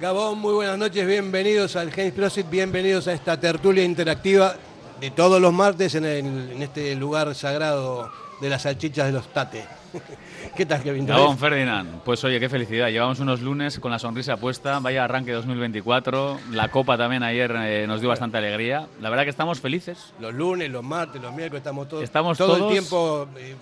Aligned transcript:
Gabón, 0.00 0.38
muy 0.38 0.54
buenas 0.54 0.78
noches, 0.78 1.04
bienvenidos 1.04 1.74
al 1.74 1.90
James 1.90 2.12
Prosit, 2.12 2.48
bienvenidos 2.48 3.08
a 3.08 3.12
esta 3.12 3.40
tertulia 3.40 3.82
interactiva 3.82 4.54
de 5.00 5.10
todos 5.10 5.40
los 5.40 5.52
martes 5.52 5.96
en, 5.96 6.04
en 6.04 6.62
este 6.62 6.94
lugar 6.94 7.34
sagrado 7.34 8.08
de 8.40 8.48
las 8.48 8.62
salchichas 8.62 9.06
de 9.06 9.12
los 9.12 9.26
Tate. 9.32 9.64
¿Qué 10.56 10.66
tal, 10.66 10.82
Kevin? 10.82 11.06
Gabón 11.06 11.38
Ferdinand, 11.38 12.02
pues 12.02 12.22
oye, 12.24 12.40
qué 12.40 12.48
felicidad. 12.48 12.88
Llevamos 12.88 13.20
unos 13.20 13.40
lunes 13.40 13.78
con 13.78 13.90
la 13.90 13.98
sonrisa 13.98 14.36
puesta, 14.36 14.78
vaya 14.80 15.04
arranque 15.04 15.32
2024. 15.32 16.38
La 16.52 16.68
Copa 16.70 16.96
también 16.96 17.22
ayer 17.22 17.54
eh, 17.56 17.86
nos 17.86 18.00
dio 18.00 18.08
bastante 18.08 18.38
alegría. 18.38 18.86
La 19.00 19.10
verdad 19.10 19.24
que 19.24 19.30
estamos 19.30 19.60
felices. 19.60 20.12
Los 20.20 20.34
lunes, 20.34 20.70
los 20.70 20.84
martes, 20.84 21.20
los 21.20 21.32
miércoles, 21.32 21.60
estamos 21.60 21.88
todos 21.88 22.02
Estamos 22.02 22.38
todo 22.38 22.56
el 22.56 22.72
tiempo 22.72 23.28
eh, 23.36 23.56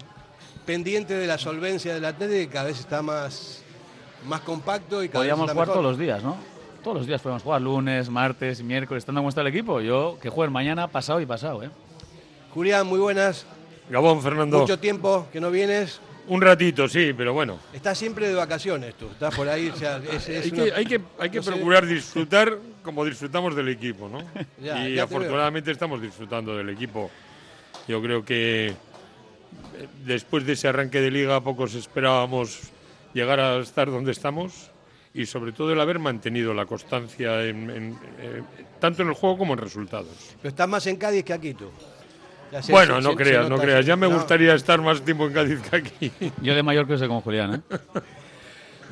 pendientes 0.65 1.19
de 1.19 1.27
la 1.27 1.39
solvencia 1.39 1.95
del 1.95 2.05
Atleti, 2.05 2.47
que 2.47 2.49
cada 2.49 2.67
vez 2.67 2.81
está 2.81 3.03
más, 3.03 3.63
más 4.27 4.41
compacto 4.41 5.03
y 5.03 5.09
cada 5.09 5.25
vez 5.25 5.33
está 5.33 5.43
jugar 5.43 5.57
mejor. 5.57 5.69
todos 5.69 5.85
los 5.85 5.99
días, 5.99 6.23
¿no? 6.23 6.37
Todos 6.83 6.99
los 6.99 7.07
días 7.07 7.23
podemos 7.23 7.43
jugar, 7.43 7.63
lunes, 7.63 8.11
martes, 8.11 8.63
miércoles, 8.63 9.01
estando 9.01 9.21
como 9.21 9.31
está 9.31 9.41
el 9.41 9.47
equipo. 9.47 9.81
Yo 9.81 10.19
que 10.21 10.29
jueguen 10.29 10.53
mañana, 10.53 10.89
pasado 10.89 11.21
y 11.21 11.27
pasado, 11.27 11.63
¿eh? 11.63 11.71
Julián, 12.53 12.87
muy 12.87 13.01
buenas. 13.01 13.47
Gabón, 13.89 14.23
Fernando. 14.23 14.61
Mucho 14.61 14.79
tiempo 14.79 15.27
que 15.33 15.41
no 15.41 15.51
vienes. 15.51 16.01
Un 16.27 16.41
ratito, 16.41 16.89
sí, 16.89 17.13
pero 17.17 17.33
bueno. 17.35 17.59
Estás 17.73 17.99
siempre 17.99 18.29
de 18.29 18.35
vacaciones 18.35 18.95
tú. 18.95 19.09
Estás 19.11 19.35
por 19.35 19.49
ahí. 19.49 19.69
o 19.69 19.77
sea, 19.77 19.99
es- 19.99 20.29
es 20.29 20.45
Hay 20.45 20.51
una- 20.53 20.65
que, 20.65 20.73
hay 20.73 20.85
que, 20.87 21.01
hay 21.19 21.31
que 21.31 21.37
no 21.39 21.43
sé. 21.43 21.51
procurar 21.53 21.87
disfrutar 21.87 22.59
como 22.83 23.05
disfrutamos 23.05 23.55
del 23.55 23.69
equipo, 23.69 24.09
¿no? 24.09 24.19
Ya, 24.63 24.89
y 24.89 24.95
ya 24.95 25.05
afortunadamente 25.05 25.71
estamos 25.71 26.01
disfrutando 26.01 26.57
del 26.57 26.71
equipo. 26.71 27.11
Yo 27.87 28.01
creo 28.01 28.25
que 28.25 28.69
eh, 28.69 28.77
después 30.07 30.47
de 30.47 30.55
ese 30.55 30.69
arranque 30.69 31.01
de 31.01 31.11
liga 31.11 31.41
pocos 31.43 31.75
esperábamos 31.75 32.71
llegar 33.13 33.41
a 33.41 33.59
estar 33.59 33.91
donde 33.91 34.13
estamos 34.13 34.71
y 35.13 35.27
sobre 35.27 35.53
todo 35.53 35.73
el 35.73 35.81
haber 35.81 35.99
mantenido 35.99 36.55
la 36.55 36.67
constancia 36.67 37.45
en- 37.45 37.71
en- 37.71 37.99
eh, 38.19 38.43
tanto 38.81 39.03
en 39.03 39.09
el 39.09 39.15
juego 39.15 39.39
como 39.39 39.53
en 39.53 39.59
resultados. 39.61 40.09
Pero 40.43 40.49
estás 40.49 40.69
más 40.69 40.87
en 40.87 40.97
Cádiz 40.97 41.23
que 41.25 41.33
aquí 41.35 41.55
tú. 41.55 41.71
Se- 42.63 42.73
bueno, 42.73 42.97
se- 42.97 43.03
no 43.09 43.15
creas, 43.15 43.49
no 43.49 43.59
creas. 43.59 43.85
Ya 43.87 43.97
me 43.97 44.09
No. 44.09 44.17
gustaría 44.17 44.55
estar 44.55 44.81
más 44.83 45.03
tiempo 45.03 45.27
en 45.27 45.33
Cádiz 45.33 45.61
que 45.63 45.77
aquí. 45.77 46.13
Yo 46.43 46.55
de 46.55 46.63
mayor 46.63 46.87
que 46.87 46.97
sé 46.99 47.09
con 47.09 47.21
Julián, 47.21 47.55
¿eh? 47.71 47.77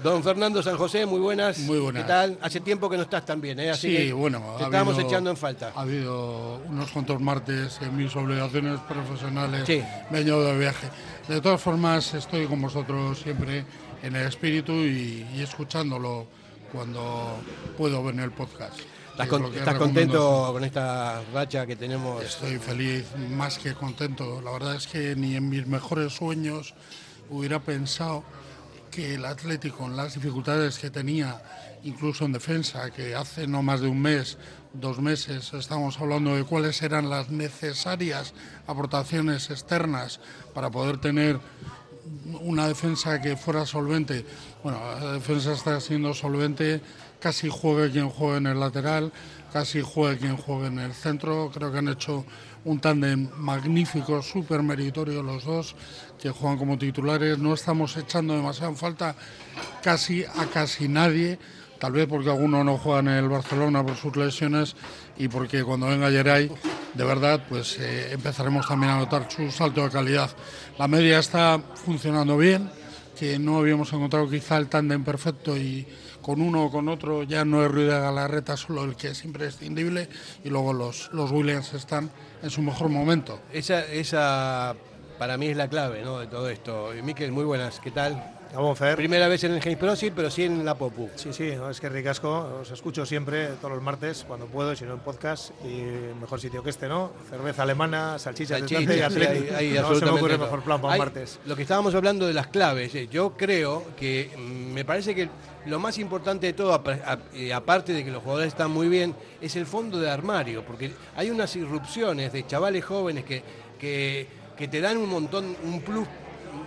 Don 0.03 0.21
Fernando 0.25 0.61
San 0.65 0.77
José, 0.77 1.07
muy 1.07 1.21
buenas. 1.21 1.59
Muy 1.61 1.79
buenas. 1.79 2.03
¿Qué 2.03 2.09
tal? 2.09 2.37
Hace 2.43 2.59
tiempo 2.61 2.91
que 2.91 2.97
no 2.97 3.05
estás 3.05 3.25
tan 3.25 3.41
bien, 3.41 3.61
¿eh? 3.61 3.71
Así 3.71 3.89
Sí, 3.89 3.97
que 4.09 4.13
bueno, 4.13 4.41
Te 4.59 4.65
ha 4.65 4.67
estábamos 4.67 4.95
habido- 4.95 5.09
echando 5.09 5.31
en 5.31 5.37
falta. 5.37 5.73
Ha 5.77 5.81
habido 5.83 6.57
unos 6.69 6.91
cuantos 6.91 7.21
martes 7.21 7.79
en 7.83 7.97
mis 7.97 8.15
obligaciones 8.17 8.81
profesionales. 8.81 9.63
Sí. 9.65 9.81
Me 10.11 10.19
he 10.19 10.23
ido 10.23 10.43
de 10.45 10.59
viaje. 10.59 10.89
De 11.29 11.41
todas 11.41 11.61
formas, 11.61 12.15
estoy 12.15 12.47
con 12.47 12.61
vosotros 12.61 13.17
siempre 13.21 13.65
en 14.03 14.17
el 14.17 14.27
espíritu 14.27 14.73
y, 14.73 15.25
y 15.37 15.41
escuchándolo 15.43 16.27
cuando 16.73 17.37
puedo 17.79 18.03
ver 18.03 18.15
en 18.15 18.21
el 18.21 18.33
podcast. 18.33 18.81
¿Estás, 19.13 19.29
con- 19.29 19.53
contento 19.79 20.51
con 20.53 20.65
esta 20.65 21.23
racha 21.33 21.67
que 21.67 21.77
tenemos? 21.77 22.25
Estoy 22.25 22.59
feliz, 22.59 23.05
más 23.31 23.59
que 23.59 23.75
contento. 23.75 24.41
La 24.41 24.51
verdad 24.53 24.75
es 24.75 24.87
que 24.87 25.15
ni 25.15 25.37
en 25.37 25.49
mis 25.49 25.67
mejores 25.67 26.15
sueños 26.15 26.75
hubiera 27.29 27.61
pensado 27.61 28.25
que 28.91 29.15
el 29.15 29.25
Atlético, 29.25 29.79
con 29.79 29.97
las 29.97 30.15
dificultades 30.15 30.79
que 30.79 30.91
tenía, 30.91 31.43
incluso 31.85 32.25
en 32.25 32.33
defensa, 32.33 32.91
que 32.91 33.15
hace 33.15 33.47
no 33.47 33.63
más 33.63 33.81
de 33.81 33.89
un 33.89 34.01
mes, 34.01 34.39
dos 34.73 34.99
meses, 35.01 35.53
estamos 35.53 36.01
hablando 36.01 36.35
de 36.35 36.45
cuáles 36.45 36.81
eran 36.83 37.11
las 37.11 37.31
necesarias 37.31 38.33
aportaciones 38.67 39.51
externas 39.51 40.21
para 40.55 40.71
poder 40.71 40.99
tener 40.99 41.39
una 42.41 42.67
defensa 42.67 43.21
que 43.21 43.37
fuera 43.37 43.67
solvente. 43.67 44.25
Bueno, 44.63 44.81
la 45.01 45.13
defensa 45.13 45.53
está 45.53 45.81
siendo 45.81 46.15
solvente, 46.15 46.81
casi 47.23 47.49
juegue 47.49 47.93
quien 47.93 48.09
juegue 48.09 48.39
en 48.39 48.47
el 48.49 48.59
lateral, 48.59 49.13
casi 49.53 49.81
juegue 49.81 50.19
quien 50.19 50.37
juegue 50.37 50.67
en 50.67 50.81
el 50.81 50.93
centro. 50.93 51.51
Creo 51.55 51.71
que 51.71 51.79
han 51.79 51.89
hecho 51.89 52.25
un 52.65 52.81
tándem 52.81 53.29
magnífico, 53.37 54.21
súper 54.23 54.63
meritorio 54.63 55.23
los 55.23 55.45
dos, 55.45 55.77
que 56.21 56.31
juegan 56.31 56.59
como 56.59 56.77
titulares. 56.77 57.39
No 57.39 57.55
estamos 57.55 57.97
echando 57.97 58.35
demasiado 58.35 58.73
en 58.73 58.77
falta 58.77 59.15
casi 59.83 60.25
a 60.25 60.47
casi 60.53 60.89
nadie. 60.89 61.39
Tal 61.79 61.93
vez 61.93 62.07
porque 62.07 62.31
alguno 62.31 62.63
no 62.63 62.79
juega 62.79 63.01
en 63.01 63.09
el 63.09 63.29
Barcelona 63.29 63.85
por 63.85 63.97
sus 63.97 64.17
lesiones 64.17 64.77
y 65.17 65.29
porque 65.29 65.65
cuando 65.65 65.89
venga 65.89 66.11
Geray, 66.11 66.51
de 66.95 67.05
verdad, 67.05 67.45
pues 67.49 67.77
eh, 67.79 68.13
empezaremos 68.13 68.67
también 68.69 68.93
a 68.93 68.99
notar 68.99 69.27
su 69.29 69.51
salto 69.51 69.83
de 69.83 69.91
calidad. 69.91 70.31
La 70.79 70.87
media 70.87 71.19
está 71.19 71.61
funcionando 71.75 72.37
bien, 72.37 72.71
que 73.19 73.39
no 73.39 73.59
habíamos 73.59 73.93
encontrado 73.93 74.31
quizá 74.31 74.59
el 74.59 74.69
tándem 74.69 75.03
perfecto 75.03 75.57
y 75.57 75.87
con 76.23 76.41
uno 76.41 76.65
o 76.67 76.71
con 76.71 76.89
otro 76.89 77.25
ya 77.25 77.45
no 77.45 77.65
es 77.65 77.71
Ruiz 77.71 77.89
de 77.89 77.99
Galarreta 78.01 78.57
solo 78.57 78.85
el 78.85 78.97
que 78.97 79.09
es 79.09 79.25
imprescindible 79.25 80.09
y 80.45 80.49
luego 80.49 80.73
los, 80.73 81.11
los 81.13 81.31
Williams 81.33 81.75
están 81.75 82.11
en 82.43 82.51
su 82.51 82.63
mejor 82.63 82.89
momento. 82.89 83.41
Esa, 83.53 83.85
esa 83.87 84.75
para 85.19 85.37
mí 85.37 85.49
es 85.49 85.57
la 85.57 85.69
clave 85.69 86.03
¿no? 86.03 86.19
de 86.21 86.27
todo 86.29 86.49
esto. 86.49 86.91
Miquel, 87.03 87.33
muy 87.33 87.45
buenas. 87.45 87.79
¿Qué 87.81 87.91
tal? 87.91 88.37
Gabón 88.53 88.77
Fer. 88.77 88.97
Primera 88.97 89.29
vez 89.29 89.43
en 89.45 89.53
el 89.53 89.63
James 89.63 89.79
Pro, 89.79 89.97
sí, 89.97 90.13
pero 90.15 90.31
sí 90.31 90.45
en 90.45 90.63
la 90.63 90.75
Popu. 90.75 91.09
Sí, 91.15 91.33
sí, 91.33 91.55
no, 91.57 91.71
es 91.71 91.81
que 91.81 91.89
ricasco. 91.89 92.59
Os 92.61 92.71
escucho 92.71 93.07
siempre, 93.07 93.47
todos 93.63 93.73
los 93.73 93.83
martes, 93.83 94.25
cuando 94.29 94.45
puedo, 94.45 94.77
si 94.77 94.85
no 94.85 94.93
en 94.93 94.99
podcast. 95.01 95.53
Y 95.65 95.85
mejor 96.21 96.39
sitio 96.39 96.63
que 96.63 96.69
este, 96.69 96.87
¿no? 96.87 97.13
Cerveza 97.31 97.63
alemana, 97.63 98.19
salchichas 98.19 98.61
de 98.61 98.69
Salchichas, 98.69 99.15
Tante 99.15 99.23
y 99.23 99.25
sí, 99.25 99.49
hay- 99.55 99.55
hay 99.55 99.69
no 99.69 99.71
se 99.71 99.73
me 99.73 99.79
absolutamente 99.79 100.19
ocurre 100.21 100.35
todo. 100.35 100.45
mejor 100.45 100.63
plan 100.65 100.81
para 100.83 100.93
Hay- 100.95 101.01
un 101.01 101.07
martes. 101.07 101.41
Lo 101.47 101.57
que 101.57 101.63
estábamos 101.63 101.95
hablando 101.95 102.27
de 102.27 102.35
las 102.35 102.49
claves, 102.49 102.95
eh, 102.95 103.09
yo 103.11 103.33
creo 103.39 103.85
que 103.97 104.31
mm, 104.37 104.41
me 104.75 104.85
parece 104.85 105.15
que 105.15 105.31
lo 105.67 105.79
más 105.79 105.99
importante 105.99 106.47
de 106.47 106.53
todo, 106.53 106.83
eh, 107.35 107.53
aparte 107.53 107.93
de 107.93 108.05
que 108.05 108.11
los 108.11 108.23
jugadores 108.23 108.49
están 108.49 108.71
muy 108.71 108.89
bien, 108.89 109.15
es 109.41 109.57
el 109.57 109.67
fondo 109.67 109.99
de 110.01 110.11
armario, 110.11 110.65
porque 110.65 110.93
hay 111.17 111.31
unas 111.31 111.55
irrupciones 111.57 112.33
de 112.33 112.47
chavales 112.47 112.85
jóvenes 112.85 113.25
que, 113.25 113.43
que, 113.79 114.27
que 114.57 114.69
te 114.69 114.81
dan 114.81 114.97
un 114.97 115.09
montón, 115.09 115.57
un 115.65 115.81
plus 115.81 116.07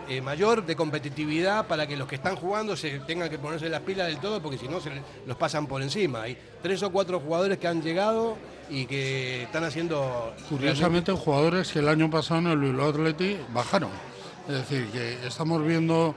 eh, 0.08 0.22
mayor 0.22 0.66
de 0.66 0.76
competitividad 0.76 1.66
para 1.66 1.88
que 1.88 1.98
los 1.98 2.08
que 2.08 2.16
están 2.16 2.36
jugando 2.36 2.76
se 2.76 3.00
tengan 3.00 3.30
que 3.30 3.40
ponerse 3.40 3.70
las 3.70 3.82
pilas 3.82 4.08
del 4.08 4.20
todo, 4.20 4.42
porque 4.42 4.58
si 4.58 4.68
no 4.68 4.80
se 4.80 4.92
los 5.26 5.36
pasan 5.36 5.66
por 5.68 5.82
encima. 5.82 6.24
Hay 6.24 6.38
tres 6.62 6.84
o 6.84 6.92
cuatro 6.92 7.20
jugadores 7.20 7.58
que 7.58 7.68
han 7.68 7.82
llegado 7.82 8.38
y 8.70 8.86
que 8.86 9.44
están 9.44 9.64
haciendo... 9.64 10.34
Curiosamente, 10.50 11.12
jugadores 11.12 11.72
que 11.72 11.80
el 11.80 11.88
año 11.88 12.10
pasado 12.10 12.42
en 12.42 12.48
el 12.48 12.60
Bilbao 12.60 12.90
Athletic 12.90 13.52
bajaron. 13.52 13.90
Es 14.48 14.54
decir, 14.54 14.88
que 14.92 15.26
estamos 15.26 15.66
viendo 15.66 16.14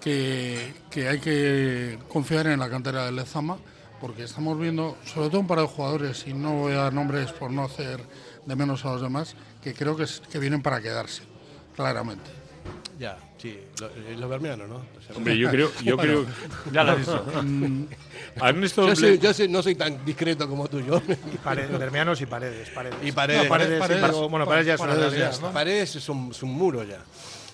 que, 0.00 0.72
que 0.90 1.08
hay 1.08 1.18
que 1.20 1.98
confiar 2.08 2.46
en 2.46 2.58
la 2.60 2.68
cantera 2.70 3.04
del 3.06 3.16
Lezama, 3.16 3.58
porque 4.00 4.24
estamos 4.24 4.58
viendo, 4.58 4.96
sobre 5.04 5.28
todo 5.28 5.40
un 5.40 5.46
par 5.46 5.60
de 5.60 5.66
jugadores, 5.66 6.24
y 6.26 6.32
no 6.34 6.52
voy 6.54 6.72
a 6.72 6.76
dar 6.84 6.92
nombres 6.94 7.32
por 7.32 7.50
no 7.50 7.64
hacer 7.64 8.00
de 8.46 8.56
menos 8.56 8.84
a 8.84 8.92
los 8.92 9.02
demás, 9.02 9.36
que 9.62 9.74
creo 9.74 9.96
que, 9.96 10.04
es- 10.04 10.20
que 10.32 10.38
vienen 10.38 10.62
para 10.62 10.80
quedarse, 10.80 11.22
claramente. 11.76 12.30
Ya, 12.98 13.18
sí, 13.38 13.58
lo- 13.80 13.86
eh, 13.88 14.14
los 14.18 14.28
bermeanos, 14.28 14.68
¿no? 14.68 14.82
Hombre, 15.16 15.36
yo 15.38 15.50
creo, 15.50 15.70
yo 15.82 15.96
creo 15.98 16.26
Ya 16.72 16.84
lo 16.84 16.92
has 16.92 16.98
dicho. 16.98 17.24
Ernesto 18.42 18.86
Yo, 18.88 18.96
soy- 18.96 19.18
yo 19.18 19.34
soy- 19.34 19.48
no 19.48 19.62
soy 19.62 19.74
tan 19.74 20.04
discreto 20.04 20.48
como 20.48 20.68
tú, 20.68 20.80
yo. 20.80 21.00
Paredes, 21.44 21.78
Bermeanos 21.78 22.20
y 22.20 22.26
paredes. 22.26 22.68
paredes. 22.70 22.96
Y 23.02 23.12
Paredes. 23.12 23.42
No, 23.44 23.48
paredes, 23.48 23.72
sí, 23.74 23.80
Paredes, 23.80 24.02
pero, 24.06 24.28
bueno, 24.28 24.46
paredes 24.46 24.66
ya 24.66 24.74
una 24.84 24.94
Paredes. 24.94 25.38
Paredes 25.38 25.96
es 25.96 26.08
un, 26.08 26.30
es 26.30 26.42
un 26.42 26.50
muro 26.52 26.84
ya. 26.84 26.98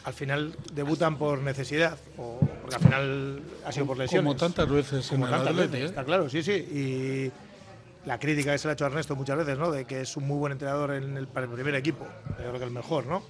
Al 0.06 0.14
final 0.14 0.54
debutan 0.72 1.18
por 1.18 1.40
necesidad, 1.40 1.98
o 2.16 2.38
porque 2.62 2.76
al 2.76 2.80
final 2.80 3.42
ha 3.64 3.72
sido 3.72 3.86
por 3.86 3.98
lesiones. 3.98 4.24
Como 4.24 4.36
tantas 4.36 4.68
veces 4.68 5.04
en 5.10 5.16
Como 5.16 5.26
el 5.26 5.32
tantas 5.32 5.48
Athletic, 5.50 5.72
veces, 5.72 5.86
¿eh? 5.86 5.88
está 5.90 6.04
claro, 6.04 6.30
sí, 6.30 6.42
sí. 6.44 6.52
Y 6.52 8.06
la 8.06 8.16
crítica 8.20 8.52
que 8.52 8.58
se 8.58 8.68
le 8.68 8.70
ha 8.70 8.74
hecho 8.74 8.84
a 8.84 8.86
Ernesto 8.86 9.16
muchas 9.16 9.36
veces, 9.36 9.58
¿no? 9.58 9.72
De 9.72 9.84
que 9.84 10.02
es 10.02 10.16
un 10.16 10.28
muy 10.28 10.38
buen 10.38 10.52
entrenador 10.52 10.92
en 10.92 11.16
el, 11.16 11.26
para 11.26 11.46
el 11.46 11.52
primer 11.52 11.74
equipo. 11.74 12.06
Yo 12.28 12.36
creo 12.36 12.58
que 12.58 12.64
el 12.64 12.70
mejor, 12.70 13.06
¿no? 13.06 13.24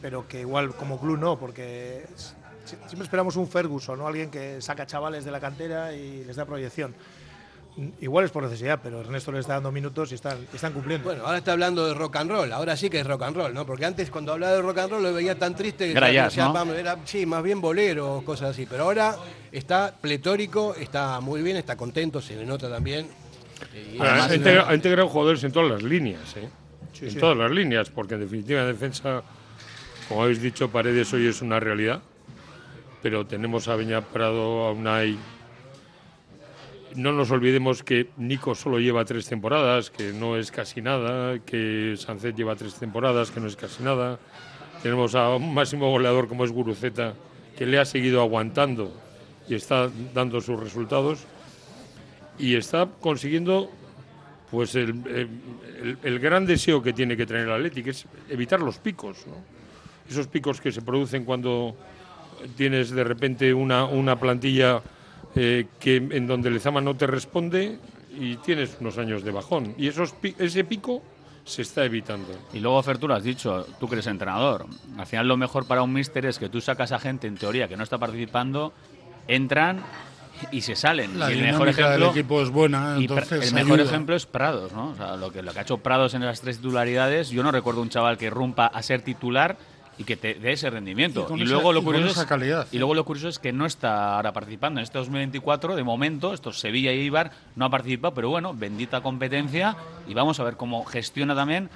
Pero 0.00 0.28
que 0.28 0.42
igual 0.42 0.72
como 0.76 1.00
club 1.00 1.18
no, 1.18 1.36
porque 1.36 2.06
siempre 2.64 3.02
esperamos 3.02 3.34
un 3.34 3.48
Ferguson, 3.48 3.98
¿no? 3.98 4.06
Alguien 4.06 4.30
que 4.30 4.62
saca 4.62 4.86
chavales 4.86 5.24
de 5.24 5.32
la 5.32 5.40
cantera 5.40 5.92
y 5.94 6.22
les 6.24 6.36
da 6.36 6.44
proyección. 6.46 6.94
Igual 8.00 8.26
es 8.26 8.30
por 8.30 8.42
necesidad, 8.42 8.80
pero 8.82 9.00
Ernesto 9.00 9.32
les 9.32 9.40
está 9.40 9.54
dando 9.54 9.72
minutos 9.72 10.12
y 10.12 10.14
están, 10.14 10.38
cumpliendo. 10.72 11.04
Bueno, 11.04 11.24
ahora 11.24 11.38
está 11.38 11.52
hablando 11.52 11.86
de 11.86 11.94
rock 11.94 12.16
and 12.16 12.30
roll, 12.30 12.52
ahora 12.52 12.76
sí 12.76 12.90
que 12.90 13.00
es 13.00 13.06
rock 13.06 13.22
and 13.22 13.36
roll, 13.36 13.54
¿no? 13.54 13.64
Porque 13.64 13.86
antes 13.86 14.10
cuando 14.10 14.32
hablaba 14.32 14.54
de 14.54 14.62
rock 14.62 14.78
and 14.78 14.90
roll 14.90 15.02
lo 15.02 15.14
veía 15.14 15.38
tan 15.38 15.54
triste 15.54 15.86
que 15.86 15.92
Era 15.92 16.08
ya 16.08 16.24
jazz, 16.24 16.32
decía, 16.32 16.44
¿no? 16.46 16.52
vamos, 16.52 16.76
era, 16.76 16.98
sí, 17.04 17.24
más 17.24 17.42
bien 17.42 17.60
bolero, 17.60 18.22
cosas 18.24 18.50
así. 18.50 18.66
Pero 18.66 18.84
ahora 18.84 19.16
está 19.50 19.94
pletórico, 19.98 20.74
está 20.74 21.20
muy 21.20 21.42
bien, 21.42 21.56
está 21.56 21.76
contento, 21.76 22.20
se 22.20 22.36
le 22.36 22.44
nota 22.44 22.68
también. 22.68 23.08
Ha, 23.98 24.34
integrado, 24.34 24.68
ha 24.68 24.74
integrado 24.74 25.08
jugadores 25.08 25.44
en 25.44 25.52
todas 25.52 25.70
las 25.70 25.82
líneas, 25.82 26.36
¿eh? 26.36 26.48
en 27.00 27.10
sí. 27.10 27.18
todas 27.18 27.36
las 27.36 27.50
líneas, 27.50 27.88
porque 27.88 28.14
en 28.14 28.20
definitiva 28.20 28.60
en 28.60 28.68
defensa, 28.68 29.22
como 30.08 30.22
habéis 30.22 30.42
dicho, 30.42 30.70
Paredes 30.70 31.12
hoy 31.14 31.26
es 31.26 31.40
una 31.40 31.60
realidad, 31.60 32.02
pero 33.02 33.26
tenemos 33.26 33.68
a 33.68 33.76
Beñat 33.76 34.04
Prado, 34.04 34.66
a 34.66 34.72
Unai, 34.72 35.16
no 36.96 37.12
nos 37.12 37.30
olvidemos 37.30 37.82
que 37.82 38.08
Nico 38.16 38.54
solo 38.54 38.78
lleva 38.78 39.04
tres 39.04 39.26
temporadas, 39.26 39.90
que 39.90 40.12
no 40.12 40.36
es 40.36 40.50
casi 40.50 40.80
nada, 40.82 41.38
que 41.40 41.94
Sancet 41.96 42.36
lleva 42.36 42.56
tres 42.56 42.74
temporadas, 42.74 43.30
que 43.30 43.40
no 43.40 43.46
es 43.46 43.56
casi 43.56 43.82
nada. 43.82 44.18
Tenemos 44.82 45.14
a 45.14 45.36
un 45.36 45.52
máximo 45.54 45.90
goleador 45.90 46.28
como 46.28 46.44
es 46.44 46.50
Guruceta, 46.52 47.14
que 47.56 47.66
le 47.66 47.78
ha 47.78 47.84
seguido 47.84 48.20
aguantando 48.22 48.92
y 49.48 49.54
está 49.54 49.90
dando 50.14 50.40
sus 50.40 50.58
resultados. 50.58 51.26
Y 52.38 52.54
está 52.56 52.88
consiguiendo 53.00 53.70
pues 54.50 54.74
el, 54.74 55.28
el- 56.02 56.18
gran 56.18 56.46
deseo 56.46 56.82
que 56.82 56.92
tiene 56.92 57.16
que 57.16 57.26
tener 57.26 57.42
el 57.46 57.52
Atleti, 57.52 57.82
que 57.82 57.90
es 57.90 58.06
evitar 58.28 58.60
los 58.60 58.78
picos. 58.78 59.26
¿no? 59.26 59.34
Esos 60.08 60.26
picos 60.26 60.60
que 60.60 60.72
se 60.72 60.82
producen 60.82 61.24
cuando 61.24 61.76
tienes 62.56 62.90
de 62.90 63.04
repente 63.04 63.52
una, 63.54 63.84
una 63.84 64.18
plantilla 64.18 64.80
eh, 65.36 65.66
que 65.78 65.96
en 65.96 66.26
donde 66.26 66.50
Lezama 66.50 66.80
no 66.80 66.96
te 66.96 67.06
responde 67.06 67.78
y 68.18 68.36
tienes 68.36 68.76
unos 68.80 68.98
años 68.98 69.22
de 69.22 69.30
bajón. 69.30 69.74
Y 69.78 69.88
esos, 69.88 70.14
ese 70.38 70.64
pico 70.64 71.02
se 71.44 71.62
está 71.62 71.84
evitando. 71.84 72.28
Y 72.52 72.60
luego, 72.60 72.82
Fer, 72.82 72.98
tú 72.98 73.08
lo 73.08 73.14
has 73.14 73.24
dicho, 73.24 73.66
tú 73.78 73.88
que 73.88 73.94
eres 73.94 74.06
entrenador. 74.06 74.66
Al 74.98 75.06
final 75.06 75.28
lo 75.28 75.36
mejor 75.36 75.66
para 75.66 75.82
un 75.82 75.92
míster 75.92 76.26
es 76.26 76.38
que 76.38 76.48
tú 76.48 76.60
sacas 76.60 76.92
a 76.92 76.98
gente, 76.98 77.26
en 77.26 77.36
teoría, 77.36 77.68
que 77.68 77.76
no 77.76 77.82
está 77.82 77.98
participando, 77.98 78.72
entran 79.28 79.82
y 80.50 80.60
se 80.62 80.76
salen. 80.76 81.18
La 81.18 81.30
y 81.30 81.38
el 81.38 81.42
mejor 81.42 81.68
ejemplo, 81.68 81.92
del 81.92 82.02
equipo 82.04 82.42
es 82.42 82.50
buena, 82.50 82.96
entonces 82.96 83.48
el 83.48 83.54
mejor 83.54 83.80
ayuda. 83.80 83.90
ejemplo 83.90 84.16
es 84.16 84.26
Prados, 84.26 84.72
¿no? 84.72 84.90
O 84.90 84.96
sea, 84.96 85.16
lo 85.16 85.30
que, 85.30 85.42
lo 85.42 85.52
que 85.52 85.58
ha 85.58 85.62
hecho 85.62 85.78
Prados 85.78 86.14
en 86.14 86.24
las 86.24 86.40
tres 86.40 86.56
titularidades, 86.56 87.30
yo 87.30 87.42
no 87.42 87.52
recuerdo 87.52 87.82
un 87.82 87.88
chaval 87.88 88.18
que 88.18 88.30
rompa 88.30 88.66
a 88.66 88.82
ser 88.82 89.02
titular 89.02 89.58
y 90.00 90.04
que 90.04 90.16
te 90.16 90.32
dé 90.34 90.52
ese 90.52 90.70
rendimiento. 90.70 91.26
Y 91.36 91.42
esa- 91.42 91.52
luego 91.52 91.72
lo 91.74 91.84
curioso 91.84 92.08
esa 92.08 92.22
es, 92.22 92.26
calidad, 92.26 92.66
y 92.72 92.78
luego 92.78 92.94
lo 92.94 93.04
curioso 93.04 93.28
es 93.28 93.38
que 93.38 93.52
no 93.52 93.66
está 93.66 94.16
ahora 94.16 94.32
participando 94.32 94.80
en 94.80 94.84
este 94.84 94.96
2024 94.98 95.76
de 95.76 95.84
momento, 95.84 96.32
estos 96.32 96.58
Sevilla 96.58 96.90
y 96.92 97.00
Ibar 97.00 97.32
no 97.54 97.66
ha 97.66 97.70
participado, 97.70 98.14
pero 98.14 98.30
bueno, 98.30 98.54
bendita 98.54 99.02
competencia 99.02 99.76
y 100.08 100.14
vamos 100.14 100.40
a 100.40 100.44
ver 100.44 100.56
cómo 100.56 100.84
gestiona 100.86 101.34
también 101.34 101.68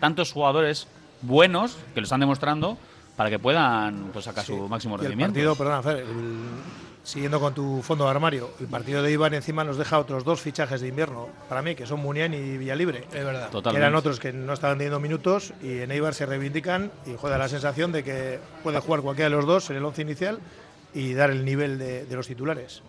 tantos 0.00 0.32
jugadores 0.32 0.88
buenos 1.22 1.76
que 1.94 2.00
lo 2.00 2.04
están 2.04 2.20
demostrando 2.20 2.76
para 3.16 3.30
que 3.30 3.38
puedan 3.38 4.10
pues, 4.12 4.24
sacar 4.24 4.44
su 4.44 4.68
máximo 4.68 4.94
Y 4.96 4.98
el 4.98 5.00
rendimiento. 5.02 5.34
partido, 5.34 5.54
perdona, 5.56 5.82
Fer, 5.82 5.98
el- 5.98 6.87
siguiendo 7.08 7.40
con 7.40 7.54
tu 7.54 7.80
fondo 7.82 8.04
de 8.04 8.10
armario, 8.10 8.50
el 8.60 8.66
partido 8.66 9.02
de 9.02 9.10
Ibar 9.10 9.32
encima 9.32 9.64
nos 9.64 9.78
deja 9.78 9.98
otros 9.98 10.24
dos 10.24 10.42
fichajes 10.42 10.82
de 10.82 10.88
invierno, 10.88 11.26
para 11.48 11.62
mí, 11.62 11.74
que 11.74 11.86
son 11.86 12.00
Muniain 12.00 12.34
y 12.34 12.58
Villalibre. 12.58 13.04
Es 13.14 13.24
verdad. 13.24 13.46
que 13.46 13.52
Totalmente. 13.52 13.82
eran 13.86 13.94
otros 13.94 14.20
que 14.20 14.30
no 14.30 14.52
estaban 14.52 14.76
teniendo 14.76 15.00
minutos 15.00 15.54
y 15.62 15.78
en 15.78 15.90
Eibar 15.90 16.12
se 16.12 16.26
reivindican 16.26 16.90
y 17.06 17.14
juega 17.16 17.38
la 17.38 17.48
sensación 17.48 17.92
de 17.92 18.04
que 18.04 18.38
puede 18.62 18.78
jugar 18.80 19.00
cualquiera 19.00 19.30
de 19.30 19.36
los 19.36 19.46
dos 19.46 19.70
en 19.70 19.76
el 19.76 19.84
once 19.86 20.02
inicial 20.02 20.38
y 20.92 21.14
dar 21.14 21.30
el 21.30 21.46
nivel 21.46 21.78
de, 21.78 22.04
de 22.04 22.14
los 22.16 22.26
titulares. 22.26 22.82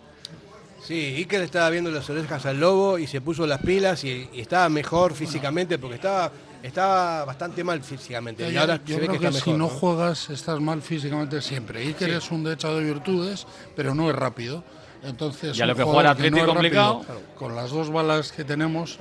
Sí, 0.82 1.14
Iker 1.16 1.40
estaba 1.42 1.70
viendo 1.70 1.90
las 1.90 2.08
orejas 2.10 2.44
al 2.44 2.60
lobo 2.60 2.98
y 2.98 3.06
se 3.06 3.22
puso 3.22 3.46
las 3.46 3.60
pilas 3.62 4.04
y, 4.04 4.28
y 4.34 4.40
estaba 4.40 4.68
mejor 4.68 5.14
físicamente 5.14 5.78
porque 5.78 5.96
estaba, 5.96 6.30
estaba 6.62 7.24
bastante 7.24 7.64
mal 7.64 7.82
físicamente. 7.82 8.48
y 8.48 8.52
Yo, 8.52 8.60
ahora 8.60 8.80
yo 8.84 8.94
se 8.96 9.00
ve 9.00 9.06
creo 9.06 9.12
que 9.14 9.18
que, 9.20 9.26
está 9.28 9.40
si 9.44 9.50
mejor. 9.50 9.58
no 9.68 9.72
¿no? 9.72 9.78
juegas 9.80 10.30
estás 10.30 10.60
mal 10.60 10.82
físicamente 10.82 11.40
siempre. 11.40 11.80
Iker 11.86 12.10
es 12.10 12.30
un 12.30 12.44
dechado 12.44 12.78
de 12.78 12.84
virtudes, 12.84 13.46
pero 13.76 13.94
no 13.94 14.08
es 14.10 14.16
rápido. 14.16 14.62
Entonces, 15.02 15.56
Y 15.56 15.62
a 15.62 15.64
un 15.64 15.70
lo 15.70 15.76
que 15.76 15.82
juega 15.84 16.12
el 16.12 16.30
no 16.30 16.46
complicado. 16.46 16.98
rápido, 17.00 17.20
Con 17.38 17.56
las 17.56 17.70
dos 17.70 17.90
balas 17.90 18.32
que 18.32 18.44
tenemos 18.44 18.98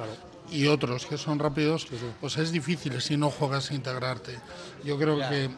y 0.52 0.68
otros 0.68 1.06
que 1.06 1.18
son 1.18 1.38
rápidos, 1.40 1.88
pues 2.22 2.38
es 2.38 2.52
difícil 2.52 3.02
si 3.02 3.18
no 3.18 3.30
juegas 3.30 3.70
a 3.72 3.74
integrarte. 3.76 4.40
Yo 4.84 4.98
creo 4.98 5.18
que 5.30 5.46
eh, 5.46 5.50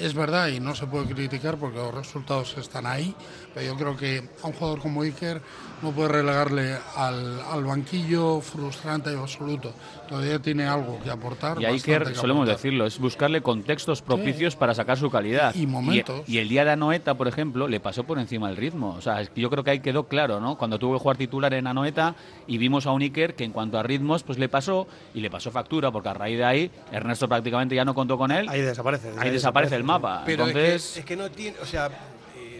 es 0.00 0.12
verdad 0.12 0.48
y 0.48 0.58
no 0.60 0.74
se 0.74 0.86
puede 0.86 1.06
criticar 1.06 1.56
porque 1.56 1.78
los 1.78 1.94
resultados 1.94 2.56
están 2.58 2.84
ahí, 2.86 3.14
pero 3.54 3.66
yo 3.66 3.76
creo 3.76 3.96
que 3.96 4.28
a 4.42 4.48
un 4.48 4.52
jugador 4.54 4.80
como 4.80 5.02
Iker 5.02 5.40
no 5.84 5.92
puede 5.92 6.08
relegarle 6.08 6.76
al, 6.96 7.40
al 7.42 7.64
banquillo 7.64 8.40
frustrante 8.40 9.12
y 9.12 9.16
absoluto. 9.16 9.72
Todavía 10.08 10.38
tiene 10.38 10.66
algo 10.66 10.98
que 11.02 11.10
aportar. 11.10 11.60
Y 11.60 11.66
ahí 11.66 11.80
que 11.80 11.98
que 11.98 12.14
solemos 12.14 12.42
aportar. 12.42 12.56
decirlo, 12.56 12.86
es 12.86 12.98
buscarle 12.98 13.42
contextos 13.42 14.02
propicios 14.02 14.56
para 14.56 14.74
sacar 14.74 14.98
su 14.98 15.10
calidad. 15.10 15.54
Y 15.54 15.66
momentos. 15.66 16.22
Y, 16.26 16.38
el 16.38 16.48
día 16.48 16.64
de 16.64 16.72
Anoeta, 16.72 17.14
por 17.14 17.28
ejemplo, 17.28 17.68
le 17.68 17.80
pasó 17.80 18.04
por 18.04 18.18
encima 18.18 18.48
el 18.48 18.56
ritmo. 18.56 18.94
O 18.98 19.00
sea, 19.00 19.20
es 19.20 19.30
que 19.30 19.40
yo 19.40 19.50
creo 19.50 19.62
que 19.62 19.70
ahí 19.70 19.80
quedó 19.80 20.08
claro, 20.08 20.40
¿no? 20.40 20.56
Cuando 20.56 20.78
tuvo 20.78 20.94
que 20.94 21.00
jugar 21.00 21.16
titular 21.18 21.52
en 21.54 21.66
Anoeta 21.66 22.14
y 22.46 22.58
vimos 22.58 22.86
a 22.86 22.92
un 22.92 23.02
Iker 23.02 23.34
que 23.34 23.44
en 23.44 23.52
cuanto 23.52 23.78
a 23.78 23.82
ritmos, 23.82 24.22
pues 24.22 24.38
le 24.38 24.48
pasó 24.48 24.86
y 25.14 25.20
le 25.20 25.30
pasó 25.30 25.50
factura, 25.50 25.92
porque 25.92 26.08
a 26.08 26.14
raíz 26.14 26.38
de 26.38 26.44
ahí 26.44 26.70
Ernesto 26.92 27.28
prácticamente 27.28 27.74
ya 27.74 27.84
no 27.84 27.94
contó 27.94 28.16
con 28.16 28.30
él. 28.30 28.48
Ahí 28.48 28.62
desaparece. 28.62 29.12
Ahí 29.18 29.30
desaparece 29.30 29.76
el 29.76 29.84
mapa. 29.84 30.22
Pero 30.24 30.46
Entonces, 30.46 30.84
es, 30.84 30.92
que, 30.94 31.00
es 31.00 31.06
que 31.06 31.16
no 31.16 31.30
tiene, 31.30 31.58
o 31.60 31.66
sea, 31.66 31.90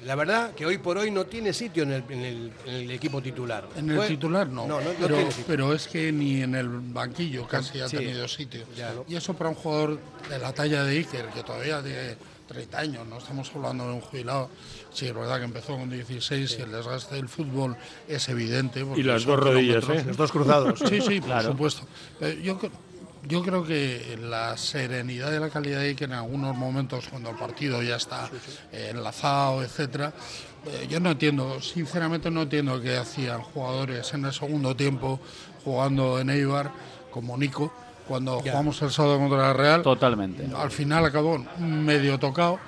la 0.04 0.14
verdad 0.14 0.54
que 0.54 0.66
hoy 0.66 0.78
por 0.78 0.98
hoy 0.98 1.10
no 1.10 1.24
tiene 1.26 1.52
sitio 1.52 1.82
en 1.82 1.92
el, 1.92 2.04
en 2.08 2.20
el- 2.20 2.52
en 2.66 2.74
el 2.74 2.90
equipo 2.90 3.20
titular. 3.22 3.68
En 3.76 3.90
el 3.90 4.06
titular 4.06 4.48
no, 4.48 4.66
No, 4.66 4.80
no, 4.80 4.86
no 4.92 4.94
pero, 5.00 5.16
tiene 5.16 5.30
sitio. 5.30 5.44
pero 5.46 5.72
es 5.72 5.86
que 5.88 6.12
ni 6.12 6.42
en 6.42 6.54
el 6.54 6.68
banquillo 6.68 7.46
casi 7.46 7.80
ha 7.80 7.88
Sí. 7.88 7.96
tenido 7.98 8.26
sitio. 8.28 8.64
Ya. 8.76 8.92
Y 9.08 9.16
eso 9.16 9.34
para 9.34 9.50
un 9.50 9.56
jugador 9.56 9.98
de 10.28 10.38
la 10.38 10.52
talla 10.52 10.84
de 10.84 10.96
Iker, 10.98 11.26
que 11.28 11.42
todavía 11.42 11.82
tiene 11.82 12.16
30 12.46 12.78
años, 12.78 13.06
no 13.06 13.18
estamos 13.18 13.50
hablando 13.54 13.86
de 13.88 13.94
un 13.94 14.00
jubilado. 14.02 14.50
Sí, 14.92 15.06
es 15.06 15.14
verdad 15.14 15.38
que 15.38 15.44
empezó 15.44 15.76
con 15.76 15.88
16 15.90 16.56
y 16.58 16.62
el 16.62 16.70
desgaste 16.70 17.14
del 17.16 17.28
fútbol 17.28 17.76
es 18.06 18.28
evidente. 18.28 18.84
Y 18.96 19.02
las 19.02 19.24
dos 19.24 19.40
rodillas. 19.40 19.88
¿eh? 19.88 20.04
Los 20.06 20.16
dos 20.16 20.30
cruzados. 20.30 20.78
Sí, 20.88 21.00
sí, 21.00 21.20
por 21.20 21.28
Claro. 21.30 21.50
supuesto. 21.52 21.82
Pero 22.20 22.40
yo, 22.40 22.58
yo 23.26 23.42
creo 23.42 23.64
que 23.64 24.18
la 24.20 24.56
serenidad 24.56 25.32
y 25.32 25.38
la 25.38 25.50
calidad 25.50 25.80
de 25.80 25.96
que 25.96 26.04
en 26.04 26.12
algunos 26.12 26.56
momentos, 26.56 27.08
cuando 27.08 27.30
el 27.30 27.36
partido 27.36 27.82
ya 27.82 27.96
está 27.96 28.30
eh, 28.72 28.90
enlazado, 28.90 29.62
etcétera, 29.62 30.12
eh, 30.66 30.86
yo 30.88 31.00
no 31.00 31.10
entiendo, 31.10 31.60
sinceramente 31.60 32.30
no 32.30 32.42
entiendo 32.42 32.80
qué 32.80 32.96
hacían 32.96 33.40
jugadores 33.40 34.12
en 34.14 34.24
el 34.24 34.32
segundo 34.32 34.74
tiempo 34.74 35.20
jugando 35.64 36.18
en 36.18 36.30
Eibar, 36.30 36.70
como 37.10 37.36
Nico, 37.36 37.72
cuando 38.06 38.40
jugamos 38.40 38.80
el 38.82 38.90
sábado 38.90 39.18
contra 39.18 39.38
la 39.38 39.52
Real. 39.52 39.82
totalmente. 39.82 40.46
Al 40.54 40.70
final 40.70 41.04
acabó 41.06 41.38
medio 41.58 42.18
tocado. 42.18 42.58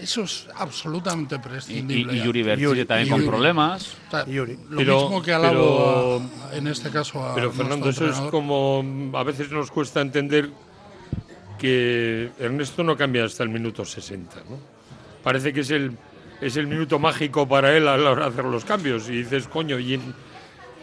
Eso 0.00 0.22
es 0.22 0.48
absolutamente 0.54 1.34
Y, 1.34 1.38
y, 1.38 1.40
prescindible. 1.40 2.12
y 2.14 2.18
ya. 2.18 2.24
Yuri 2.24 2.84
también 2.84 3.06
y 3.06 3.10
con 3.10 3.18
Yuri. 3.20 3.28
problemas. 3.30 3.94
O 4.06 4.10
sea, 4.10 4.24
Y 4.26 4.32
Yuri. 4.34 4.58
Lo 4.68 4.76
Pero- 4.76 5.00
mismo 5.02 5.22
que 5.22 5.32
alabo 5.32 6.22
pero- 6.22 6.50
a- 6.52 6.56
en 6.56 6.66
este 6.68 6.90
caso 6.90 7.24
a 7.24 7.34
Pero 7.34 7.50
Fernando, 7.52 7.88
eso 7.88 8.08
es 8.08 8.16
como 8.30 8.84
a 9.14 9.22
veces 9.22 9.50
nos 9.50 9.70
cuesta 9.70 10.00
entender 10.00 10.50
que 11.58 12.30
Ernesto 12.38 12.82
no 12.84 12.96
cambia 12.96 13.24
hasta 13.24 13.42
el 13.42 13.48
minuto 13.48 13.84
60, 13.84 14.36
¿no? 14.48 14.58
Parece 15.22 15.52
que 15.52 15.60
es 15.60 15.70
el 15.70 15.92
es 16.38 16.58
el 16.58 16.66
minuto 16.66 16.98
mágico 16.98 17.48
para 17.48 17.74
él 17.74 17.88
a 17.88 17.96
la 17.96 18.10
hora 18.10 18.24
de 18.24 18.30
hacer 18.32 18.44
los 18.44 18.62
cambios 18.66 19.08
y 19.08 19.12
dices, 19.22 19.48
coño, 19.48 19.78
y 19.78 19.94
en- 19.94 20.14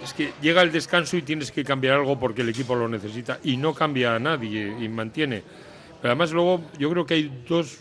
es 0.04 0.12
que 0.12 0.33
llega 0.42 0.63
el 0.63 0.71
descanso 0.71 1.15
y 1.15 1.21
tienes 1.21 1.51
que 1.51 1.63
cambiar 1.63 1.98
algo 2.00 2.19
porque 2.19 2.42
el 2.42 2.50
equipo 2.50 2.74
lo 2.74 2.89
necesita 2.89 3.39
y 3.44 3.56
no 3.57 3.71
cambia 3.75 4.15
a 4.15 4.19
nadie 4.19 4.75
y 4.81 4.89
mantiene. 4.89 5.43
Pero 6.01 6.12
además 6.12 6.32
luego 6.32 6.63
yo 6.79 6.89
creo 6.89 7.05
que 7.05 7.13
hay 7.13 7.43
dos, 7.48 7.77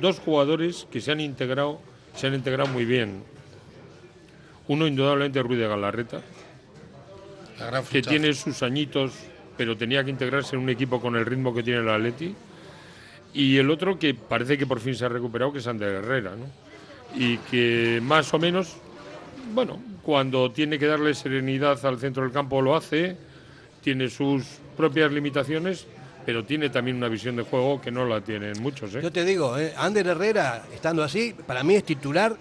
dos 0.00 0.18
jugadores 0.18 0.86
que 0.90 1.00
se 1.00 1.12
han 1.12 1.20
integrado, 1.20 1.80
se 2.14 2.26
han 2.26 2.34
integrado 2.34 2.68
muy 2.70 2.84
bien. 2.84 3.22
Uno 4.68 4.86
indudablemente 4.86 5.42
Ruiz 5.42 5.58
de 5.58 5.68
Galarreta, 5.68 6.20
que 7.58 7.82
fichaje. 7.82 8.02
tiene 8.02 8.34
sus 8.34 8.62
añitos, 8.62 9.12
pero 9.56 9.76
tenía 9.76 10.04
que 10.04 10.10
integrarse 10.10 10.56
en 10.56 10.62
un 10.62 10.70
equipo 10.70 11.00
con 11.00 11.16
el 11.16 11.26
ritmo 11.26 11.54
que 11.54 11.62
tiene 11.62 11.80
el 11.80 11.88
Atleti. 11.88 12.34
Y 13.34 13.56
el 13.56 13.70
otro 13.70 13.98
que 13.98 14.14
parece 14.14 14.58
que 14.58 14.66
por 14.66 14.80
fin 14.80 14.94
se 14.94 15.04
ha 15.04 15.08
recuperado, 15.08 15.52
que 15.52 15.58
es 15.58 15.66
Ander 15.66 15.94
Herrera, 15.94 16.32
¿no? 16.36 16.46
Y 17.18 17.38
que 17.38 18.00
más 18.02 18.32
o 18.34 18.38
menos, 18.38 18.76
bueno, 19.54 19.80
cuando 20.02 20.50
tiene 20.50 20.78
que 20.78 20.86
darle 20.86 21.14
serenidad 21.14 21.84
al 21.86 21.98
centro 21.98 22.22
del 22.22 22.32
campo 22.32 22.60
lo 22.60 22.76
hace, 22.76 23.16
tiene 23.82 24.08
sus 24.08 24.44
propias 24.76 25.12
limitaciones, 25.12 25.86
pero 26.24 26.44
tiene 26.44 26.70
también 26.70 26.96
una 26.96 27.08
visión 27.08 27.36
de 27.36 27.42
juego 27.42 27.80
que 27.80 27.90
no 27.90 28.04
la 28.04 28.20
tienen 28.20 28.60
muchos, 28.62 28.94
¿eh? 28.94 29.00
Yo 29.02 29.10
te 29.12 29.24
digo, 29.24 29.58
eh, 29.58 29.72
Ander 29.76 30.06
Herrera, 30.06 30.62
estando 30.74 31.02
así, 31.02 31.34
para 31.46 31.62
mí 31.62 31.74
es 31.74 31.84
titular, 31.84 32.36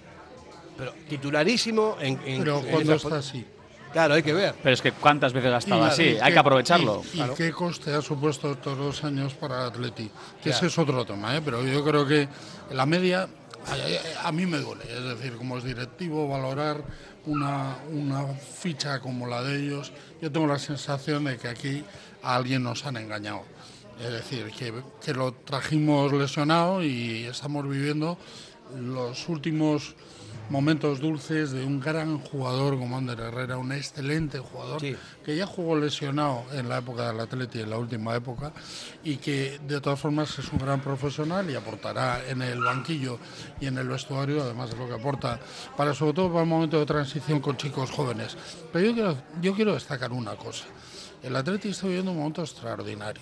pero 0.78 0.94
titularísimo 1.10 1.98
en, 2.00 2.20
en- 2.26 2.40
Pero 2.40 2.62
cuando 2.70 2.94
está 2.96 3.18
así. 3.18 3.46
Claro, 3.92 4.14
hay 4.14 4.24
que 4.24 4.32
ver. 4.34 4.56
Pero 4.64 4.74
es 4.74 4.82
que 4.82 4.94
cuántas 4.94 5.34
veces 5.34 5.52
ha 5.54 5.58
estado 5.58 5.86
Y- 5.86 5.90
así, 5.90 6.04
y 6.04 6.18
hay 6.22 6.32
que 6.32 6.40
aprovecharlo. 6.40 7.02
¿Y, 7.14 7.22
y 7.22 7.30
qué 7.36 7.52
coste 7.52 7.94
ha 7.94 8.02
supuesto 8.02 8.52
estos 8.54 8.78
dos 8.78 9.04
años 9.04 9.34
para 9.34 9.66
Atleti? 9.66 10.10
Que 10.42 10.52
ese 10.52 10.68
es 10.68 10.78
otro 10.78 11.04
tema, 11.06 11.36
¿eh? 11.36 11.42
pero 11.44 11.62
yo 11.66 11.84
creo 11.84 12.08
que 12.08 12.28
la 12.72 12.86
media 12.86 13.28
a, 14.24 14.28
a 14.28 14.32
mí 14.32 14.46
me 14.46 14.60
duele. 14.60 14.84
Es 14.86 15.04
decir, 15.04 15.34
como 15.36 15.58
es 15.58 15.66
directivo, 15.66 16.28
valorar 16.28 16.82
una, 17.26 17.76
una 17.92 18.26
ficha 18.28 19.02
como 19.02 19.28
la 19.28 19.44
de 19.44 19.58
ellos, 19.60 19.92
yo 20.22 20.32
tengo 20.32 20.48
la 20.48 20.58
sensación 20.58 21.26
de 21.26 21.38
que 21.38 21.50
aquí 21.50 21.84
a 22.24 22.36
alguien 22.38 22.64
nos 22.64 22.86
han 22.86 22.96
engañado. 22.96 23.44
Es 24.00 24.12
decir, 24.12 24.52
que, 24.58 24.74
que 25.04 25.14
lo 25.14 25.34
trajimos 25.34 26.12
lesionado 26.14 26.84
y 26.84 27.26
estamos 27.26 27.68
viviendo 27.70 28.18
los 28.80 29.28
últimos 29.30 29.96
momentos 30.50 31.00
dulces 31.00 31.52
de 31.52 31.64
un 31.64 31.80
gran 31.80 32.18
jugador 32.20 32.78
como 32.78 32.98
Ander 32.98 33.20
Herrera, 33.20 33.58
un 33.58 33.72
excelente 33.72 34.40
jugador 34.40 34.82
Sí. 34.82 34.96
que 35.24 35.36
ya 35.38 35.46
jugó 35.46 35.78
lesionado 35.78 36.44
en 36.52 36.68
la 36.68 36.80
época 36.80 37.08
del 37.10 37.22
Atleti, 37.22 37.62
en 37.62 37.70
la 37.70 37.78
última 37.78 38.16
época, 38.16 38.52
y 39.04 39.18
que 39.18 39.60
de 39.66 39.80
todas 39.80 40.00
formas 40.00 40.38
es 40.40 40.52
un 40.52 40.60
gran 40.60 40.82
profesional 40.82 41.50
y 41.50 41.56
aportará 41.56 42.22
en 42.28 42.42
el 42.42 42.62
banquillo 42.62 43.18
y 43.62 43.68
en 43.68 43.78
el 43.78 43.88
vestuario, 43.88 44.42
además 44.42 44.72
de 44.72 44.78
lo 44.78 44.88
que 44.88 44.96
aporta, 44.96 45.40
para 45.78 45.94
sobre 45.94 46.14
todo 46.14 46.30
para 46.30 46.42
el 46.44 46.50
momento 46.50 46.80
de 46.80 46.86
transición 46.86 47.40
con 47.40 47.56
chicos 47.56 47.92
jóvenes. 47.92 48.36
Pero 48.74 48.86
yo 48.88 48.94
quiero, 48.94 49.18
yo 49.42 49.54
quiero 49.54 49.74
destacar 49.74 50.12
una 50.12 50.36
cosa. 50.36 50.66
El 51.24 51.36
Atleti 51.36 51.70
está 51.70 51.88
viviendo 51.88 52.12
un 52.12 52.18
momento 52.18 52.42
extraordinario, 52.42 53.22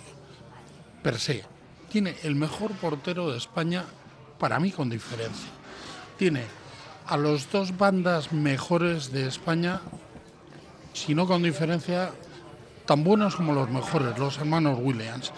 per 1.01 1.19
se. 1.19 1.43
Tiene 1.89 2.15
el 2.23 2.35
mejor 2.35 2.71
portero 2.73 3.31
de 3.31 3.37
España, 3.37 3.85
para 4.37 4.59
mí 4.59 4.71
con 4.71 4.89
diferencia. 4.89 5.49
Tiene 6.17 6.43
a 7.07 7.17
los 7.17 7.51
dos 7.51 7.77
bandas 7.77 8.31
mejores 8.31 9.11
de 9.11 9.27
España, 9.27 9.81
si 10.93 11.15
no 11.15 11.25
con 11.25 11.41
diferencia, 11.41 12.11
tan 12.85 13.03
buenos 13.03 13.35
como 13.35 13.53
los 13.53 13.69
mejores, 13.69 14.17
los 14.17 14.37
hermanos 14.37 14.77
Williams. 14.81 15.31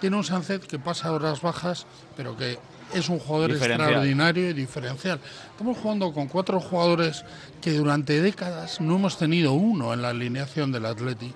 Tiene 0.00 0.16
un 0.16 0.24
Sánchez 0.24 0.66
que 0.66 0.78
pasa 0.78 1.12
horas 1.12 1.40
bajas, 1.40 1.86
pero 2.16 2.36
que 2.36 2.58
es 2.94 3.08
un 3.08 3.18
jugador 3.18 3.52
extraordinario 3.52 4.50
y 4.50 4.52
diferencial. 4.52 5.18
Estamos 5.50 5.78
jugando 5.78 6.12
con 6.12 6.28
cuatro 6.28 6.60
jugadores 6.60 7.24
que 7.60 7.72
durante 7.72 8.20
décadas 8.20 8.80
no 8.80 8.96
hemos 8.96 9.18
tenido 9.18 9.52
uno 9.52 9.92
en 9.92 10.02
la 10.02 10.10
alineación 10.10 10.70
del 10.70 10.86
Atleti. 10.86 11.32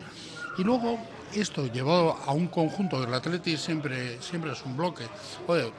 Y 0.59 0.63
luego 0.63 0.99
esto 1.35 1.67
llevado 1.67 2.17
a 2.27 2.33
un 2.33 2.49
conjunto 2.49 3.01
del 3.01 3.13
Atleti 3.15 3.57
siempre, 3.57 4.21
siempre 4.21 4.53
es 4.53 4.65
un 4.65 4.77
bloque. 4.77 5.05
Oye, 5.47 5.73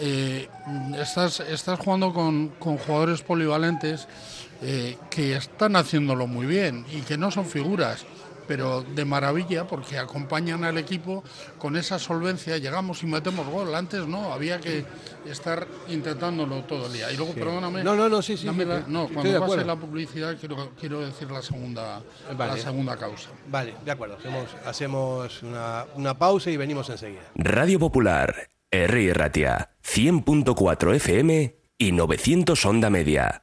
eh, 0.00 0.48
estás, 0.98 1.40
estás 1.40 1.78
jugando 1.78 2.12
con, 2.12 2.48
con 2.58 2.78
jugadores 2.78 3.22
polivalentes 3.22 4.08
eh, 4.62 4.96
que 5.08 5.36
están 5.36 5.76
haciéndolo 5.76 6.26
muy 6.26 6.46
bien 6.46 6.84
y 6.92 7.00
que 7.00 7.16
no 7.16 7.30
son 7.30 7.46
figuras, 7.46 8.04
pero 8.50 8.82
de 8.82 9.04
maravilla 9.04 9.64
porque 9.68 9.96
acompañan 9.96 10.64
al 10.64 10.76
equipo 10.76 11.22
con 11.56 11.76
esa 11.76 12.00
solvencia. 12.00 12.58
Llegamos 12.58 13.00
y 13.04 13.06
metemos 13.06 13.46
gol. 13.46 13.72
Antes 13.76 14.08
no, 14.08 14.32
había 14.32 14.58
que 14.58 14.84
estar 15.24 15.68
intentándolo 15.86 16.64
todo 16.64 16.86
el 16.86 16.94
día. 16.94 17.12
Y 17.12 17.16
luego, 17.16 17.32
perdóname. 17.32 17.84
No, 17.84 17.94
no, 17.94 18.08
no, 18.08 18.20
sí, 18.20 18.36
sí, 18.36 18.46
dame 18.46 18.64
sí, 18.64 18.68
la- 18.70 18.82
no, 18.88 19.04
cuando 19.04 19.22
pase 19.22 19.36
acuerdo. 19.36 19.64
la 19.66 19.76
publicidad 19.76 20.36
quiero, 20.36 20.72
quiero 20.80 20.98
decir 21.06 21.30
la 21.30 21.42
segunda, 21.42 22.02
Vale. 22.36 22.54
la 22.54 22.58
segunda 22.58 22.96
causa. 22.96 23.28
Vale, 23.46 23.72
de 23.84 23.90
acuerdo. 23.92 24.16
Hacemos, 24.16 24.46
hacemos 24.66 25.42
una, 25.44 25.84
una 25.94 26.18
pausa 26.18 26.50
y 26.50 26.56
venimos 26.56 26.90
enseguida. 26.90 27.20
Radio 27.36 27.78
Popular, 27.78 28.34
R. 28.68 29.14
Ratia, 29.14 29.70
100.4 29.86 30.96
FM 30.96 31.54
y 31.78 31.92
900 31.92 32.64
Onda 32.66 32.90
Media. 32.90 33.42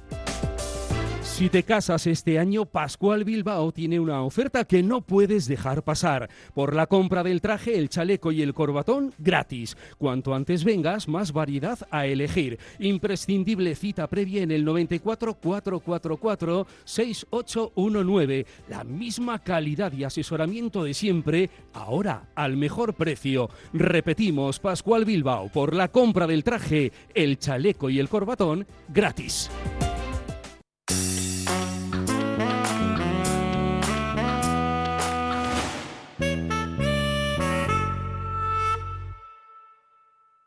Si 1.41 1.49
te 1.49 1.63
casas 1.63 2.05
este 2.05 2.37
año, 2.37 2.67
Pascual 2.67 3.23
Bilbao 3.23 3.71
tiene 3.71 3.99
una 3.99 4.21
oferta 4.21 4.63
que 4.63 4.83
no 4.83 5.01
puedes 5.01 5.47
dejar 5.47 5.83
pasar. 5.83 6.29
Por 6.53 6.75
la 6.75 6.85
compra 6.85 7.23
del 7.23 7.41
traje, 7.41 7.79
el 7.79 7.89
chaleco 7.89 8.31
y 8.31 8.43
el 8.43 8.53
corbatón, 8.53 9.15
gratis. 9.17 9.75
Cuanto 9.97 10.35
antes 10.35 10.63
vengas, 10.63 11.07
más 11.07 11.33
variedad 11.33 11.79
a 11.89 12.05
elegir. 12.05 12.59
Imprescindible 12.77 13.73
cita 13.73 14.05
previa 14.05 14.43
en 14.43 14.51
el 14.51 14.63
94 14.63 15.33
444 15.33 16.67
6819. 16.83 18.45
La 18.69 18.83
misma 18.83 19.39
calidad 19.39 19.93
y 19.93 20.03
asesoramiento 20.03 20.83
de 20.83 20.93
siempre, 20.93 21.49
ahora 21.73 22.29
al 22.35 22.55
mejor 22.55 22.93
precio. 22.93 23.49
Repetimos, 23.73 24.59
Pascual 24.59 25.05
Bilbao, 25.05 25.49
por 25.49 25.73
la 25.73 25.87
compra 25.87 26.27
del 26.27 26.43
traje, 26.43 26.91
el 27.15 27.39
chaleco 27.39 27.89
y 27.89 27.97
el 27.97 28.09
corbatón, 28.09 28.67
gratis. 28.89 29.49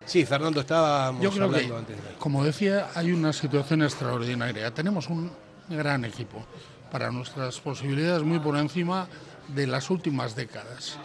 Sí, 0.07 0.25
Fernando, 0.27 0.61
estábamos 0.61 1.23
Yo 1.23 1.31
creo 1.31 1.51
que, 1.51 1.65
antes. 1.65 1.97
como 2.19 2.45
decía, 2.45 2.89
hay 2.95 3.13
una 3.13 3.33
situación 3.33 3.83
extraordinaria. 3.83 4.73
Tenemos 4.73 5.09
un 5.09 5.31
gran 5.69 6.05
equipo 6.05 6.45
para 6.91 7.11
nuestras 7.11 7.59
posibilidades 7.61 8.23
muy 8.23 8.39
por 8.39 8.57
encima 8.57 9.09
de 9.49 9.67
las 9.67 9.91
últimas 9.91 10.37
décadas. 10.37 10.99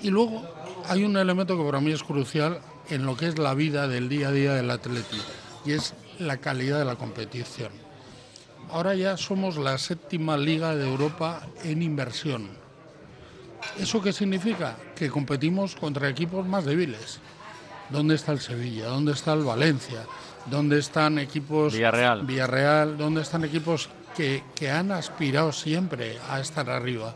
Y 0.00 0.10
luego 0.10 0.44
hay 0.88 1.04
un 1.04 1.16
elemento 1.16 1.56
que 1.58 1.64
para 1.64 1.80
mí 1.80 1.90
es 1.92 2.02
crucial 2.02 2.60
en 2.88 3.04
lo 3.04 3.16
que 3.16 3.26
es 3.26 3.38
la 3.38 3.54
vida 3.54 3.88
del 3.88 4.08
día 4.08 4.28
a 4.28 4.32
día 4.32 4.54
del 4.54 4.70
atleti 4.70 5.20
y 5.66 5.72
es 5.72 5.94
la 6.18 6.38
calidad 6.38 6.78
de 6.78 6.84
la 6.84 6.96
competición. 6.96 7.72
Ahora 8.70 8.94
ya 8.94 9.16
somos 9.16 9.56
la 9.56 9.76
séptima 9.78 10.36
liga 10.36 10.76
de 10.76 10.88
Europa 10.88 11.46
en 11.64 11.82
inversión. 11.82 12.48
¿Eso 13.78 14.00
qué 14.00 14.12
significa? 14.12 14.76
Que 14.94 15.10
competimos 15.10 15.74
contra 15.74 16.08
equipos 16.08 16.46
más 16.46 16.64
débiles. 16.64 17.20
¿Dónde 17.90 18.14
está 18.14 18.32
el 18.32 18.40
Sevilla? 18.40 18.86
¿Dónde 18.86 19.12
está 19.12 19.32
el 19.32 19.44
Valencia? 19.44 20.04
¿Dónde 20.46 20.78
están 20.78 21.18
equipos... 21.18 21.72
Villarreal. 21.72 22.26
Villarreal, 22.26 22.96
¿dónde 22.96 23.22
están 23.22 23.44
equipos 23.44 23.88
que, 24.16 24.44
que 24.54 24.70
han 24.70 24.92
aspirado 24.92 25.52
siempre 25.52 26.18
a 26.28 26.40
estar 26.40 26.68
arriba? 26.70 27.14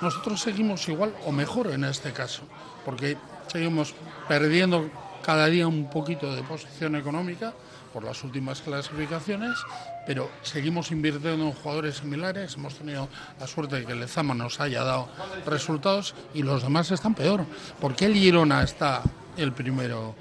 Nosotros 0.00 0.40
seguimos 0.40 0.88
igual 0.88 1.14
o 1.26 1.32
mejor 1.32 1.68
en 1.68 1.84
este 1.84 2.12
caso, 2.12 2.42
porque 2.84 3.16
seguimos 3.48 3.94
perdiendo 4.28 4.90
cada 5.22 5.46
día 5.46 5.66
un 5.66 5.90
poquito 5.90 6.34
de 6.34 6.42
posición 6.42 6.96
económica 6.96 7.52
por 7.92 8.04
las 8.04 8.22
últimas 8.24 8.60
clasificaciones, 8.60 9.58
pero 10.06 10.30
seguimos 10.42 10.90
invirtiendo 10.90 11.46
en 11.46 11.52
jugadores 11.52 11.96
similares. 11.96 12.54
Hemos 12.54 12.74
tenido 12.74 13.08
la 13.38 13.46
suerte 13.46 13.76
de 13.76 13.86
que 13.86 13.92
el 13.92 14.00
Lezama 14.00 14.34
nos 14.34 14.60
haya 14.60 14.84
dado 14.84 15.08
resultados 15.46 16.14
y 16.34 16.42
los 16.42 16.62
demás 16.62 16.90
están 16.90 17.14
peor. 17.14 17.44
¿Por 17.80 17.94
qué 17.94 18.06
el 18.06 18.14
Girona 18.14 18.62
está 18.62 19.02
el 19.42 19.52
primero 19.52 20.14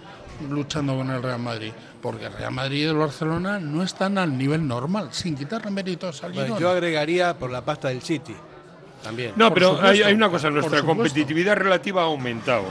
luchando 0.50 0.96
con 0.96 1.10
el 1.10 1.22
Real 1.22 1.40
Madrid? 1.40 1.72
Porque 2.02 2.26
el 2.26 2.34
Real 2.34 2.52
Madrid 2.52 2.78
y 2.80 2.84
el 2.84 2.96
Barcelona 2.96 3.60
no 3.60 3.84
están 3.84 4.18
al 4.18 4.38
nivel 4.38 4.68
normal, 4.68 5.10
sin 5.12 5.36
quitarle 5.36 5.72
méritos 5.72 6.24
al 6.24 6.34
yo 6.34 6.70
agregaría 6.70 7.38
por 7.38 7.52
la 7.52 7.64
pasta 7.64 7.90
del 7.90 8.02
City. 8.02 8.36
También. 9.04 9.34
No, 9.36 9.50
Por 9.50 9.54
pero 9.54 9.68
supuesto, 9.76 9.90
hay, 9.90 10.02
hay 10.02 10.14
una 10.14 10.30
cosa, 10.30 10.50
nuestra 10.50 10.82
competitividad 10.84 11.56
relativa 11.56 12.02
ha 12.02 12.06
aumentado. 12.06 12.66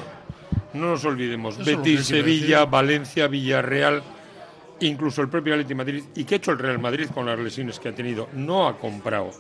No 0.75 0.91
nos 0.91 1.05
olvidemos, 1.05 1.59
Eso 1.59 1.65
Betis, 1.65 2.07
Sevilla, 2.07 2.59
decir. 2.59 2.71
Valencia, 2.71 3.27
Villarreal, 3.27 4.03
incluso 4.81 5.23
el 5.23 5.29
propio 5.29 5.55
Atlético 5.55 5.79
Madrid. 5.79 6.05
¿Y 6.15 6.25
qué 6.25 6.35
ha 6.35 6.39
hecho 6.39 6.53
el 6.53 6.59
Real 6.59 6.79
Madrid 6.79 7.09
con 7.13 7.27
las 7.27 7.39
lesiones 7.39 7.81
que 7.81 7.89
ha 7.89 7.95
tenido? 7.95 8.29
No 8.35 8.69
ha 8.69 8.77
comprado. 8.77 9.31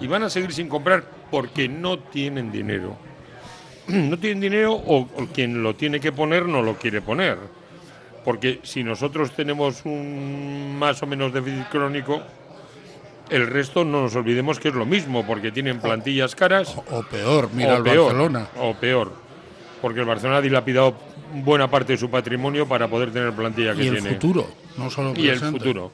Y 0.00 0.08
van 0.08 0.24
a 0.24 0.30
seguir 0.30 0.52
sin 0.52 0.68
comprar 0.68 1.04
porque 1.30 1.68
no 1.68 1.98
tienen 2.00 2.50
dinero. 2.50 2.96
No 4.10 4.18
tienen 4.18 4.40
dinero 4.40 4.72
o, 4.74 5.00
o 5.00 5.26
quien 5.32 5.62
lo 5.62 5.74
tiene 5.74 6.00
que 6.00 6.12
poner 6.12 6.46
no 6.46 6.62
lo 6.62 6.74
quiere 6.76 7.00
poner. 7.02 7.38
Porque 8.24 8.60
si 8.62 8.82
nosotros 8.84 9.32
tenemos 9.32 9.82
un 9.84 10.76
más 10.78 11.02
o 11.02 11.06
menos 11.06 11.32
déficit 11.32 11.68
crónico, 11.68 12.22
el 13.30 13.46
resto 13.48 13.84
no 13.84 14.02
nos 14.02 14.14
olvidemos 14.16 14.60
que 14.60 14.68
es 14.68 14.74
lo 14.74 14.86
mismo, 14.86 15.26
porque 15.26 15.50
tienen 15.50 15.80
plantillas 15.80 16.34
caras 16.34 16.74
O, 16.76 16.98
o 16.98 17.02
peor, 17.02 17.50
mira 17.52 17.74
o 17.74 17.76
el 17.78 17.82
peor, 17.82 18.04
Barcelona. 18.04 18.48
O 18.60 18.74
peor. 18.74 19.12
Porque 19.80 20.00
el 20.00 20.06
Barcelona 20.06 20.38
ha 20.38 20.42
dilapidado 20.42 20.94
buena 21.34 21.68
parte 21.68 21.94
de 21.94 21.98
su 21.98 22.08
patrimonio 22.10 22.68
para 22.68 22.86
poder 22.88 23.10
tener 23.12 23.32
plantilla 23.32 23.74
que 23.74 23.84
Y 23.84 23.88
el 23.88 23.94
tiene. 23.94 24.10
futuro, 24.10 24.46
no 24.78 24.88
solo 24.90 25.12
Y 25.16 25.28
el 25.28 25.40
futuro. 25.40 25.90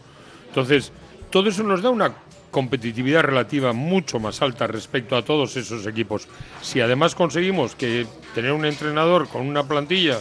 Entonces, 0.48 0.92
todo 1.30 1.48
eso 1.48 1.62
nos 1.62 1.80
da 1.80 1.90
una 1.90 2.12
competitividad 2.50 3.22
relativa 3.22 3.72
mucho 3.72 4.18
más 4.18 4.40
alta 4.42 4.66
respecto 4.66 5.16
a 5.16 5.22
todos 5.22 5.56
esos 5.56 5.86
equipos. 5.86 6.28
Si 6.62 6.80
además 6.80 7.14
conseguimos 7.14 7.74
que 7.74 8.06
tener 8.34 8.52
un 8.52 8.64
entrenador 8.64 9.28
con 9.28 9.46
una 9.46 9.64
plantilla 9.64 10.18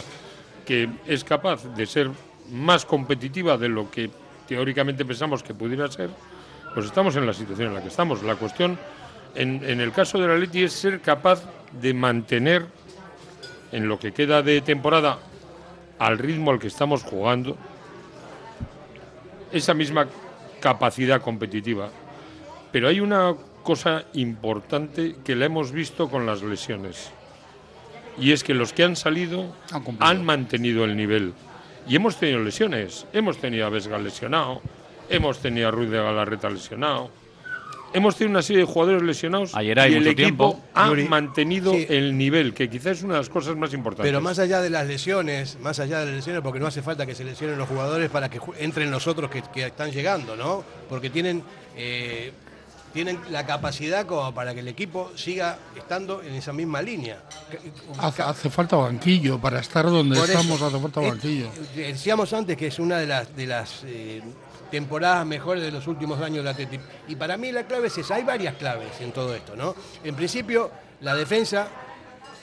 que 0.66 0.88
es 1.06 1.24
capaz 1.24 1.64
de 1.74 1.86
ser 1.86 2.10
más 2.50 2.84
competitiva 2.84 3.56
de 3.56 3.68
lo 3.68 3.90
que 3.90 4.10
teóricamente 4.46 5.04
pensamos 5.04 5.42
que 5.42 5.54
pudiera 5.54 5.90
ser, 5.90 6.10
pues 6.74 6.86
estamos 6.86 7.16
en 7.16 7.26
la 7.26 7.32
situación 7.32 7.68
en 7.68 7.74
la 7.74 7.82
que 7.82 7.88
estamos. 7.88 8.22
La 8.22 8.36
cuestión, 8.36 8.78
en, 9.34 9.62
el 9.80 9.92
caso 9.92 10.18
del 10.18 10.30
Atleti, 10.30 10.64
es 10.64 10.72
ser 10.72 11.00
capaz 11.00 11.42
de 11.72 11.94
mantener 11.94 12.66
en 13.72 13.88
lo 13.88 13.98
que 13.98 14.12
queda 14.12 14.42
de 14.42 14.60
temporada 14.60 15.18
al 15.98 16.18
ritmo 16.18 16.50
al 16.50 16.58
que 16.58 16.68
estamos 16.68 17.02
jugando 17.02 17.56
esa 19.52 19.74
misma 19.74 20.06
capacidad 20.60 21.20
competitiva. 21.20 21.90
Pero 22.72 22.88
hay 22.88 23.00
una 23.00 23.34
cosa 23.62 24.04
importante 24.14 25.16
que 25.24 25.34
la 25.36 25.46
hemos 25.46 25.72
visto 25.72 26.08
con 26.08 26.26
las 26.26 26.42
lesiones. 26.42 27.10
Y 28.18 28.32
es 28.32 28.42
que 28.42 28.54
los 28.54 28.72
que 28.72 28.82
han 28.84 28.96
salido 28.96 29.54
Han 30.00 30.24
mantenido 30.24 30.84
el 30.84 30.96
nivel. 30.96 31.32
Y 31.88 31.96
hemos 31.96 32.18
tenido 32.18 32.40
lesiones. 32.40 33.06
Hemos 33.12 33.38
tenido 33.38 33.66
a 33.66 33.70
Vesga 33.70 33.98
lesionado, 33.98 34.60
hemos 35.08 35.38
tenido 35.38 35.68
a 35.68 35.70
Ruiz 35.70 35.90
de 35.90 35.98
Galarreta 35.98 36.50
lesionado. 36.50 37.10
Hemos 37.94 38.16
tenido 38.16 38.32
una 38.32 38.42
serie 38.42 38.66
de 38.66 38.70
jugadores 38.70 39.02
lesionados 39.02 39.54
Ayer 39.54 39.80
hay 39.80 39.92
y 39.92 39.94
el 39.94 40.00
mucho 40.00 40.10
equipo 40.10 40.50
tiempo. 40.50 40.64
ha 40.74 40.88
Yuri. 40.88 41.08
mantenido 41.08 41.72
Sí. 41.72 41.86
el 41.88 42.18
nivel, 42.18 42.52
que 42.52 42.68
quizás 42.68 42.98
es 42.98 43.02
una 43.02 43.14
de 43.14 43.20
las 43.20 43.30
cosas 43.30 43.56
más 43.56 43.72
importantes. 43.72 44.06
Pero 44.06 44.20
más 44.20 44.38
allá 44.38 44.60
de 44.60 44.68
las 44.68 44.86
lesiones, 44.86 45.58
más 45.62 45.78
allá 45.80 46.00
de 46.00 46.04
las 46.06 46.14
lesiones, 46.16 46.42
porque 46.42 46.60
no 46.60 46.66
hace 46.66 46.82
falta 46.82 47.06
que 47.06 47.14
se 47.14 47.24
lesionen 47.24 47.56
los 47.56 47.66
jugadores 47.66 48.10
para 48.10 48.28
que 48.28 48.40
entren 48.58 48.90
los 48.90 49.06
otros 49.06 49.30
que, 49.30 49.42
que 49.54 49.66
están 49.68 49.90
llegando, 49.90 50.36
¿no? 50.36 50.62
Porque 50.90 51.08
tienen, 51.08 51.42
eh, 51.78 52.30
tienen 52.92 53.20
la 53.30 53.44
capacidad 53.46 54.06
como 54.06 54.32
para 54.34 54.54
que 54.54 54.60
el 54.60 54.68
equipo 54.68 55.12
siga 55.14 55.58
estando 55.76 56.22
en 56.22 56.34
esa 56.34 56.52
misma 56.52 56.82
línea. 56.82 57.22
Hace, 57.98 58.22
hace 58.22 58.50
falta 58.50 58.76
banquillo. 58.76 59.38
Para 59.38 59.60
estar 59.60 59.84
donde 59.86 60.16
Por 60.16 60.28
eso, 60.28 60.38
estamos 60.38 60.62
hace 60.62 60.78
falta 60.78 61.00
banquillo. 61.00 61.48
decíamos 61.74 62.32
antes 62.32 62.56
que 62.56 62.68
es 62.68 62.78
una 62.78 62.98
de 62.98 63.06
las, 63.06 63.34
de 63.36 63.46
las 63.46 63.82
eh, 63.84 64.22
temporadas 64.70 65.26
mejores 65.26 65.62
de 65.62 65.70
los 65.70 65.86
últimos 65.86 66.20
años 66.20 66.38
del 66.38 66.48
Atleti. 66.48 66.78
Y 67.08 67.16
para 67.16 67.36
mí 67.36 67.52
la 67.52 67.64
clave 67.66 67.88
es 67.88 67.98
esa. 67.98 68.16
Hay 68.16 68.24
varias 68.24 68.54
claves 68.54 69.00
en 69.00 69.12
todo 69.12 69.34
esto, 69.34 69.56
¿no? 69.56 69.74
En 70.04 70.14
principio, 70.14 70.70
la 71.00 71.14
defensa, 71.14 71.68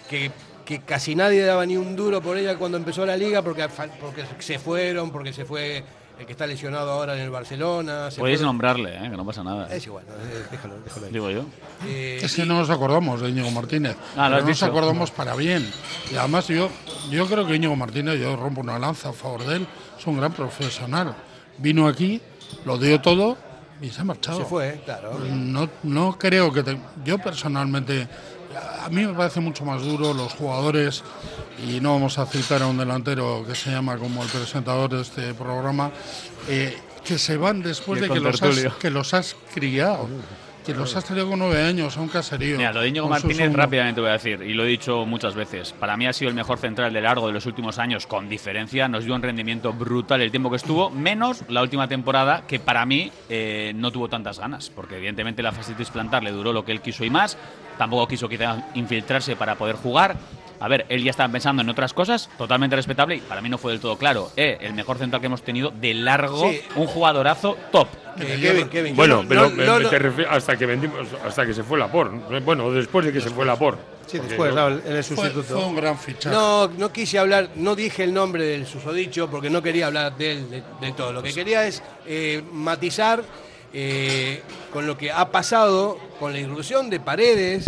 que, 0.09 0.31
que 0.63 0.81
casi 0.81 1.15
nadie 1.15 1.43
daba 1.43 1.65
ni 1.65 1.77
un 1.77 1.95
duro 1.95 2.21
por 2.21 2.37
ella 2.37 2.57
cuando 2.57 2.77
empezó 2.77 3.05
la 3.05 3.17
liga, 3.17 3.41
porque, 3.41 3.67
porque 3.99 4.25
se 4.39 4.59
fueron, 4.59 5.11
porque 5.11 5.33
se 5.33 5.45
fue 5.45 5.83
el 6.19 6.25
que 6.25 6.31
está 6.31 6.47
lesionado 6.47 6.91
ahora 6.91 7.15
en 7.15 7.21
el 7.21 7.29
Barcelona. 7.29 8.09
Podéis 8.17 8.41
nombrarle, 8.41 8.95
¿eh? 8.95 9.09
que 9.09 9.17
no 9.17 9.25
pasa 9.25 9.43
nada. 9.43 9.67
Es 9.73 9.85
igual, 9.85 10.05
eh, 10.07 10.45
déjalo, 10.51 10.79
déjalo 10.81 11.05
ahí. 11.07 11.11
Digo 11.11 11.29
yo. 11.31 11.45
Eh, 11.85 12.19
Es 12.23 12.33
que 12.35 12.45
no 12.45 12.55
nos 12.59 12.69
acordamos 12.69 13.21
de 13.21 13.29
Íñigo 13.29 13.51
Martínez. 13.51 13.95
Ah, 14.15 14.29
no 14.29 14.41
nos 14.41 14.63
acordamos 14.63 15.11
para 15.11 15.35
bien. 15.35 15.69
Y 16.11 16.15
además 16.15 16.47
yo, 16.47 16.69
yo 17.09 17.27
creo 17.27 17.45
que 17.45 17.55
Íñigo 17.55 17.75
Martínez, 17.75 18.19
yo 18.19 18.35
rompo 18.35 18.61
una 18.61 18.79
lanza 18.79 19.09
a 19.09 19.13
favor 19.13 19.45
de 19.45 19.57
él, 19.57 19.67
es 19.99 20.07
un 20.07 20.17
gran 20.17 20.31
profesional. 20.33 21.15
Vino 21.57 21.87
aquí, 21.87 22.21
lo 22.65 22.77
dio 22.77 22.99
todo 23.01 23.37
y 23.81 23.89
se 23.89 24.01
ha 24.01 24.03
marchado. 24.05 24.39
se 24.39 24.45
fue, 24.45 24.81
claro. 24.85 25.19
No, 25.29 25.69
no 25.83 26.17
creo 26.17 26.51
que... 26.53 26.63
te- 26.63 26.77
yo 27.03 27.17
personalmente, 27.19 28.07
a 28.83 28.87
mí 28.89 29.05
me 29.05 29.13
parece 29.13 29.39
mucho 29.41 29.65
más 29.65 29.81
duro 29.83 30.13
los 30.13 30.33
jugadores, 30.33 31.03
y 31.63 31.79
no 31.79 31.93
vamos 31.93 32.17
a 32.17 32.25
citar 32.25 32.61
a 32.61 32.67
un 32.67 32.77
delantero 32.77 33.43
que 33.47 33.55
se 33.55 33.71
llama 33.71 33.97
como 33.97 34.23
el 34.23 34.29
presentador 34.29 34.89
de 34.89 35.01
este 35.01 35.33
programa, 35.33 35.91
eh, 36.49 36.77
que 37.03 37.17
se 37.17 37.37
van 37.37 37.61
después 37.61 38.01
de 38.01 38.09
que 38.09 38.19
los, 38.19 38.41
has, 38.41 38.73
que 38.79 38.89
los 38.89 39.13
has 39.13 39.35
criado. 39.53 40.07
Que 40.65 40.73
los 40.73 40.95
has 40.95 41.05
tenido 41.05 41.29
con 41.29 41.37
nueve 41.37 41.61
años 41.61 41.95
a 41.95 42.01
un 42.01 42.07
caserío. 42.07 42.57
Mira, 42.57 42.73
lo 42.73 42.81
de 42.81 42.87
Íñigo 42.87 43.07
Martínez 43.07 43.53
rápidamente 43.53 44.01
voy 44.01 44.09
a 44.09 44.13
decir, 44.13 44.41
y 44.41 44.55
lo 44.55 44.65
he 44.65 44.67
dicho 44.67 45.05
muchas 45.05 45.35
veces. 45.35 45.73
Para 45.73 45.95
mí 45.95 46.07
ha 46.07 46.13
sido 46.13 46.29
el 46.29 46.35
mejor 46.35 46.57
central 46.57 46.91
de 46.91 47.01
largo 47.01 47.27
de 47.27 47.33
los 47.33 47.45
últimos 47.45 47.77
años, 47.77 48.07
con 48.07 48.27
diferencia. 48.27 48.87
Nos 48.87 49.05
dio 49.05 49.13
un 49.13 49.21
rendimiento 49.21 49.73
brutal 49.73 50.21
el 50.21 50.31
tiempo 50.31 50.49
que 50.49 50.55
estuvo, 50.55 50.89
menos 50.89 51.43
la 51.49 51.61
última 51.61 51.87
temporada, 51.87 52.47
que 52.47 52.59
para 52.59 52.83
mí 52.87 53.11
eh, 53.29 53.73
no 53.75 53.91
tuvo 53.91 54.09
tantas 54.09 54.39
ganas, 54.39 54.71
porque 54.71 54.97
evidentemente 54.97 55.43
la 55.43 55.51
fascitis 55.51 55.91
plantar 55.91 56.23
le 56.23 56.31
duró 56.31 56.51
lo 56.51 56.65
que 56.65 56.71
él 56.71 56.81
quiso 56.81 57.05
y 57.05 57.11
más. 57.11 57.37
Tampoco 57.77 58.07
quiso 58.07 58.27
quizá 58.27 58.67
infiltrarse 58.73 59.35
para 59.35 59.53
poder 59.55 59.75
jugar. 59.75 60.17
A 60.59 60.67
ver, 60.67 60.85
él 60.89 61.03
ya 61.03 61.11
estaba 61.11 61.31
pensando 61.31 61.61
en 61.61 61.69
otras 61.69 61.93
cosas, 61.93 62.29
totalmente 62.37 62.75
respetable, 62.75 63.15
y 63.17 63.19
para 63.19 63.41
mí 63.41 63.49
no 63.49 63.57
fue 63.57 63.71
del 63.73 63.81
todo 63.81 63.97
claro. 63.97 64.31
Eh, 64.37 64.57
el 64.61 64.73
mejor 64.73 64.97
central 64.97 65.19
que 65.21 65.27
hemos 65.27 65.41
tenido 65.43 65.71
de 65.71 65.93
largo, 65.93 66.49
Sí. 66.49 66.61
un 66.75 66.87
jugadorazo 66.87 67.57
top. 67.71 67.87
Kevin, 68.17 68.69
Kevin, 68.69 68.93
yo 68.93 68.95
Bueno, 68.95 69.23
no- 69.23 69.27
pero 69.27 69.49
no- 69.49 69.79
no- 69.79 69.89
te 69.89 70.25
hasta 70.29 70.55
que 70.55 70.65
vendimos, 70.65 70.99
hasta 71.25 71.45
que 71.45 71.53
se 71.53 71.63
fue 71.63 71.77
Lapor. 71.77 72.11
Bueno, 72.43 72.71
después 72.71 73.05
de 73.05 73.11
que 73.11 73.19
se 73.19 73.29
fue 73.29 73.45
Lapor. 73.45 73.77
Sí, 74.07 74.19
después, 74.19 74.53
él 74.55 74.95
es 74.95 75.07
Fue, 75.07 75.15
sustituto. 75.17 75.55
fue 75.59 75.65
un 75.65 75.75
gran 75.75 75.97
fichaje. 75.97 76.33
No, 76.33 76.67
no 76.69 76.93
quise 76.93 77.17
hablar, 77.19 77.49
no 77.55 77.75
dije 77.75 78.03
el 78.03 78.13
nombre 78.13 78.45
del 78.45 78.65
susodicho 78.67 79.29
porque 79.29 79.49
no 79.49 79.61
quería 79.61 79.87
hablar 79.87 80.15
de 80.15 80.31
él, 80.31 80.49
de, 80.49 80.63
de 80.79 80.93
todo. 80.93 81.11
Lo 81.11 81.23
que 81.23 81.33
quería 81.33 81.65
es 81.67 81.81
eh, 82.05 82.41
matizar 82.53 83.23
eh, 83.73 84.41
con 84.71 84.87
lo 84.87 84.97
que 84.97 85.11
ha 85.11 85.29
pasado 85.31 85.97
con 86.19 86.31
la 86.31 86.39
irrupción 86.39 86.89
de 86.89 86.99
Paredes 87.01 87.65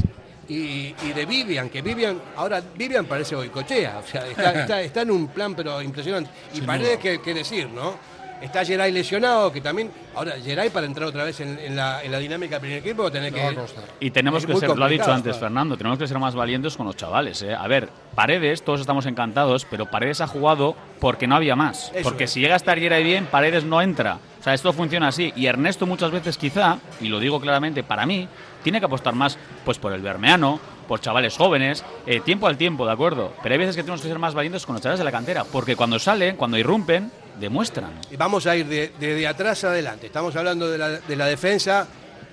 y, 0.50 0.96
y 1.04 1.14
de 1.14 1.26
Vivian, 1.26 1.70
que 1.70 1.82
Vivian, 1.82 2.22
ahora 2.36 2.62
Vivian 2.76 3.06
parece 3.06 3.36
boicochea, 3.36 4.00
o 4.00 4.08
sea, 4.08 4.28
está, 4.28 4.52
está- 4.62 4.82
está 4.82 5.02
en 5.02 5.12
un 5.12 5.28
plan 5.28 5.56
pero 5.56 5.82
impresionante. 5.82 6.30
Y 6.54 6.62
Paredes, 6.62 7.00
¿qué, 7.00 7.22
qué 7.22 7.34
decir, 7.34 7.68
no? 7.70 7.96
Está 8.41 8.63
Geray 8.63 8.91
lesionado, 8.91 9.52
que 9.52 9.62
también, 9.62 9.91
ahora 10.15 10.34
Geray 10.43 10.69
para 10.69 10.86
entrar 10.86 11.08
otra 11.08 11.23
vez 11.23 11.39
en, 11.39 11.58
en 11.60 11.76
la, 11.76 12.04
en 12.04 12.12
la 12.12 12.19
dinámica 12.19 12.56
del 12.56 12.62
primer 12.62 12.78
equipo 12.80 13.04
va 13.04 13.10
a 13.10 13.12
tener 13.12 13.34
va 13.36 13.47
a 13.47 13.50
que... 13.50 13.56
costar. 13.56 13.84
Y 14.00 14.12
tenemos 14.12 14.43
Es 14.43 14.47
que 14.47 14.56
ser, 14.58 14.78
lo 14.78 14.86
ha 14.86 14.89
dicho 14.89 15.12
antes. 15.12 15.38
Fernando, 15.38 15.76
tenemos 15.76 15.97
que 15.97 16.08
ser 16.08 16.19
más 16.19 16.36
valientes 16.36 16.78
con 16.78 16.86
los 16.86 16.95
chavales. 16.95 17.41
¿eh? 17.41 17.56
A 17.56 17.67
ver, 17.67 17.89
Paredes, 18.13 18.63
todos 18.63 18.80
estamos 18.80 19.06
encantados, 19.08 19.65
pero 19.65 19.88
Paredes 19.88 20.21
ha 20.21 20.28
jugado 20.28 20.76
porque 21.00 21.28
no 21.28 21.36
había 21.36 21.56
más. 21.56 21.91
Eso 21.93 22.04
porque 22.04 22.26
es. 22.26 22.32
si 22.32 22.39
llega 22.39 22.54
a 22.54 22.58
estar 22.58 22.78
Yeray 22.80 23.04
bien, 23.04 23.26
Paredes 23.26 23.63
no 23.63 23.82
entra. 23.82 24.19
O 24.39 24.43
sea, 24.43 24.54
esto 24.54 24.71
funciona 24.71 25.08
así. 25.08 25.34
Y 25.36 25.47
Ernesto 25.47 25.86
muchas 25.88 26.12
veces 26.12 26.38
quizá, 26.38 26.78
y 27.02 27.08
lo 27.08 27.19
digo 27.19 27.41
claramente, 27.41 27.84
para 27.84 28.06
mí, 28.06 28.28
tiene 28.63 28.80
que 28.80 28.86
apostar 28.86 29.15
más 29.15 29.38
pues 29.65 29.80
por 29.80 29.93
el 29.93 30.02
Bermeano, 30.02 30.60
por 30.88 31.02
chavales 31.02 31.36
jóvenes, 31.36 31.84
eh, 32.06 32.19
tiempo 32.21 32.47
al 32.47 32.58
tiempo, 32.58 32.86
¿de 32.86 32.93
acuerdo? 32.93 33.34
Pero 33.41 33.54
hay 33.54 33.60
veces 33.60 33.76
que 33.76 33.82
tenemos 33.82 34.02
que 34.02 34.08
ser 34.08 34.19
más 34.19 34.34
valientes 34.34 34.65
con 34.65 34.73
los 34.76 34.82
chavales 34.82 35.00
de 35.00 35.06
la 35.06 35.12
cantera, 35.12 35.43
porque 35.43 35.76
cuando 35.76 36.00
salen, 36.00 36.38
cuando 36.38 36.58
irrumpen, 36.58 37.12
demuestran. 37.39 38.00
Y 38.12 38.15
Vamos 38.17 38.45
a 38.47 38.56
ir 38.56 38.65
de, 38.67 38.91
de- 39.00 39.15
de 39.15 39.28
atrás 39.28 39.63
adelante. 39.63 40.08
Estamos 40.08 40.36
hablando 40.36 40.69
de 40.69 40.78
la, 40.78 40.89
de 40.89 41.15
la 41.15 41.26
defensa, 41.26 41.88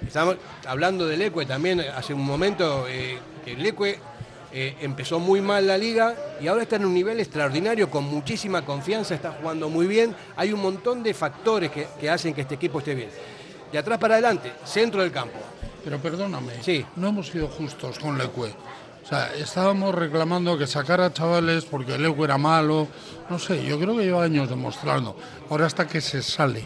estamos 0.06 0.36
hablando 0.66 1.06
del 1.06 1.22
Ecue 1.22 1.46
también 1.46 1.80
hace 1.80 2.14
un 2.14 2.24
momento, 2.24 2.86
eh, 2.88 3.18
que 3.44 3.52
el 3.52 3.64
Ecue 3.66 3.98
eh, 4.52 4.76
empezó 4.80 5.18
muy 5.18 5.40
mal 5.40 5.66
la 5.66 5.76
liga 5.76 6.14
y 6.40 6.46
ahora 6.46 6.62
está 6.62 6.76
en 6.76 6.84
un 6.86 6.94
nivel 6.94 7.18
extraordinario, 7.20 7.90
con 7.90 8.04
muchísima 8.04 8.64
confianza, 8.64 9.14
está 9.14 9.32
jugando 9.32 9.68
muy 9.68 9.86
bien. 9.86 10.14
Hay 10.36 10.52
un 10.52 10.60
montón 10.62 11.02
de 11.02 11.12
factores 11.14 11.70
que, 11.70 11.86
que 12.00 12.08
hacen 12.10 12.32
que 12.34 12.42
este 12.42 12.54
equipo 12.54 12.78
esté 12.78 12.94
bien. 12.94 13.10
De 13.72 13.78
atrás 13.78 13.98
para 13.98 14.14
adelante, 14.14 14.52
centro 14.64 15.02
del 15.02 15.10
campo. 15.10 15.38
Pero 15.82 15.98
perdóname, 15.98 16.62
Sí. 16.62 16.86
no 16.96 17.08
hemos 17.08 17.26
sido 17.28 17.48
justos 17.48 17.98
con 17.98 18.16
Leque. 18.16 18.54
O 19.04 19.06
sea, 19.06 19.34
estábamos 19.34 19.94
reclamando 19.94 20.56
que 20.56 20.66
sacara 20.66 21.12
chavales 21.12 21.66
porque 21.66 21.98
Leque 21.98 22.22
era 22.22 22.38
malo. 22.38 22.88
No 23.28 23.38
sé, 23.38 23.64
yo 23.64 23.78
creo 23.78 23.96
que 23.96 24.04
lleva 24.04 24.24
años 24.24 24.48
demostrando. 24.48 25.14
Ahora 25.50 25.66
hasta 25.66 25.86
que 25.86 26.00
se 26.00 26.22
sale. 26.22 26.64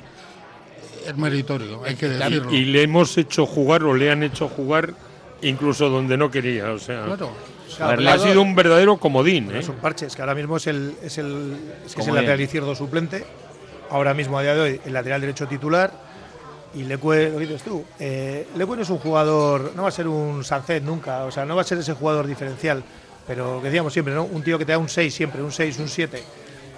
Es 1.04 1.16
meritorio, 1.16 1.82
hay 1.84 1.96
que 1.96 2.08
decirlo. 2.08 2.52
Y 2.52 2.64
le 2.66 2.82
hemos 2.82 3.16
hecho 3.18 3.44
jugar 3.44 3.82
o 3.82 3.94
le 3.94 4.10
han 4.10 4.22
hecho 4.22 4.48
jugar 4.48 4.94
incluso 5.42 5.88
donde 5.88 6.16
no 6.16 6.30
quería. 6.30 6.70
O 6.72 6.78
sea, 6.78 7.04
Claro. 7.04 8.08
Ha 8.08 8.18
sido 8.18 8.42
un 8.42 8.54
verdadero 8.54 8.96
comodín. 8.96 9.50
¿eh? 9.54 9.60
Es 9.60 9.68
un 9.68 9.76
parche, 9.76 10.06
es 10.06 10.16
que 10.16 10.22
ahora 10.22 10.34
mismo 10.34 10.56
es 10.56 10.66
el, 10.66 10.94
es 11.02 11.18
el, 11.18 11.56
es 11.84 11.94
que 11.94 12.00
es 12.00 12.06
Como 12.06 12.08
el 12.10 12.22
lateral 12.22 12.40
izquierdo 12.40 12.74
suplente. 12.74 13.24
Ahora 13.90 14.14
mismo, 14.14 14.38
a 14.38 14.42
día 14.42 14.54
de 14.54 14.60
hoy, 14.60 14.80
el 14.84 14.92
lateral 14.92 15.20
derecho 15.20 15.46
titular. 15.46 16.07
Y 16.74 16.84
Lecue, 16.84 17.30
lo 17.30 17.38
que 17.38 17.46
dices 17.46 17.62
tú, 17.62 17.82
eh, 17.98 18.46
Lecue 18.56 18.76
no 18.76 18.82
es 18.82 18.90
un 18.90 18.98
jugador, 18.98 19.72
no 19.74 19.82
va 19.84 19.88
a 19.88 19.92
ser 19.92 20.06
un 20.06 20.44
Sancet 20.44 20.82
nunca, 20.82 21.24
o 21.24 21.30
sea, 21.30 21.44
no 21.46 21.56
va 21.56 21.62
a 21.62 21.64
ser 21.64 21.78
ese 21.78 21.94
jugador 21.94 22.26
diferencial. 22.26 22.82
Pero 23.26 23.58
que 23.60 23.66
decíamos 23.68 23.92
siempre, 23.92 24.14
¿no? 24.14 24.24
Un 24.24 24.42
tío 24.42 24.58
que 24.58 24.64
te 24.64 24.72
da 24.72 24.78
un 24.78 24.88
6 24.88 25.12
siempre, 25.14 25.42
un 25.42 25.52
6, 25.52 25.78
un 25.78 25.88
7. 25.88 26.22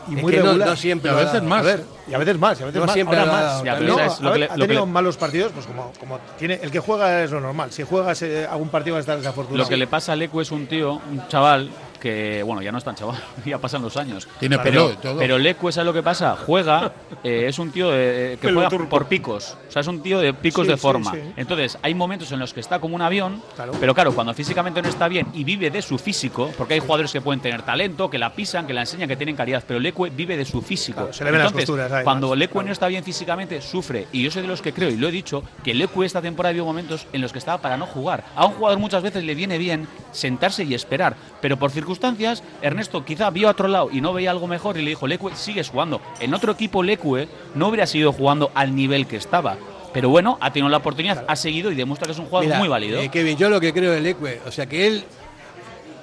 Y 0.09 0.17
Es 0.17 0.23
muy 0.23 0.33
que 0.33 0.39
no- 0.39 0.47
regular. 0.47 0.69
no 0.71 0.77
siempre 0.77 1.11
Y 1.11 1.15
a 1.15 1.17
veces 1.19 1.43
más. 1.43 1.61
A 1.61 1.63
ver, 1.63 1.85
y 2.09 2.15
a 2.15 2.19
veces 2.19 2.39
más, 2.39 2.59
y 2.59 2.63
a 2.63 2.67
veces 2.67 2.81
No 2.81 2.87
más. 2.87 2.95
siempre 2.95 3.19
ahora 3.19 3.33
más. 3.33 3.63
Ya, 3.65 3.75
pero 3.77 3.87
No, 3.89 3.97
¿sabes 3.99 4.21
lo 4.21 4.29
a 4.31 4.33
que 4.33 4.39
ver, 4.39 4.41
le- 4.41 4.47
ha 4.55 4.57
lo 4.57 4.63
que 4.65 4.69
tenido 4.69 4.87
le- 4.87 4.93
malos 4.93 5.17
partidos, 5.17 5.53
pues 5.53 5.67
como, 5.67 5.93
como 6.01 6.19
tiene. 6.39 6.59
El 6.63 6.71
que 6.71 6.81
juega 6.81 7.23
es 7.23 7.31
lo 7.31 7.41
normal. 7.41 7.71
Si 7.71 7.83
juegas 7.85 8.23
eh, 8.23 8.47
algún 8.51 8.69
partido 8.71 8.95
va 8.95 8.99
a 8.99 9.01
estar 9.01 9.17
desafortunado. 9.19 9.63
Lo 9.63 9.69
que 9.69 9.77
le 9.77 9.87
pasa 9.87 10.13
a 10.13 10.17
Lecu 10.17 10.41
es 10.41 10.51
un 10.51 10.67
tío, 10.67 10.95
un 10.95 11.29
chaval, 11.29 11.71
que, 12.01 12.43
bueno, 12.43 12.63
ya 12.63 12.73
no 12.73 12.79
es 12.79 12.85
tan 12.85 12.95
chaval, 12.95 13.23
ya 13.45 13.59
pasan 13.59 13.83
los 13.83 13.97
años. 13.97 14.27
Tiene 14.41 14.59
pero, 14.59 14.87
pelo 14.89 14.93
y 14.93 14.97
todo. 14.97 15.19
Pero 15.19 15.39
Lecu, 15.39 15.71
¿sabes 15.71 15.87
lo 15.87 15.93
que 15.93 16.03
pasa? 16.03 16.37
Juega, 16.47 16.93
eh, 17.23 17.45
es 17.47 17.59
un 17.59 17.71
tío 17.71 17.91
de- 17.91 18.39
que 18.41 18.49
Pelo 18.49 18.55
juega 18.61 18.71
turco. 18.71 18.89
por 18.89 19.07
picos. 19.07 19.57
O 19.69 19.71
sea, 19.71 19.81
es 19.81 19.87
un 19.87 20.03
tío 20.03 20.19
de 20.19 20.33
picos 20.35 20.65
Sí, 20.67 20.71
de 20.73 20.77
sí, 20.77 20.81
forma. 20.83 21.13
sí. 21.13 21.19
Entonces, 21.37 21.79
hay 21.83 21.95
momentos 21.95 22.33
en 22.33 22.39
los 22.39 22.53
que 22.55 22.61
está 22.61 22.79
como 22.81 22.95
un 22.97 23.03
avión, 23.03 23.43
Claro. 23.55 23.73
pero 23.79 23.95
claro, 23.95 24.15
cuando 24.15 24.33
físicamente 24.35 24.81
no 24.83 24.89
está 24.89 25.07
bien 25.09 25.27
y 25.35 25.45
vive 25.45 25.71
de 25.71 25.83
su 25.83 25.99
físico, 25.99 26.51
porque 26.57 26.75
hay 26.75 26.81
jugadores 26.81 27.13
que 27.13 27.21
pueden 27.21 27.41
tener 27.41 27.63
talento, 27.63 28.09
que 28.11 28.19
la 28.19 28.33
pisan, 28.33 28.67
que 28.67 28.73
la 28.73 28.81
enseñan, 28.81 29.09
que 29.09 29.17
tienen 29.17 29.37
calidad, 29.37 29.63
pero 29.67 29.79
Lecu 29.79 30.09
vive 30.11 30.37
de 30.37 30.45
su 30.45 30.63
físico. 30.63 30.99
Claro, 31.01 31.13
se 31.13 31.25
le 31.25 31.31
ven 31.31 31.41
las 31.41 31.49
Entonces, 31.49 31.67
costuras, 31.69 31.87
además. 31.93 32.05
cuando 32.05 32.35
Lecu 32.35 32.53
Claro. 32.55 32.67
no 32.69 32.73
está 32.73 32.89
bien 32.89 33.05
físicamente, 33.05 33.61
sufre. 33.61 34.07
Y 34.13 34.23
yo 34.23 34.31
soy 34.31 34.43
de 34.43 34.49
los 34.49 34.63
que 34.63 34.73
creo, 34.73 34.89
y 34.89 34.97
lo 34.97 35.09
he 35.09 35.13
dicho, 35.13 35.43
que 35.63 35.75
Lecu 35.75 36.03
esta 36.03 36.23
temporada 36.23 36.53
vio 36.55 36.65
momentos 36.65 37.07
en 37.13 37.21
los 37.21 37.33
que 37.33 37.39
estaba 37.39 37.59
para 37.61 37.77
no 37.77 37.87
jugar. 37.87 38.25
A 38.37 38.47
un 38.47 38.53
jugador 38.55 38.79
muchas 38.79 39.03
veces 39.03 39.23
le 39.25 39.35
viene 39.35 39.59
bien 39.59 39.87
sentarse 40.13 40.65
y 40.65 40.73
esperar, 40.75 41.15
pero 41.43 41.57
por 41.59 41.71
circunstancias 41.71 41.90
circunstancias, 41.91 42.45
Ernesto 42.63 43.05
quizá 43.05 43.31
vio 43.31 43.49
a 43.49 43.51
otro 43.51 43.67
lado 43.67 43.89
y 43.91 44.01
no 44.01 44.13
veía 44.13 44.31
algo 44.31 44.47
mejor 44.47 44.77
y 44.77 44.83
le 44.83 44.91
dijo, 44.91 45.09
Leque, 45.09 45.29
sigues 45.35 45.71
jugando. 45.71 46.01
En 46.21 46.35
otro 46.35 46.53
equipo, 46.53 46.83
Leque 46.83 47.29
no 47.55 47.69
hubiera 47.69 47.87
seguido 47.87 48.13
jugando 48.13 48.51
al 48.55 48.75
nivel 48.77 49.07
que 49.07 49.17
estaba. 49.17 49.57
Pero 49.93 50.09
bueno, 50.09 50.39
ha 50.41 50.53
tenido 50.53 50.69
la 50.69 50.77
oportunidad, 50.77 51.25
ha 51.27 51.35
seguido 51.35 51.73
y 51.73 51.75
demuestra 51.75 52.07
que 52.07 52.13
es 52.13 52.19
un 52.19 52.27
jugador 52.27 52.47
Mira, 52.47 52.59
muy 52.61 52.69
válido. 52.69 53.01
eh, 53.01 53.09
Kevin, 53.09 53.37
yo 53.37 53.51
lo 53.51 53.61
que 53.61 53.73
creo 53.73 53.91
del 53.91 54.07
Ecue, 54.07 54.41
o 54.47 54.53
sea 54.53 54.67
que 54.67 54.87
él 54.87 55.05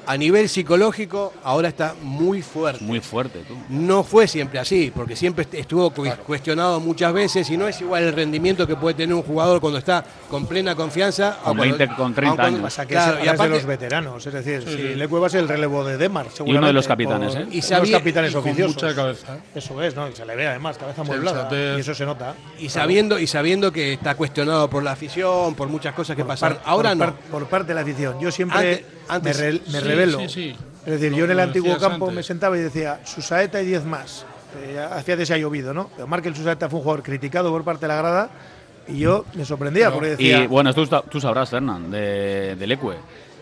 a 0.07 0.17
nivel 0.17 0.47
psicológico 0.47 1.33
ahora 1.43 1.67
está 1.67 1.93
muy 2.01 2.41
fuerte. 2.41 2.83
Muy 2.83 2.99
fuerte, 3.01 3.39
tú. 3.47 3.55
No 3.69 4.03
fue 4.03 4.27
siempre 4.27 4.57
así, 4.59 4.91
porque 4.95 5.15
siempre 5.15 5.43
est- 5.43 5.53
estuvo 5.53 5.89
cu- 5.91 6.05
cuestionado 6.25 6.79
muchas 6.79 7.11
veces 7.13 7.49
y 7.49 7.57
no 7.57 7.67
es 7.67 7.79
igual 7.81 8.03
el 8.03 8.13
rendimiento 8.13 8.65
que 8.65 8.75
puede 8.75 8.95
tener 8.95 9.13
un 9.13 9.23
jugador 9.23 9.59
cuando 9.59 9.79
está 9.79 10.03
con 10.29 10.45
plena 10.45 10.75
confianza. 10.75 11.37
Con 11.43 11.51
o 11.53 11.55
cuando- 11.57 11.77
20, 11.77 11.95
con 11.95 12.13
30 12.13 12.29
aun 12.29 12.37
cuando- 12.37 12.59
años. 12.67 12.87
Claro, 12.87 13.15
y 13.17 13.19
es 13.19 13.23
de 13.25 13.29
aparte- 13.31 13.53
los 13.55 13.65
veteranos, 13.65 14.25
es 14.25 14.33
decir, 14.33 14.63
si 14.65 14.95
Leque 14.95 15.15
va 15.15 15.27
a 15.27 15.29
ser 15.29 15.41
el 15.41 15.47
relevo 15.47 15.83
de 15.83 15.97
Demar, 15.97 16.27
Y 16.39 16.41
uno 16.51 16.67
de 16.67 16.73
los 16.73 16.85
seguramente, 16.85 16.87
capitanes, 16.87 17.33
por- 17.33 17.41
¿eh? 17.41 17.43
Y 17.43 17.47
uno 17.47 17.55
de 17.55 17.61
sabía- 17.61 17.91
los 17.91 17.99
capitanes 18.01 18.31
y 18.33 18.35
oficiosos. 18.37 18.75
mucha 18.75 18.95
cabeza, 18.95 19.35
¿eh? 19.35 19.39
Eso 19.55 19.81
es, 19.83 19.95
¿no? 19.95 20.07
Y 20.09 20.15
se 20.15 20.25
le 20.25 20.35
ve 20.35 20.47
además, 20.47 20.77
cabeza 20.77 21.01
Sí, 21.03 21.07
mueblada. 21.07 21.37
sensatez. 21.49 21.77
Y 21.77 21.81
eso 21.81 21.93
se 21.95 22.05
nota. 22.05 22.35
Y 22.59 22.69
sabiendo, 22.69 23.19
y 23.19 23.27
sabiendo 23.27 23.71
que 23.71 23.93
está 23.93 24.15
cuestionado 24.15 24.69
por 24.69 24.83
la 24.83 24.91
afición, 24.93 25.53
por 25.55 25.67
muchas 25.67 25.93
cosas 25.93 26.15
que 26.15 26.23
pasan. 26.23 26.53
Par- 26.53 26.61
Ahora 26.65 26.89
por 26.91 26.97
no. 26.97 27.05
par- 27.05 27.13
por 27.31 27.47
parte 27.47 27.67
de 27.69 27.73
la 27.75 27.81
afición. 27.81 28.19
Yo 28.19 28.31
siempre 28.31 28.57
Antes- 28.57 28.96
antes- 29.09 29.37
me, 29.37 29.43
re- 29.51 29.61
me 29.67 29.79
sí, 29.79 29.79
revelo. 29.79 30.19
sí, 30.19 30.29
sí. 30.29 30.55
Es 30.85 30.91
decir, 30.93 31.11
Lo- 31.11 31.17
yo 31.17 31.25
en 31.25 31.31
el 31.31 31.39
antiguo 31.39 31.77
campo 31.77 32.05
antes. 32.05 32.15
me 32.15 32.23
sentaba 32.23 32.57
y 32.57 32.61
decía, 32.61 33.01
Susaeta 33.05 33.61
y 33.61 33.65
10 33.65 33.85
más. 33.85 34.25
Eh, 34.63 34.79
hacía 34.79 35.15
de 35.17 35.25
se 35.25 35.33
ha 35.33 35.37
llovido, 35.37 35.73
¿no? 35.73 35.89
Pero 35.95 36.07
Markel 36.07 36.35
Susaeta 36.35 36.69
fue 36.69 36.79
un 36.79 36.83
jugador 36.83 37.03
criticado 37.03 37.51
por 37.51 37.63
parte 37.63 37.81
de 37.81 37.87
la 37.89 37.97
grada 37.97 38.29
y 38.87 38.99
yo 38.99 39.25
me 39.35 39.43
sorprendía 39.45 39.91
porque 39.91 40.09
decía. 40.11 40.43
Y 40.43 40.47
bueno, 40.47 40.73
tú, 40.73 40.87
tú 41.09 41.19
sabrás, 41.19 41.49
Fernán, 41.49 41.91
de, 41.91 42.55
del 42.55 42.71
Ecue. 42.71 42.95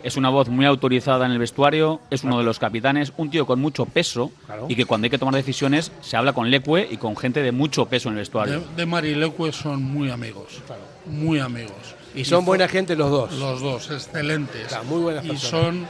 Es 0.04 0.18
una 0.18 0.30
voz 0.30 0.50
muy 0.50 0.66
autorizada 0.66 1.26
en 1.26 1.32
el 1.32 1.40
vestuario, 1.40 2.00
es 2.12 2.24
uno 2.24 2.38
de 2.38 2.44
los 2.44 2.60
capitanes, 2.60 3.12
un 3.18 3.32
tío 3.32 3.48
con 3.48 3.60
mucho 3.60 3.86
peso 3.88 4.32
Claro. 4.46 4.68
y 4.70 4.76
que 4.76 4.86
cuando 4.86 5.06
hay 5.06 5.10
que 5.10 5.18
tomar 5.18 5.34
decisiones 5.34 5.92
se 6.02 6.16
habla 6.16 6.34
con 6.34 6.52
Lecue 6.52 6.88
y 6.92 6.98
con 6.98 7.18
gente 7.18 7.42
de 7.42 7.52
mucho 7.52 7.88
peso 7.88 8.10
en 8.10 8.14
el 8.16 8.20
vestuario. 8.20 8.60
De, 8.60 8.76
de 8.76 8.86
Mari 8.86 9.10
y 9.10 9.16
Leque 9.16 9.52
son 9.52 9.82
muy 9.82 10.12
amigos. 10.12 10.62
Muy 11.08 11.40
amigos. 11.40 11.95
Y 12.16 12.26
son 12.26 12.46
buena 12.46 12.68
gente 12.68 12.96
los 12.96 13.12
dos. 13.12 13.34
Los 13.34 13.62
dos, 13.62 13.92
excelentes. 13.92 14.72
Muy 14.86 15.02
buenas 15.02 15.26
y 15.26 15.30
personas. 15.30 15.50
son, 15.52 15.88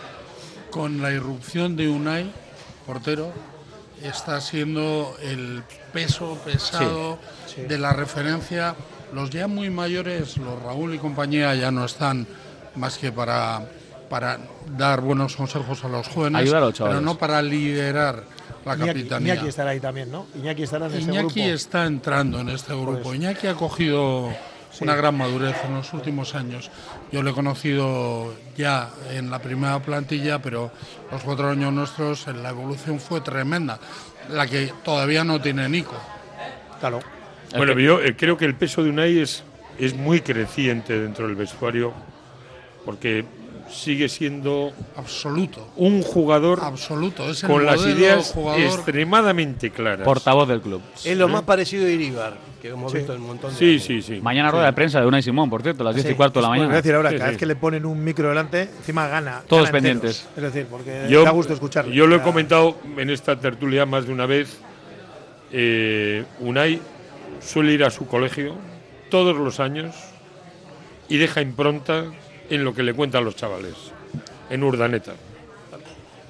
con 0.71 1.01
la 1.01 1.11
irrupción 1.11 1.75
de 1.75 1.88
Unai, 1.88 2.31
portero, 2.85 3.31
está 4.01 4.41
siendo 4.41 5.15
el 5.21 5.63
peso 5.93 6.38
pesado 6.43 7.19
de 7.55 7.77
la 7.77 7.93
referencia. 7.93 8.75
Los 9.13 9.29
ya 9.29 9.47
muy 9.47 9.69
mayores, 9.69 10.38
los 10.38 10.61
Raúl 10.61 10.95
y 10.95 10.97
compañía, 10.97 11.53
ya 11.55 11.71
no 11.71 11.85
están 11.85 12.27
más 12.75 12.97
que 12.97 13.11
para, 13.11 13.69
para 14.09 14.39
dar 14.77 15.01
buenos 15.01 15.35
consejos 15.35 15.83
a 15.83 15.88
los 15.88 16.07
jóvenes, 16.07 16.41
Ayudar 16.41 16.63
a 16.63 16.65
los 16.65 16.77
pero 16.77 17.01
no 17.01 17.17
para 17.17 17.41
liderar 17.41 18.23
la 18.65 18.75
Iñaki, 18.75 18.88
capitanía. 18.88 19.33
Iñaki 19.35 19.47
estará 19.47 19.69
ahí 19.69 19.79
también, 19.79 20.11
¿no? 20.11 20.25
Iñaki 20.35 20.63
estará 20.63 20.88
en 20.88 20.93
ese 20.93 21.01
Iñaki 21.03 21.41
grupo. 21.41 21.55
está 21.55 21.85
entrando 21.85 22.39
en 22.39 22.49
este 22.49 22.73
grupo. 22.73 22.99
eso. 22.99 23.15
Iñaki 23.15 23.47
ha 23.47 23.53
cogido 23.53 24.31
una 24.81 24.95
gran 24.95 25.17
madurez 25.17 25.55
en 25.65 25.75
los 25.75 25.93
últimos 25.93 26.35
años. 26.35 26.69
Yo 27.11 27.23
lo 27.23 27.31
he 27.31 27.33
conocido 27.33 28.33
ya 28.57 28.89
en 29.11 29.29
la 29.29 29.39
primera 29.39 29.79
plantilla, 29.79 30.39
pero 30.41 30.71
los 31.11 31.23
cuatro 31.23 31.49
años 31.49 31.71
nuestros 31.73 32.27
la 32.27 32.49
evolución 32.49 32.99
fue 32.99 33.21
tremenda, 33.21 33.79
la 34.29 34.47
que 34.47 34.71
todavía 34.83 35.23
no 35.23 35.41
tiene 35.41 35.67
Nico. 35.69 35.95
Claro. 36.79 36.99
Bueno, 37.55 37.79
yo 37.79 38.01
eh, 38.01 38.15
creo 38.17 38.38
que 38.38 38.45
el 38.45 38.55
peso 38.55 38.83
de 38.83 38.89
Unai 38.89 39.19
es, 39.19 39.43
es 39.79 39.93
muy 39.93 40.21
creciente 40.21 40.99
dentro 40.99 41.27
del 41.27 41.35
vestuario 41.35 41.93
porque 42.85 43.25
sigue 43.75 44.09
siendo 44.09 44.71
Absoluto. 44.95 45.67
un 45.75 46.01
jugador 46.01 46.59
Absoluto. 46.61 47.29
Es 47.29 47.43
el 47.43 47.49
con 47.49 47.65
las 47.65 47.85
ideas 47.85 48.31
jugador. 48.33 48.61
extremadamente 48.61 49.69
claras. 49.71 50.05
Portavoz 50.05 50.47
del 50.47 50.61
club. 50.61 50.81
Es 51.03 51.17
lo 51.17 51.27
más 51.27 51.43
parecido 51.43 51.85
a 51.85 51.89
Iribar, 51.89 52.38
que 52.61 52.69
hemos 52.69 52.91
visto 52.93 53.13
en 53.13 53.21
un 53.21 53.27
montón 53.27 53.51
de 53.51 53.57
Sí, 53.57 53.71
años. 53.71 53.83
sí, 53.83 54.01
sí. 54.01 54.21
Mañana 54.21 54.49
rueda 54.51 54.65
de 54.67 54.73
prensa 54.73 54.99
de 55.01 55.07
Unai 55.07 55.21
Simón, 55.21 55.49
por 55.49 55.61
cierto, 55.61 55.83
a 55.83 55.85
las 55.85 55.95
10 55.95 56.09
y 56.09 56.13
cuarto 56.15 56.39
de 56.39 56.43
la 56.43 56.47
pues, 56.49 56.59
mañana. 56.59 56.75
decir 56.77 56.93
ahora, 56.95 57.09
Sí, 57.09 57.17
cada 57.17 57.27
sí. 57.29 57.31
vez 57.33 57.39
que 57.39 57.45
le 57.45 57.55
ponen 57.55 57.85
un 57.85 58.03
micro 58.03 58.29
delante, 58.29 58.61
encima 58.77 59.07
gana. 59.07 59.41
Todos 59.47 59.63
gana 59.65 59.71
pendientes. 59.73 60.27
Es 60.35 60.41
decir, 60.43 60.65
porque 60.69 61.07
Yo, 61.09 61.23
da 61.23 61.31
gusto 61.31 61.53
escucharlo. 61.53 61.93
yo 61.93 62.07
lo 62.07 62.15
he 62.15 62.21
comentado 62.21 62.77
en 62.97 63.09
esta 63.09 63.39
tertulia 63.39 63.85
más 63.85 64.05
de 64.07 64.13
una 64.13 64.25
vez. 64.25 64.57
eh, 65.51 66.25
Unai 66.39 66.81
suele 67.39 67.71
ir 67.73 67.83
a 67.83 67.89
su 67.89 68.07
colegio 68.07 68.55
todos 69.09 69.35
los 69.38 69.59
años 69.59 69.95
y 71.07 71.17
deja 71.17 71.41
impronta 71.41 72.05
en 72.49 72.63
lo 72.63 72.73
que 72.73 72.84
le 72.84 72.93
cuentan 72.93 73.23
los 73.25 73.36
chavales, 73.36 73.73
en 74.49 74.63
Urdaneta. 74.63 75.13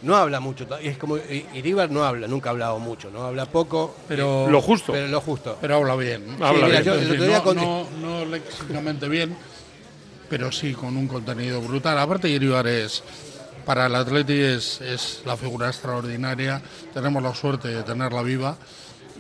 No 0.01 0.15
habla 0.15 0.39
mucho, 0.39 0.67
es 0.82 0.97
como 0.97 1.17
I- 1.17 1.45
Iribar 1.56 1.89
no 1.89 2.04
habla, 2.04 2.28
nunca 2.28 2.49
ha 2.49 2.51
hablado 2.51 2.78
mucho, 2.78 3.10
no 3.10 3.23
habla 3.23 3.47
poco, 3.47 3.95
Pero, 4.08 4.47
Lo 4.49 4.62
justo. 4.62 4.91
pero 4.93 5.08
lo 5.08 5.19
justo. 5.21 5.58
pero 5.60 5.78
habla 5.78 5.95
bien. 5.95 6.23
Habla 6.41 6.67
mira, 6.67 6.67
bien. 6.67 6.84
yo 6.84 6.93
Es 6.93 7.01
el 7.01 7.08
decir, 7.08 7.21
otro 7.21 7.28
día 7.28 7.38
no, 7.38 7.43
con- 7.43 8.01
no, 8.01 8.19
no 8.19 8.25
léxicamente 8.25 9.10
bien, 9.10 9.36
pero 10.30 10.51
sí 10.51 10.73
con 10.73 10.95
un 10.95 11.08
contenido 11.08 11.60
brutal. 11.62 11.97
Aparte, 11.97 12.30
Iribar 12.30 12.67
es, 12.67 13.04
para 13.65 13.88
el 13.88 13.95
Atleti 13.95 14.39
es, 14.39 14.80
es 14.82 15.21
la 15.25 15.36
figura 15.38 15.69
extraordinaria. 15.69 16.62
Tenemos 16.93 17.23
la 17.23 17.34
suerte 17.34 17.69
de 17.69 17.82
tenerla 17.82 18.21
viva 18.21 18.58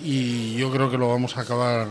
y 0.03 0.55
yo 0.55 0.71
creo 0.71 0.91
que 0.91 0.97
lo 0.99 1.09
vamos 1.09 1.35
a 1.37 1.41
acabar 1.41 1.87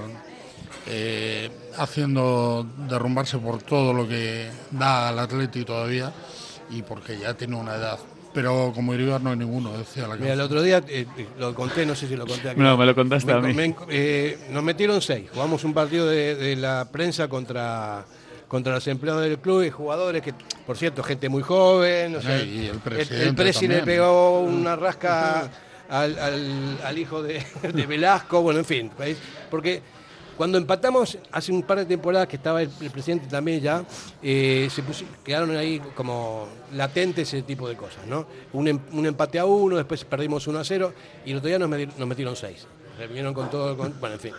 eh, 0.86 1.50
haciendo 1.78 2.66
derrumbarse 2.88 3.38
por 3.38 3.62
todo 3.62 3.92
lo 3.92 4.06
que 4.06 4.48
da 4.70 5.08
al 5.08 5.18
Atleti 5.18 5.64
todavía 5.64 6.12
y 6.70 6.82
porque 6.82 7.18
ya 7.18 7.34
tiene 7.34 7.56
una 7.56 7.74
edad. 7.76 7.98
Pero 8.32 8.72
como 8.74 8.92
Iribar 8.94 9.20
no 9.20 9.30
hay 9.30 9.36
ninguno, 9.36 9.78
decía 9.78 10.08
la 10.08 10.16
Mira, 10.16 10.32
el 10.32 10.40
otro 10.40 10.60
día 10.60 10.78
eh, 10.88 11.06
eh, 11.16 11.26
lo 11.38 11.54
conté, 11.54 11.86
no 11.86 11.94
sé 11.94 12.08
si 12.08 12.16
lo 12.16 12.26
conté 12.26 12.50
aquí. 12.50 12.60
No, 12.60 12.76
me 12.76 12.84
lo 12.84 12.92
contaste 12.94 13.26
Me- 13.32 13.38
a 13.38 13.40
mí. 13.40 13.54
me- 13.54 13.76
eh, 13.90 14.38
nos 14.50 14.62
metieron 14.64 15.00
seis. 15.00 15.30
Jugamos 15.32 15.62
un 15.62 15.72
partido 15.72 16.08
de, 16.08 16.34
de 16.34 16.56
la 16.56 16.88
prensa 16.90 17.28
contra, 17.28 18.04
contra 18.48 18.74
los 18.74 18.86
empleados 18.88 19.22
del 19.22 19.38
club 19.38 19.62
y 19.62 19.70
jugadores 19.70 20.20
que, 20.20 20.34
por 20.66 20.76
cierto, 20.76 21.04
gente 21.04 21.28
muy 21.28 21.42
joven. 21.44 22.16
O 22.16 22.20
sea, 22.20 22.40
Sí, 22.40 22.62
y 22.64 22.66
el 22.66 22.78
presidente 22.78 23.24
el 23.28 23.34
presi 23.36 23.68
le 23.68 23.82
pegó 23.82 24.40
una 24.40 24.74
rasca 24.74 25.48
al, 25.88 26.18
al- 26.18 26.78
al 26.82 26.98
hijo 26.98 27.22
de, 27.22 27.40
de 27.72 27.86
Velasco. 27.86 28.42
Bueno, 28.42 28.58
en 28.58 28.66
fin. 28.66 28.90
¿veis? 28.98 29.16
Porque 29.48 29.80
cuando 30.36 30.58
empatamos 30.58 31.18
hace 31.32 31.52
un 31.52 31.62
par 31.62 31.78
de 31.78 31.86
temporadas 31.86 32.28
que 32.28 32.36
estaba 32.36 32.62
el, 32.62 32.70
el 32.80 32.90
presidente 32.90 33.26
también 33.28 33.60
ya, 33.60 33.84
eh, 34.22 34.68
se 34.70 34.82
pusi- 34.82 35.06
quedaron 35.24 35.56
ahí 35.56 35.80
como 35.94 36.46
latentes 36.72 37.28
ese 37.32 37.42
tipo 37.42 37.68
de 37.68 37.76
cosas, 37.76 38.06
¿no? 38.06 38.26
Un, 38.52 38.68
em- 38.68 38.80
un 38.92 39.06
empate 39.06 39.38
a 39.38 39.44
uno, 39.44 39.76
después 39.76 40.04
perdimos 40.04 40.46
1 40.46 40.58
a 40.58 40.64
0 40.64 40.92
y 41.24 41.30
el 41.32 41.38
otro 41.38 41.48
día 41.48 41.58
nos, 41.58 41.68
meti- 41.68 41.92
nos 41.96 42.08
metieron 42.08 42.34
seis. 42.36 42.66
Se 42.98 43.06
vinieron 43.06 43.34
con 43.34 43.50
todo, 43.50 43.76
con- 43.76 43.98
bueno, 44.00 44.14
en 44.14 44.20
fin. 44.20 44.32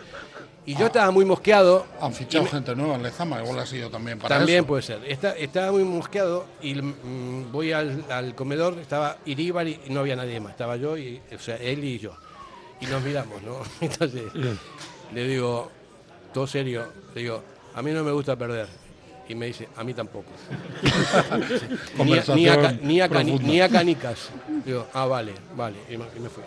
Y 0.68 0.76
yo 0.76 0.88
estaba 0.88 1.12
muy 1.12 1.26
mosqueado. 1.26 1.86
Han 2.02 2.12
fichado 2.14 2.46
me- 2.46 2.50
gente 2.50 2.76
nueva 2.76 2.96
en 2.96 3.04
Lezama, 3.04 3.40
igual 3.44 3.60
ha 3.60 3.66
sido 3.68 3.90
también 3.92 4.18
para 4.18 4.38
también 4.38 4.60
eso. 4.60 4.68
puede 4.68 4.82
ser. 4.82 5.00
Está- 5.06 5.36
estaba 5.38 5.72
muy 5.72 5.84
mosqueado 5.84 6.46
y 6.62 6.74
mm, 6.74 7.52
voy 7.52 7.72
al, 7.72 8.04
al 8.10 8.34
comedor, 8.34 8.80
estaba 8.80 9.18
Iríbar 9.26 9.68
y 9.68 9.80
no 9.90 10.00
había 10.00 10.16
nadie 10.16 10.40
más. 10.40 10.52
Estaba 10.54 10.76
yo, 10.78 10.98
y, 10.98 11.22
o 11.36 11.40
sea, 11.40 11.58
él 11.58 11.84
y 11.84 12.00
yo. 12.00 12.14
Y 12.82 12.88
nos 12.88 13.04
miramos, 13.04 13.42
¿no? 13.44 13.58
Entonces, 13.82 14.24
le 15.14 15.28
digo, 15.28 15.70
todo 16.36 16.46
serio, 16.48 16.86
le 17.16 17.22
digo, 17.22 17.42
a 17.74 17.82
mí 17.82 17.92
no 17.92 18.04
me 18.04 18.12
gusta 18.12 18.36
perder. 18.36 18.68
Y 19.28 19.34
me 19.34 19.48
dice, 19.48 19.68
a 19.76 19.84
mí 19.84 19.94
tampoco. 19.96 20.28
ni, 22.04 22.14
a, 22.18 22.24
ni, 22.36 22.48
a, 22.48 22.72
ni, 22.82 23.02
a 23.02 23.10
cani- 23.10 23.40
ni 23.40 23.60
a 23.62 23.70
canicas. 23.70 24.30
Digo, 24.66 24.86
ah, 24.94 25.06
vale, 25.06 25.34
vale. 25.56 25.78
Y 25.90 25.98
me, 25.98 26.06
y 26.16 26.20
me 26.20 26.30
fui. 26.30 26.44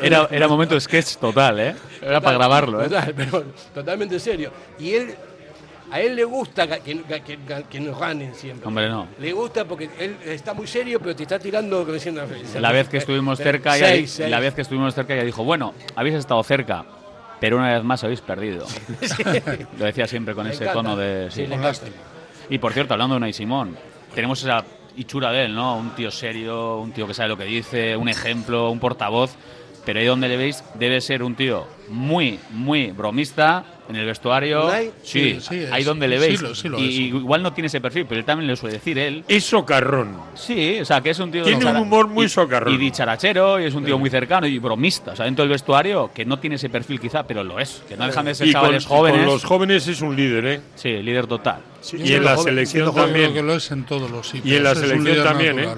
Era, 0.02 0.28
era 0.30 0.46
momento 0.48 0.74
de 0.74 0.80
sketch 0.80 1.16
total, 1.16 1.58
¿eh? 1.60 1.74
Era 2.02 2.20
para 2.20 2.36
grabarlo, 2.36 2.80
¿eh? 2.82 2.88
Total, 2.88 3.14
pero 3.16 3.44
totalmente 3.72 4.18
serio. 4.20 4.50
Y 4.78 4.92
él, 4.92 5.14
a 5.90 6.00
él 6.00 6.14
le 6.16 6.24
gusta 6.24 6.66
que, 6.82 7.02
que- 7.02 7.22
que- 7.22 7.38
que 7.70 7.80
nos 7.80 7.98
ganen 7.98 8.34
siempre. 8.34 8.66
Hombre, 8.68 8.88
no. 8.90 9.06
Le 9.18 9.32
gusta 9.32 9.64
porque 9.64 9.88
él 9.98 10.16
está 10.26 10.52
muy 10.52 10.66
serio, 10.66 10.98
pero 11.00 11.16
te 11.16 11.22
está 11.22 11.38
tirando 11.38 11.82
diciendo. 11.86 12.26
La 12.60 12.72
vez 12.72 12.88
que 12.88 12.98
estuvimos 12.98 13.38
cerca, 13.38 13.78
ya, 13.78 13.86
seis, 13.86 14.10
seis. 14.10 14.30
la 14.30 14.40
vez 14.40 14.52
que 14.52 14.60
estuvimos 14.62 14.94
cerca 14.94 15.14
ya 15.16 15.22
dijo, 15.24 15.44
bueno, 15.44 15.72
habéis 15.96 16.16
estado 16.16 16.42
cerca, 16.42 16.84
pero 17.42 17.56
una 17.56 17.74
vez 17.74 17.82
más 17.82 18.04
habéis 18.04 18.20
perdido. 18.20 18.68
Lo 19.78 19.84
decía 19.84 20.06
siempre 20.06 20.32
con 20.32 20.46
ese 20.46 20.62
encanta. 20.62 20.72
tono 20.74 20.96
de... 20.96 21.28
Sí, 21.28 21.44
Con 21.46 21.60
lástima. 21.60 21.96
Y 22.48 22.58
por 22.58 22.72
cierto, 22.72 22.94
hablando 22.94 23.14
de 23.14 23.16
Unai 23.16 23.32
Simón, 23.32 23.76
tenemos 24.14 24.40
esa 24.44 24.64
hichura 24.96 25.32
de 25.32 25.46
él, 25.46 25.54
¿no? 25.56 25.76
Un 25.76 25.90
tío 25.90 26.12
serio, 26.12 26.78
un 26.78 26.92
tío 26.92 27.04
que 27.04 27.14
sabe 27.14 27.30
lo 27.30 27.36
que 27.36 27.42
dice, 27.42 27.96
un 27.96 28.08
ejemplo, 28.08 28.70
un 28.70 28.78
portavoz. 28.78 29.34
Pero 29.84 29.98
ahí 29.98 30.06
donde 30.06 30.28
le 30.28 30.36
veis, 30.36 30.62
debe 30.74 31.00
ser 31.00 31.24
un 31.24 31.34
tío 31.34 31.66
muy, 31.88 32.38
muy 32.50 32.92
bromista 32.92 33.64
en 33.94 34.00
el 34.00 34.06
vestuario. 34.06 34.66
¿Unai? 34.66 34.90
Sí, 35.02 35.38
Sí, 35.40 35.40
sí, 35.40 35.64
ahí 35.70 35.84
donde 35.84 36.08
le 36.08 36.18
sí 36.20 36.26
veis. 36.26 36.42
lo- 36.42 36.54
sí 36.54 36.68
lo 36.68 36.78
y, 36.78 36.84
es. 36.88 36.94
igual 37.14 37.42
no 37.42 37.52
tiene 37.52 37.66
ese 37.66 37.80
perfil, 37.80 38.06
pero 38.08 38.18
él 38.20 38.24
también 38.24 38.48
le 38.48 38.56
suele 38.56 38.74
decir 38.76 38.98
él. 38.98 39.24
Es 39.28 39.44
socarrón. 39.44 40.16
Sí, 40.34 40.78
o 40.80 40.84
sea, 40.84 41.00
que 41.00 41.10
es 41.10 41.18
un 41.18 41.30
tío... 41.30 41.44
Tiene 41.44 41.64
un 41.64 41.76
humor 41.76 42.08
muy 42.08 42.26
y- 42.26 42.28
socarrón. 42.28 42.72
Y 42.74 42.76
dicharachero, 42.78 43.60
y 43.60 43.64
es 43.64 43.74
un 43.74 43.84
tío 43.84 43.98
muy 43.98 44.10
cercano 44.10 44.46
y 44.46 44.58
bromista. 44.58 45.12
O 45.12 45.16
sea, 45.16 45.24
dentro 45.26 45.42
del 45.44 45.50
vestuario, 45.50 46.10
que 46.14 46.24
no 46.24 46.38
tiene 46.38 46.56
ese 46.56 46.68
perfil 46.68 47.00
quizá, 47.00 47.22
pero 47.26 47.44
lo 47.44 47.58
es. 47.60 47.82
Que 47.88 47.96
no 47.96 48.06
dejan 48.06 48.24
de 48.24 48.34
ser 48.34 48.48
Y 48.48 48.52
con, 48.52 48.60
chavales 48.62 48.84
y 48.84 48.86
jóvenes. 48.86 49.20
con 49.20 49.26
los 49.26 49.44
jóvenes 49.44 49.88
es 49.88 50.00
un 50.00 50.16
líder, 50.16 50.46
¿eh? 50.46 50.60
Sí, 50.74 50.88
líder 51.02 51.26
total. 51.26 51.60
y 51.92 52.12
en 52.14 52.24
la 52.24 52.36
selección 52.36 52.94
también. 52.94 53.32
que 53.34 53.42
lo 53.42 53.54
es 53.54 53.70
en 53.70 53.84
todos 53.84 54.10
los 54.10 54.28
sitios. 54.28 54.46
Y 54.46 54.56
en 54.56 54.62
la 54.64 54.74
selección 54.74 55.24
también, 55.24 55.58
¿eh? 55.58 55.68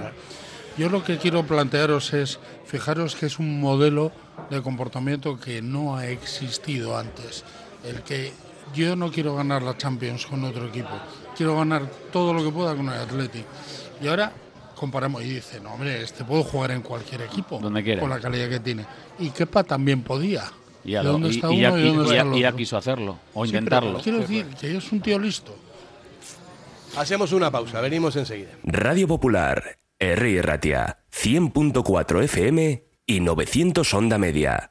Yo 0.76 0.88
lo 0.88 1.04
que 1.04 1.18
quiero 1.18 1.44
plantearos 1.44 2.12
es, 2.14 2.40
fijaros 2.66 3.14
que 3.14 3.26
es 3.26 3.38
un 3.38 3.60
modelo 3.60 4.10
de 4.50 4.60
comportamiento 4.60 5.38
que 5.38 5.62
no 5.62 5.96
ha 5.96 6.08
existido 6.08 6.98
antes. 6.98 7.44
El 7.86 8.02
que 8.02 8.32
yo 8.74 8.96
no 8.96 9.10
quiero 9.10 9.34
ganar 9.36 9.62
la 9.62 9.76
Champions 9.76 10.26
con 10.26 10.42
otro 10.44 10.66
equipo, 10.66 10.88
quiero 11.36 11.56
ganar 11.56 11.86
todo 12.12 12.32
lo 12.32 12.42
que 12.42 12.50
pueda 12.50 12.74
con 12.74 12.86
el 12.88 12.94
Athletic. 12.94 13.44
Y 14.02 14.08
ahora 14.08 14.32
comparamos 14.74 15.22
y 15.22 15.34
dicen, 15.34 15.62
no, 15.62 15.74
hombre, 15.74 16.02
este 16.02 16.24
puedo 16.24 16.42
jugar 16.42 16.72
en 16.72 16.82
cualquier 16.82 17.22
equipo 17.22 17.58
Donde 17.60 17.82
quiera. 17.82 18.00
con 18.00 18.10
la 18.10 18.18
calidad 18.20 18.48
que 18.48 18.60
tiene. 18.60 18.84
Y 19.18 19.30
Kepa 19.30 19.64
también 19.64 20.02
podía. 20.02 20.44
Y 20.84 20.92
ya, 20.92 20.98
¿De 21.00 21.04
lo- 21.04 21.12
dónde 21.12 21.30
está 21.30 21.50
y 21.52 21.60
ya 21.60 21.70
uno 21.72 21.78
y 21.80 21.84
dónde 21.94 22.16
está 22.18 22.38
ya- 22.38 22.52
quiso 22.56 22.76
hacerlo, 22.76 23.18
o 23.32 23.44
Sí, 23.44 23.50
intentarlo. 23.50 24.00
quiero 24.00 24.18
decir 24.18 24.46
que 24.60 24.76
es 24.76 24.92
un 24.92 25.00
tío 25.00 25.18
listo. 25.18 25.54
Hacemos 26.96 27.32
una 27.32 27.50
pausa, 27.50 27.80
venimos 27.80 28.14
enseguida. 28.16 28.50
Radio 28.62 29.08
Popular, 29.08 29.78
Herri 29.98 30.40
Ratia, 30.40 30.98
100.4 31.10 32.22
FM 32.22 32.84
y 33.06 33.20
900 33.20 33.94
Onda 33.94 34.18
Media. 34.18 34.70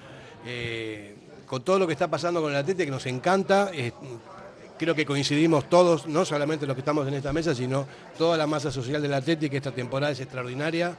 eh, 0.45 1.15
con 1.45 1.63
todo 1.63 1.79
lo 1.79 1.87
que 1.87 1.93
está 1.93 2.09
pasando 2.09 2.41
con 2.41 2.51
el 2.51 2.57
Atlético, 2.57 2.85
que 2.85 2.91
nos 2.91 3.05
encanta. 3.05 3.71
Creo 4.77 4.95
que 4.95 5.05
coincidimos 5.05 5.69
todos, 5.69 6.07
no 6.07 6.25
solamente 6.25 6.65
los 6.65 6.75
que 6.75 6.81
estamos 6.81 7.07
en 7.07 7.13
esta 7.13 7.31
mesa, 7.31 7.53
sino 7.53 7.85
toda 8.17 8.35
la 8.35 8.47
masa 8.47 8.71
social 8.71 9.01
del 9.01 9.13
Atlético, 9.13 9.51
que 9.51 9.57
esta 9.57 9.71
temporada 9.71 10.11
es 10.11 10.19
extraordinaria, 10.19 10.95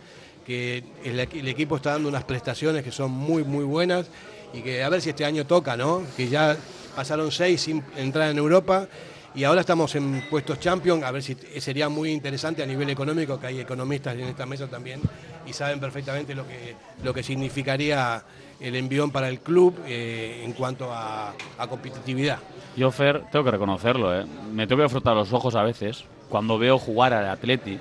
que 0.46 0.84
el 1.04 1.48
equipo 1.48 1.76
está 1.76 1.92
dando 1.92 2.08
unas 2.08 2.24
prestaciones 2.24 2.84
que 2.84 2.92
son 2.92 3.10
muy, 3.10 3.42
muy 3.42 3.64
buenas 3.64 4.06
y 4.52 4.60
que 4.60 4.82
a 4.82 4.88
ver 4.88 5.00
si 5.00 5.10
este 5.10 5.24
año 5.24 5.46
toca, 5.46 5.76
¿no? 5.76 6.02
Que 6.16 6.28
ya 6.28 6.56
pasaron 6.94 7.32
seis 7.32 7.62
sin 7.62 7.82
entrar 7.96 8.30
en 8.30 8.38
Europa 8.38 8.86
y 9.34 9.44
ahora 9.44 9.62
estamos 9.62 9.94
en 9.94 10.22
puestos 10.28 10.60
champion, 10.60 11.02
a 11.04 11.10
ver 11.10 11.22
si 11.22 11.36
sería 11.58 11.88
muy 11.88 12.10
interesante 12.10 12.62
a 12.62 12.66
nivel 12.66 12.90
económico, 12.90 13.40
que 13.40 13.46
hay 13.46 13.60
economistas 13.60 14.14
en 14.14 14.24
esta 14.24 14.44
mesa 14.44 14.66
también 14.66 15.00
y 15.46 15.52
saben 15.54 15.80
perfectamente 15.80 16.34
lo 16.34 16.46
que, 16.46 16.76
lo 17.02 17.14
que 17.14 17.22
significaría 17.22 18.22
el 18.62 18.76
envión 18.76 19.10
para 19.10 19.28
el 19.28 19.40
club 19.40 19.74
eh, 19.86 20.42
en 20.44 20.52
cuanto 20.52 20.90
a, 20.92 21.34
competitividad. 21.68 22.38
Yo, 22.76 22.90
Fer, 22.90 23.22
tengo 23.30 23.44
que 23.44 23.50
reconocerlo, 23.50 24.18
¿eh? 24.18 24.24
me 24.52 24.66
tengo 24.66 24.82
que 24.82 24.88
frotar 24.88 25.14
los 25.14 25.32
ojos 25.32 25.54
a 25.54 25.62
veces 25.62 26.04
cuando 26.28 26.58
veo 26.58 26.78
jugar 26.78 27.12
al 27.12 27.28
Atleti 27.28 27.78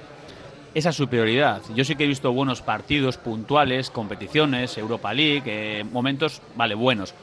esa 0.74 0.92
superioridad. 0.92 1.62
Yo 1.76 1.84
sí 1.84 1.96
que 1.96 2.06
he 2.06 2.08
visto 2.08 2.32
buenos 2.32 2.62
partidos 2.62 3.18
puntuales, 3.18 3.90
competiciones, 3.90 4.78
Europa 4.78 5.14
League, 5.14 5.44
eh, 5.46 5.84
momentos, 5.84 6.42
vale, 6.56 6.76
buenos. 6.76 7.14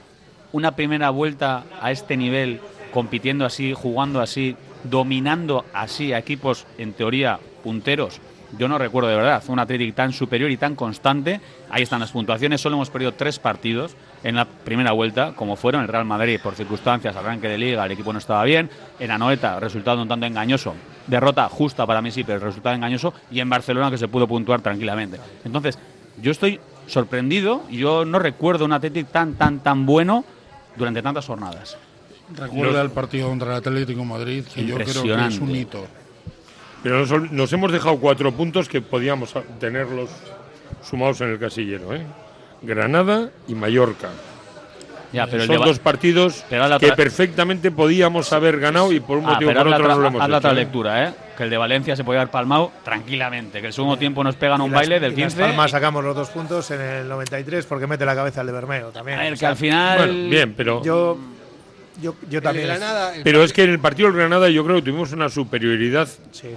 Una 0.52 0.72
primera 0.76 1.10
vuelta 1.10 1.64
a 1.80 1.90
este 1.90 2.16
nivel, 2.16 2.60
compitiendo 2.92 3.44
así, 3.44 3.72
jugando 3.74 4.20
así, 4.20 4.56
dominando 4.84 5.64
así 5.72 6.12
a 6.12 6.18
equipos, 6.18 6.66
en 6.76 6.92
teoría, 6.92 7.38
punteros. 7.62 8.20
Yo 8.56 8.68
no 8.68 8.78
recuerdo 8.78 9.10
de 9.10 9.16
verdad 9.16 9.42
un 9.48 9.58
Athletic 9.58 9.94
tan 9.94 10.12
superior 10.12 10.50
y 10.50 10.56
tan 10.56 10.74
constante. 10.74 11.40
Ahí 11.70 11.82
están 11.82 12.00
las 12.00 12.12
puntuaciones. 12.12 12.60
Solo 12.60 12.76
hemos 12.76 12.90
perdido 12.90 13.12
tres 13.12 13.38
partidos 13.38 13.94
en 14.24 14.36
la 14.36 14.46
primera 14.46 14.92
vuelta, 14.92 15.34
como 15.34 15.56
fueron 15.56 15.82
el 15.82 15.88
Real 15.88 16.04
Madrid 16.04 16.40
por 16.42 16.54
circunstancias, 16.54 17.14
arranque 17.14 17.48
de 17.48 17.58
liga, 17.58 17.84
el 17.84 17.92
equipo 17.92 18.12
no 18.12 18.18
estaba 18.18 18.42
bien. 18.44 18.70
En 18.98 19.10
Anoeta, 19.10 19.60
resultado 19.60 20.00
un 20.00 20.08
tanto 20.08 20.26
engañoso. 20.26 20.74
Derrota 21.06 21.48
justa 21.48 21.86
para 21.86 22.00
mí 22.00 22.10
sí, 22.10 22.24
pero 22.24 22.38
resultado 22.38 22.74
engañoso. 22.74 23.12
Y 23.30 23.40
en 23.40 23.48
Barcelona 23.50 23.90
que 23.90 23.98
se 23.98 24.08
pudo 24.08 24.26
puntuar 24.26 24.60
tranquilamente. 24.60 25.18
Entonces, 25.44 25.78
yo 26.20 26.30
estoy 26.30 26.60
sorprendido. 26.86 27.62
Yo 27.70 28.04
no 28.04 28.18
recuerdo 28.18 28.64
un 28.64 28.72
Athletic 28.72 29.08
tan, 29.08 29.34
tan, 29.34 29.60
tan 29.60 29.84
bueno 29.84 30.24
durante 30.76 31.02
tantas 31.02 31.26
jornadas. 31.26 31.76
Recuerda 32.34 32.82
el 32.82 32.90
partido 32.90 33.28
contra 33.28 33.52
el 33.52 33.58
Atlético 33.58 34.00
de 34.00 34.06
Madrid, 34.06 34.44
que 34.54 34.64
yo 34.66 34.76
creo 34.76 35.02
que 35.02 35.26
es 35.26 35.38
un 35.38 35.54
hito. 35.54 35.86
Pero 36.82 37.04
nos, 37.04 37.32
nos 37.32 37.52
hemos 37.52 37.72
dejado 37.72 37.96
cuatro 37.98 38.32
puntos 38.32 38.68
que 38.68 38.80
podíamos 38.80 39.34
tenerlos 39.58 40.10
sumados 40.82 41.20
en 41.20 41.30
el 41.30 41.38
casillero. 41.38 41.94
¿eh? 41.94 42.02
Granada 42.62 43.30
y 43.48 43.54
Mallorca. 43.54 44.08
Ya, 45.10 45.26
pero 45.26 45.46
Son 45.46 45.56
dos 45.64 45.78
partidos 45.78 46.44
que 46.80 46.92
perfectamente 46.92 47.70
podíamos 47.70 48.30
haber 48.34 48.60
ganado 48.60 48.92
y 48.92 49.00
por 49.00 49.16
un 49.16 49.24
Ah, 49.24 49.32
motivo 49.32 49.50
o 49.52 49.54
por 49.54 49.66
otro 49.68 49.88
no 49.88 49.98
lo 50.00 50.06
hemos 50.08 50.20
haz 50.22 50.28
la 50.28 50.36
hecho, 50.36 50.48
otra 50.48 50.50
¿eh? 50.50 50.54
lectura, 50.62 51.08
¿eh? 51.08 51.14
Que 51.34 51.44
el 51.44 51.50
de 51.50 51.56
Valencia 51.56 51.96
se 51.96 52.04
puede 52.04 52.18
haber 52.20 52.30
palmado 52.30 52.72
tranquilamente. 52.84 53.62
Que 53.62 53.68
el 53.68 53.72
segundo 53.72 53.96
tiempo 53.96 54.22
nos 54.22 54.36
pegan 54.36 54.60
un 54.60 54.66
Y 54.68 54.70
las- 54.72 54.80
baile 54.80 55.00
del 55.00 55.12
y 55.12 55.22
Las 55.22 55.32
15. 55.34 55.40
Palmas 55.48 55.70
sacamos 55.70 56.04
los 56.04 56.14
dos 56.14 56.28
puntos 56.28 56.70
en 56.72 56.80
el 56.82 57.08
93 57.08 57.64
porque 57.64 57.86
mete 57.86 58.04
la 58.04 58.14
cabeza 58.14 58.42
el 58.42 58.48
de 58.48 58.52
Bermeo 58.52 58.88
también. 58.90 59.18
A 59.18 59.22
ver, 59.22 59.32
O 59.32 59.36
que 59.38 59.46
al 59.46 59.56
final. 59.56 59.98
Bueno, 59.98 60.28
bien, 60.30 60.52
pero, 60.54 60.82
Yo, 60.84 61.16
yo, 62.00 62.14
yo 62.30 62.40
también. 62.42 62.70
El 62.70 62.76
Granada, 62.78 63.14
el 63.16 63.22
pero 63.22 63.42
es 63.42 63.52
que 63.52 63.64
en 63.64 63.70
el 63.70 63.78
partido 63.78 64.08
del 64.08 64.16
Granada 64.18 64.48
yo 64.48 64.64
creo 64.64 64.76
que 64.76 64.82
tuvimos 64.82 65.12
una 65.12 65.28
superioridad 65.28 66.08
Sí. 66.32 66.48
en, 66.48 66.56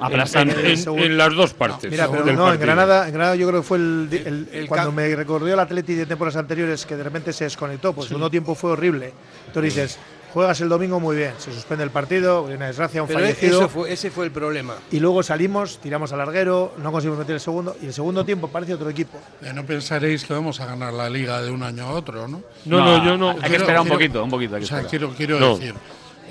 aplastante. 0.00 0.60
en- 0.60 0.66
en- 0.66 0.76
Seguro. 0.78 1.04
en 1.04 1.16
las 1.18 1.34
dos 1.34 1.54
partes. 1.54 1.90
Mira, 1.90 2.08
pero 2.10 2.24
no, 2.32 2.52
en. 2.52 2.60
Granada, 2.60 3.06
en 3.06 3.12
Granada 3.14 3.36
yo 3.36 3.48
creo 3.48 3.60
que 3.62 3.66
fue 3.66 3.78
el, 3.78 4.08
el- 4.12 4.48
el 4.52 4.66
cuando 4.68 4.92
me 4.92 5.14
recordó 5.14 5.48
el 5.52 5.58
Atleti 5.58 5.94
de 5.94 6.06
temporadas 6.06 6.36
anteriores 6.36 6.86
que 6.86 6.96
de 6.96 7.02
repente 7.02 7.32
se 7.32 7.44
desconectó, 7.44 7.92
pues 7.92 8.06
el 8.06 8.08
segundo 8.10 8.30
tiempo 8.30 8.54
fue 8.54 8.70
horrible. 8.72 9.12
Entonces 9.48 9.74
dices, 9.74 9.98
juegas 10.32 10.60
el 10.60 10.68
domingo 10.68 11.00
muy 11.00 11.16
bien, 11.16 11.32
se 11.38 11.52
suspende 11.52 11.84
el 11.84 11.90
partido, 11.90 12.42
una 12.42 12.66
desgracia, 12.66 13.02
un 13.02 13.08
pero 13.08 13.20
fallecido. 13.20 13.60
eso 13.60 13.68
fue, 13.68 13.92
ese 13.92 14.10
fue 14.10 14.26
el 14.26 14.30
problema. 14.30 14.74
Y 14.90 15.00
luego 15.00 15.22
salimos, 15.22 15.78
tiramos 15.78 16.12
al 16.12 16.18
larguero, 16.18 16.74
no 16.78 16.92
conseguimos 16.92 17.18
meter 17.18 17.34
el 17.34 17.40
segundo, 17.40 17.76
y 17.82 17.86
el 17.86 17.94
segundo 17.94 18.24
tiempo 18.24 18.48
parece 18.48 18.74
otro 18.74 18.88
equipo. 18.90 19.18
Eh, 19.42 19.52
no 19.54 19.64
pensaréis 19.64 20.24
que 20.24 20.32
vamos 20.34 20.60
a 20.60 20.66
ganar 20.66 20.92
la 20.92 21.08
liga 21.08 21.40
de 21.42 21.50
un 21.50 21.62
año 21.62 21.84
a 21.86 21.92
otro, 21.92 22.28
¿no? 22.28 22.42
No, 22.66 22.78
no, 22.84 23.04
yo 23.04 23.16
no. 23.16 23.30
Hay 23.30 23.50
que 23.50 23.56
esperar 23.56 23.80
un 23.80 23.86
quiero- 23.88 23.98
poquito, 23.98 24.24
un 24.24 24.30
poquito. 24.30 24.56
hay 24.56 24.62
O 24.62 24.66
sea, 24.66 24.80
esperar. 24.80 24.90
quiero, 24.90 25.14
quiero 25.16 25.40
No. 25.40 25.56
decir, 25.58 25.74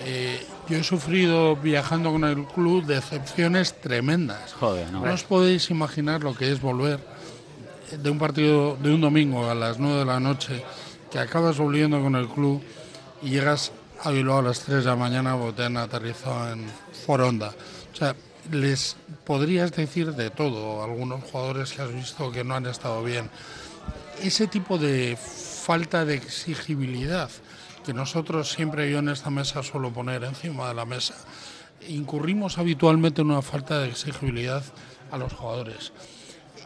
eh, 0.06 0.46
yo 0.70 0.78
he 0.78 0.84
sufrido 0.84 1.56
viajando 1.56 2.12
con 2.12 2.24
el 2.24 2.46
club 2.46 2.86
decepciones 2.86 3.80
tremendas. 3.82 4.54
Joder, 4.60 4.92
no. 4.92 5.04
No 5.06 5.14
os 5.14 5.24
podéis 5.24 5.70
imaginar 5.72 6.22
lo 6.24 6.36
que 6.36 6.52
es 6.52 6.62
volver 6.62 7.00
de 7.92 8.10
un 8.10 8.20
partido 8.20 8.76
de 8.82 8.94
un 8.94 9.02
domingo 9.02 9.50
a 9.50 9.56
las 9.56 9.80
9 9.80 10.00
de 10.00 10.06
la 10.06 10.20
noche, 10.20 10.64
que 11.10 11.20
acabas 11.20 11.58
volviendo 11.58 12.02
con 12.02 12.16
el 12.16 12.28
club 12.28 12.62
y 13.24 13.30
llegas 13.30 13.72
a 14.04 14.12
Bilbao 14.12 14.40
a 14.40 14.44
las 14.44 14.60
3 14.62 14.84
de 14.84 14.90
la 14.90 14.96
mañana 14.96 15.38
porque 15.38 15.58
te 15.58 15.64
han 15.66 15.78
aterrizado 15.78 16.52
en 16.54 16.66
Foronda. 17.06 17.54
O 17.94 17.96
sea, 17.96 18.16
les 18.52 18.96
podrías 19.26 19.72
decir 19.72 20.14
de 20.14 20.30
todo, 20.30 20.84
algunos 20.84 21.24
jugadores 21.24 21.74
que 21.74 21.82
has 21.82 21.94
visto 21.94 22.32
que 22.32 22.44
no 22.44 22.56
han 22.56 22.66
estado 22.66 23.04
bien. 23.04 23.30
Ese 24.22 24.48
tipo 24.48 24.78
de 24.78 25.18
falta 25.18 26.06
de 26.06 26.16
exigibilidad 26.16 27.30
que 27.86 27.94
nosotros 27.94 28.52
siempre 28.52 28.92
yo 28.92 29.00
en 29.00 29.10
esta 29.10 29.30
mesa 29.30 29.64
suelo 29.64 29.94
poner 29.94 30.24
encima 30.26 30.68
de 30.68 30.74
la 30.74 30.86
mesa, 30.86 31.16
incurrimos 31.88 32.58
habitualmente 32.58 33.22
en 33.22 33.32
una 33.32 33.42
falta 33.42 33.80
de 33.80 33.88
exigibilidad 33.88 34.62
a 35.10 35.18
los 35.18 35.32
jugadores. 35.34 35.94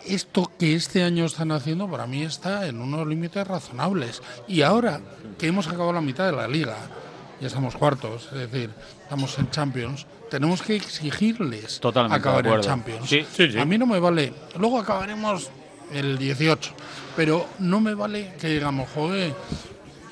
esto 0.05 0.51
que 0.57 0.73
este 0.73 1.03
año 1.03 1.25
están 1.25 1.51
haciendo 1.51 1.87
para 1.87 2.07
mí 2.07 2.23
está 2.23 2.67
en 2.67 2.81
unos 2.81 3.05
límites 3.05 3.47
razonables. 3.47 4.23
Y 4.47 4.63
ahora 4.63 4.99
que 5.37 5.45
hemos 5.45 5.67
acabado 5.67 5.93
la 5.93 6.01
mitad 6.01 6.25
de 6.25 6.31
la 6.31 6.47
liga, 6.47 6.77
ya 7.41 7.47
estamos 7.47 7.75
cuartos, 7.75 8.29
es 8.31 8.51
decir, 8.51 8.69
estamos 9.03 9.37
en 9.39 9.49
Champions, 9.49 10.05
tenemos 10.29 10.61
que 10.61 10.75
exigirles 10.75 11.79
Totalmente 11.79 12.17
acabar 12.19 12.47
en. 12.47 12.61
Champions. 12.61 13.09
Sí, 13.09 13.25
sí, 13.35 13.51
sí. 13.51 13.57
A 13.59 13.65
mí 13.65 13.77
no 13.77 13.85
me 13.85 13.99
vale. 13.99 14.31
Luego 14.57 14.79
acabaremos 14.79 15.49
el 15.91 16.17
18, 16.17 16.71
pero 17.15 17.47
no 17.59 17.81
me 17.81 17.95
vale 17.95 18.33
que 18.39 18.47
digamos, 18.49 18.89
joder, 18.93 19.33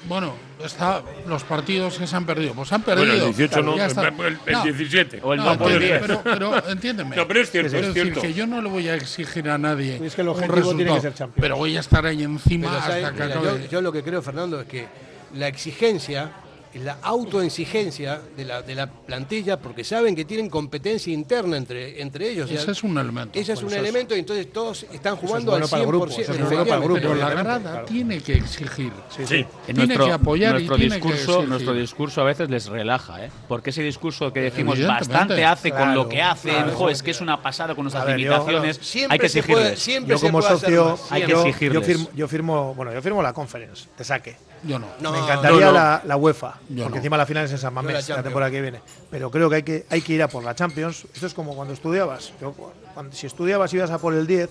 bueno, 0.07 0.33
está 0.63 1.03
los 1.27 1.43
partidos 1.43 1.97
que 1.99 2.07
se 2.07 2.15
han 2.15 2.25
perdido, 2.25 2.53
pues 2.53 2.69
se 2.69 2.75
han 2.75 2.81
perdido. 2.81 3.07
Bueno, 3.07 3.25
el 3.27 3.35
18 3.35 3.61
no, 3.61 3.73
el, 3.75 3.81
el- 4.25 4.39
el 4.45 4.53
No, 4.53 4.63
17. 4.63 5.19
O 5.23 5.33
el 5.33 5.39
no, 5.39 5.45
no 5.53 5.57
por 5.59 5.71
entiende, 5.71 5.97
10. 5.97 6.01
pero, 6.01 6.21
pero 6.23 6.69
entiéndeme. 6.69 7.15
No, 7.15 7.27
pero 7.27 7.41
es 7.41 7.51
cierto, 7.51 7.67
es 7.67 7.73
decir 7.73 7.93
cierto. 8.03 8.21
que 8.21 8.33
yo 8.33 8.47
no 8.47 8.61
le 8.61 8.69
voy 8.69 8.87
a 8.89 8.95
exigir 8.95 9.49
a 9.49 9.57
nadie 9.57 10.01
Es 10.03 10.15
que 10.15 10.21
el 10.21 10.29
un 10.29 10.35
objetivo 10.35 10.73
tiene 10.75 10.93
que 10.95 11.01
ser 11.01 11.13
Champions. 11.13 11.41
pero 11.41 11.57
voy 11.57 11.77
a 11.77 11.81
estar 11.81 12.05
ahí 12.05 12.23
encima 12.23 12.67
Pero, 12.67 12.79
hasta 12.79 13.13
que 13.13 13.23
Mira, 13.23 13.25
acabe. 13.39 13.63
yo, 13.63 13.69
yo 13.69 13.81
lo 13.81 13.91
que 13.91 14.03
creo, 14.03 14.21
Fernando, 14.21 14.59
es 14.61 14.67
que 14.67 14.87
la 15.35 15.47
exigencia, 15.47 16.31
la 16.75 16.97
autoexigencia 17.01 18.21
de 18.37 18.45
la, 18.45 18.61
de 18.61 18.75
la 18.75 18.87
plantilla, 18.87 19.59
porque 19.59 19.83
saben 19.83 20.15
que 20.15 20.25
tienen 20.25 20.49
competencia 20.49 21.11
interna 21.13 21.57
entre, 21.57 22.01
entre 22.01 22.29
ellos. 22.29 22.49
Ese 22.51 22.71
es 22.71 22.83
un 22.83 22.97
elemento. 22.97 23.37
Ese 23.39 23.53
es 23.53 23.61
un 23.63 23.69
es- 23.69 23.75
elemento 23.77 24.15
y 24.15 24.19
entonces 24.19 24.51
todos 24.53 24.83
están 24.91 25.15
jugando 25.15 25.51
bueno 25.51 25.65
al 25.65 25.69
100%. 25.69 25.71
para 25.71 25.81
el 25.83 25.87
grupo, 25.87 26.05
es 26.07 26.27
bueno 26.27 26.65
para 26.65 26.75
el 26.75 26.81
grupo, 26.83 27.01
pero 27.01 27.15
la 27.15 27.29
grada 27.31 27.59
claro. 27.59 27.85
tiene 27.85 28.21
que 28.21 28.33
exigir. 28.33 28.91
Sí. 29.09 29.21
En 29.21 29.47
Tiene 29.65 29.85
nuestro, 29.87 30.05
que 30.05 30.11
apoyar 30.11 30.49
y 30.51 30.53
nuestro 30.53 30.75
tiene 30.77 30.99
que 31.01 31.11
discurso, 31.11 31.45
nuestro 31.45 31.73
discurso 31.73 32.21
a 32.21 32.23
veces 32.25 32.49
les 32.49 32.67
relaja, 32.67 33.25
¿eh? 33.25 33.31
Porque 33.47 33.71
ese 33.71 33.81
discurso 33.81 34.31
que 34.31 34.41
decimos 34.41 34.79
bastante 34.85 35.43
hace 35.45 35.71
con 35.71 35.95
lo 35.95 36.07
que 36.07 36.17
claro. 36.41 36.71
jo, 36.75 36.89
es 36.89 37.01
que 37.01 37.11
es 37.11 37.21
una 37.21 37.41
pasada 37.41 37.73
con 37.75 37.83
nuestras 37.85 38.03
A 38.03 38.07
ver, 38.07 38.19
yo- 38.19 38.29
limitaciones, 38.31 38.77
Siempre 38.81 39.13
hay 39.15 39.19
que 39.19 39.29
se 39.29 39.43
puede- 39.43 39.73
exigirles. 39.73 39.79
siempre 39.79 40.09
Yo 40.11 40.17
se 40.17 40.25
como 40.27 40.41
socio, 40.41 40.99
Hay 41.09 41.21
que 41.23 41.31
yo, 41.31 41.43
yo 41.43 41.47
exigirles. 41.47 41.85
firmo, 41.85 42.09
yo 42.15 42.27
firmo, 42.27 42.75
bueno, 42.75 42.93
yo 42.93 43.01
firmo 43.01 43.21
la 43.23 43.33
conference 43.33 43.85
de 43.97 44.03
saque. 44.03 44.35
Yo 44.63 44.77
no. 44.79 44.87
No, 44.99 45.11
Me 45.11 45.19
encantaría 45.19 45.59
no, 45.59 45.65
no. 45.67 45.71
La, 45.73 46.01
la 46.05 46.17
UEFA, 46.17 46.55
Yo 46.69 46.83
porque 46.83 46.89
no. 46.89 46.95
encima 46.97 47.17
la 47.17 47.25
final 47.25 47.45
es 47.45 47.51
en 47.51 47.57
San 47.57 47.73
la 47.73 47.81
Mamés 47.81 48.09
la 48.09 48.23
temporada 48.23 48.51
que 48.51 48.61
viene. 48.61 48.81
Pero 49.09 49.31
creo 49.31 49.49
que 49.49 49.55
hay 49.57 49.63
que 49.63 49.85
hay 49.89 50.01
que 50.01 50.13
ir 50.13 50.23
a 50.23 50.27
por 50.27 50.43
la 50.43 50.53
Champions. 50.55 51.05
Esto 51.13 51.27
es 51.27 51.33
como 51.33 51.55
cuando 51.55 51.73
estudiabas. 51.73 52.33
Yo, 52.41 52.51
cuando- 52.93 53.15
si 53.15 53.27
estudiabas 53.27 53.73
y 53.73 53.77
ibas 53.77 53.91
a 53.91 53.97
por 53.99 54.13
el 54.13 54.27
10, 54.27 54.49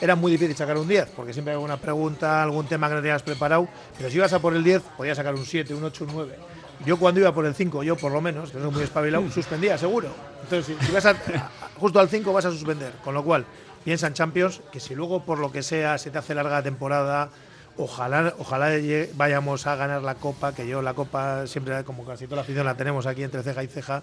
era 0.00 0.14
muy 0.16 0.32
difícil 0.32 0.54
sacar 0.56 0.76
un 0.76 0.86
10, 0.88 1.08
porque 1.16 1.32
siempre 1.32 1.52
hay 1.52 1.56
alguna 1.56 1.76
pregunta, 1.78 2.42
algún 2.42 2.66
tema 2.66 2.88
que 2.88 2.94
no 2.96 3.00
tenías 3.00 3.22
preparado. 3.22 3.68
Pero 3.96 4.10
si 4.10 4.16
ibas 4.16 4.32
a 4.32 4.40
por 4.40 4.54
el 4.54 4.62
10, 4.64 4.82
podías 4.96 5.16
sacar 5.16 5.34
un 5.34 5.44
7, 5.46 5.74
un 5.74 5.84
8, 5.84 6.04
un 6.04 6.10
9. 6.14 6.36
Yo 6.84 6.98
cuando 6.98 7.20
iba 7.20 7.32
por 7.32 7.46
el 7.46 7.54
5, 7.54 7.82
yo 7.82 7.96
por 7.96 8.12
lo 8.12 8.20
menos, 8.20 8.50
que 8.50 8.58
soy 8.60 8.70
muy 8.70 8.82
espabilado, 8.82 9.30
suspendía, 9.30 9.78
seguro. 9.78 10.08
Entonces, 10.42 10.76
si, 10.78 10.86
si 10.86 10.92
vas 10.92 11.06
a- 11.06 11.14
justo 11.78 11.98
al 12.00 12.08
5 12.10 12.32
vas 12.32 12.44
a 12.44 12.50
suspender. 12.50 12.92
Con 13.02 13.14
lo 13.14 13.24
cual, 13.24 13.46
piensa 13.84 14.06
en 14.08 14.12
Champions, 14.12 14.60
que 14.70 14.80
si 14.80 14.94
luego 14.94 15.24
por 15.24 15.38
lo 15.38 15.50
que 15.50 15.62
sea 15.62 15.96
se 15.96 16.10
te 16.10 16.18
hace 16.18 16.34
larga 16.34 16.50
la 16.56 16.62
temporada, 16.62 17.30
ojalá, 17.78 18.34
ojalá 18.38 18.70
vayamos 19.14 19.66
a 19.66 19.76
ganar 19.76 20.02
la 20.02 20.14
Copa, 20.16 20.54
que 20.54 20.66
yo 20.66 20.82
la 20.82 20.94
Copa 20.94 21.46
siempre, 21.46 21.82
como 21.84 22.04
casi 22.04 22.24
toda 22.26 22.36
la 22.36 22.42
afición, 22.42 22.64
la 22.66 22.76
tenemos 22.76 23.06
aquí 23.06 23.22
entre 23.22 23.42
ceja 23.42 23.62
y 23.62 23.66
ceja, 23.68 24.02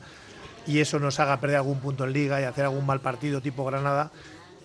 y 0.68 0.80
eso 0.80 1.00
nos 1.00 1.20
haga 1.20 1.40
perder 1.40 1.58
algún 1.58 1.80
punto 1.80 2.04
en 2.06 2.14
Liga 2.14 2.40
y 2.40 2.44
hacer 2.46 2.66
algún 2.66 2.86
mal 2.86 3.00
partido 3.02 3.42
tipo 3.42 3.66
Granada, 3.66 4.12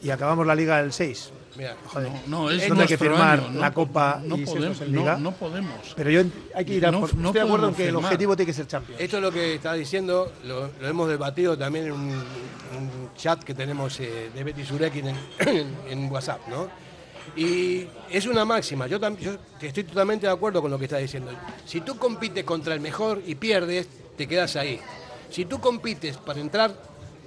y 0.00 0.10
acabamos 0.10 0.46
la 0.46 0.54
Liga 0.54 0.78
el 0.80 0.92
6. 0.92 1.32
Mira, 1.56 1.74
Joder, 1.86 2.08
No, 2.28 2.42
no, 2.44 2.50
es 2.50 2.68
¿Dónde 2.68 2.82
hay 2.84 2.88
que 2.88 2.96
firmar 2.98 3.40
año, 3.40 3.50
no 3.50 3.60
la 3.60 3.72
Copa 3.72 4.20
no 4.24 4.36
y 4.36 4.44
podemos, 4.44 4.80
en 4.80 4.92
no- 4.92 5.00
Liga? 5.00 5.16
no 5.16 5.32
podemos. 5.32 5.94
Pero 5.96 6.10
yo 6.10 6.22
hay 6.54 6.64
que 6.64 6.74
ir 6.74 6.86
a 6.86 6.92
No- 6.92 7.00
por- 7.00 7.14
no 7.16 7.28
Estoy 7.30 7.40
de 7.40 7.46
acuerdo 7.48 7.68
en 7.70 7.74
que 7.74 7.88
el 7.88 7.96
objetivo 7.96 8.36
tiene 8.36 8.46
que 8.46 8.52
ser 8.54 8.68
Champions. 8.68 9.00
Esto 9.00 9.16
es 9.16 9.22
lo 9.24 9.32
que 9.32 9.54
está 9.56 9.72
diciendo, 9.72 10.32
lo, 10.44 10.70
lo 10.80 10.86
hemos 10.88 11.08
debatido 11.08 11.58
también 11.58 11.86
en 11.86 11.92
un, 11.92 12.10
un 12.10 13.10
chat 13.16 13.42
que 13.42 13.54
tenemos 13.54 13.98
eh, 13.98 14.30
de 14.32 14.44
Betty 14.44 14.64
Surekin 14.64 15.08
en, 15.08 15.16
en- 15.40 15.74
en 15.88 16.12
WhatsApp, 16.12 16.46
¿no? 16.48 16.68
Y 17.36 17.84
es 18.10 18.26
una 18.26 18.44
máxima, 18.44 18.86
yo, 18.86 18.98
yo 19.18 19.32
estoy 19.60 19.84
totalmente 19.84 20.26
de 20.26 20.32
acuerdo 20.32 20.60
con 20.62 20.70
lo 20.70 20.78
que 20.78 20.84
está 20.86 20.98
diciendo. 20.98 21.30
Si 21.64 21.80
tú 21.82 21.96
compites 21.98 22.44
contra 22.44 22.74
el 22.74 22.80
mejor 22.80 23.22
y 23.26 23.34
pierdes, 23.34 23.88
te 24.16 24.26
quedas 24.26 24.56
ahí. 24.56 24.80
Si 25.30 25.44
tú 25.44 25.60
compites 25.60 26.16
para 26.16 26.40
entrar 26.40 26.74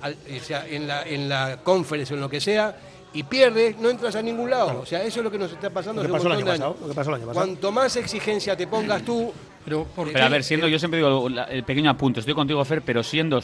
al- 0.01 0.15
o 0.39 0.43
sea, 0.43 0.67
en, 0.67 0.87
la, 0.87 1.03
en 1.03 1.29
la 1.29 1.59
conference 1.63 2.13
o 2.13 2.17
en 2.17 2.21
lo 2.21 2.29
que 2.29 2.41
sea 2.41 2.75
y 3.13 3.23
pierdes, 3.23 3.77
no 3.77 3.89
entras 3.89 4.15
a 4.15 4.21
ningún 4.21 4.49
lado. 4.49 4.79
O 4.81 4.85
sea, 4.85 5.03
eso 5.03 5.19
es 5.19 5.23
lo 5.23 5.31
que 5.31 5.37
nos 5.37 5.51
está 5.51 5.69
pasando 5.69 6.01
Lo 6.01 6.07
que 6.07 6.13
pasó 6.13 6.27
el 6.27 6.33
año 6.33 6.45
pasado, 6.45 6.77
lo 6.81 6.87
que 6.87 6.93
pasó 6.93 7.09
el 7.11 7.15
año 7.17 7.27
pasado. 7.27 7.45
Cuanto 7.45 7.71
más 7.71 7.95
exigencia 7.95 8.55
te 8.57 8.67
pongas 8.67 9.03
tú, 9.03 9.31
Pero, 9.63 9.83
¿por 9.85 10.11
Pero 10.11 10.25
a 10.25 10.29
ver, 10.29 10.43
siendo, 10.43 10.67
yo 10.67 10.79
siempre 10.79 10.97
digo 10.99 11.29
la- 11.29 11.43
el 11.43 11.63
pequeño 11.63 11.91
apunte, 11.91 12.19
estoy 12.19 12.33
contigo, 12.33 12.65
Fer, 12.65 12.81
pero 12.81 13.03
siendo, 13.03 13.39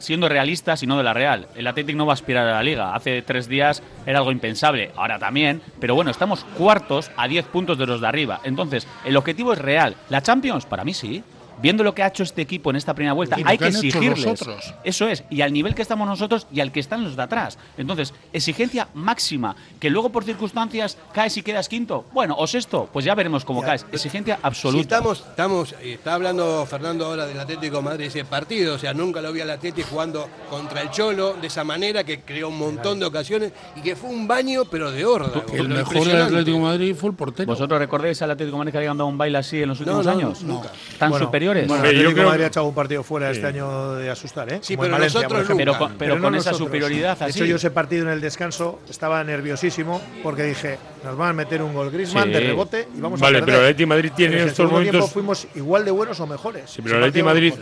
siendo 0.00 0.28
realistas 0.28 0.82
y 0.82 0.86
no 0.86 0.96
de 0.96 1.04
la 1.04 1.14
Real. 1.14 1.48
El 1.54 1.66
Athletic 1.66 1.96
no 1.96 2.06
va 2.06 2.12
a 2.12 2.14
aspirar 2.14 2.46
a 2.46 2.52
la 2.52 2.62
Liga. 2.62 2.94
Hace 2.94 3.22
tres 3.22 3.48
días 3.48 3.82
era 4.06 4.18
algo 4.18 4.32
impensable, 4.32 4.90
ahora 4.96 5.18
también. 5.18 5.62
Pero 5.78 5.94
bueno, 5.94 6.10
estamos 6.10 6.44
cuartos 6.56 7.10
a 7.16 7.28
10 7.28 7.46
puntos 7.46 7.78
de 7.78 7.86
los 7.86 8.00
de 8.00 8.08
arriba. 8.08 8.40
Entonces, 8.44 8.86
el 9.04 9.16
objetivo 9.16 9.52
es 9.52 9.58
real. 9.58 9.96
¿La 10.08 10.22
Champions? 10.22 10.66
Para 10.66 10.84
mí 10.84 10.94
sí. 10.94 11.22
Viendo 11.60 11.84
lo 11.84 11.94
que 11.94 12.02
ha 12.02 12.08
hecho 12.08 12.22
este 12.22 12.42
equipo 12.42 12.70
en 12.70 12.76
esta 12.76 12.94
primera 12.94 13.12
vuelta, 13.12 13.36
hay 13.44 13.58
que 13.58 13.64
que 13.64 13.68
exigirles. 13.68 14.40
Eso 14.84 15.08
es, 15.08 15.24
y 15.30 15.42
al 15.42 15.52
nivel 15.52 15.74
que 15.74 15.82
estamos 15.82 16.06
nosotros 16.06 16.46
y 16.52 16.60
al 16.60 16.72
que 16.72 16.80
están 16.80 17.04
los 17.04 17.16
de 17.16 17.22
atrás. 17.22 17.58
Entonces, 17.76 18.14
exigencia 18.32 18.88
máxima, 18.94 19.56
que 19.78 19.90
luego 19.90 20.10
por 20.10 20.24
circunstancias 20.24 20.96
caes 21.12 21.36
y 21.36 21.42
quedas 21.42 21.68
quinto. 21.68 22.04
Bueno, 22.12 22.34
o 22.38 22.46
sexto, 22.46 22.88
pues 22.92 23.04
ya 23.04 23.14
veremos 23.14 23.44
cómo 23.44 23.62
caes. 23.62 23.86
Exigencia 23.92 24.36
Si 24.36 24.40
absoluta. 24.42 24.82
estamos, 24.82 25.20
estamos, 25.28 25.72
eh, 25.80 25.94
está 25.94 26.14
hablando 26.14 26.64
Fernando 26.66 27.06
ahora 27.06 27.26
del 27.26 27.38
Atlético 27.38 27.76
de 27.76 27.82
Madrid, 27.82 28.06
ese 28.06 28.24
partido, 28.24 28.74
o 28.74 28.78
sea, 28.78 28.94
nunca 28.94 29.20
lo 29.20 29.32
vi 29.32 29.40
al 29.40 29.50
Atlético 29.50 29.88
jugando 29.90 30.28
contra 30.48 30.82
el 30.82 30.90
Cholo 30.90 31.34
de 31.34 31.46
esa 31.46 31.64
manera, 31.64 32.04
que 32.04 32.20
creó 32.20 32.48
un 32.48 32.58
montón 32.58 32.98
de 32.98 33.06
ocasiones 33.06 33.52
y 33.76 33.80
que 33.80 33.96
fue 33.96 34.10
un 34.10 34.26
baño, 34.26 34.64
pero 34.70 34.90
de 34.90 35.04
horda. 35.04 35.42
el 35.52 35.68
mejor 35.68 36.06
del. 36.06 36.20
Atlético 36.20 36.56
de 36.56 36.62
Madrid 36.62 36.94
fue 36.94 37.10
el 37.10 37.16
portero. 37.16 37.46
¿Vosotros 37.46 37.78
recordáis 37.78 38.20
al 38.22 38.30
Atlético 38.30 38.56
de 38.56 38.58
Madrid 38.58 38.72
que 38.72 38.78
había 38.78 38.90
dado 38.90 39.06
un 39.06 39.18
baile 39.18 39.38
así 39.38 39.62
en 39.62 39.68
los 39.68 39.80
últimos 39.80 40.06
no, 40.06 40.12
años? 40.12 40.42
nunca. 40.42 40.70
¿Tan 40.98 41.10
Bueno, 41.10 41.30
Bueno, 41.58 41.62
el 41.62 41.68
yo 41.68 41.74
Atlético 41.88 42.08
de 42.08 42.14
creo- 42.14 42.28
Madrid 42.28 42.44
ha 42.44 42.46
echado 42.46 42.66
un 42.66 42.74
partido 42.74 43.02
fuera 43.02 43.30
este 43.30 43.46
año 43.46 43.94
de 43.94 44.10
asustar, 44.10 44.52
¿eh? 44.52 44.58
Sí, 44.62 44.74
Como 44.74 44.82
pero 44.84 44.92
Valencia, 44.94 45.20
nosotros 45.22 45.56
pero 45.56 45.78
con, 45.78 45.94
pero 45.98 46.16
no 46.16 46.22
con 46.22 46.34
esa 46.34 46.50
nosotros. 46.50 46.68
superioridad 46.68 47.18
De 47.18 47.24
así. 47.26 47.38
hecho, 47.38 47.44
yo 47.46 47.56
ese 47.56 47.70
partido 47.70 48.04
en 48.04 48.10
el 48.10 48.20
descanso 48.20 48.80
estaba 48.88 49.22
nerviosísimo 49.24 50.00
porque 50.22 50.44
dije, 50.44 50.78
nos 51.04 51.16
van 51.16 51.30
a 51.30 51.32
meter 51.32 51.62
un 51.62 51.72
gol 51.74 51.90
Griezmann 51.90 52.24
Sí. 52.28 52.30
de 52.32 52.40
rebote 52.40 52.88
y 52.96 53.00
vamos 53.00 53.20
Vale, 53.20 53.38
a 53.38 53.40
perder. 53.40 53.44
pero 53.46 53.58
el 53.58 53.64
Atlético 53.70 53.88
Madrid 53.88 54.12
tiene 54.16 54.32
Pero 54.32 54.42
en 54.42 54.48
estos 54.48 54.56
segundo 54.68 54.80
tiempo 54.82 54.98
momentos. 54.98 55.12
fuimos 55.12 55.46
igual 55.54 55.84
de 55.84 55.90
buenos 55.90 56.20
o 56.20 56.26
mejores. 56.26 56.70
Sí, 56.70 56.82
pero 56.82 56.96
el 56.96 57.02
Atlético 57.04 57.26
Madrid. 57.26 57.54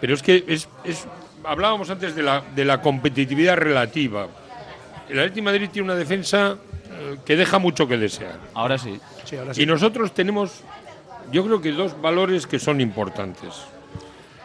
Pero 0.00 0.14
es 0.14 0.22
que 0.22 0.44
es, 0.46 0.68
es- 0.84 1.06
hablábamos 1.44 1.88
antes 1.90 2.14
de 2.14 2.22
la, 2.22 2.42
de 2.54 2.64
la 2.64 2.80
competitividad 2.82 3.56
relativa. 3.56 4.26
El 5.08 5.18
Atlético 5.20 5.44
Madrid 5.44 5.68
tiene 5.72 5.86
una 5.86 5.94
defensa 5.94 6.56
eh, 6.90 7.16
que 7.24 7.36
deja 7.36 7.58
mucho 7.58 7.86
que 7.86 7.96
desear. 7.96 8.38
Ahora 8.54 8.76
sí. 8.78 8.98
Sí, 9.24 9.36
ahora 9.36 9.54
sí. 9.54 9.62
Y 9.62 9.66
nosotros 9.66 10.12
tenemos, 10.14 10.62
yo 11.32 11.44
creo 11.44 11.60
que 11.60 11.72
dos 11.72 12.00
valores 12.00 12.46
que 12.46 12.58
son 12.58 12.80
importantes. 12.80 13.54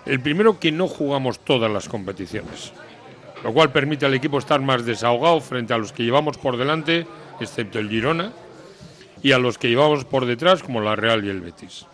El 0.05 0.19
primero, 0.19 0.59
que 0.59 0.71
no 0.71 0.87
jugamos 0.87 1.39
todas 1.39 1.71
las 1.71 1.87
competiciones, 1.87 2.73
lo 3.43 3.53
cual 3.53 3.71
permite 3.71 4.05
al 4.05 4.13
equipo 4.13 4.39
estar 4.39 4.59
más 4.61 4.85
desahogado 4.85 5.39
frente 5.41 5.73
a 5.73 5.77
los 5.77 5.91
que 5.91 6.03
llevamos 6.03 6.37
por 6.37 6.57
delante, 6.57 7.05
excepto 7.39 7.79
el 7.79 7.89
Girona, 7.89 8.31
y 9.21 9.31
a 9.31 9.39
los 9.39 9.57
que 9.57 9.69
llevamos 9.69 10.05
por 10.05 10.25
detrás, 10.25 10.63
como 10.63 10.81
la 10.81 10.95
Real 10.95 11.23
y 11.23 11.29
el 11.29 11.41
Betis. 11.41 11.85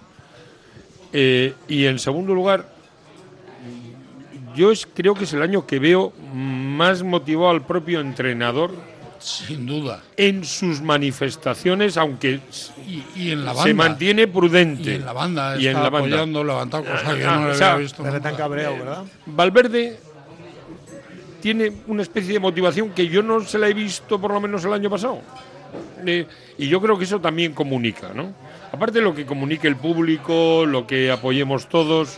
Eh, 1.12 1.54
y 1.68 1.86
en 1.86 2.00
segundo 2.00 2.34
lugar, 2.34 2.70
yo 4.56 4.72
creo 4.94 5.14
que 5.14 5.26
es 5.26 5.34
el 5.34 5.42
año 5.42 5.68
que 5.68 5.80
veo 5.80 6.14
más 6.34 7.04
motivado 7.04 7.50
al 7.50 7.66
propio 7.66 8.00
entrenador 8.00 8.72
Sin 9.20 9.66
duda. 9.66 10.02
en 10.16 10.44
sus 10.46 10.82
manifestaciones, 10.82 11.98
aunque 11.98 12.40
Y, 12.88 13.04
y 13.16 13.32
en 13.32 13.46
la 13.46 13.52
banda. 13.54 13.64
se 13.64 13.74
mantiene 13.74 14.28
prudente. 14.28 14.92
Y 14.92 14.96
en 14.96 15.06
la 15.06 15.14
banda. 15.14 15.58
Y 15.60 15.68
en 15.68 15.74
la 15.74 15.90
banda. 15.90 15.98
apoyando, 16.00 16.44
levantado, 16.44 16.84
cosa 16.86 17.14
que 17.16 17.20
yo 17.22 17.30
Ah, 17.30 17.36
no 17.38 17.46
o 17.46 17.50
le 17.50 17.56
sea, 17.56 17.72
había 17.74 17.84
visto. 17.84 18.04
Pero 18.04 18.22
tan 18.22 18.32
nunca. 18.32 18.44
cabreado, 18.44 18.78
¿verdad? 18.78 19.04
Valverde 19.26 20.00
tiene 21.42 21.72
una 21.88 22.02
especie 22.02 22.34
de 22.34 22.40
motivación 22.40 22.90
que 22.92 23.08
yo 23.08 23.22
no 23.22 23.42
se 23.42 23.58
la 23.60 23.68
he 23.70 23.74
visto 23.74 24.20
por 24.20 24.32
lo 24.34 24.42
menos 24.42 24.66
el 24.66 24.74
año 24.74 24.90
pasado. 24.90 25.22
Eh, 26.06 26.26
y 26.58 26.68
yo 26.68 26.82
creo 26.82 26.98
que 26.98 27.04
eso 27.04 27.20
también 27.20 27.54
comunica, 27.54 28.12
¿no? 28.14 28.34
Aparte 28.72 29.00
de 29.00 29.04
lo 29.04 29.14
que 29.14 29.26
comunique 29.26 29.68
el 29.68 29.76
público, 29.76 30.66
lo 30.66 30.88
que 30.88 31.12
apoyemos 31.12 31.68
todos, 31.70 32.18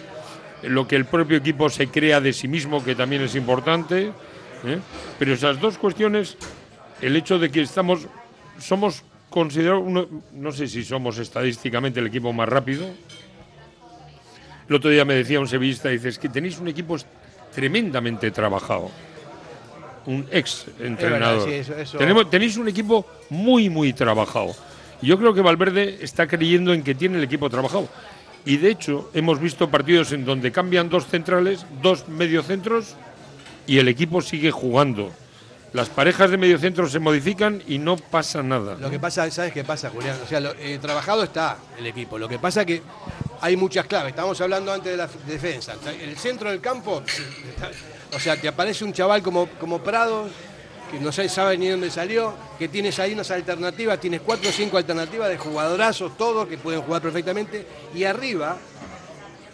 eh, 0.64 0.70
lo 0.70 0.88
que 0.88 0.96
el 0.96 1.06
propio 1.06 1.38
equipo 1.38 1.70
se 1.70 1.88
crea 1.88 2.22
de 2.22 2.34
sí 2.34 2.48
mismo, 2.48 2.84
que 2.84 2.96
también 2.96 3.22
es 3.24 3.36
importante. 3.36 4.12
¿eh? 4.66 4.80
Pero 5.18 5.34
esas 5.34 5.60
dos 5.60 5.78
cuestiones, 5.78 6.38
el 7.02 7.16
hecho 7.16 7.40
de 7.40 7.50
que 7.50 7.62
estamos, 7.62 8.08
somos 8.60 9.04
considerados, 9.30 9.84
uno- 9.86 10.08
no 10.34 10.52
sé 10.52 10.68
si 10.68 10.84
somos 10.84 11.18
estadísticamente 11.18 12.00
el 12.00 12.08
equipo 12.08 12.34
más 12.34 12.50
rápido, 12.50 12.86
el 14.68 14.76
otro 14.76 14.90
día 14.90 15.06
me 15.06 15.16
decía 15.16 15.40
un 15.40 15.48
sevillista, 15.48 15.90
dice, 15.90 16.10
es 16.10 16.20
que 16.20 16.30
tenéis 16.30 16.60
un 16.60 16.68
equipo 16.68 16.98
tremendamente 17.54 18.30
trabajado. 18.32 18.92
Un 20.06 20.26
ex 20.32 20.66
entrenador. 20.80 21.48
sí, 21.48 21.54
eso- 21.56 21.76
eso- 21.78 21.98
Tenemos, 21.98 22.30
tenéis 22.30 22.58
un 22.58 22.68
equipo 22.68 23.06
muy, 23.30 23.70
muy 23.70 23.94
trabajado. 23.94 24.56
Yo 25.02 25.18
creo 25.18 25.34
que 25.34 25.42
Valverde 25.42 26.00
está 26.02 26.28
creyendo 26.28 26.74
en 26.74 26.84
que 26.84 26.94
tiene 26.96 27.18
el 27.18 27.24
equipo 27.24 27.50
trabajado. 27.50 27.88
Y 28.46 28.58
de 28.58 28.72
hecho, 28.72 29.10
hemos 29.14 29.40
visto 29.40 29.70
partidos 29.70 30.12
en 30.12 30.26
donde 30.26 30.52
cambian 30.52 30.90
dos 30.90 31.06
centrales, 31.08 31.66
dos 31.82 32.08
mediocentros, 32.08 32.96
y 33.68 33.78
el 33.80 33.88
equipo 33.88 34.22
sigue 34.22 34.52
jugando. 34.52 35.12
Las 35.74 35.90
parejas 35.90 36.32
de 36.32 36.38
mediocentro 36.38 36.90
se 36.90 37.00
modifican 37.00 37.62
y 37.68 37.78
no 37.78 37.96
pasa 37.98 38.42
nada. 38.42 38.76
Lo 38.76 38.90
que 38.90 39.00
pasa, 39.00 39.30
¿sabes 39.30 39.54
qué 39.54 39.64
pasa, 39.64 39.90
Julián? 39.90 40.18
O 40.24 40.28
sea, 40.28 40.40
eh, 40.60 40.80
trabajado 40.82 41.24
está 41.24 41.58
el 41.78 41.86
equipo. 41.86 42.18
Lo 42.18 42.28
que 42.28 42.40
pasa 42.40 42.66
que 42.66 42.82
hay 43.42 43.56
muchas 43.56 43.86
claves. 43.86 44.10
Estamos 44.12 44.40
hablando 44.42 44.72
antes 44.74 44.92
de 44.92 44.98
la 44.98 45.08
defensa. 45.28 45.76
El 46.02 46.18
centro 46.18 46.50
del 46.50 46.60
campo, 46.60 47.04
o 48.16 48.20
sea, 48.20 48.36
te 48.40 48.48
aparece 48.48 48.84
un 48.84 48.94
chaval 48.94 49.22
como, 49.22 49.48
como 49.60 49.80
Prado, 49.80 50.28
que 50.92 51.00
no 51.00 51.12
sé- 51.12 51.30
sabe 51.30 51.56
ni 51.58 51.68
dónde 51.68 51.92
salió, 51.92 52.34
que 52.58 52.68
tienes 52.68 52.98
ahí 53.00 53.14
unas 53.14 53.30
alternativas, 53.30 54.00
tienes 54.00 54.22
cuatro 54.22 54.50
o 54.50 54.52
cinco 54.52 54.78
alternativas 54.78 55.30
de 55.30 55.38
jugadorazos, 55.38 56.18
todos 56.18 56.48
que 56.48 56.58
pueden 56.58 56.82
jugar 56.82 57.02
perfectamente. 57.02 57.66
Y 57.94 58.04
arriba, 58.06 58.58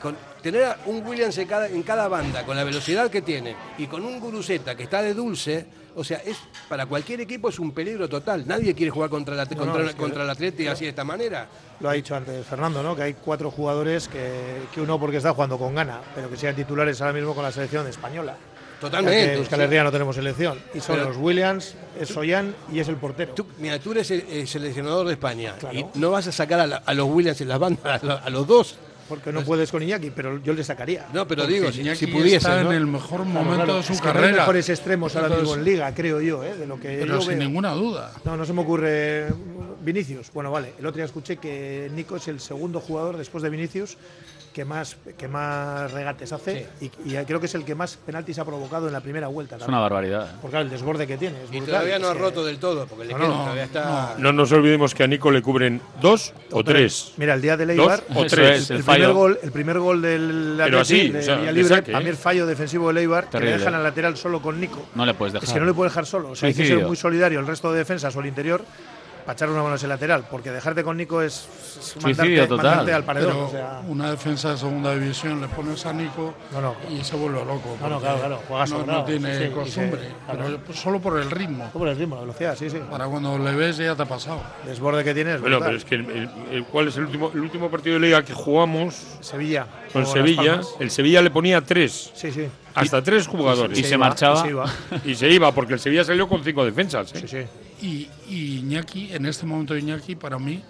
con 0.01 0.15
tener 0.41 0.77
un 0.85 1.05
Williams 1.05 1.37
en 1.39 1.47
cada, 1.47 1.67
en 1.67 1.83
cada 1.83 2.07
banda, 2.07 2.45
con 2.45 2.55
la 2.55 2.63
velocidad 2.63 3.09
que 3.11 3.21
tiene, 3.21 3.53
y 3.77 3.87
con 3.87 4.05
un 4.05 4.19
Guruceta 4.19 4.75
que 4.75 4.83
está 4.83 5.01
de 5.01 5.13
dulce, 5.13 5.65
o 5.95 6.03
sea, 6.03 6.17
es 6.25 6.37
para 6.69 6.85
cualquier 6.85 7.21
equipo 7.21 7.49
es 7.49 7.59
un 7.59 7.71
peligro 7.71 8.07
total. 8.09 8.47
Nadie 8.47 8.73
quiere 8.73 8.89
jugar 8.91 9.09
contra, 9.09 9.35
la, 9.35 9.45
No, 9.45 9.55
contra, 9.95 10.17
no, 10.17 10.23
el 10.23 10.29
Atlético 10.29 10.71
así 10.71 10.83
de 10.85 10.89
esta 10.89 11.03
manera. 11.03 11.47
Lo 11.79 11.89
ha 11.89 11.93
dicho 11.93 12.15
antes 12.15 12.45
Fernando, 12.45 12.81
¿no? 12.83 12.95
Que 12.95 13.03
hay 13.03 13.13
cuatro 13.13 13.49
jugadores 13.51 14.07
que, 14.07 14.61
que 14.73 14.81
uno 14.81 14.99
porque 14.99 15.17
está 15.17 15.33
jugando 15.33 15.57
con 15.57 15.73
gana, 15.75 15.99
pero 16.13 16.29
que 16.29 16.37
sean 16.37 16.55
titulares 16.55 16.99
ahora 17.01 17.13
mismo 17.13 17.33
con 17.33 17.43
la 17.43 17.51
selección 17.51 17.87
española. 17.87 18.35
Totalmente, 18.79 19.25
que 19.27 19.33
Euskal 19.35 19.59
sí. 19.59 19.63
Herria 19.63 19.83
no 19.85 19.91
tenemos 19.91 20.15
selección. 20.15 20.59
Y 20.73 20.81
son 20.81 20.97
Pero- 20.97 21.07
los 21.09 21.17
Williams, 21.17 21.75
es 21.99 22.09
Soyan 22.09 22.53
y 22.71 22.79
es 22.79 22.87
el 22.89 22.97
portero. 22.97 23.33
Tú, 23.33 23.47
mira, 23.57 23.79
tú 23.79 23.93
eres 23.93 24.11
el, 24.11 24.25
el 24.29 24.47
seleccionador 24.47 25.07
de 25.07 25.13
España 25.13 25.55
Claro. 25.57 25.79
y 25.79 25.85
no 25.97 26.11
vas 26.11 26.27
a 26.27 26.31
sacar 26.33 26.59
a, 26.59 26.67
la- 26.67 26.77
a 26.85 26.93
los 26.93 27.07
Williams 27.09 27.39
en 27.39 27.47
las 27.47 27.57
bandas, 27.59 28.03
a 28.03 28.29
los 28.29 28.45
dos. 28.45 28.77
Porque 29.07 29.31
no 29.31 29.43
puedes 29.43 29.71
con 29.71 29.83
Iñaki, 29.83 30.09
pero 30.11 30.41
yo 30.43 30.53
le 30.53 30.63
sacaría. 30.63 31.05
No, 31.13 31.27
pero 31.27 31.43
Porque 31.43 31.53
digo, 31.59 31.71
si, 31.71 31.81
Iñaki 31.81 31.99
si 31.99 32.07
pudiese, 32.07 32.37
está 32.37 32.63
¿no? 32.63 32.71
en 32.71 32.77
el 32.77 32.87
mejor 32.87 33.21
Claro, 33.23 33.25
momento 33.25 33.63
claro. 33.65 33.77
de 33.77 33.83
su 33.83 33.93
Es 33.93 33.99
que 34.01 34.05
no 34.07 34.09
hay 34.13 34.15
carrera. 34.21 34.37
mejores 34.39 34.69
extremos 34.69 35.15
ahora 35.15 35.29
mismo 35.37 35.53
en 35.53 35.63
Liga, 35.63 35.93
creo 35.93 36.21
yo, 36.21 36.43
¿eh? 36.43 36.55
de 36.55 36.65
lo 36.65 36.79
que 36.79 36.97
Pero 36.99 37.15
yo 37.15 37.21
sin 37.21 37.37
veo. 37.37 37.47
ninguna 37.47 37.71
duda. 37.73 38.11
No, 38.23 38.35
no 38.35 38.45
se 38.45 38.53
me 38.53 38.61
ocurre 38.61 39.27
Vinicius. 39.81 40.31
Bueno, 40.33 40.49
vale. 40.51 40.73
El 40.79 40.85
otro 40.87 40.97
día 40.97 41.05
escuché 41.05 41.37
que 41.37 41.89
Nico 41.93 42.15
es 42.15 42.27
el 42.27 42.39
segundo 42.39 42.79
jugador 42.79 43.17
después 43.17 43.43
de 43.43 43.49
Vinicius 43.51 43.97
que 44.55 44.63
más, 44.63 44.95
que 45.17 45.27
más 45.27 45.91
regates 45.91 46.31
hace 46.31 46.65
y, 46.79 46.85
y 47.03 47.15
creo 47.25 47.41
que 47.41 47.47
es 47.47 47.55
el 47.55 47.65
que 47.65 47.75
más 47.75 47.97
penaltis 47.97 48.39
ha 48.39 48.45
provocado 48.45 48.87
en 48.87 48.93
la 48.93 49.01
primera 49.01 49.27
vuelta. 49.27 49.55
Es 49.55 49.59
también. 49.59 49.75
una 49.75 49.81
barbaridad. 49.81 50.31
Porque 50.41 50.51
claro, 50.51 50.63
el 50.63 50.71
desborde 50.71 51.05
que 51.05 51.17
tiene 51.17 51.43
es 51.43 51.49
Y 51.51 51.59
todavía 51.59 51.99
no 51.99 52.09
Es 52.09 52.15
ha 52.15 52.17
roto 52.17 52.45
del 52.45 52.57
todo, 52.57 52.87
porque 52.87 53.03
le 53.03 53.11
No, 53.11 53.19
queda, 53.19 53.27
no, 53.27 53.33
todavía 53.41 53.63
está... 53.65 54.15
No 54.17 54.31
nos 54.31 54.53
olvidemos 54.53 54.95
que 54.95 55.03
a 55.03 55.07
Nico 55.07 55.29
le 55.29 55.41
cubren 55.41 55.81
dos 55.99 56.33
o 56.51 56.63
tres. 56.63 57.11
Mira, 57.17 57.33
el 57.33 57.41
día 57.41 57.57
de 57.57 57.65
Dos 57.65 57.75
Leibar, 57.75 58.03
o 58.15 58.25
tres. 58.25 58.61
es, 58.61 58.71
el, 58.71 58.77
el 58.77 58.83
primer 58.85 59.11
gol, 59.11 59.39
el 59.43 59.51
primer 59.51 59.79
gol 59.79 60.01
del 60.01 60.55
Pero 60.57 60.79
así, 60.79 61.09
de 61.09 61.19
o 61.19 61.21
sea, 61.21 61.51
libre, 61.51 61.63
saque, 61.65 61.93
a 61.93 61.99
mí 61.99 62.05
¿eh? 62.05 62.09
el 62.11 62.15
fallo 62.15 62.45
defensivo 62.45 62.87
de 62.87 62.93
Leibar, 62.93 63.29
que 63.29 63.41
le 63.41 63.57
dejan 63.57 63.75
al 63.75 63.83
lateral 63.83 64.15
solo 64.15 64.41
con 64.41 64.57
Nico. 64.57 64.87
No 64.95 65.05
le 65.05 65.13
puedes 65.15 65.33
dejar. 65.33 65.49
Es 65.49 65.53
que 65.53 65.59
no 65.59 65.65
le 65.65 65.73
puede 65.73 65.89
dejar 65.89 66.05
solo. 66.05 66.29
O 66.29 66.35
sea, 66.35 66.47
hay 66.47 66.55
que 66.55 66.65
ser 66.65 66.79
muy 66.79 66.95
solidario 66.95 67.41
el 67.41 67.47
resto 67.47 67.73
de 67.73 67.79
defensas 67.79 68.15
o 68.15 68.21
el 68.21 68.27
interior 68.27 68.63
para 69.25 69.33
echar 69.33 69.49
una 69.49 69.63
mano 69.63 69.75
ese 69.75 69.87
lateral. 69.87 70.25
Porque 70.29 70.51
dejarte 70.51 70.83
con 70.83 70.97
Nico 70.97 71.21
es, 71.21 71.33
es 71.77 71.85
Suicidio 71.99 72.13
mandarte, 72.43 72.47
total. 72.47 72.65
mandarte 72.65 72.93
al 72.93 73.03
paredón. 73.03 73.31
Pero 73.33 73.45
o 73.47 73.51
sea, 73.51 73.81
una 73.87 74.11
defensa 74.11 74.51
de 74.51 74.57
segunda 74.57 74.93
división 74.95 75.41
le 75.41 75.47
pones 75.47 75.85
a 75.85 75.93
Nico 75.93 76.33
No, 76.51 76.61
no. 76.61 76.75
y 76.89 77.03
se 77.03 77.15
vuelve 77.15 77.39
loco. 77.43 77.77
No, 77.81 77.89
no, 77.89 77.99
claro, 77.99 78.19
claro, 78.19 78.39
juega 78.47 78.65
no, 78.67 78.85
no 78.85 79.03
tiene 79.05 79.33
sí, 79.35 79.43
sí, 79.43 79.49
y 79.49 79.51
costumbre, 79.51 80.01
se- 80.01 80.13
pero 80.27 80.37
claro. 80.45 80.59
solo 80.73 80.99
por 80.99 81.19
el 81.19 81.31
ritmo. 81.31 81.69
por 81.73 81.87
el 81.87 81.97
ritmo, 81.97 82.15
la 82.15 82.21
velocidad, 82.21 82.55
sí, 82.55 82.69
sí. 82.69 82.79
Para 82.89 83.05
cuando 83.07 83.37
le 83.39 83.55
ves 83.55 83.77
ya 83.77 83.95
te 83.95 84.03
ha 84.03 84.05
pasado. 84.05 84.41
El 84.63 84.69
desborde 84.69 85.03
que 85.03 85.13
tiene 85.13 85.35
es 85.35 85.41
Bueno, 85.41 85.57
brutal. 85.57 85.67
pero 85.67 85.77
es 85.77 85.85
que 85.85 85.95
el, 85.95 86.09
el- 86.09 86.55
el- 86.57 86.65
¿cuál 86.65 86.87
es 86.89 86.97
el 86.97 87.05
último, 87.05 87.31
el 87.33 87.39
último 87.41 87.69
partido 87.69 87.95
de 87.95 88.01
liga 88.01 88.23
que 88.23 88.33
jugamos 88.33 88.95
Sevilla. 89.21 89.65
Con 90.03 90.11
Sevilla? 90.13 90.61
El 90.79 90.91
Sevilla 90.91 91.21
le 91.21 91.31
ponía 91.31 91.61
tres, 91.61 92.11
Sí, 92.15 92.31
sí. 92.31 92.45
hasta 92.73 93.01
tres 93.03 93.27
jugadores. 93.27 93.77
Y 93.77 93.83
Se 93.83 93.89
se 93.89 93.95
iba, 93.95 94.05
marchaba. 94.07 94.39
y 94.39 94.41
se 94.43 94.49
iba. 94.49 94.65
Y 95.05 95.15
se 95.15 95.29
iba, 95.29 95.51
porque 95.53 95.73
el 95.73 95.79
Sevilla 95.79 96.03
salió 96.03 96.27
con 96.27 96.43
cinco 96.43 96.63
defensas. 96.65 97.13
¿eh? 97.15 97.19
Sí, 97.21 97.27
sí. 97.27 97.45
Y, 97.85 98.09
y 98.33 98.57
Iñaki, 98.59 99.13
en 99.13 99.25
este 99.25 99.45
momento 99.45 99.75
Iñaki, 99.77 100.15
para 100.15 100.37
mí, 100.39 100.61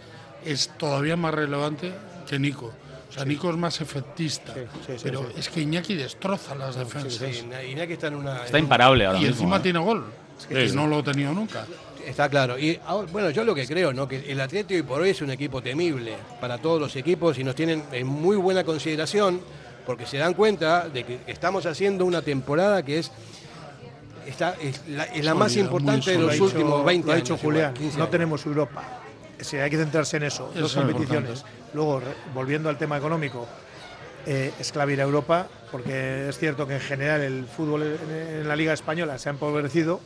es 0.45 0.69
todavía 0.77 1.15
más 1.15 1.33
relevante 1.33 1.91
que 2.29 2.39
Nico. 2.39 2.73
O 3.09 3.13
sea, 3.17 3.23
Nico 3.25 3.49
es 3.49 3.55
más 3.55 3.79
efectista, 3.79 4.53
Sí, 4.53 4.59
sí, 4.85 4.93
sí, 4.97 5.01
pero 5.03 5.21
sí. 5.21 5.27
es 5.39 5.49
que 5.49 5.61
Iñaki 5.61 5.93
destroza 5.95 6.53
las 6.55 6.75
defensas. 6.75 7.13
Sí, 7.33 7.45
Iñaki 7.71 7.93
está 7.93 8.07
en 8.07 8.15
una... 8.15 8.43
Está 8.43 8.59
imparable 8.59 9.05
ahora 9.05 9.19
y 9.19 9.21
mismo. 9.21 9.33
encima 9.35 9.57
¿eh? 9.57 9.59
tiene 9.61 9.79
gol, 9.79 10.05
que 10.49 10.67
Sí. 10.69 10.75
no 10.75 10.87
lo 10.87 10.97
ha 10.99 11.03
tenido 11.03 11.31
nunca. 11.33 11.65
Está 12.05 12.29
claro. 12.29 12.57
Y 12.59 12.79
ahora, 12.85 13.07
bueno, 13.11 13.29
yo 13.31 13.43
lo 13.43 13.55
que 13.55 13.65
creo, 13.65 13.91
¿no? 13.93 14.07
Que 14.07 14.31
el 14.31 14.39
Atlético 14.39 14.75
hoy 14.77 14.83
por 14.83 15.01
hoy 15.01 15.09
es 15.09 15.21
un 15.21 15.31
equipo 15.31 15.61
temible 15.61 16.15
para 16.39 16.57
todos 16.59 16.79
los 16.79 16.95
equipos 16.95 17.37
y 17.39 17.43
nos 17.43 17.55
tienen 17.55 17.83
en 17.91 18.05
muy 18.07 18.35
buena 18.37 18.63
consideración 18.63 19.41
porque 19.85 20.05
se 20.05 20.17
dan 20.17 20.33
cuenta 20.33 20.87
de 20.89 21.03
que 21.03 21.19
estamos 21.27 21.65
haciendo 21.65 22.05
una 22.05 22.21
temporada 22.21 22.83
que 22.83 22.99
es 22.99 23.11
está, 24.27 24.55
es 24.61 24.81
la, 24.87 25.03
es 25.05 25.23
la 25.25 25.33
más 25.35 25.55
importante 25.55 26.11
de 26.11 26.17
los 26.17 26.39
últimos 26.39 26.73
dicho- 26.79 26.83
20 26.83 27.05
lo 27.07 27.11
ha 27.11 27.15
años. 27.15 27.23
dicho 27.29 27.33
igual, 27.35 27.53
Julián, 27.53 27.73
15 27.73 27.97
no 27.99 28.07
tenemos 28.07 28.45
Europa. 28.45 28.83
Sí, 29.39 29.57
hay 29.57 29.69
que 29.69 29.77
centrarse 29.77 30.17
en 30.17 30.23
eso. 30.23 30.49
Eso 30.53 30.61
Dos 30.61 30.71
es 30.71 30.77
competiciones. 30.77 31.29
importante. 31.31 31.59
Luego, 31.73 32.01
volviendo 32.33 32.69
al 32.69 32.77
tema 32.77 32.97
económico, 32.97 33.45
eh, 34.25 34.51
es 34.59 34.71
clave 34.71 34.93
ir 34.93 35.01
a 35.01 35.03
Europa, 35.03 35.47
porque 35.71 36.29
es 36.29 36.37
cierto 36.39 36.65
que 36.67 36.75
en 36.75 36.79
general 36.81 37.21
el 37.21 37.45
fútbol 37.45 37.83
en, 37.83 38.39
en 38.41 38.47
la 38.47 38.55
Liga 38.55 38.73
Española 38.73 39.17
se 39.19 39.29
ha 39.29 39.31
empobrecido, 39.33 39.99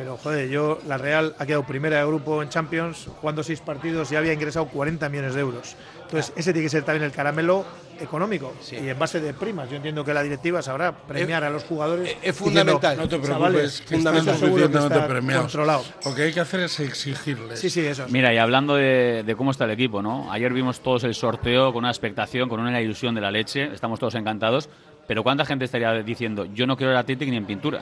pero 0.00 0.16
joder, 0.16 0.48
yo, 0.48 0.78
la 0.88 0.96
Real 0.96 1.34
ha 1.38 1.44
quedado 1.44 1.64
primera 1.66 1.98
de 1.98 2.06
grupo 2.06 2.42
en 2.42 2.48
Champions, 2.48 3.06
jugando 3.20 3.42
seis 3.42 3.60
partidos 3.60 4.10
y 4.12 4.16
había 4.16 4.32
ingresado 4.32 4.64
40 4.68 5.10
millones 5.10 5.34
de 5.34 5.42
euros. 5.42 5.76
Entonces, 6.04 6.32
ese 6.36 6.54
tiene 6.54 6.64
que 6.64 6.70
ser 6.70 6.84
también 6.84 7.04
el 7.04 7.12
caramelo 7.12 7.66
económico. 8.00 8.54
Sí. 8.62 8.76
Y 8.76 8.88
en 8.88 8.98
base 8.98 9.20
de 9.20 9.34
primas, 9.34 9.68
yo 9.68 9.76
entiendo 9.76 10.02
que 10.02 10.14
la 10.14 10.22
directiva 10.22 10.62
sabrá 10.62 10.92
premiar 10.92 11.44
a 11.44 11.50
los 11.50 11.64
jugadores. 11.64 12.08
es- 12.08 12.14
es 12.14 12.20
diciendo, 12.22 12.44
fundamental. 12.78 12.96
No 12.96 13.02
te 13.02 13.08
preocupes, 13.18 13.28
"Chavales, 13.36 13.80
que 13.82 13.94
fundamental, 13.96 14.34
seguro 14.38 14.54
que 14.54 14.60
suficientemente 14.62 14.94
está 14.96 15.06
premiados. 15.08 15.42
controlado". 15.42 15.84
Lo 16.06 16.14
que 16.14 16.22
hay 16.22 16.32
que 16.32 16.40
hacer 16.40 16.60
es 16.60 16.80
exigirles. 16.80 17.60
Sí, 17.60 17.68
sí, 17.68 17.80
eso 17.84 18.06
es. 18.06 18.10
Mira, 18.10 18.32
y 18.32 18.38
hablando 18.38 18.76
de, 18.76 19.22
de 19.26 19.36
cómo 19.36 19.50
está 19.50 19.66
el 19.66 19.72
equipo, 19.72 20.00
¿no? 20.00 20.32
Ayer 20.32 20.50
vimos 20.54 20.80
todos 20.80 21.04
el 21.04 21.14
sorteo 21.14 21.74
con 21.74 21.80
una 21.84 21.90
expectación, 21.90 22.48
con 22.48 22.58
una 22.58 22.80
ilusión 22.80 23.14
de 23.14 23.20
la 23.20 23.30
leche, 23.30 23.68
estamos 23.74 24.00
todos 24.00 24.14
encantados, 24.14 24.70
pero 25.06 25.22
¿cuánta 25.22 25.44
gente 25.44 25.66
estaría 25.66 25.92
diciendo, 26.02 26.46
yo 26.46 26.66
no 26.66 26.78
quiero 26.78 26.90
el 26.92 26.96
Atlético 26.98 27.30
ni 27.30 27.36
en 27.36 27.44
pintura? 27.44 27.80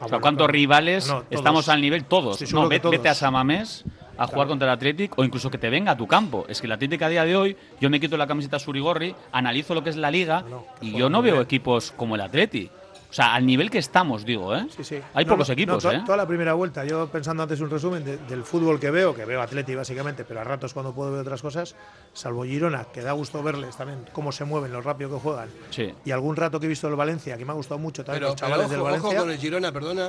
O 0.00 0.08
sea, 0.08 0.18
¿cuántos 0.20 0.48
rivales 0.48 1.08
No, 1.08 1.24
estamos 1.30 1.68
al 1.68 1.80
nivel? 1.80 2.04
Todos. 2.04 2.40
Estoy 2.42 2.60
No, 2.60 2.68
vete, 2.68 2.88
todos. 2.90 3.06
a 3.06 3.14
Samamés 3.14 3.84
a 4.16 4.26
jugar 4.28 4.46
contra 4.46 4.68
el 4.68 4.74
Atlético 4.74 5.20
o 5.20 5.24
incluso 5.24 5.50
que 5.50 5.58
te 5.58 5.68
venga 5.70 5.92
a 5.92 5.96
tu 5.96 6.06
campo. 6.06 6.44
Es 6.48 6.60
que 6.60 6.66
el 6.66 6.72
Atlético 6.72 7.04
a 7.04 7.08
día 7.08 7.24
de 7.24 7.36
hoy, 7.36 7.56
yo 7.80 7.90
me 7.90 7.98
quito 7.98 8.16
la 8.16 8.26
camiseta 8.26 8.58
surigorri, 8.58 9.14
analizo 9.32 9.74
lo 9.74 9.82
que 9.82 9.90
es 9.90 9.96
la 9.96 10.10
liga 10.10 10.44
No, 10.48 10.64
y 10.80 10.92
yo 10.96 11.10
no 11.10 11.20
veo 11.22 11.34
bien. 11.34 11.42
equipos 11.44 11.90
como 11.92 12.14
el 12.14 12.20
Atleti. 12.20 12.70
O 13.14 13.16
sea, 13.16 13.32
al 13.36 13.46
nivel 13.46 13.70
que 13.70 13.78
estamos, 13.78 14.24
digo, 14.24 14.56
¿eh? 14.56 14.66
Sí, 14.76 14.82
sí. 14.82 14.98
Hay 15.14 15.24
No, 15.24 15.34
pocos 15.34 15.46
no, 15.48 15.52
equipos, 15.52 15.84
no, 15.84 15.88
to- 15.90 15.96
¿eh? 15.96 16.02
Toda 16.04 16.16
la 16.16 16.26
primera 16.26 16.52
vuelta, 16.54 16.84
yo 16.84 17.06
pensando 17.06 17.44
antes 17.44 17.60
un 17.60 17.70
resumen 17.70 18.02
de- 18.04 18.16
del 18.18 18.42
fútbol 18.42 18.80
que 18.80 18.90
veo, 18.90 19.14
que 19.14 19.24
veo 19.24 19.40
Atleti 19.40 19.72
básicamente, 19.76 20.24
pero 20.24 20.40
a 20.40 20.42
ratos 20.44 20.74
cuando 20.74 20.92
puedo 20.92 21.12
ver 21.12 21.20
otras 21.20 21.40
cosas, 21.40 21.76
salvo 22.12 22.44
Girona, 22.44 22.86
que 22.92 23.02
da 23.02 23.12
gusto 23.12 23.40
verles 23.40 23.76
también 23.76 24.00
cómo 24.12 24.32
se 24.32 24.44
mueven, 24.44 24.72
lo 24.72 24.80
rápido 24.80 25.10
que 25.10 25.20
juegan. 25.20 25.48
Sí. 25.70 25.94
Y 26.04 26.10
algún 26.10 26.34
rato 26.34 26.58
que 26.58 26.66
he 26.66 26.68
visto 26.68 26.88
el 26.88 26.96
Valencia, 26.96 27.38
que 27.38 27.44
me 27.44 27.52
ha 27.52 27.54
gustado 27.54 27.78
mucho 27.78 28.02
también 28.04 28.18
Pero, 28.22 28.30
los 28.32 28.34
pero 28.34 28.48
chavales 28.48 28.66
ojo, 28.66 28.72
del 28.72 28.80
ojo 28.80 28.90
Valencia. 29.06 29.20
con 29.20 29.30
el 29.30 29.38
Girona, 29.38 29.70
perdona, 29.70 30.08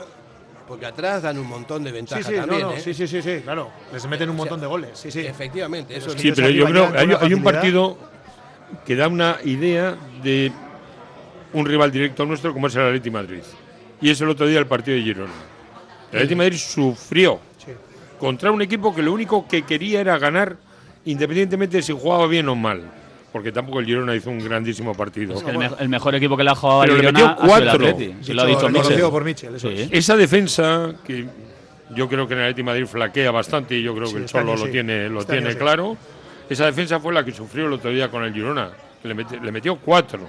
porque 0.68 0.88
atrás 0.88 1.22
dan 1.22 1.38
un 1.38 1.46
montón 1.48 1.84
de 1.84 1.92
Sí, 1.92 1.96
ventajas 1.96 2.26
sí, 2.26 2.34
no, 2.34 2.40
también. 2.40 2.62
no, 2.64 2.72
¿eh? 2.72 2.80
sí, 2.80 2.92
sí, 2.96 3.08
sí, 3.08 3.22
sí, 3.22 3.42
claro. 3.44 3.70
Les 3.94 4.04
meten 4.08 4.32
un 4.32 4.36
O 4.36 4.38
sea, 4.40 4.40
montón 4.46 4.62
de 4.62 4.66
goles. 4.66 4.98
Sí, 4.98 5.12
sí. 5.12 5.20
Efectivamente, 5.20 5.96
eso 5.96 6.08
Pero 6.08 6.16
es- 6.18 6.22
Sí, 6.24 6.32
pero 6.36 6.50
yo 6.50 6.66
creo 6.66 6.92
que 6.92 6.98
hay, 6.98 7.34
un 7.36 7.44
partido 7.44 7.98
que 8.84 8.96
da 8.96 9.08
una 9.08 9.38
idea 9.44 9.96
de 10.24 10.52
un 11.56 11.66
rival 11.66 11.92
directo 11.92 12.26
nuestro 12.26 12.54
como 12.54 12.68
es 12.68 12.76
el 12.76 12.84
Atleti 12.84 13.10
Madrid. 13.10 13.42
Y 14.02 14.10
es 14.10 14.20
el 14.22 14.30
otro 14.30 14.46
día 14.46 14.60
el 14.60 14.68
partido 14.68 14.98
de 14.98 15.04
Girona. 15.04 15.32
El 16.12 16.18
Atleti 16.20 16.36
Madrid 16.36 16.58
sufrió 16.58 17.40
Sí. 17.58 17.72
contra 18.20 18.52
un 18.52 18.62
equipo 18.62 18.94
que 18.94 19.02
lo 19.02 19.12
único 19.14 19.48
que 19.48 19.64
quería 19.64 20.02
era 20.02 20.18
ganar 20.18 20.58
independientemente 21.06 21.78
de 21.78 21.84
si 21.84 21.94
jugaba 21.94 22.28
bien 22.28 22.48
o 22.50 22.56
mal. 22.56 22.82
Porque 23.32 23.52
tampoco 23.52 23.80
el 23.80 23.86
Girona 23.86 24.16
hizo 24.16 24.30
un 24.30 24.40
grandísimo 24.40 24.94
partido. 24.96 25.36
Es 25.36 25.44
que 25.44 25.52
el, 25.52 25.58
me- 25.58 25.70
el 25.80 25.90
mejor 25.90 26.16
equipo 26.16 26.38
que 26.38 26.44
le 26.44 26.52
ha 26.52 26.56
jugado 26.56 26.82
Pero 26.82 26.94
le 26.94 27.00
Girona 27.00 27.20
metió 27.20 27.36
sido 27.36 27.44
el 27.44 27.50
cuatro. 27.66 27.88
Atleti. 27.88 28.16
Se 28.24 28.34
lo 28.34 28.42
ha 28.42 28.46
Dicho- 28.46 28.58
dicho 28.60 28.68
reconocido 28.68 28.96
Michel. 28.98 29.12
por 29.12 29.24
Michel, 29.26 29.56
eso 29.56 29.70
Sí. 29.70 29.76
es. 29.82 29.90
Esa 29.92 30.16
defensa 30.16 30.94
que 31.06 31.26
yo 31.96 32.08
creo 32.10 32.28
que 32.28 32.34
en 32.34 32.40
el 32.40 32.46
Atleti 32.46 32.64
Madrid 32.64 32.86
flaquea 32.86 33.32
bastante 33.32 33.76
y 33.78 33.82
yo 33.84 33.94
creo 33.94 34.08
Sí, 34.08 34.14
que 34.14 34.20
el 34.20 34.26
Cholo 34.26 34.56
lo 34.56 34.66
sí. 34.66 34.72
tiene, 34.72 35.10
lo 35.10 35.20
Este 35.22 35.34
tiene 35.34 35.56
claro. 35.58 35.98
Esa 36.50 36.66
defensa 36.66 37.00
fue 37.00 37.14
la 37.14 37.26
que 37.26 37.32
sufrió 37.34 37.66
el 37.68 37.74
otro 37.74 37.90
día 37.92 38.10
con 38.10 38.24
el 38.24 38.34
Girona. 38.34 38.70
Le, 39.04 39.16
meti- 39.16 39.42
le 39.42 39.52
metió 39.52 39.76
cuatro. 39.78 40.20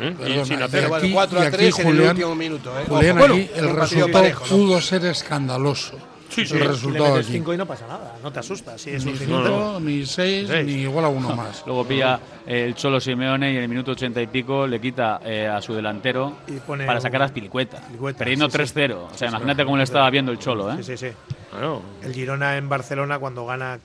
¿Eh? 0.00 0.10
Y 0.10 0.14
Perdona, 0.14 0.44
sin 0.44 0.60
y 0.60 0.62
hacer 0.62 0.70
Pero 0.70 0.88
bueno, 0.88 1.04
aquí- 1.04 1.12
4 1.12 1.38
y 1.38 1.42
a 1.42 1.46
aquí, 1.48 1.56
3 1.56 1.78
en 1.78 1.86
el 1.88 1.94
Julián- 1.94 2.10
último 2.10 2.34
minuto. 2.34 2.78
¿eh? 2.80 2.84
Julián, 2.88 3.18
Ojo, 3.18 3.26
aquí 3.32 3.50
el 3.54 3.70
resultado 3.76 4.12
parejo, 4.12 4.44
¿no? 4.44 4.50
pudo 4.56 4.80
ser 4.80 5.04
escandaloso. 5.06 5.98
Sí, 6.30 6.46
sí. 6.46 6.54
el 6.54 6.60
le 6.60 6.66
resultado 6.68 7.16
aquí. 7.16 7.24
5 7.30 7.52
y 7.52 7.56
no 7.58 7.66
pasa 7.66 7.86
nada. 7.86 8.14
No 8.22 8.32
te 8.32 8.38
asustas. 8.38 8.80
Sí, 8.80 8.88
es 8.88 9.04
Ni 9.04 9.12
un 9.12 9.18
cinco, 9.18 9.42
cinco. 9.44 9.78
ni 9.82 10.06
seis, 10.06 10.48
Seis. 10.48 10.64
ni 10.64 10.72
igual 10.80 11.04
a 11.04 11.08
uno 11.08 11.28
más. 11.36 11.62
Luego 11.66 11.86
pilla 11.86 12.18
eh, 12.46 12.64
el 12.64 12.74
Cholo 12.74 13.00
Simeone 13.00 13.52
y 13.52 13.56
en 13.58 13.62
el 13.64 13.68
minuto 13.68 13.90
ochenta 13.92 14.22
y 14.22 14.26
pico 14.28 14.66
le 14.66 14.80
quita 14.80 15.20
eh, 15.26 15.46
a 15.46 15.60
su 15.60 15.74
delantero 15.74 16.38
Y 16.48 16.52
pone 16.52 16.86
para 16.86 17.02
sacar 17.02 17.20
las 17.20 17.32
pilicuetas. 17.32 17.82
Pilicueta, 17.82 18.18
perdiendo 18.20 18.46
sí, 18.48 18.52
sí. 18.52 18.58
3-0. 18.74 18.94
O 19.12 19.14
sea, 19.14 19.28
imagínate 19.28 19.62
cómo 19.66 19.76
le 19.76 19.82
estaba 19.84 20.08
viendo 20.08 20.32
el 20.32 20.38
Cholo, 20.38 20.72
¿eh? 20.72 20.76
Sí, 20.78 20.96
sí, 20.96 21.08
sí. 21.08 21.12
Claro. 21.50 21.82
El 22.02 22.14
Girona 22.14 22.56
en 22.56 22.66
Barcelona 22.66 23.18
cuando 23.18 23.44
gana, 23.44 23.78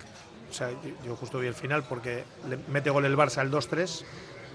o 0.49 0.53
sea, 0.53 0.69
yo- 0.71 0.77
yo 1.05 1.15
justo 1.17 1.39
vi 1.39 1.47
el 1.47 1.53
final 1.53 1.83
porque 1.83 2.23
le 2.49 2.57
mete 2.71 2.89
gol 2.91 3.03
el 3.03 3.17
Barça 3.17 3.39
al 3.39 3.51
2-3 3.51 4.05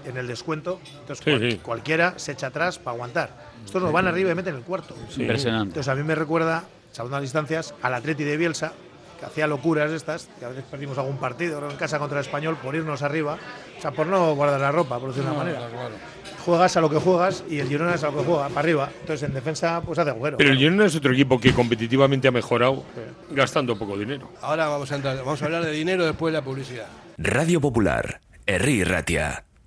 en 0.05 0.17
el 0.17 0.27
descuento, 0.27 0.79
entonces 1.01 1.23
Sí, 1.23 1.31
cual- 1.31 1.51
sí. 1.51 1.57
cualquiera 1.63 2.13
se 2.17 2.31
echa 2.33 2.47
atrás 2.47 2.79
para 2.79 2.95
aguantar. 2.95 3.51
Estos 3.65 3.81
nos 3.81 3.91
van 3.91 4.07
arriba 4.07 4.31
y 4.31 4.35
meten 4.35 4.55
el 4.55 4.61
cuarto. 4.61 4.95
Impresionante. 5.17 5.69
Entonces 5.69 5.87
a 5.87 5.95
mí 5.95 6.03
me 6.03 6.15
recuerda 6.15 6.63
salvando 6.91 7.17
las 7.17 7.23
distancias, 7.23 7.73
al 7.81 7.93
Atleti 7.93 8.23
de 8.23 8.37
Bielsa, 8.37 8.73
que 9.19 9.25
hacía 9.25 9.47
locuras 9.47 9.89
estas, 9.91 10.27
que 10.37 10.45
a 10.45 10.49
veces 10.49 10.63
perdimos 10.69 10.97
algún 10.97 11.17
partido 11.17 11.67
en 11.69 11.77
casa 11.77 11.97
contra 11.97 12.19
el 12.19 12.25
Español 12.25 12.57
por 12.61 12.75
irnos 12.75 13.01
arriba, 13.01 13.37
o 13.77 13.81
sea, 13.81 13.91
por 13.91 14.05
no 14.05 14.35
guardar 14.35 14.59
la 14.59 14.71
ropa, 14.71 14.99
por 14.99 15.09
decirlo 15.09 15.29
de 15.31 15.35
una 15.37 15.43
manera. 15.45 15.67
Juegas 16.45 16.75
a 16.75 16.81
lo 16.81 16.89
que 16.89 16.97
juegas 16.97 17.43
y 17.49 17.59
el 17.59 17.69
Girona 17.69 17.95
es 17.95 18.03
a 18.03 18.11
lo 18.11 18.17
que 18.17 18.25
juega, 18.25 18.49
para 18.49 18.59
arriba. 18.59 18.89
Entonces 18.99 19.23
en 19.27 19.33
defensa 19.33 19.81
pues 19.81 19.97
hace 19.97 20.09
agujero. 20.09 20.35
Pero 20.37 20.51
el 20.51 20.57
Girona 20.57 20.85
es 20.85 20.95
otro 20.95 21.13
equipo 21.13 21.39
que 21.39 21.53
competitivamente 21.53 22.27
ha 22.27 22.31
mejorado 22.31 22.83
gastando 23.31 23.77
poco 23.77 23.97
dinero. 23.97 24.29
Ahora 24.41 24.67
vamos 24.67 24.91
a, 24.91 24.95
entrar, 24.97 25.15
vamos 25.17 25.41
a 25.41 25.45
hablar 25.45 25.63
de 25.63 25.71
dinero 25.71 26.05
después 26.05 26.33
de 26.33 26.39
la 26.39 26.43
publicidad. 26.43 26.87
Radio 27.17 27.61
Popular, 27.61 28.19
Herri 28.45 28.83
Ratia, 28.83 29.45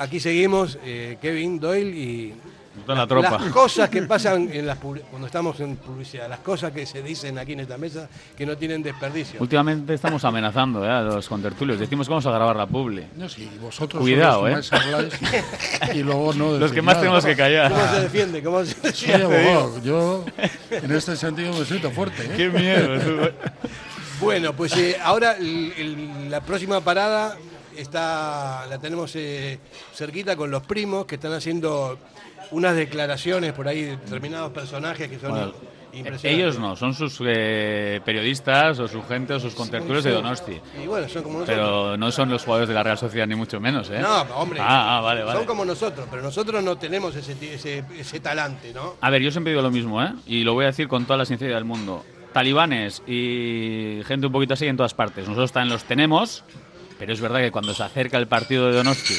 Aquí 0.00 0.18
seguimos, 0.18 0.78
eh, 0.82 1.18
Kevin 1.20 1.60
Doyle 1.60 1.90
y 1.94 2.34
Toda 2.86 2.98
la 3.00 3.06
tropa. 3.06 3.32
las 3.38 3.52
cosas 3.52 3.90
que 3.90 4.00
pasan 4.02 4.48
en 4.50 4.66
las 4.66 4.80
publi- 4.80 5.02
cuando 5.10 5.26
estamos 5.26 5.60
en 5.60 5.76
publicidad, 5.76 6.26
las 6.26 6.38
cosas 6.38 6.72
que 6.72 6.86
se 6.86 7.02
dicen 7.02 7.36
aquí 7.38 7.52
en 7.52 7.60
esta 7.60 7.76
mesa 7.76 8.08
que 8.34 8.46
no 8.46 8.56
tienen 8.56 8.82
desperdicio. 8.82 9.38
Últimamente 9.42 9.92
estamos 9.92 10.24
amenazando 10.24 10.82
¿eh? 10.86 10.88
a 10.88 11.02
los 11.02 11.28
contertulios. 11.28 11.78
Decimos 11.78 12.06
que 12.06 12.10
vamos 12.12 12.24
a 12.24 12.30
grabar 12.30 12.56
la 12.56 12.64
publi. 12.66 13.04
No, 13.16 13.28
sí, 13.28 13.50
vosotros 13.60 14.00
Cuidado, 14.00 14.48
¿eh? 14.48 14.56
los 14.56 14.70
que 14.70 14.76
más 14.76 14.86
habláis 14.86 15.14
y 15.94 16.02
luego 16.02 16.32
no 16.32 16.52
Los 16.58 16.72
que 16.72 16.80
más 16.80 16.94
nada. 16.94 17.00
tenemos 17.02 17.24
que 17.26 17.36
callar. 17.36 17.70
¿Cómo 17.70 17.86
se 17.94 18.00
defiende? 18.00 18.42
¿Cómo 18.42 18.64
se 18.64 18.74
Sí, 18.94 19.06
defiende? 19.06 19.24
abogado, 19.52 19.82
yo 19.84 20.24
en 20.70 20.90
este 20.92 21.14
sentido 21.16 21.52
me 21.52 21.64
siento 21.66 21.90
fuerte. 21.90 22.24
¿eh? 22.24 22.30
Qué 22.36 22.48
miedo. 22.48 23.30
Bueno, 24.20 24.52
pues 24.54 24.76
eh, 24.76 24.98
ahora 25.02 25.32
el- 25.38 25.72
el- 25.78 26.30
la 26.30 26.42
próxima 26.42 26.82
parada 26.82 27.38
está 27.80 28.66
la 28.66 28.78
tenemos 28.78 29.14
eh, 29.16 29.58
cerquita 29.94 30.36
con 30.36 30.50
los 30.50 30.62
primos 30.62 31.06
que 31.06 31.16
están 31.16 31.32
haciendo 31.32 31.98
unas 32.50 32.74
declaraciones 32.74 33.52
por 33.52 33.68
ahí 33.68 33.82
de 33.82 33.96
determinados 33.96 34.52
personajes 34.52 35.08
que 35.08 35.18
son 35.18 35.30
Bueno, 35.30 35.52
impresionantes. 35.92 36.24
Ellos 36.24 36.58
no, 36.58 36.76
son 36.76 36.94
sus 36.94 37.20
eh, 37.24 38.00
periodistas 38.04 38.78
o 38.78 38.88
su 38.88 39.02
gente 39.02 39.34
o 39.34 39.40
sus 39.40 39.54
contertulios 39.54 40.04
de 40.04 40.12
Donosti. 40.12 40.60
Y 40.82 40.86
bueno, 40.86 41.08
son 41.08 41.22
como 41.22 41.40
nosotros. 41.40 41.58
Pero 41.58 41.96
no 41.96 42.10
son 42.10 42.30
los 42.30 42.44
jugadores 42.44 42.68
de 42.68 42.74
la 42.74 42.82
Real 42.82 42.98
Sociedad, 42.98 43.26
ni 43.26 43.34
mucho 43.34 43.60
menos, 43.60 43.90
¿eh? 43.90 43.98
No, 44.00 44.22
hombre. 44.34 44.60
Ah, 44.60 44.98
ah, 44.98 45.00
vale, 45.00 45.22
vale. 45.22 45.38
Son 45.38 45.46
como 45.46 45.64
nosotros, 45.64 46.06
pero 46.10 46.22
nosotros 46.22 46.62
no 46.62 46.76
tenemos 46.76 47.14
ese, 47.16 47.36
ese, 47.54 47.84
ese 47.96 48.20
talante, 48.20 48.72
¿no? 48.72 48.94
A 49.00 49.10
ver, 49.10 49.22
yo 49.22 49.30
siempre 49.30 49.52
digo 49.52 49.62
lo 49.62 49.70
mismo, 49.70 50.02
¿eh? 50.02 50.12
Y 50.26 50.42
lo 50.42 50.54
voy 50.54 50.64
a 50.64 50.68
decir 50.68 50.88
con 50.88 51.04
toda 51.04 51.18
la 51.18 51.24
sinceridad 51.24 51.56
del 51.56 51.64
mundo. 51.64 52.04
Talibanes 52.32 53.02
y 53.08 54.02
gente 54.06 54.26
un 54.26 54.32
poquito 54.32 54.54
así 54.54 54.66
en 54.66 54.76
todas 54.76 54.94
partes. 54.94 55.26
Nosotros 55.26 55.50
también 55.50 55.72
los 55.72 55.84
tenemos, 55.84 56.44
pero 57.00 57.12
es 57.12 57.20
verdad 57.20 57.40
que 57.40 57.50
cuando 57.50 57.74
se 57.74 57.82
acerca 57.82 58.16
el 58.18 58.28
partido 58.28 58.66
de 58.68 58.74
Donosti, 58.76 59.14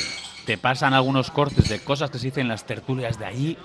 te 0.45 0.57
pasan 0.57 0.93
algunos 0.93 1.31
cortes 1.31 1.67
de 1.67 1.79
cosas 1.79 2.09
que 2.09 2.17
se 2.19 2.27
dicen 2.27 2.43
en 2.43 2.47
las 2.47 2.65
tertulias 2.65 3.19
de 3.19 3.25
allí 3.25 3.57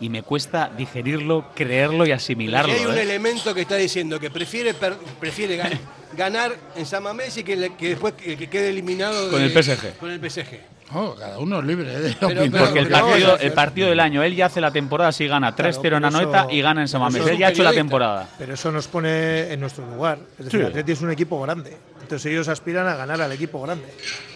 y 0.00 0.08
me 0.08 0.22
cuesta 0.22 0.70
digerirlo, 0.76 1.46
creerlo 1.54 2.06
y 2.06 2.12
asimilarlo. 2.12 2.72
Y 2.72 2.78
hay 2.78 2.86
un 2.86 2.96
¿eh? 2.98 3.02
elemento 3.02 3.54
que 3.54 3.60
está 3.60 3.76
diciendo 3.76 4.18
que 4.18 4.30
prefiere 4.30 4.72
per- 4.74 4.96
prefiere 5.20 5.58
ga- 5.62 5.78
ganar 6.16 6.52
en 6.76 6.86
San 6.86 7.02
Mamés 7.02 7.36
y 7.36 7.44
que, 7.44 7.56
le- 7.56 7.76
que 7.76 7.90
después 7.90 8.14
que, 8.14 8.36
que 8.36 8.48
quede 8.48 8.70
eliminado 8.70 9.30
Con 9.30 9.40
de- 9.40 9.46
el 9.46 9.62
PSG. 9.62 9.98
Con 9.98 10.10
el 10.10 10.18
PSG. 10.30 10.58
Oh, 10.94 11.14
cada 11.18 11.38
uno 11.38 11.58
es 11.58 11.66
libre 11.66 11.92
¿eh? 11.92 11.98
de 11.98 12.16
Pero- 12.18 12.28
pero- 12.28 12.40
Porque 12.64 12.78
el 12.78 12.88
Porque 12.88 12.90
partido, 12.90 13.38
el 13.38 13.52
partido 13.52 13.88
del 13.90 14.00
año, 14.00 14.22
él 14.22 14.34
ya 14.34 14.46
hace 14.46 14.60
la 14.62 14.70
temporada 14.70 15.12
si 15.12 15.26
gana 15.26 15.54
3-0 15.54 15.76
en 15.76 15.82
pero 15.82 15.96
Anoeta 16.06 16.40
eso- 16.42 16.50
y 16.52 16.62
gana 16.62 16.80
en 16.80 16.88
San 16.88 17.00
Mamés. 17.02 17.26
Él 17.26 17.36
ya 17.36 17.48
ha 17.48 17.50
hecho 17.50 17.62
la 17.62 17.72
temporada. 17.72 18.28
Pero 18.38 18.54
eso 18.54 18.72
nos 18.72 18.86
pone 18.88 19.52
en 19.52 19.60
nuestro 19.60 19.84
lugar. 19.86 20.18
Es 20.38 20.44
decir, 20.46 20.50
Sí. 20.52 20.56
el 20.64 20.66
Atleti 20.66 20.92
es 20.92 21.00
un 21.02 21.10
equipo 21.10 21.42
grande. 21.42 21.76
Entonces 22.08 22.32
ellos 22.32 22.48
aspiran 22.48 22.86
a 22.86 22.96
ganar 22.96 23.20
al 23.20 23.30
equipo 23.32 23.60
grande. 23.60 23.84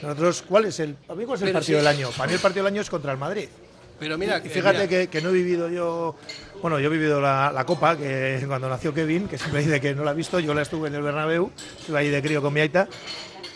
Nosotros, 0.03 0.45
¿cuál 0.47 0.67
es 0.67 0.79
el, 0.79 0.93
para 0.93 1.19
mí, 1.19 1.25
cuál 1.25 1.37
es 1.37 1.43
el 1.43 1.47
Pero 1.49 1.59
partido 1.59 1.79
sí. 1.79 1.85
del 1.87 1.95
año? 1.95 2.11
Para 2.11 2.27
mí 2.29 2.35
el 2.35 2.39
partido 2.41 2.65
del 2.67 2.75
año 2.75 2.83
es 2.83 2.91
contra 2.91 3.13
el 3.13 3.19
Madrid. 3.19 3.49
Pero 3.99 4.19
mira, 4.19 4.43
Y 4.45 4.49
eh, 4.49 4.51
fíjate 4.51 4.75
mira, 4.77 4.89
que, 4.89 5.07
que 5.09 5.23
no 5.23 5.31
he 5.31 5.33
vivido 5.33 5.71
yo. 5.71 6.15
Bueno, 6.61 6.79
yo 6.79 6.89
he 6.89 6.93
vivido 6.93 7.19
la, 7.19 7.51
la 7.51 7.65
Copa, 7.65 7.97
que 7.97 8.45
cuando 8.47 8.69
nació 8.69 8.93
Kevin, 8.93 9.27
que 9.27 9.39
siempre 9.39 9.63
dice 9.63 9.81
que 9.81 9.95
no 9.95 10.05
la 10.05 10.11
ha 10.11 10.15
visto, 10.15 10.39
yo 10.39 10.53
la 10.53 10.61
estuve 10.61 10.89
en 10.89 10.97
el 10.97 11.03
Bernabéu, 11.03 11.51
estuve 11.81 11.99
ahí 11.99 12.11
de 12.11 12.21
crío 12.21 12.43
con 12.43 12.53
mi 12.53 12.61
aita. 12.61 12.87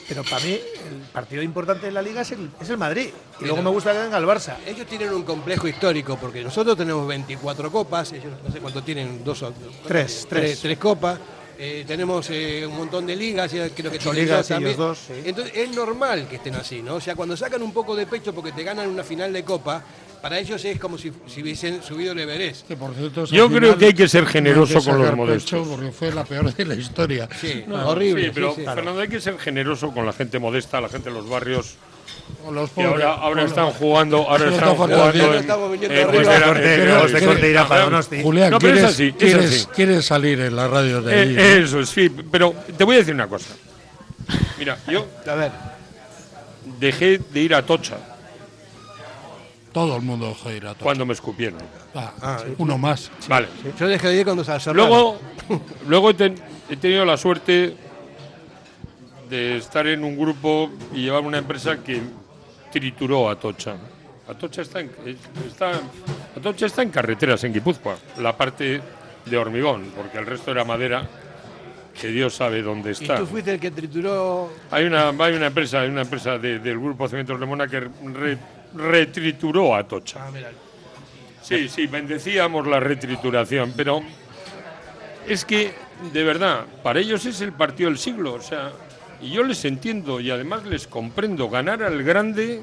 Pero 0.09 0.25
para 0.25 0.39
mí, 0.43 0.53
el 0.53 1.11
partido 1.13 1.43
importante 1.43 1.89
en 1.89 1.93
la 1.93 2.01
liga 2.01 2.23
es 2.23 2.31
el, 2.31 2.49
es 2.59 2.71
el 2.71 2.79
Madrid. 2.79 3.09
Y 3.39 3.45
luego 3.45 3.61
me 3.61 3.69
gusta 3.69 3.93
que 3.93 3.99
venga 3.99 4.17
el 4.17 4.25
Barça. 4.25 4.55
ellos 4.67 4.87
tienen 4.87 5.13
un 5.13 5.25
complejo 5.25 5.69
histórico 5.69 6.17
porque 6.17 6.43
nosotros 6.43 6.75
tenemos 6.75 7.07
24 7.07 7.71
copas, 7.71 8.13
ellos 8.13 8.33
no 8.43 8.51
sé 8.51 8.61
cuánto 8.61 8.83
tienen, 8.83 9.23
dos 9.23 9.43
o 9.43 9.53
Tres, 9.87 10.27
tres. 10.27 10.61
tres 10.61 10.79
copas. 10.79 11.19
Eh, 11.59 11.85
tenemos 11.87 12.29
eh, 12.31 12.67
un 12.67 12.77
montón 12.77 13.07
de 13.07 13.17
ligas, 13.17 13.51
ya 13.53 13.69
creo 13.71 13.91
que 13.91 13.99
ligas, 14.23 14.39
dos 14.39 14.49
también. 14.49 14.71
ellos 14.73 14.79
dos, 14.79 14.99
sí. 15.07 15.13
Entonces 15.25 15.53
es 15.57 15.75
normal 15.75 16.27
que 16.29 16.37
estén 16.37 16.55
así, 16.55 16.83
¿no? 16.83 16.97
O 16.97 17.01
sea, 17.01 17.15
cuando 17.15 17.37
sacan 17.37 17.63
un 17.63 17.73
poco 17.73 17.95
de 17.97 18.07
pecho 18.07 18.35
porque 18.35 18.53
te 18.53 18.63
ganan 18.63 18.89
una 18.89 19.03
final 19.05 19.33
de 19.33 19.43
copa, 19.45 19.83
para 20.23 20.39
ellos 20.39 20.65
es 20.65 20.79
como 20.79 20.99
si, 20.99 21.13
si 21.27 21.43
hubiesen 21.43 21.83
subido 21.83 22.13
el 22.13 22.19
Everest. 22.21 22.67
Que, 22.67 22.77
por 22.77 22.95
cierto, 22.95 23.27
Yo 23.27 23.49
creo 23.49 23.61
final 23.61 23.79
que 23.79 23.87
hay 23.87 23.95
que 23.95 24.09
ser 24.09 24.25
no 24.25 24.31
generoso 24.31 24.81
que 24.81 24.85
con 24.91 24.99
los 25.03 25.17
modestos. 25.17 25.51
pecho 25.61 25.71
Porque 25.77 25.93
fue 25.93 26.13
la 26.13 26.25
peor 26.25 26.53
de 26.53 26.65
la 26.65 26.75
historia. 26.75 27.29
Sí, 27.41 27.65
No, 27.67 27.89
horrible. 27.91 28.25
sí, 28.25 28.31
pero 28.35 28.51
sí, 28.55 28.61
sí. 28.63 28.67
Fernando, 28.67 29.01
hay 29.01 29.09
que 29.09 29.21
ser 29.21 29.39
generoso 29.39 29.93
con 29.93 30.05
la 30.07 30.13
gente 30.13 30.39
modesta, 30.39 30.81
la 30.81 30.89
gente 30.89 31.11
de 31.11 31.15
los 31.17 31.29
barrios. 31.29 31.77
Los 32.53 32.71
pobres. 32.71 32.91
ahora, 32.93 33.13
ahora 33.15 33.43
están 33.43 33.71
jugando, 33.73 34.19
ahora 34.19 34.45
están 34.51 34.55
está 34.55 34.67
jugando. 34.77 35.11
en-. 38.13 38.23
Julián, 38.23 38.51
No, 38.51 38.57
es 38.59 38.63
¿quieres, 38.63 38.85
así, 38.85 39.07
es 39.09 39.15
quieres- 39.17 39.45
así. 39.51 39.67
quieres 39.75 40.07
salir 40.07 40.41
en 40.41 40.55
la 40.57 40.69
radio 40.69 41.03
de 41.03 41.15
ahí? 41.15 41.35
Eh, 41.37 41.59
¿no? 41.61 41.65
Eso, 41.67 41.87
sí, 41.87 42.09
pero 42.31 42.55
te 42.77 42.85
voy 42.85 42.95
a 42.97 42.99
decir 42.99 43.15
una 43.15 43.27
cosa. 43.27 43.49
Mira, 44.59 44.79
yo 44.89 45.07
A 45.29 45.35
ver, 45.35 45.51
dejé 46.79 47.19
de 47.19 47.41
ir 47.41 47.55
a 47.55 47.63
Tocha 47.65 47.97
Todo 49.73 49.97
el 49.97 50.03
mundo 50.03 50.29
dejó 50.29 50.49
de 50.49 50.57
ir 50.57 50.67
a 50.67 50.75
todo. 50.75 50.85
cuando 50.85 51.05
me 51.05 51.13
escupieron. 51.13 51.59
Ah, 51.95 52.39
Uno 52.59 52.79
más. 52.79 53.11
Vale. 53.29 53.49
yo 53.79 53.87
dejé 53.89 54.09
de 54.09 54.17
ir 54.21 54.25
cuando 54.25 54.45
se. 54.45 54.73
Luego, 54.73 55.19
luego 55.89 56.11
he, 56.11 56.15
ten- 56.15 56.37
he 56.71 56.77
tenido 56.77 57.05
la 57.05 57.17
suerte 57.17 57.77
de 59.29 59.57
estar 59.57 59.87
en 59.87 60.05
un 60.05 60.17
grupo 60.17 60.71
y 60.93 61.03
llevar 61.03 61.23
una 61.23 61.39
empresa 61.39 61.79
que 61.83 62.01
trituró 62.73 63.29
a 63.29 63.33
Atocha. 63.33 63.77
Atocha 64.29 64.63
está 64.63 64.81
en, 64.81 64.91
está, 65.47 65.73
Atocha 66.37 66.67
está 66.67 66.83
en 66.83 66.91
carreteras 66.91 67.43
en 67.45 67.53
Guipúzcoa, 67.53 67.97
la 68.19 68.37
parte 68.37 68.81
de 69.25 69.37
hormigón, 69.37 69.93
porque 69.97 70.19
el 70.19 70.27
resto 70.27 70.51
era 70.51 70.65
madera, 70.65 71.07
que 72.01 72.09
Dios 72.09 72.35
sabe 72.35 72.61
dónde 72.63 72.91
y 72.91 72.93
está. 72.93 73.17
tú 73.17 73.27
fuiste 73.27 73.55
el 73.55 73.61
que 73.61 73.71
trituró. 73.71 74.53
Hay 74.71 74.85
una, 74.85 75.09
hay 75.11 75.35
una 75.35 75.47
empresa, 75.47 75.81
hay 75.81 75.89
una 75.89 76.03
empresa 76.03 76.39
de- 76.39 76.59
del 76.59 76.79
grupo 76.79 77.09
Cementos 77.09 77.39
Lemona 77.41 77.67
que 77.69 77.81
re- 77.81 78.39
retrituró 78.75 79.75
a 79.75 79.79
Atocha. 79.81 80.27
Ah, 80.27 80.31
mira. 80.33 80.51
Sí, 81.43 81.69
sí, 81.69 81.87
bendecíamos 81.87 82.67
la 82.67 82.81
retrituración, 82.81 83.73
pero 83.77 84.03
es 85.29 85.45
que, 85.45 85.73
de 86.13 86.25
verdad, 86.25 86.65
para 86.83 86.99
ellos 87.01 87.25
es 87.25 87.41
el 87.41 87.53
partido 87.53 87.89
del 87.89 87.99
siglo, 87.99 88.35
o 88.35 88.43
sea, 88.43 88.73
y 89.21 89.31
yo 89.31 89.43
les 89.43 89.65
entiendo 89.65 90.21
y 90.21 90.31
además 90.31 90.65
les 90.65 90.87
comprendo, 90.87 91.49
ganar 91.49 91.83
al 91.83 92.03
grande 92.03 92.63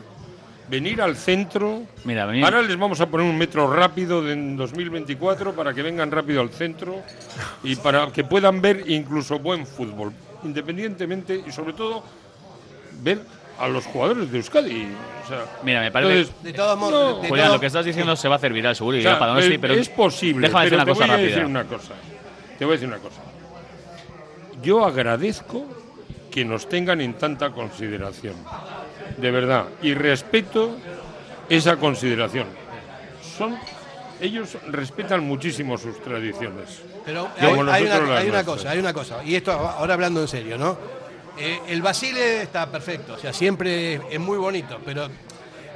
venir 0.70 1.02
al 1.02 1.16
centro. 1.18 1.84
Mira, 2.06 2.26
venir- 2.26 2.44
Ahora 2.46 2.62
les 2.62 2.78
vamos 2.78 3.00
a 3.02 3.08
poner 3.08 3.28
un 3.30 3.38
metro 3.38 3.72
rápido 3.74 4.22
de- 4.22 4.34
en 4.34 4.56
2024 4.58 5.54
para 5.54 5.74
que 5.74 5.82
vengan 5.82 6.10
rápido 6.12 6.42
al 6.42 6.50
centro 6.50 7.02
y 7.64 7.76
para 7.76 8.08
que 8.12 8.24
puedan 8.24 8.62
ver 8.62 8.84
incluso 8.88 9.40
buen 9.40 9.68
fútbol, 9.68 10.14
independientemente 10.44 11.44
y 11.46 11.52
sobre 11.52 11.74
todo 11.74 12.04
ver 13.02 13.20
a 13.60 13.68
los 13.68 13.86
jugadores 13.86 14.32
de 14.32 14.38
Euskadi. 14.38 14.88
O 15.26 15.28
sea, 15.28 15.46
Mira, 15.64 15.82
me 15.82 15.92
parece. 15.92 16.20
entonces, 16.22 16.44
De 16.44 16.54
todos 16.54 16.80
modos, 16.80 17.22
de 17.22 17.28
Julián, 17.30 17.48
todo- 17.48 17.56
lo 17.58 17.60
que 17.62 17.68
estás 17.68 17.86
diciendo 17.86 18.16
se 18.16 18.28
va 18.28 18.36
a 18.36 18.38
hacer 18.38 18.54
viral, 18.54 18.76
seguro. 18.76 18.98
Y 18.98 19.02
o 19.02 19.04
sea, 19.04 19.20
para 19.20 19.40
es, 19.40 19.60
pero 19.60 19.74
es 19.74 19.90
posible. 19.90 20.48
Déjame 20.48 20.64
decir 20.66 20.76
una 20.78 20.86
te 20.86 20.92
cosa 20.92 21.06
voy 21.06 21.14
a 21.14 21.18
decir 21.18 21.46
una 21.46 21.64
cosa. 21.66 21.94
Te 22.58 22.66
voy 22.66 22.72
a 22.72 22.76
decir 22.76 22.88
una 22.88 22.98
cosa. 22.98 23.22
Yo 24.62 24.86
agradezco 24.86 25.66
que 26.34 26.44
nos 26.44 26.68
tengan 26.68 27.00
en 27.00 27.14
tanta 27.14 27.52
consideración. 27.52 28.34
De 29.18 29.30
verdad. 29.30 29.66
Y 29.84 29.94
respeto 29.94 30.76
esa 31.48 31.78
consideración. 31.78 32.48
Son, 33.38 33.56
ellos 34.20 34.58
respetan 34.68 35.24
muchísimo 35.24 35.78
sus 35.78 36.02
tradiciones. 36.02 36.82
Pero 37.06 37.30
hay, 37.38 37.54
una, 37.54 37.74
hay 37.76 38.44
cosa, 38.44 38.72
hay 38.72 38.80
una 38.80 38.94
cosa. 38.94 39.24
Y 39.24 39.36
esto 39.36 39.52
ahora 39.52 39.94
hablando 39.94 40.22
en 40.22 40.28
serio, 40.28 40.58
¿no? 40.58 40.76
Eh, 41.38 41.60
el 41.68 41.84
Basile 41.84 42.44
está 42.44 42.68
perfecto, 42.68 43.14
o 43.14 43.18
sea, 43.18 43.34
siempre 43.34 44.00
es 44.10 44.20
muy 44.20 44.38
bonito, 44.38 44.80
pero 44.86 45.10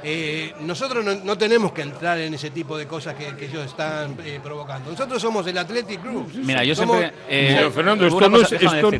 eh, 0.02 0.54
nosotros 0.60 1.04
no, 1.04 1.14
no 1.14 1.36
tenemos 1.38 1.72
que 1.72 1.82
entrar 1.82 2.18
en 2.18 2.32
ese 2.34 2.50
tipo 2.50 2.76
de 2.78 2.86
cosas 2.86 3.14
que, 3.14 3.34
que 3.36 3.46
ellos 3.46 3.64
están 3.66 4.16
eh, 4.24 4.38
provocando. 4.42 4.90
Nosotros 4.90 5.20
somos 5.20 5.46
el 5.46 5.58
Athletic 5.58 6.00
Club. 6.00 6.30
Mira, 6.44 6.62
yo 6.64 6.74
Somos- 6.74 6.98
siempre. 6.98 7.18
eh, 7.28 7.54
Pero, 7.56 7.70
Fernando, 7.70 8.06
esto 8.06 8.28
no 8.28 8.36
es, 8.38 8.48
cosa, 8.48 8.56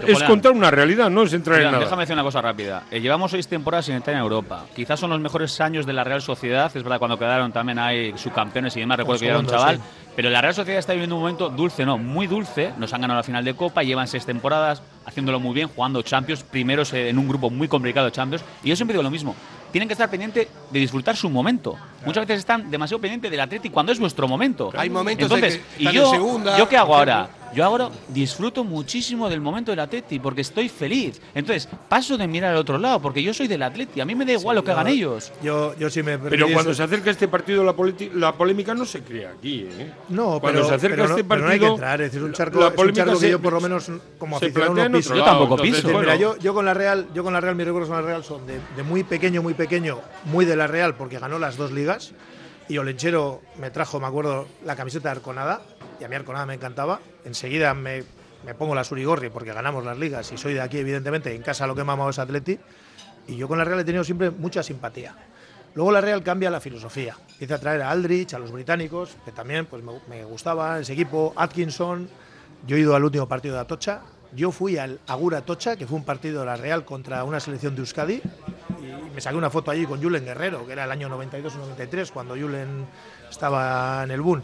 esto 0.07 0.26
contar 0.26 0.53
una 0.53 0.70
realidad, 0.70 1.09
no 1.11 1.22
es 1.22 1.32
entrar 1.32 1.59
en 1.61 1.66
nada. 1.66 1.78
déjame 1.80 2.03
decir 2.03 2.14
una 2.14 2.22
cosa 2.22 2.40
rápida. 2.42 2.84
Eh, 2.90 3.01
llevamos 3.01 3.30
seis 3.30 3.46
temporadas 3.49 3.86
sin 3.86 3.94
entrar 3.94 4.16
en 4.16 4.22
Europa. 4.22 4.66
Quizás 4.74 4.99
son 4.99 5.11
los 5.11 5.20
mejores 5.20 5.61
años 5.61 5.86
de 5.86 5.92
la 5.92 6.05
Real 6.05 6.22
Sociedad. 6.22 6.66
Es 6.74 6.82
verdad, 6.82 6.99
cuando 6.99 7.18
quedaron 7.18 7.53
también 7.53 7.78
hay 7.78 8.16
subcampeones 8.18 8.76
y 8.76 8.80
demás. 8.80 8.99
Recuerdo 8.99 9.20
que 9.20 9.28
era 9.28 9.38
un 9.38 9.46
chaval. 9.46 9.76
sí. 9.76 9.82
Pero 10.16 10.30
la 10.30 10.40
Real 10.40 10.53
Sociedad 10.55 10.80
está 10.80 10.94
viviendo 10.94 11.14
un 11.14 11.20
momento 11.22 11.49
dulce, 11.49 11.86
no, 11.86 11.96
muy 11.96 12.26
dulce. 12.26 12.72
Nos 12.76 12.92
han 12.92 13.03
ganado 13.03 13.18
la 13.18 13.22
final 13.22 13.44
de 13.44 13.55
Copa, 13.55 13.84
llevan 13.84 14.09
seis 14.09 14.26
temporadas 14.26 14.82
haciéndolo 15.07 15.38
muy 15.38 15.55
bien, 15.55 15.68
jugando 15.68 16.03
Champions, 16.03 16.42
primeros 16.42 16.92
en 16.92 17.16
un 17.18 17.28
grupo 17.28 17.51
muy 17.51 17.68
complicado 17.68 18.07
de 18.07 18.12
Champions. 18.12 18.44
Y 18.64 18.68
yo 18.70 18.74
siempre 18.74 18.94
digo 18.94 19.05
lo 19.05 19.11
mismo. 19.12 19.36
Tienen 19.70 19.88
que 19.88 19.92
estar 19.92 20.08
pendientes 20.08 20.48
de 20.70 20.78
disfrutar 20.78 21.16
su 21.16 21.28
momento. 21.28 21.76
Muchas 22.04 22.26
veces 22.26 22.40
están 22.40 22.70
demasiado 22.70 23.00
pendientes 23.00 23.30
del 23.30 23.40
Atleti 23.40 23.70
cuando 23.70 23.92
es 23.92 23.98
vuestro 23.98 24.26
momento. 24.26 24.72
Hay 24.76 24.88
momentos 24.90 25.30
en 25.30 25.36
Entonces, 25.36 25.60
que 25.76 25.84
y 25.84 25.92
yo, 25.92 26.06
en 26.06 26.10
segunda, 26.10 26.58
¿yo 26.58 26.68
qué 26.68 26.76
hago 26.76 26.96
ahora? 26.96 27.28
Yo 27.55 27.64
ahora 27.64 27.88
disfruto 28.09 28.62
muchísimo 28.64 29.28
del 29.28 29.40
momento 29.40 29.72
del 29.72 29.80
Atleti 29.80 30.18
porque 30.18 30.42
estoy 30.42 30.68
feliz. 30.68 31.20
Entonces, 31.34 31.68
paso 31.88 32.16
de 32.18 32.26
mirar 32.28 32.53
al 32.53 32.59
otro 32.59 32.78
lado 32.78 33.01
porque 33.01 33.22
yo 33.22 33.32
soy 33.32 33.49
del 33.49 33.62
Atleti. 33.62 34.01
A 34.01 34.05
mí 34.05 34.14
me 34.14 34.24
da 34.26 34.32
igual 34.32 34.57
lo 34.57 34.64
que 34.64 34.70
hagan 34.70 34.86
yo- 34.88 34.92
ellos. 34.92 35.32
Yo, 35.42 35.74
yo 35.76 35.88
sí 35.90 36.03
me 36.03 36.18
Pero 36.18 36.46
cuando 36.53 36.74
se 36.74 36.82
acerca 36.82 37.11
este 37.11 37.26
partido, 37.28 37.64
la, 37.64 37.74
la 38.14 38.32
polémica 38.34 38.74
no 38.74 38.84
se 38.84 39.03
crea 39.03 39.30
aquí. 39.30 39.66
¿eh? 39.70 39.92
No, 40.11 40.40
cuando 40.40 40.61
pero, 40.61 40.68
se 40.68 40.74
acerca 40.74 40.96
pero 40.96 41.09
no, 41.09 41.16
este 41.16 41.24
pero 41.24 41.28
partido. 41.28 41.46
no 41.46 41.53
hay 41.53 41.59
que 41.61 41.66
entrar. 41.66 42.01
Es 42.03 42.12
decir, 42.12 42.24
un 42.26 42.32
charco, 42.32 42.59
la 42.61 42.66
es 42.66 42.70
un 42.72 42.76
polémica 42.76 43.05
charco 43.07 43.20
que 43.20 43.30
yo, 43.30 43.40
por 43.40 43.53
lo 43.55 43.61
menos, 43.61 43.90
como 44.18 44.36
aficionado, 44.36 44.74
no 44.88 44.96
piso. 44.99 45.14
Yo 45.16 45.24
tampoco 45.24 45.55
Entonces, 45.62 45.84
piso. 45.84 45.99
Mira, 45.99 46.16
yo, 46.16 46.36
yo 46.38 46.55
con 46.55 46.64
la 46.64 46.74
Real, 46.74 47.07
yo 47.14 47.24
con 47.24 47.32
la 47.32 47.40
Real, 47.40 47.55
mis 47.55 47.66
recuerdos 47.66 47.88
con 47.88 47.99
la 48.01 48.07
Real 48.07 48.22
son 48.24 48.46
de, 48.46 48.59
de 48.76 48.82
muy 48.82 49.05
pequeño, 49.05 49.42
muy 49.42 49.55
pequeño, 49.55 50.01
muy 50.26 50.44
de 50.44 50.55
la 50.57 50.66
Real, 50.66 50.94
porque 50.96 51.18
ganó 51.18 51.38
las 51.38 51.57
dos 51.57 51.72
ligas. 51.72 52.12
Y 52.70 52.76
Olenchero 52.76 53.40
me 53.59 53.70
trajo, 53.70 53.99
me 53.99 54.07
acuerdo, 54.07 54.46
la 54.66 54.76
camiseta 54.76 55.09
de 55.09 55.12
Arconada, 55.16 55.62
y 56.01 56.05
a 56.05 56.09
mí 56.09 56.16
Arconada 56.16 56.46
me 56.46 56.55
encantaba. 56.55 57.01
Enseguida 57.24 57.74
me, 57.74 58.05
me 58.44 58.55
pongo 58.55 58.74
la 58.74 58.84
Surigorri 58.84 59.30
porque 59.30 59.53
ganamos 59.53 59.84
las 59.84 59.99
ligas 59.99 60.30
y 60.32 60.38
soy 60.38 60.55
de 60.55 60.61
aquí, 60.61 60.78
evidentemente. 60.78 61.34
En 61.34 61.42
casa 61.42 61.66
lo 61.66 61.74
que 61.74 61.82
he 61.82 61.84
mamado 61.84 62.11
es 62.11 62.18
Atleti. 62.18 62.59
Y 63.26 63.36
yo 63.36 63.49
con 63.49 63.59
la 63.59 63.64
Real 63.64 63.80
he 63.80 63.84
tenido 63.84 64.05
siempre 64.05 64.30
mucha 64.30 64.62
simpatía. 64.62 65.14
Luego 65.74 65.92
la 65.92 66.01
Real 66.01 66.22
cambia 66.22 66.51
la 66.51 66.61
filosofía. 66.61 67.16
Empieza 67.32 67.57
a 67.57 67.59
traer 67.59 67.82
a 67.82 67.90
Aldrich, 67.90 68.34
a 68.34 68.38
los 68.38 68.51
británicos, 68.51 69.16
que 69.24 69.32
también 69.32 69.66
pues, 69.66 69.82
me, 69.82 69.92
me 70.09 70.24
gustaba 70.24 70.80
ese 70.80 70.94
equipo, 70.94 71.32
Atkinson. 71.36 72.09
Yo 72.66 72.76
he 72.76 72.80
ido 72.80 72.96
al 72.96 73.05
último 73.05 73.28
partido 73.28 73.55
de 73.55 73.61
Atocha. 73.61 74.01
Yo 74.32 74.51
fui 74.51 74.76
al 74.78 75.01
Agura 75.07 75.38
Atocha, 75.38 75.76
que 75.76 75.86
fue 75.86 75.96
un 75.96 76.05
partido 76.05 76.40
de 76.40 76.46
la 76.46 76.57
Real 76.57 76.84
contra 76.84 77.22
una 77.24 77.38
selección 77.38 77.74
de 77.74 77.80
Euskadi. 77.80 78.22
Y 78.80 79.14
me 79.14 79.20
saqué 79.20 79.36
una 79.36 79.51
foto 79.51 79.70
allí 79.70 79.84
con 79.86 80.03
Julen 80.03 80.24
Guerrero, 80.24 80.66
que 80.66 80.72
era 80.72 80.84
el 80.84 80.90
año 80.90 81.09
92 81.09 81.55
o 81.55 81.59
93, 81.59 82.11
cuando 82.11 82.34
Julen 82.34 82.86
estaba 83.30 84.03
en 84.05 84.11
el 84.11 84.20
Boom. 84.20 84.42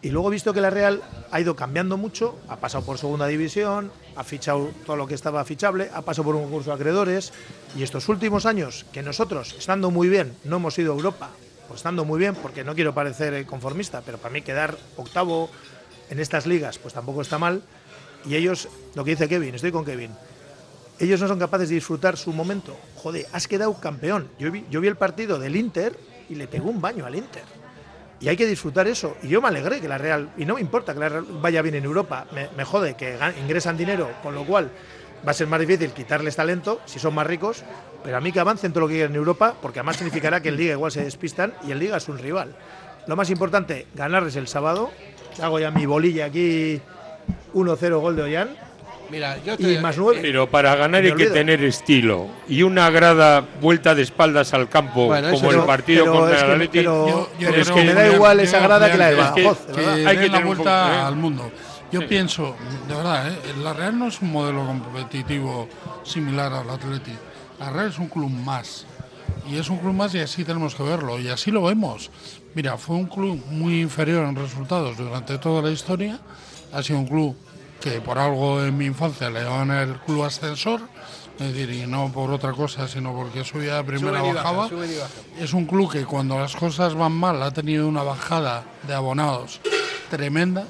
Y 0.00 0.10
luego 0.10 0.28
he 0.28 0.32
visto 0.32 0.54
que 0.54 0.60
la 0.60 0.70
Real 0.70 1.02
ha 1.32 1.40
ido 1.40 1.56
cambiando 1.56 1.96
mucho, 1.96 2.38
ha 2.48 2.56
pasado 2.56 2.84
por 2.84 2.98
segunda 2.98 3.26
división, 3.26 3.90
ha 4.14 4.22
fichado 4.22 4.70
todo 4.86 4.96
lo 4.96 5.08
que 5.08 5.14
estaba 5.14 5.44
fichable, 5.44 5.90
ha 5.92 6.02
pasado 6.02 6.24
por 6.26 6.36
un 6.36 6.44
concurso 6.44 6.70
de 6.70 6.76
acreedores 6.76 7.32
y 7.76 7.82
estos 7.82 8.08
últimos 8.08 8.46
años 8.46 8.86
que 8.92 9.02
nosotros, 9.02 9.56
estando 9.58 9.90
muy 9.90 10.08
bien, 10.08 10.36
no 10.44 10.56
hemos 10.56 10.78
ido 10.78 10.92
a 10.92 10.96
Europa, 10.96 11.30
pues 11.66 11.80
estando 11.80 12.04
muy 12.04 12.20
bien, 12.20 12.36
porque 12.36 12.62
no 12.62 12.76
quiero 12.76 12.94
parecer 12.94 13.34
eh, 13.34 13.44
conformista, 13.44 14.02
pero 14.06 14.18
para 14.18 14.32
mí 14.32 14.42
quedar 14.42 14.78
octavo 14.96 15.50
en 16.10 16.20
estas 16.20 16.46
ligas 16.46 16.78
pues 16.78 16.94
tampoco 16.94 17.22
está 17.22 17.38
mal. 17.38 17.62
Y 18.24 18.36
ellos, 18.36 18.68
lo 18.94 19.04
que 19.04 19.12
dice 19.12 19.28
Kevin, 19.28 19.54
estoy 19.56 19.72
con 19.72 19.84
Kevin, 19.84 20.12
ellos 21.00 21.20
no 21.20 21.26
son 21.26 21.38
capaces 21.38 21.68
de 21.68 21.74
disfrutar 21.74 22.16
su 22.16 22.32
momento. 22.32 22.76
Joder, 22.96 23.26
has 23.32 23.48
quedado 23.48 23.74
campeón. 23.80 24.28
Yo 24.38 24.50
vi, 24.50 24.64
yo 24.70 24.80
vi 24.80 24.88
el 24.88 24.96
partido 24.96 25.38
del 25.38 25.56
Inter 25.56 25.98
y 26.28 26.36
le 26.36 26.46
pegó 26.48 26.70
un 26.70 26.80
baño 26.80 27.06
al 27.06 27.14
Inter. 27.14 27.57
Y 28.20 28.28
hay 28.28 28.36
que 28.36 28.46
disfrutar 28.46 28.88
eso. 28.88 29.16
Y 29.22 29.28
yo 29.28 29.40
me 29.40 29.48
alegré 29.48 29.80
que 29.80 29.88
la 29.88 29.98
Real, 29.98 30.30
y 30.36 30.44
no 30.44 30.54
me 30.54 30.60
importa 30.60 30.92
que 30.92 31.00
la 31.00 31.08
Real 31.08 31.26
vaya 31.40 31.62
bien 31.62 31.76
en 31.76 31.84
Europa, 31.84 32.26
me, 32.56 32.64
jode 32.64 32.94
que 32.94 33.16
ingresan 33.40 33.76
dinero, 33.76 34.10
con 34.22 34.34
lo 34.34 34.44
cual 34.44 34.70
va 35.26 35.30
a 35.30 35.34
ser 35.34 35.46
más 35.46 35.60
difícil 35.60 35.90
quitarles 35.92 36.36
talento 36.36 36.80
si 36.84 36.98
son 36.98 37.14
más 37.14 37.26
ricos, 37.26 37.64
pero 38.02 38.16
a 38.16 38.20
mí 38.20 38.32
que 38.32 38.40
avancen 38.40 38.72
todo 38.72 38.82
lo 38.82 38.88
que 38.88 38.94
quieran 38.94 39.12
en 39.12 39.18
Europa, 39.18 39.54
porque 39.60 39.80
además 39.80 39.96
significará 39.96 40.40
que 40.40 40.48
en 40.48 40.56
Liga 40.56 40.72
igual 40.72 40.92
se 40.92 41.04
despistan 41.04 41.54
y 41.66 41.72
en 41.72 41.78
Liga 41.78 41.96
es 41.96 42.08
un 42.08 42.18
rival. 42.18 42.54
Lo 43.06 43.16
más 43.16 43.30
importante, 43.30 43.86
ganarles 43.94 44.36
el 44.36 44.48
sábado. 44.48 44.90
Hago 45.40 45.60
ya 45.60 45.70
mi 45.70 45.86
bolilla 45.86 46.26
aquí, 46.26 46.80
1-0 47.54 48.00
gol 48.00 48.16
de 48.16 48.22
Ollán. 48.22 48.67
Mira, 49.10 49.36
yo 49.38 49.52
Y 49.52 49.54
estoy- 49.54 49.78
más 49.78 49.96
nueve. 49.96 50.18
Pero 50.20 50.50
para 50.50 50.74
ganar 50.76 51.02
hay 51.02 51.14
que 51.14 51.26
tener 51.26 51.62
estilo. 51.64 52.26
Y 52.48 52.62
una 52.62 52.90
grada 52.90 53.42
vuelta 53.60 53.94
de 53.94 54.02
espaldas 54.02 54.52
al 54.52 54.68
campo, 54.68 55.06
Bueno, 55.06 55.30
como 55.32 55.50
sí. 55.50 55.56
el 55.58 55.64
partido 55.64 56.04
Pero 56.04 56.16
contra 56.18 56.36
es 56.36 56.42
el 56.42 56.46
que- 56.48 56.52
Atleti. 56.54 56.78
pero- 56.78 57.06
Yo- 57.08 57.30
yo 57.38 57.48
pero 57.50 57.62
es 57.62 57.70
que 57.70 57.84
me 57.84 57.94
da 57.94 58.12
igual 58.12 58.40
esa 58.40 58.58
yo, 58.58 58.64
grada 58.64 58.90
que 58.92 58.98
la 58.98 59.06
de 59.06 59.14
Julián, 59.16 59.34
que- 59.34 59.42
Badajoz, 59.44 59.66
que 59.66 59.72
verdad. 59.72 59.94
Hay 59.94 60.02
que 60.04 60.14
la 60.14 60.20
tener 60.20 60.40
un 60.40 60.46
vuelta 60.46 60.82
poco, 60.84 60.94
¿eh? 60.94 61.00
al 61.06 61.16
mundo. 61.16 61.50
Yo 61.90 62.06
pienso, 62.06 62.54
de 62.86 62.94
verdad, 62.94 63.28
¿eh? 63.32 63.38
la 63.62 63.72
Real 63.72 63.98
no 63.98 64.08
es 64.08 64.20
un 64.20 64.30
modelo 64.30 64.66
competitivo 64.66 65.68
similar 66.04 66.52
al 66.52 66.68
Atleti. 66.68 67.12
La 67.58 67.70
Real 67.70 67.88
es 67.88 67.98
un 67.98 68.08
club 68.08 68.28
más. 68.30 68.84
Y 69.50 69.56
es 69.56 69.70
un 69.70 69.78
club 69.78 69.94
más 69.94 70.14
y 70.14 70.18
así 70.20 70.44
tenemos 70.44 70.74
que 70.74 70.82
verlo. 70.82 71.18
Y 71.18 71.28
así 71.30 71.50
lo 71.50 71.62
vemos. 71.62 72.10
Mira, 72.54 72.76
fue 72.76 72.96
un 72.96 73.06
club 73.06 73.42
muy 73.50 73.80
inferior 73.80 74.26
en 74.26 74.36
resultados 74.36 74.98
durante 74.98 75.38
toda 75.38 75.62
la 75.62 75.70
historia. 75.70 76.18
Ha 76.74 76.82
sido 76.82 76.98
un 76.98 77.06
club 77.06 77.34
que 77.80 78.00
por 78.00 78.18
algo 78.18 78.62
en 78.64 78.76
mi 78.76 78.86
infancia 78.86 79.30
le 79.30 79.42
llamaban 79.42 79.70
el 79.70 79.94
club 80.00 80.24
ascensor. 80.24 80.80
Es 81.38 81.54
decir, 81.54 81.70
y 81.70 81.86
no 81.86 82.10
por 82.12 82.32
otra 82.32 82.52
cosa, 82.52 82.88
sino 82.88 83.14
porque 83.14 83.44
subía 83.44 83.76
de 83.76 83.84
primera 83.84 84.20
bajan, 84.20 84.34
bajaba. 84.34 84.68
Es 85.38 85.52
un 85.52 85.66
club 85.66 85.92
que 85.92 86.04
cuando 86.04 86.36
las 86.36 86.56
cosas 86.56 86.94
van 86.94 87.12
mal 87.12 87.40
ha 87.42 87.52
tenido 87.52 87.86
una 87.86 88.02
bajada 88.02 88.64
de 88.86 88.94
abonados 88.94 89.60
tremenda, 90.10 90.66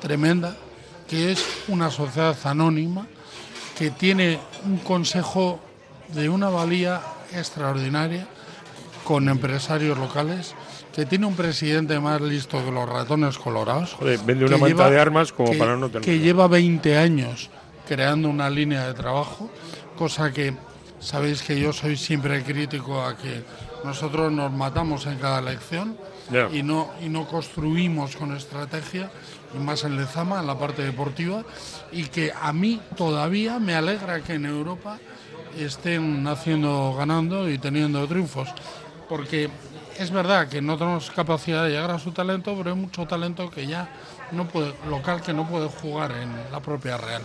tremenda, 0.00 0.56
que 1.08 1.32
es 1.32 1.44
una 1.68 1.90
sociedad 1.90 2.36
anónima 2.44 3.06
que 3.78 3.90
tiene 3.90 4.38
un 4.64 4.78
consejo 4.78 5.60
de 6.08 6.28
una 6.28 6.48
valía 6.50 7.00
extraordinaria 7.32 8.26
con 9.04 9.28
empresarios 9.28 9.98
locales, 9.98 10.54
que 10.92 11.06
tiene 11.06 11.26
un 11.26 11.34
presidente 11.34 11.98
más 12.00 12.20
listo 12.20 12.62
que 12.64 12.70
los 12.70 12.88
ratones 12.88 13.38
colorados. 13.38 13.94
Joder, 13.94 14.20
vende 14.24 14.44
una 14.44 14.58
manta 14.58 14.90
de 14.90 15.00
armas 15.00 15.32
como 15.32 15.50
que- 15.52 15.58
para 15.58 15.76
no 15.76 15.88
tener. 15.88 16.02
Que 16.02 16.18
lleva 16.18 16.46
20 16.48 16.96
años 16.98 17.50
creando 17.88 18.28
una 18.28 18.48
línea 18.50 18.86
de 18.86 18.94
trabajo, 18.94 19.50
cosa 19.96 20.32
que 20.32 20.54
sabéis 21.00 21.42
que 21.42 21.58
yo 21.58 21.72
soy 21.72 21.96
siempre 21.96 22.42
crítico 22.44 23.02
a 23.02 23.16
que 23.16 23.42
nosotros 23.84 24.30
nos 24.30 24.52
matamos 24.52 25.06
en 25.06 25.18
cada 25.18 25.40
elección 25.40 25.96
y 26.52 26.62
no 26.62 26.90
y 27.04 27.08
no 27.08 27.26
construimos 27.26 28.14
con 28.16 28.34
estrategia 28.36 29.10
y 29.54 29.58
más 29.58 29.82
en 29.84 29.96
Lezama 29.96 30.40
en 30.40 30.46
la 30.46 30.56
parte 30.58 30.82
deportiva 30.82 31.42
y 31.90 32.04
que 32.04 32.32
a 32.40 32.52
mí 32.52 32.80
todavía 32.96 33.58
me 33.58 33.74
alegra 33.74 34.20
que 34.22 34.34
en 34.34 34.46
Europa 34.46 34.98
estén 35.58 36.26
haciendo 36.28 36.94
ganando 36.96 37.50
y 37.50 37.58
teniendo 37.58 38.06
triunfos 38.06 38.48
porque 39.08 39.50
es 39.98 40.10
verdad 40.10 40.48
que 40.48 40.62
no 40.62 40.76
tenemos 40.76 41.10
capacidad 41.10 41.64
de 41.64 41.70
llegar 41.70 41.90
a 41.90 41.98
su 41.98 42.12
talento 42.12 42.54
pero 42.56 42.70
hay 42.70 42.76
mucho 42.76 43.06
talento 43.06 43.50
que 43.50 43.66
ya 43.66 43.88
no 44.32 44.48
puede 44.48 44.74
local 44.88 45.22
que 45.22 45.32
no 45.32 45.48
puede 45.48 45.68
jugar 45.68 46.12
en 46.12 46.32
la 46.50 46.60
propia 46.60 46.96
Real 46.96 47.22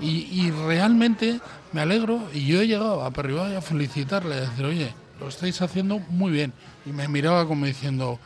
y, 0.00 0.50
realmente 0.50 1.40
me 1.72 1.80
alegro 1.80 2.22
y 2.32 2.46
yo 2.46 2.60
he 2.60 2.66
llegado 2.66 3.02
a 3.02 3.10
Perribá 3.10 3.56
a 3.56 3.60
felicitarle, 3.60 4.36
a 4.36 4.40
decir, 4.42 4.64
oye, 4.64 4.94
lo 5.20 5.28
estáis 5.28 5.60
haciendo 5.60 5.98
muy 5.98 6.30
bien. 6.30 6.52
Y 6.86 6.90
me 6.90 7.08
miraba 7.08 7.46
como 7.46 7.66
diciendo, 7.66 8.18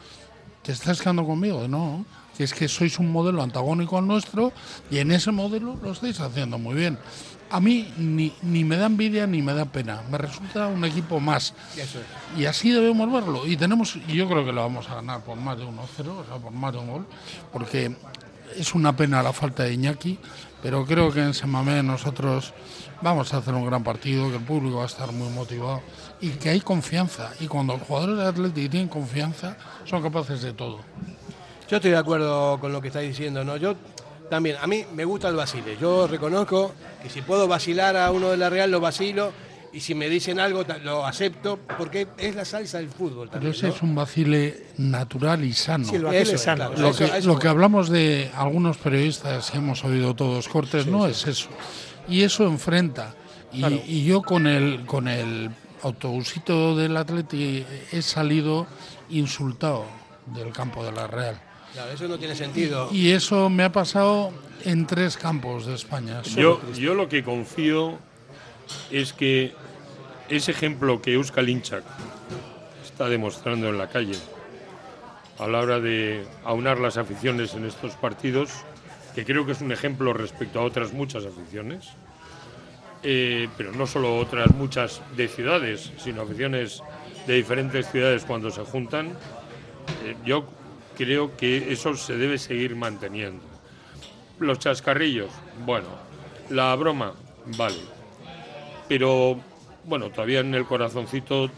¿te 0.62 0.72
estás 0.72 1.01
quedando 1.01 1.24
conmigo? 1.24 1.66
No, 1.68 2.05
que 2.37 2.45
es 2.45 2.53
que 2.53 2.68
sois 2.68 2.99
un 2.99 3.11
modelo 3.11 3.43
antagónico 3.43 3.97
al 3.99 4.07
nuestro 4.07 4.53
y 4.91 4.99
en 4.99 5.12
ese 5.12 5.33
modelo 5.33 5.78
lo 5.83 5.93
estáis 5.93 6.20
haciendo 6.20 6.59
muy 6.59 6.74
bien. 6.74 6.99
A 7.53 7.61
mí 7.61 7.93
ni, 7.99 8.33
ni 8.41 8.65
me 8.65 8.77
da 8.77 8.87
envidia 8.87 9.27
ni 9.27 9.43
me 9.43 9.53
da 9.53 9.67
pena, 9.67 10.03
me 10.11 10.17
resulta 10.17 10.69
un 10.69 10.85
equipo 10.87 11.21
más. 11.21 11.55
Eso 11.77 12.01
es. 12.01 12.41
Y 12.41 12.47
así 12.47 12.71
debemos 12.71 13.13
verlo. 13.13 13.47
Y 13.47 13.59
tenemos, 13.59 13.97
y 14.09 14.15
yo 14.15 14.27
creo 14.27 14.45
que 14.45 14.53
lo 14.53 14.63
vamos 14.63 14.89
a 14.89 14.97
ganar 14.97 15.21
por 15.21 15.37
más 15.37 15.59
de 15.59 15.65
1-0, 15.65 16.09
o 16.09 16.25
sea, 16.25 16.37
por 16.37 16.51
más 16.51 16.73
de 16.73 16.79
un 16.79 16.91
gol, 16.91 17.07
porque 17.53 17.95
es 18.57 18.75
una 18.75 18.97
pena 18.97 19.23
la 19.23 19.35
falta 19.35 19.65
de 19.65 19.75
Iñaki, 19.75 20.19
pero 20.63 20.87
creo 20.87 21.13
que 21.13 21.21
en 21.21 21.35
Semamé 21.35 21.83
nosotros 21.83 22.55
vamos 23.03 23.35
a 23.35 23.39
hacer 23.39 23.53
un 23.53 23.67
gran 23.67 23.85
partido, 23.85 24.31
que 24.31 24.37
el 24.37 24.43
público 24.43 24.77
va 24.77 24.85
a 24.85 24.87
estar 24.87 25.13
muy 25.13 25.29
motivado 25.29 25.83
y 26.21 26.31
que 26.31 26.51
hay 26.51 26.61
confianza. 26.61 27.33
Y 27.41 27.49
cuando 27.49 27.77
los 27.77 27.87
jugadores 27.87 28.17
de 28.17 28.27
Atlético 28.27 28.71
tienen 28.71 28.89
confianza, 28.89 29.57
son 29.85 30.03
capaces 30.03 30.41
de 30.41 30.53
todo. 30.53 30.81
Yo 31.69 31.77
estoy 31.77 31.91
de 31.91 31.97
acuerdo 31.97 32.59
con 32.61 32.73
lo 32.73 32.81
que 32.81 32.89
estáis 32.89 33.09
diciendo, 33.09 33.45
¿no? 33.45 33.57
Yo 33.57 33.75
también, 34.33 34.57
a 34.62 34.66
mí 34.66 34.83
me 34.95 35.05
gusta 35.05 35.28
el 35.28 35.37
vacile. 35.37 35.76
Yo 35.78 36.07
reconozco 36.07 36.72
que 37.03 37.11
si 37.11 37.20
puedo 37.20 37.47
vacilar 37.47 37.99
a 37.99 38.11
uno 38.11 38.30
de 38.30 38.39
la 38.39 38.49
Real, 38.49 38.70
lo 38.70 38.80
vacilo. 38.80 39.30
Y 39.74 39.80
si 39.80 39.95
me 39.95 40.09
dicen 40.09 40.41
algo, 40.41 40.64
lo 40.85 41.05
acepto, 41.05 41.59
porque 41.76 42.09
es 42.16 42.35
la 42.35 42.47
salsa 42.47 42.78
del 42.78 42.89
fútbol 42.89 43.28
Pero 43.28 43.33
también. 43.33 43.53
ese 43.53 43.66
¿no? 43.68 43.74
es 43.74 43.83
un 43.83 43.95
vacile 43.95 44.66
natural 44.78 45.45
y 45.45 45.53
sano. 45.53 45.85
Sí, 45.87 45.97
el 45.97 46.05
vacile 46.05 46.22
Eso 46.22 46.35
es 46.37 46.41
sano. 46.43 46.68
claro. 46.68 46.80
Lo 46.80 46.89
Eso- 46.89 46.99
que, 46.99 47.18
eso 47.18 47.28
lo 47.28 47.39
que 47.39 47.49
hablamos 47.49 47.91
de 47.91 48.30
algunos 48.35 48.78
periodistas 48.78 49.51
que 49.51 49.59
hemos 49.59 49.85
oído 49.85 50.14
todos 50.14 50.49
cortes 50.49 50.87
no 50.87 51.07
es 51.07 51.26
eso. 51.26 51.49
Y 52.09 52.22
eso 52.22 52.45
enfrenta. 52.45 53.14
Y, 53.53 53.64
y 53.87 54.05
yo 54.07 54.22
con 54.22 54.47
el, 54.47 54.87
con 54.87 55.09
el 55.09 55.51
autobusito 55.83 56.74
del 56.74 56.97
Atleti 56.97 57.66
he 57.93 58.01
salido 58.01 58.66
insultado 59.11 59.85
del 60.35 60.53
campo 60.55 60.83
de 60.85 60.93
la 60.93 61.07
Real. 61.07 61.39
Claro, 61.73 61.93
eso 61.93 62.07
no 62.09 62.18
tiene 62.18 62.35
sentido. 62.35 62.89
Y 62.93 63.11
eso 63.11 63.49
me 63.49 63.64
ha 63.64 63.73
pasado 63.73 64.33
en 64.64 64.87
tres 64.87 65.16
campos 65.16 65.66
de 65.66 65.75
España. 65.75 66.23
Yo, 66.23 66.61
yo 66.75 66.95
lo 66.95 67.09
que 67.09 67.23
confío 67.23 67.99
es 68.91 69.12
que 69.12 69.55
ese 70.29 70.51
ejemplo 70.51 71.01
que 71.01 71.14
Euskal 71.14 71.49
Inchak 71.49 71.85
está 72.85 73.09
demostrando 73.09 73.68
en 73.68 73.79
la 73.79 73.89
calle 73.89 74.16
a 75.39 75.47
la 75.47 75.61
hora 75.61 75.81
de 75.81 76.25
aunar 76.45 76.79
las 76.79 76.99
aficiones 76.99 77.55
en 77.55 77.64
estos 77.64 77.95
partidos, 77.95 78.51
que 79.14 79.25
creo 79.25 79.45
que 79.47 79.53
es 79.53 79.61
un 79.61 79.73
ejemplo 79.73 80.12
respecto 80.12 80.61
a 80.61 80.62
otras 80.62 80.93
muchas 80.93 81.25
aficiones, 81.25 81.89
eh, 83.03 83.49
pero 83.57 83.73
no 83.73 83.87
solo 83.87 84.16
otras 84.18 84.55
muchas 84.55 85.01
de 85.16 85.29
ciudades, 85.29 85.91
sino 85.99 86.23
aficiones 86.23 86.83
de 87.27 87.35
diferentes 87.35 87.91
ciudades 87.91 88.25
cuando 88.25 88.51
se 88.51 88.62
juntan, 88.62 89.09
eh, 90.05 90.16
yo 90.25 90.47
creo 90.97 91.36
que 91.36 91.72
eso 91.72 91.97
se 91.97 92.16
debe 92.16 92.38
seguir 92.38 92.76
manteniendo. 92.76 93.45
Los 94.38 94.59
chascarrillos, 94.59 95.30
bueno, 95.64 95.88
la 96.51 96.74
broma, 96.74 97.14
vale. 97.57 97.78
Pero 98.88 99.38
bueno, 99.84 100.11
todavía 100.11 100.40
en 100.40 100.55
el 100.55 100.66
corazoncito 100.66 101.51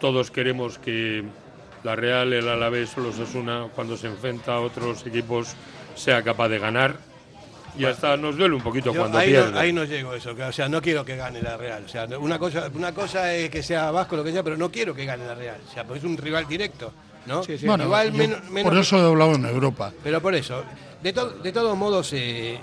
todos 0.00 0.30
queremos 0.30 0.78
que 0.78 1.24
la 1.84 1.96
Real, 1.96 2.32
el 2.32 2.48
Alavés 2.48 2.96
o 2.96 3.00
los 3.00 3.18
Asuna, 3.18 3.68
cuando 3.74 3.96
se 3.96 4.06
enfrenta 4.06 4.54
a 4.54 4.60
otros 4.60 5.06
equipos, 5.06 5.54
sea 5.94 6.22
capaz 6.22 6.48
de 6.48 6.58
ganar. 6.58 6.96
Y 7.76 7.84
hasta 7.84 8.16
nos 8.16 8.36
duele 8.36 8.56
un 8.56 8.62
poquito 8.62 8.92
Yo 8.92 9.00
cuando 9.00 9.18
ahí, 9.18 9.30
pierde. 9.30 9.52
no, 9.52 9.58
ahí 9.58 9.72
no 9.72 9.84
llego 9.84 10.12
eso, 10.14 10.34
que, 10.34 10.42
o 10.42 10.52
sea, 10.52 10.68
no 10.68 10.82
quiero 10.82 11.04
que 11.04 11.16
gane 11.16 11.40
la 11.40 11.56
Real. 11.56 11.84
O 11.84 11.88
sea, 11.88 12.06
una 12.18 12.38
cosa, 12.38 12.68
una 12.74 12.92
cosa 12.92 13.32
es 13.34 13.50
que 13.50 13.62
sea 13.62 13.90
Vasco 13.92 14.16
lo 14.16 14.24
que 14.24 14.32
sea, 14.32 14.42
pero 14.42 14.56
no 14.56 14.70
quiero 14.70 14.94
que 14.94 15.04
gane 15.04 15.24
la 15.24 15.34
Real. 15.34 15.60
O 15.68 15.72
sea, 15.72 15.84
porque 15.84 15.98
es 15.98 16.04
un 16.04 16.16
rival 16.16 16.48
directo, 16.48 16.92
¿no? 17.28 17.42
Bueno, 17.66 17.84
Igual 17.84 18.10
yo 18.12 18.18
menos, 18.18 18.44
menos- 18.50 18.70
por 18.72 18.78
eso 18.80 18.96
he 18.98 19.06
hablado 19.06 19.34
en 19.34 19.44
Europa. 19.44 19.92
Pero 20.02 20.20
por 20.20 20.34
eso, 20.34 20.62
de, 21.02 21.12
to- 21.12 21.30
de 21.30 21.52
todos 21.52 21.76
modos, 21.76 22.10
eh, 22.14 22.58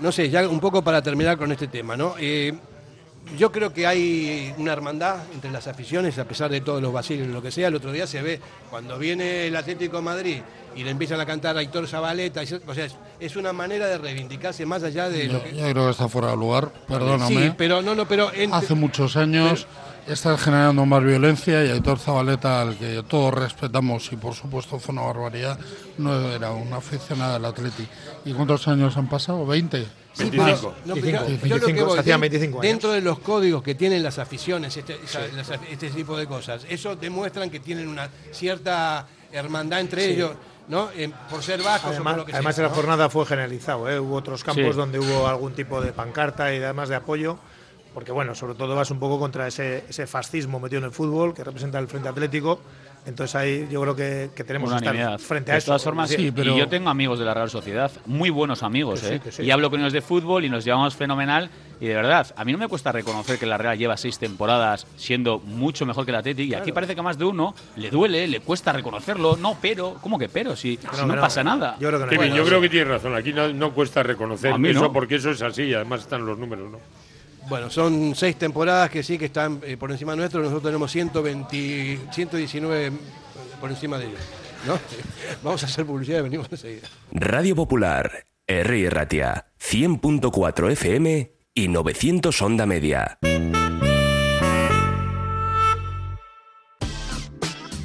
no 0.00 0.12
sé, 0.12 0.28
ya 0.30 0.46
un 0.48 0.60
poco 0.60 0.82
para 0.82 1.02
terminar 1.02 1.36
con 1.38 1.50
este 1.50 1.66
tema, 1.68 1.96
¿no? 1.96 2.14
Eh, 2.18 2.52
yo 3.36 3.50
creo 3.50 3.72
que 3.72 3.86
hay 3.88 4.54
una 4.58 4.72
hermandad 4.72 5.16
entre 5.34 5.50
las 5.50 5.66
aficiones, 5.66 6.16
a 6.18 6.24
pesar 6.26 6.48
de 6.48 6.60
todos 6.60 6.80
los 6.80 6.92
vacilos 6.92 7.26
y 7.26 7.32
lo 7.32 7.42
que 7.42 7.50
sea. 7.50 7.66
El 7.68 7.74
otro 7.74 7.90
día 7.90 8.06
se 8.06 8.22
ve 8.22 8.40
cuando 8.70 8.96
viene 9.00 9.48
el 9.48 9.56
Atlético 9.56 9.96
de 9.96 10.02
Madrid 10.04 10.38
y 10.76 10.84
le 10.84 10.90
empiezan 10.90 11.18
a 11.18 11.26
cantar 11.26 11.56
a 11.56 11.62
Héctor 11.62 11.88
Zabaleta. 11.88 12.44
y 12.44 12.46
O 12.68 12.74
sea, 12.74 12.86
es, 13.18 13.34
una 13.34 13.52
manera 13.52 13.88
de 13.88 13.98
reivindicarse 13.98 14.64
más 14.64 14.84
allá 14.84 15.08
de 15.08 15.26
Yo, 15.26 15.32
lo 15.32 15.42
que. 15.42 15.56
yo 15.56 15.68
creo 15.72 15.84
que 15.86 15.90
está 15.90 16.08
fuera 16.08 16.28
de 16.30 16.36
lugar, 16.36 16.70
perdóname. 16.86 17.46
Sí, 17.48 17.52
pero 17.58 17.82
no, 17.82 17.96
no, 17.96 18.06
pero. 18.06 18.32
en- 18.32 18.54
Hace 18.54 18.74
muchos 18.74 19.16
años 19.16 19.66
estás 20.06 20.40
generando 20.40 20.86
más 20.86 21.02
violencia 21.02 21.64
y 21.64 21.70
Aitor 21.70 21.98
Zabaleta, 21.98 22.62
al 22.62 22.76
que 22.78 23.02
todos 23.08 23.34
respetamos 23.34 24.10
y 24.12 24.16
por 24.16 24.34
supuesto 24.34 24.78
fue 24.78 24.92
una 24.92 25.02
barbaridad, 25.02 25.58
no 25.98 26.30
era 26.30 26.52
una 26.52 26.76
aficionada 26.76 27.34
del 27.34 27.44
Atleti. 27.44 27.86
¿Y 28.24 28.32
cuántos 28.32 28.66
años 28.68 28.96
han 28.96 29.08
pasado? 29.08 29.44
¿20? 29.46 29.84
Sí, 30.12 30.30
25. 30.30 30.74
No, 30.86 30.94
25, 30.94 31.24
pero 31.26 31.46
yo 31.46 31.56
lo 31.56 31.60
que 31.60 31.66
25, 31.66 31.84
voy, 31.86 31.94
se 31.94 32.00
hacían 32.00 32.20
den- 32.20 32.30
25 32.30 32.60
años. 32.60 32.70
Dentro 32.72 32.92
de 32.92 33.00
los 33.02 33.18
códigos 33.18 33.62
que 33.62 33.74
tienen 33.74 34.02
las 34.02 34.18
aficiones, 34.18 34.76
este, 34.76 34.98
esa- 35.04 35.26
las- 35.28 35.50
este 35.70 35.90
tipo 35.90 36.16
de 36.16 36.26
cosas, 36.26 36.64
eso 36.68 36.96
demuestran 36.96 37.50
que 37.50 37.60
tienen 37.60 37.88
una 37.88 38.08
cierta 38.32 39.06
hermandad 39.32 39.80
entre 39.80 40.06
ellos, 40.06 40.32
¿no? 40.68 40.88
Eh, 40.96 41.10
por 41.28 41.42
ser 41.42 41.60
o 41.60 41.68
Además, 41.68 42.00
por 42.14 42.16
lo 42.16 42.24
que 42.26 42.32
además 42.32 42.54
sea. 42.54 42.64
en 42.64 42.70
la 42.70 42.76
¿no? 42.76 42.80
jornada 42.80 43.10
fue 43.10 43.26
generalizado, 43.26 43.90
¿eh? 43.90 44.00
hubo 44.00 44.14
otros 44.16 44.42
campos 44.42 44.64
Sí. 44.64 44.72
donde 44.72 44.98
hubo 44.98 45.26
algún 45.28 45.52
tipo 45.52 45.80
de 45.82 45.92
pancarta 45.92 46.52
y 46.54 46.58
además 46.62 46.88
de 46.88 46.96
apoyo, 46.96 47.38
porque 47.96 48.12
bueno, 48.12 48.34
sobre 48.34 48.52
todo 48.54 48.76
vas 48.76 48.90
un 48.90 48.98
poco 48.98 49.18
contra 49.18 49.46
ese, 49.48 49.84
ese 49.88 50.06
fascismo 50.06 50.60
metido 50.60 50.80
en 50.80 50.84
el 50.84 50.90
fútbol 50.90 51.32
que 51.32 51.42
representa 51.42 51.78
el 51.78 51.88
Frente 51.88 52.10
Atlético, 52.10 52.60
entonces 53.06 53.34
ahí 53.36 53.66
yo 53.70 53.80
creo 53.80 53.96
que, 53.96 54.28
que 54.36 54.44
tenemos 54.44 54.68
que 54.70 54.76
estar 54.76 55.18
frente 55.18 55.50
a 55.50 55.54
de 55.54 55.58
eso. 55.60 55.68
todas 55.68 55.82
formas, 55.82 56.10
Sí, 56.10 56.30
pero- 56.30 56.54
y 56.54 56.58
yo 56.58 56.68
tengo 56.68 56.90
amigos 56.90 57.18
de 57.18 57.24
la 57.24 57.32
Real 57.32 57.48
Sociedad, 57.48 57.90
muy 58.04 58.28
buenos 58.28 58.62
amigos, 58.62 59.00
Que 59.00 59.06
sí, 59.08 59.14
¿eh? 59.14 59.20
que 59.20 59.32
sí. 59.32 59.42
Y 59.44 59.50
hablo 59.50 59.70
con 59.70 59.80
ellos 59.80 59.94
de 59.94 60.02
fútbol 60.02 60.44
y 60.44 60.50
nos 60.50 60.62
llevamos 60.62 60.94
fenomenal. 60.94 61.48
Y 61.80 61.86
de 61.86 61.94
verdad, 61.94 62.26
a 62.36 62.44
mí 62.44 62.52
no 62.52 62.58
me 62.58 62.68
cuesta 62.68 62.92
reconocer 62.92 63.38
que 63.38 63.46
la 63.46 63.56
Real 63.56 63.78
lleva 63.78 63.96
seis 63.96 64.18
temporadas 64.18 64.86
siendo 64.96 65.38
mucho 65.38 65.86
mejor 65.86 66.04
que 66.04 66.10
el 66.10 66.16
Atleti. 66.16 66.42
Y 66.42 66.52
aquí 66.54 66.72
parece 66.72 66.92
que 66.94 67.00
a 67.00 67.02
más 67.02 67.16
de 67.16 67.24
uno 67.24 67.54
le 67.76 67.88
duele, 67.90 68.26
le 68.28 68.40
cuesta 68.40 68.72
reconocerlo. 68.72 69.36
No, 69.36 69.56
pero, 69.58 69.96
¿cómo 70.02 70.18
que 70.18 70.28
pero? 70.28 70.54
Si, 70.54 70.76
si 70.76 70.86
no, 71.06 71.06
no, 71.14 71.20
pasa 71.20 71.42
nada. 71.42 71.76
Yo 71.80 71.88
creo 71.88 72.00
que 72.00 72.04
no. 72.06 72.10
Kevin, 72.10 72.18
Bueno, 72.30 72.36
yo 72.36 72.44
creo 72.46 72.60
que 72.60 72.68
tienes 72.68 72.88
razón. 72.88 73.14
Aquí 73.14 73.32
no, 73.32 73.48
no 73.54 73.72
cuesta 73.72 74.02
reconocer 74.02 74.52
A 74.52 74.58
mí 74.58 74.68
eso 74.68 74.80
no. 74.82 74.92
porque 74.92 75.14
eso 75.14 75.30
es 75.30 75.40
así. 75.40 75.62
y 75.62 75.72
Además 75.74 76.00
están 76.02 76.26
los 76.26 76.36
números, 76.38 76.70
¿no? 76.70 76.78
Bueno, 77.48 77.70
son 77.70 78.14
seis 78.14 78.36
temporadas 78.36 78.90
que 78.90 79.02
sí 79.02 79.18
que 79.18 79.26
están 79.26 79.60
eh, 79.64 79.76
por 79.76 79.92
encima 79.92 80.16
nuestro, 80.16 80.40
nosotros 80.40 80.64
tenemos 80.64 80.90
120, 80.90 82.00
119 82.10 82.92
por 83.60 83.70
encima 83.70 83.98
de 83.98 84.06
ellos. 84.06 84.20
¿no? 84.66 84.78
Vamos 85.42 85.62
a 85.62 85.66
hacer 85.66 85.86
publicidad 85.86 86.18
y 86.20 86.22
venimos 86.22 86.48
enseguida. 86.50 86.88
Radio 87.12 87.54
Popular, 87.54 88.26
R. 88.46 88.90
Ratia, 88.90 89.46
100.4 89.60 90.72
FM 90.72 91.32
y 91.54 91.68
900 91.68 92.42
Onda 92.42 92.66
Media. 92.66 93.18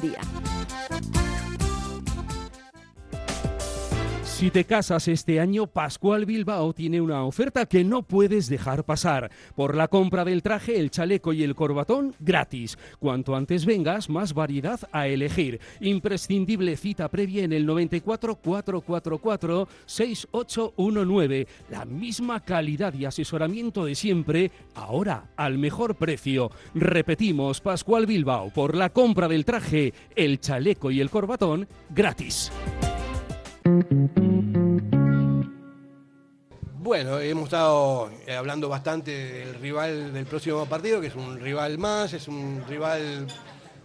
día. 0.00 1.19
Si 4.40 4.50
te 4.50 4.64
casas 4.64 5.06
este 5.06 5.38
año, 5.38 5.66
Pascual 5.66 6.24
Bilbao 6.24 6.72
tiene 6.72 7.02
una 7.02 7.24
oferta 7.24 7.66
que 7.66 7.84
no 7.84 8.02
puedes 8.02 8.48
dejar 8.48 8.84
pasar. 8.84 9.30
Por 9.54 9.76
la 9.76 9.86
compra 9.86 10.24
del 10.24 10.42
traje, 10.42 10.80
el 10.80 10.90
chaleco 10.90 11.34
y 11.34 11.42
el 11.42 11.54
corbatón, 11.54 12.14
gratis. 12.20 12.78
Cuanto 12.98 13.36
antes 13.36 13.66
vengas, 13.66 14.08
más 14.08 14.32
variedad 14.32 14.80
a 14.92 15.08
elegir. 15.08 15.60
Imprescindible 15.80 16.78
cita 16.78 17.10
previa 17.10 17.44
en 17.44 17.52
el 17.52 17.66
94 17.66 18.36
444 18.36 19.68
6819. 19.84 21.46
La 21.68 21.84
misma 21.84 22.40
calidad 22.40 22.94
y 22.94 23.04
asesoramiento 23.04 23.84
de 23.84 23.94
siempre, 23.94 24.52
ahora 24.74 25.32
al 25.36 25.58
mejor 25.58 25.96
precio. 25.96 26.50
Repetimos, 26.74 27.60
Pascual 27.60 28.06
Bilbao, 28.06 28.48
por 28.48 28.74
la 28.74 28.88
compra 28.88 29.28
del 29.28 29.44
traje, 29.44 29.92
el 30.16 30.40
chaleco 30.40 30.90
y 30.90 31.02
el 31.02 31.10
corbatón, 31.10 31.68
gratis. 31.90 32.50
Bueno, 36.82 37.20
hemos 37.20 37.44
estado 37.44 38.10
eh, 38.26 38.34
hablando 38.34 38.68
bastante 38.68 39.10
del 39.10 39.54
rival 39.54 40.12
del 40.12 40.26
próximo 40.26 40.66
partido, 40.66 41.00
que 41.00 41.08
es 41.08 41.14
un 41.14 41.38
rival 41.38 41.78
más, 41.78 42.12
es 42.12 42.26
un 42.26 42.64
rival 42.66 43.26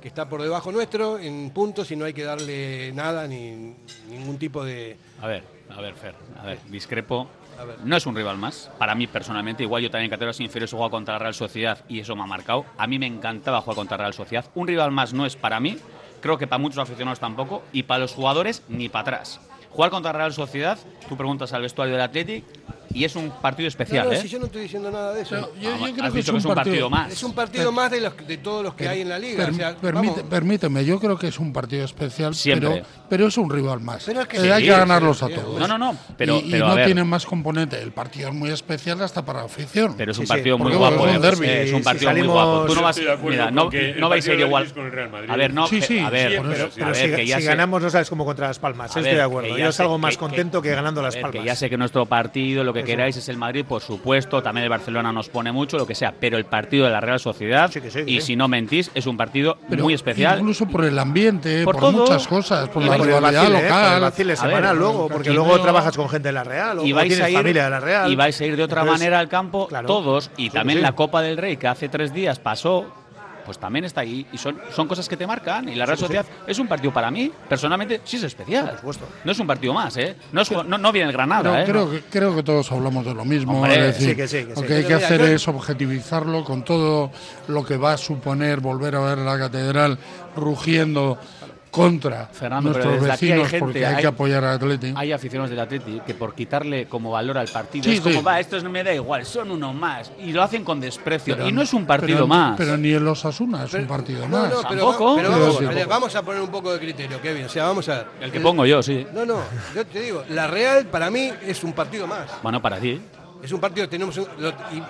que 0.01 0.07
está 0.07 0.29
por 0.29 0.41
debajo 0.41 0.71
nuestro 0.71 1.19
en 1.19 1.49
puntos 1.51 1.91
y 1.91 1.95
no 1.95 2.05
hay 2.05 2.13
que 2.13 2.23
darle 2.23 2.91
nada 2.93 3.27
ni 3.27 3.75
ningún 4.09 4.37
tipo 4.37 4.63
de... 4.63 4.97
A 5.21 5.27
ver, 5.27 5.43
a 5.69 5.81
ver, 5.81 5.93
Fer, 5.95 6.15
a 6.39 6.45
ver, 6.45 6.59
discrepo. 6.69 7.27
No 7.83 7.95
es 7.95 8.05
un 8.05 8.15
rival 8.15 8.37
más. 8.37 8.69
Para 8.77 8.95
mí, 8.95 9.07
personalmente, 9.07 9.63
igual 9.63 9.81
yo 9.81 9.89
también 9.89 10.05
en 10.05 10.11
categorías 10.11 10.39
inferiores 10.41 10.71
he 10.73 10.75
jugado 10.75 10.91
contra 10.91 11.15
la 11.15 11.19
Real 11.19 11.33
Sociedad 11.33 11.79
y 11.87 11.99
eso 11.99 12.15
me 12.15 12.23
ha 12.23 12.27
marcado. 12.27 12.65
A 12.77 12.85
mí 12.87 12.99
me 12.99 13.07
encantaba 13.07 13.61
jugar 13.61 13.75
contra 13.75 13.97
la 13.97 14.03
Real 14.03 14.13
Sociedad. 14.13 14.45
Un 14.55 14.67
rival 14.67 14.91
más 14.91 15.13
no 15.13 15.25
es 15.25 15.35
para 15.35 15.59
mí, 15.59 15.77
creo 16.21 16.37
que 16.37 16.47
para 16.47 16.59
muchos 16.59 16.79
aficionados 16.79 17.19
tampoco, 17.19 17.63
y 17.71 17.83
para 17.83 17.99
los 17.99 18.13
jugadores 18.13 18.63
ni 18.67 18.89
para 18.89 19.01
atrás. 19.01 19.39
Jugar 19.75 19.91
contra 19.91 20.13
Real 20.13 20.31
Sociedad, 20.31 20.77
tú 21.09 21.17
preguntas 21.17 21.51
al 21.51 21.61
vestuario 21.61 21.95
del 21.95 22.03
Athletic 22.03 22.45
y 22.93 23.03
es 23.03 23.13
un 23.17 23.29
partido 23.41 23.67
especial, 23.67 24.05
No, 24.05 24.13
no, 24.13 24.17
¿eh? 24.17 24.21
si 24.21 24.29
yo 24.29 24.39
no 24.39 24.45
estoy 24.45 24.61
diciendo 24.61 24.89
nada 24.89 25.13
de 25.13 25.23
eso. 25.23 25.35
yo- 25.35 25.51
yo 25.61 25.69
Ah, 25.73 25.77
creo 25.93 26.13
que 26.13 26.19
es 26.19 26.25
que 26.25 26.31
un 26.31 26.37
es 26.37 26.45
un 26.45 26.53
partido 26.55 26.55
partido- 26.55 26.89
más. 26.89 27.11
Es 27.11 27.23
un 27.23 27.33
partido 27.33 27.71
más 27.73 27.91
de, 27.91 27.99
los, 28.01 28.13
de 28.25 28.37
todos 28.37 28.63
los 28.63 28.73
que 28.75 28.87
hay 28.87 29.01
en 29.01 29.09
la 29.09 29.19
liga. 29.19 29.43
Per- 29.43 29.53
o 29.53 29.57
sea, 29.57 29.75
permite- 29.75 30.15
vamos. 30.21 30.29
permíteme, 30.29 30.85
yo 30.85 30.97
creo 30.99 31.17
que 31.17 31.27
es 31.27 31.37
un 31.39 31.51
partido 31.51 31.83
especial, 31.83 32.33
pero, 32.45 32.79
pero 33.09 33.27
es 33.27 33.37
un 33.37 33.49
rival 33.49 33.81
más. 33.81 34.05
Pero 34.05 34.21
es 34.21 34.27
que 34.29 34.37
Eh, 34.37 34.41
sí, 34.41 34.49
hay 34.49 34.63
que 34.63 34.69
ganarlos 34.69 35.17
sí, 35.17 35.25
a 35.25 35.35
todos. 35.35 35.59
No, 35.59 35.67
no, 35.67 35.77
no, 35.77 35.97
pero- 36.17 36.37
y, 36.37 36.47
y 36.47 36.51
pero 36.51 36.65
a 36.67 36.69
no 36.69 36.75
ver. 36.75 36.85
tiene 36.85 37.03
más 37.03 37.25
componente. 37.25 37.81
El 37.81 37.91
partido 37.91 38.29
es 38.29 38.35
muy 38.35 38.49
especial 38.51 39.01
hasta 39.01 39.25
para 39.25 39.39
la 39.39 39.45
afición. 39.45 39.95
Pero 39.97 40.13
es 40.13 40.17
un 40.17 40.23
Sí, 40.25 40.27
sí, 40.27 40.33
partido 40.37 40.57
muy 40.57 40.73
guapo. 40.73 41.05
Es 41.05 41.13
¿eh? 41.13 41.15
un 41.17 41.21
derbi. 41.21 41.47
Es 41.49 41.71
un 41.73 41.79
si 41.79 41.83
partido 41.83 42.11
muy 42.11 42.21
guapo. 42.27 42.65
Tú 42.67 42.75
no 42.75 42.81
vas, 42.81 42.97
mira, 43.23 43.51
no, 43.51 43.69
que 43.69 43.89
el 43.91 43.99
no 43.99 44.07
vais 44.07 44.25
a 44.25 44.33
ir 44.33 44.39
igual. 44.39 44.73
A 45.27 45.35
ver, 45.35 45.53
no, 45.53 45.67
Sí, 45.67 45.81
sí, 45.81 45.99
a 45.99 46.09
ver, 46.09 46.41
si, 46.93 47.01
que 47.11 47.25
ya 47.25 47.37
si 47.37 47.41
sé- 47.43 47.47
ganamos 47.49 47.81
no 47.81 47.89
sabes 47.89 48.09
cómo 48.09 48.23
contra 48.23 48.47
Las 48.47 48.59
Palmas, 48.59 48.95
estoy 48.95 49.15
de 49.15 49.21
acuerdo. 49.21 49.57
Yo 49.57 49.69
salgo 49.73 49.97
más 49.97 50.15
contento 50.17 50.61
que, 50.61 50.69
ganando 50.69 51.01
Las 51.01 51.15
Palmas. 51.17 51.31
Que 51.31 51.43
ya 51.43 51.55
sé 51.57 51.69
que 51.69 51.75
nuestro 51.77 52.05
partido, 52.05 52.54
lo 52.63 52.73
que 52.73 52.79
Eso. 52.79 52.87
queráis 52.87 53.17
es 53.17 53.27
el 53.29 53.37
Madrid, 53.37 53.65
por 53.67 53.81
supuesto, 53.81 54.41
también 54.43 54.63
el 54.63 54.69
Barcelona 54.69 55.11
nos 55.11 55.29
pone 55.29 55.51
mucho, 55.51 55.77
lo 55.77 55.85
que 55.87 55.95
sea, 55.95 56.13
pero 56.19 56.37
el 56.37 56.45
partido 56.45 56.85
de 56.85 56.91
la 56.91 57.01
Real 57.01 57.19
Sociedad, 57.19 57.71
Sí, 57.71 57.81
que 57.81 57.91
sí, 57.91 58.05
que 58.05 58.11
y 58.11 58.21
sí. 58.21 58.27
si 58.27 58.35
no 58.35 58.47
mentís, 58.47 58.91
es 58.93 59.05
un 59.07 59.17
partido 59.17 59.57
Pero 59.69 59.83
muy 59.83 59.93
especial. 59.93 60.39
Incluso 60.39 60.65
por 60.67 60.85
el 60.85 60.97
ambiente, 60.97 61.63
Por 61.63 61.77
por, 61.79 61.91
muchas 61.91 62.27
cosas, 62.27 62.69
por 62.69 62.83
Y 62.83 62.87
la 62.87 62.97
rivalidad 62.97 63.41
vacile, 63.43 64.33
¿eh? 64.33 64.37
Por 64.37 64.45
el 64.45 64.53
local. 64.53 64.63
ver, 64.63 64.75
luego, 64.75 65.07
porque 65.09 65.31
luego 65.31 65.59
trabajas 65.59 65.95
con 65.95 66.09
gente 66.09 66.29
de 66.29 66.33
la 66.33 66.43
Real, 66.43 66.79
o, 66.79 66.85
y 66.85 66.91
vais 66.91 67.07
tienes 67.09 67.25
a 67.25 67.29
ir 67.29 67.37
familia 67.37 67.63
de 67.65 67.69
la 67.69 67.79
Real. 67.79 68.11
y 68.11 68.15
vais 68.15 68.39
a 68.39 68.45
ir 68.45 68.55
de 68.55 68.63
otra 68.63 68.81
Entonces, 68.81 68.99
manera 69.01 69.19
al 69.19 69.29
campo 69.29 69.67
claro. 69.67 69.87
todos 69.87 70.31
y 70.37 70.49
también 70.49 70.79
sí. 70.79 70.83
la 70.83 70.91
Copa 70.93 71.21
del 71.21 71.37
Rey 71.37 71.57
que 71.57 71.67
hace 71.67 71.89
tres 71.89 72.13
días 72.13 72.39
pasó 72.39 72.85
pues 73.45 73.57
también 73.59 73.85
está 73.85 74.01
ahí 74.01 74.25
y 74.33 74.37
son, 74.37 74.57
son 74.75 74.87
cosas 74.87 75.07
que 75.07 75.15
te 75.15 75.27
marcan 75.27 75.69
y 75.69 75.75
la 75.75 75.85
Real 75.85 75.97
Sí, 75.97 76.01
sí. 76.01 76.07
Sociedad 76.07 76.25
es 76.47 76.59
un 76.59 76.67
partido 76.67 76.91
para 76.93 77.11
mí 77.11 77.31
personalmente 77.47 78.01
sí 78.03 78.17
es 78.17 78.23
especial 78.23 78.65
Por 78.69 78.77
supuesto. 78.79 79.07
no 79.23 79.31
es 79.31 79.39
un 79.39 79.47
partido 79.47 79.73
más 79.73 79.95
¿eh? 79.97 80.15
no, 80.31 80.41
es- 80.41 80.51
no, 80.51 80.63
no 80.77 80.91
viene 80.91 81.07
el 81.09 81.13
Granada 81.13 81.61
¿eh? 81.61 81.65
creo, 81.65 81.89
que, 81.89 82.01
creo 82.01 82.35
que 82.35 82.43
todos 82.43 82.71
hablamos 82.71 83.05
de 83.05 83.13
lo 83.13 83.23
mismo. 83.25 83.53
Hombre, 83.61 83.89
es 83.89 83.99
decir, 83.99 84.09
sí 84.09 84.15
que 84.15 84.27
sí, 84.27 84.45
que. 84.45 84.55
Lo 84.55 84.61
que 84.67 84.73
hay 84.75 84.83
que 84.85 84.93
hacer 84.95 85.21
es 85.21 85.47
objetivizarlo 85.47 86.43
con 86.43 86.63
todo 86.63 87.11
lo 87.47 87.63
que 87.65 87.77
va 87.77 87.93
a 87.93 87.97
suponer 87.97 88.59
volver 88.59 88.95
a 88.95 88.99
ver 89.01 89.17
la 89.19 89.37
catedral 89.37 89.97
rugiendo 90.35 91.17
contra 91.75 92.25
Fernando, 92.27 92.71
pero 92.71 92.85
nuestros 92.85 93.01
desde 93.03 93.13
aquí 93.13 93.25
hay 93.25 93.31
vecinos 93.31 93.49
gente, 93.51 93.65
porque 93.65 93.85
hay, 93.85 93.95
hay- 93.95 94.01
que 94.01 94.07
apoyar 94.07 94.43
al 94.43 94.55
Atlético. 94.55 94.97
hay 94.99 95.11
aficionados 95.11 95.49
del 95.49 95.59
Atleti 95.59 96.01
que 96.05 96.13
por 96.13 96.33
quitarle 96.33 96.87
como 96.87 97.11
valor 97.11 97.37
al 97.37 97.47
partido 97.47 97.83
Sí, 97.85 97.95
es 97.95 98.01
como 98.01 98.23
va 98.23 98.39
esto 98.39 98.59
no 98.61 98.69
me 98.69 98.83
da 98.83 98.93
igual 98.93 99.25
son 99.25 99.51
uno 99.51 99.73
más 99.73 100.11
y 100.19 100.31
lo 100.31 100.41
hacen 100.43 100.63
con 100.63 100.79
desprecio 100.79 101.35
Pero- 101.35 101.47
y 101.49 101.51
no 101.51 101.61
es 101.61 101.73
un 101.73 101.85
partido 101.85 102.17
pero- 102.19 102.27
más 102.27 102.57
Pero 102.57 102.77
ni 102.77 102.91
el 102.91 103.07
Osasuna 103.07 103.65
es 103.65 103.73
un 103.73 103.87
partido 103.87 104.27
No, 104.27 104.37
más. 104.37 104.49
no, 104.49 104.61
pero, 104.69 104.81
Tampoco. 104.91 105.15
pero 105.17 105.31
vamos, 105.31 105.87
vamos 105.87 106.15
a 106.15 106.21
poner 106.23 106.41
un 106.41 106.49
poco 106.49 106.71
de 106.73 106.79
criterio, 106.79 107.21
Kevin. 107.21 107.45
O 107.45 107.49
sea, 107.49 107.65
vamos 107.65 107.87
a 107.89 107.95
ver. 107.97 108.07
el 108.21 108.31
que 108.31 108.39
pongo 108.39 108.65
yo 108.65 108.81
sí 108.81 109.05
No, 109.13 109.25
no, 109.25 109.39
yo 109.75 109.85
te 109.85 109.99
digo, 110.01 110.23
la 110.29 110.47
Real 110.47 110.85
para 110.87 111.09
mí 111.09 111.31
es 111.45 111.63
un 111.63 111.73
partido 111.73 112.07
más. 112.07 112.29
bueno 112.41 112.61
para 112.61 112.77
ti 112.79 113.01
Es 113.43 113.51
un 113.51 113.59
partido, 113.59 113.87
tenemos 113.87 114.17
un- 114.17 114.25
lo- 114.39 114.49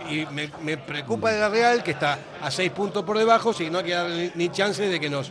y, 0.10 0.20
y 0.22 0.28
me, 0.32 0.50
me 0.64 0.78
preocupa 0.78 1.30
de 1.32 1.40
la 1.42 1.50
Real 1.50 1.84
que 1.84 1.92
está 1.92 2.18
a 2.42 2.50
seis 2.50 2.72
puntos 2.72 3.04
por 3.04 3.18
debajo, 3.18 3.52
si 3.52 3.70
no 3.70 3.80
hay 3.80 3.84
que 3.84 3.92
darle 3.94 4.32
ni 4.36 4.48
chance 4.50 4.88
de 4.88 4.98
que 5.00 5.10
nos. 5.10 5.30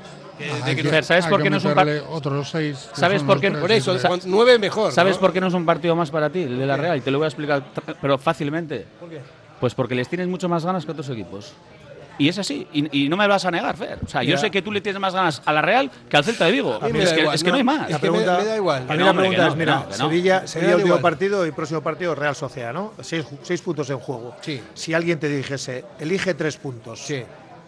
Hay 0.64 0.74
que 0.76 1.02
¿sabes 1.02 1.24
hay 1.26 1.30
por 1.30 1.42
qué 1.42 1.50
no 1.50 1.56
es 1.58 1.64
un 1.64 1.70
meterle 1.74 2.00
par- 2.00 2.10
otros 2.12 2.50
seis. 2.50 2.88
que 2.94 3.00
¿Sabes 3.00 3.22
por 3.22 3.40
qué? 3.40 3.50
por 3.52 3.70
eso, 3.70 3.96
nueve 4.26 4.58
mejor. 4.58 4.92
¿Sabes 4.92 5.16
¿no? 5.16 5.20
por 5.20 5.32
qué 5.32 5.40
no 5.40 5.46
es 5.48 5.54
un 5.54 5.64
partido 5.66 5.94
más 5.96 6.10
para 6.10 6.30
ti, 6.30 6.42
el 6.42 6.58
de 6.58 6.66
la 6.66 6.76
Real? 6.76 6.98
Y 6.98 7.00
te 7.00 7.10
lo 7.10 7.18
voy 7.18 7.26
a 7.26 7.28
explicar, 7.28 7.62
pero 8.00 8.18
fácilmente. 8.18 8.86
¿Por 8.98 9.08
qué? 9.10 9.20
Pues 9.60 9.74
porque 9.74 9.94
les 9.94 10.08
tienes 10.08 10.26
mucho 10.28 10.48
más 10.48 10.64
ganas 10.64 10.84
que 10.84 10.90
otros 10.92 11.08
equipos. 11.10 11.52
Y 12.16 12.28
es 12.28 12.38
así, 12.38 12.64
y, 12.72 13.04
y 13.06 13.08
no 13.08 13.16
me 13.16 13.26
vas 13.26 13.44
a 13.44 13.50
negar, 13.50 13.76
Fer. 13.76 13.98
O 14.04 14.08
sea, 14.08 14.22
yo 14.22 14.36
sé 14.38 14.48
que 14.48 14.62
tú 14.62 14.70
le 14.70 14.80
tienes 14.80 15.00
más 15.00 15.12
ganas 15.14 15.42
a 15.44 15.52
la 15.52 15.60
Real 15.62 15.90
que 16.08 16.16
al 16.16 16.22
Celta 16.24 16.44
de 16.44 16.52
Vigo. 16.52 16.78
Es 16.86 17.12
que, 17.12 17.20
igual, 17.20 17.34
es 17.34 17.42
que 17.42 17.50
no, 17.50 17.56
hay 17.56 17.64
más. 17.64 17.90
Es 17.90 17.98
que 17.98 18.08
me- 18.10 18.18
me 18.18 18.24
da 18.24 18.56
igual. 18.56 18.82
A 18.84 18.86
Que 18.86 18.92
mí 18.92 18.98
no, 19.00 19.06
la 19.06 19.14
pregunta 19.14 19.46
es, 19.48 19.56
mira. 19.56 19.86
Sevilla, 19.90 20.46
Sevilla 20.46 20.72
último 20.76 20.86
igual. 20.94 21.02
partido 21.02 21.44
y 21.44 21.50
próximo 21.50 21.80
partido 21.80 22.14
Real 22.14 22.36
Sociedad, 22.36 22.72
¿no? 22.72 22.92
Seis, 23.00 23.26
seis 23.42 23.60
puntos 23.62 23.90
en 23.90 23.98
juego. 23.98 24.36
Sí. 24.42 24.60
Si 24.74 24.94
alguien 24.94 25.18
te 25.18 25.28
dijese, 25.28 25.84
elige 25.98 26.34
tres 26.34 26.56
puntos, 26.56 27.00
Sí. 27.04 27.24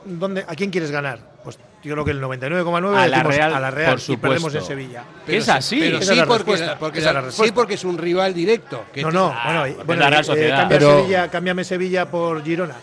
¿Dónde, 0.06 0.44
¿a 0.46 0.54
quién 0.54 0.70
quieres 0.70 0.90
ganar? 0.90 1.18
Pues 1.44 1.58
yo 1.82 1.92
creo 1.92 2.04
que 2.04 2.10
el 2.10 2.20
99,9 2.22 2.96
A 2.96 3.06
la 3.06 3.22
Real, 3.22 3.54
a 3.54 3.60
la 3.60 3.70
Real 3.70 3.92
por 3.98 4.10
y 4.14 4.16
perdemos 4.16 4.54
en 4.54 4.60
supuesto. 4.62 4.66
Sevilla. 4.66 5.04
Es 5.28 5.48
así. 5.48 5.78
Pero 5.80 6.02
sí, 6.02 6.18
es 6.18 6.26
porque, 6.26 6.52
es 6.54 7.04
la- 7.04 7.30
sí, 7.30 7.52
porque 7.52 7.74
es 7.74 7.84
un 7.84 7.96
rival 7.98 8.34
directo. 8.34 8.84
que 8.92 9.02
No, 9.02 9.10
no, 9.10 9.32
Ah, 9.34 9.60
bueno, 9.60 9.84
bueno, 9.84 10.02
la 10.02 10.10
Real 10.10 10.22
eh, 10.22 10.24
Sociedad. 10.24 10.58
cambia 10.60 10.78
Pero- 10.78 10.96
Sevilla, 10.98 11.28
cámbiame 11.30 11.64
Sevilla 11.64 12.06
por 12.10 12.42
Girona. 12.42 12.74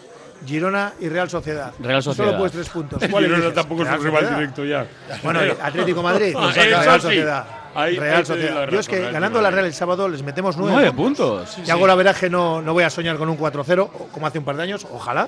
Girona 0.46 0.94
y 1.00 1.08
Real 1.08 1.30
Sociedad. 1.30 1.72
Real 1.80 2.04
Sociedad. 2.04 2.28
Solo 2.28 2.38
puedes 2.38 2.52
tres 2.54 2.70
puntos. 2.70 3.00
¿Cuál 3.12 3.24
Girona 3.24 3.38
eliges? 3.46 3.54
tampoco 3.56 3.84
es 3.84 3.90
un 3.90 4.04
rival 4.04 4.14
Sociedad. 4.24 4.38
directo 4.40 4.66
ya. 4.66 4.88
Bueno, 5.24 5.46
y 5.46 5.50
Atlético 5.62 6.04
Madrid, 6.04 6.34
pues 6.40 6.56
saca 6.56 6.64
Real 6.66 6.96
sí. 7.02 7.08
Sociedad. 7.08 7.46
Ahí- 7.76 7.98
Real 7.98 8.18
ahí 8.20 8.26
Sociedad. 8.26 8.70
Yo 8.70 8.80
es 8.80 8.88
que 8.88 9.12
ganando 9.12 9.42
la. 9.42 9.50
Real 9.52 9.66
el 9.66 9.74
sábado 9.74 10.08
les 10.08 10.22
metemos 10.22 10.56
nueve, 10.58 10.74
Nueve 10.74 10.92
puntos. 10.94 11.58
Y 11.66 11.70
hago 11.72 11.88
la 11.88 11.96
veraje, 11.96 12.30
no, 12.30 12.62
no 12.62 12.72
voy 12.74 12.84
a 12.84 12.90
soñar 12.90 13.18
con 13.18 13.28
un 13.30 13.38
4-0, 13.38 13.82
o 13.84 14.08
como 14.12 14.28
hace 14.28 14.38
un 14.40 14.46
par 14.46 14.56
de 14.58 14.64
años, 14.64 14.86
ojalá. 14.92 15.28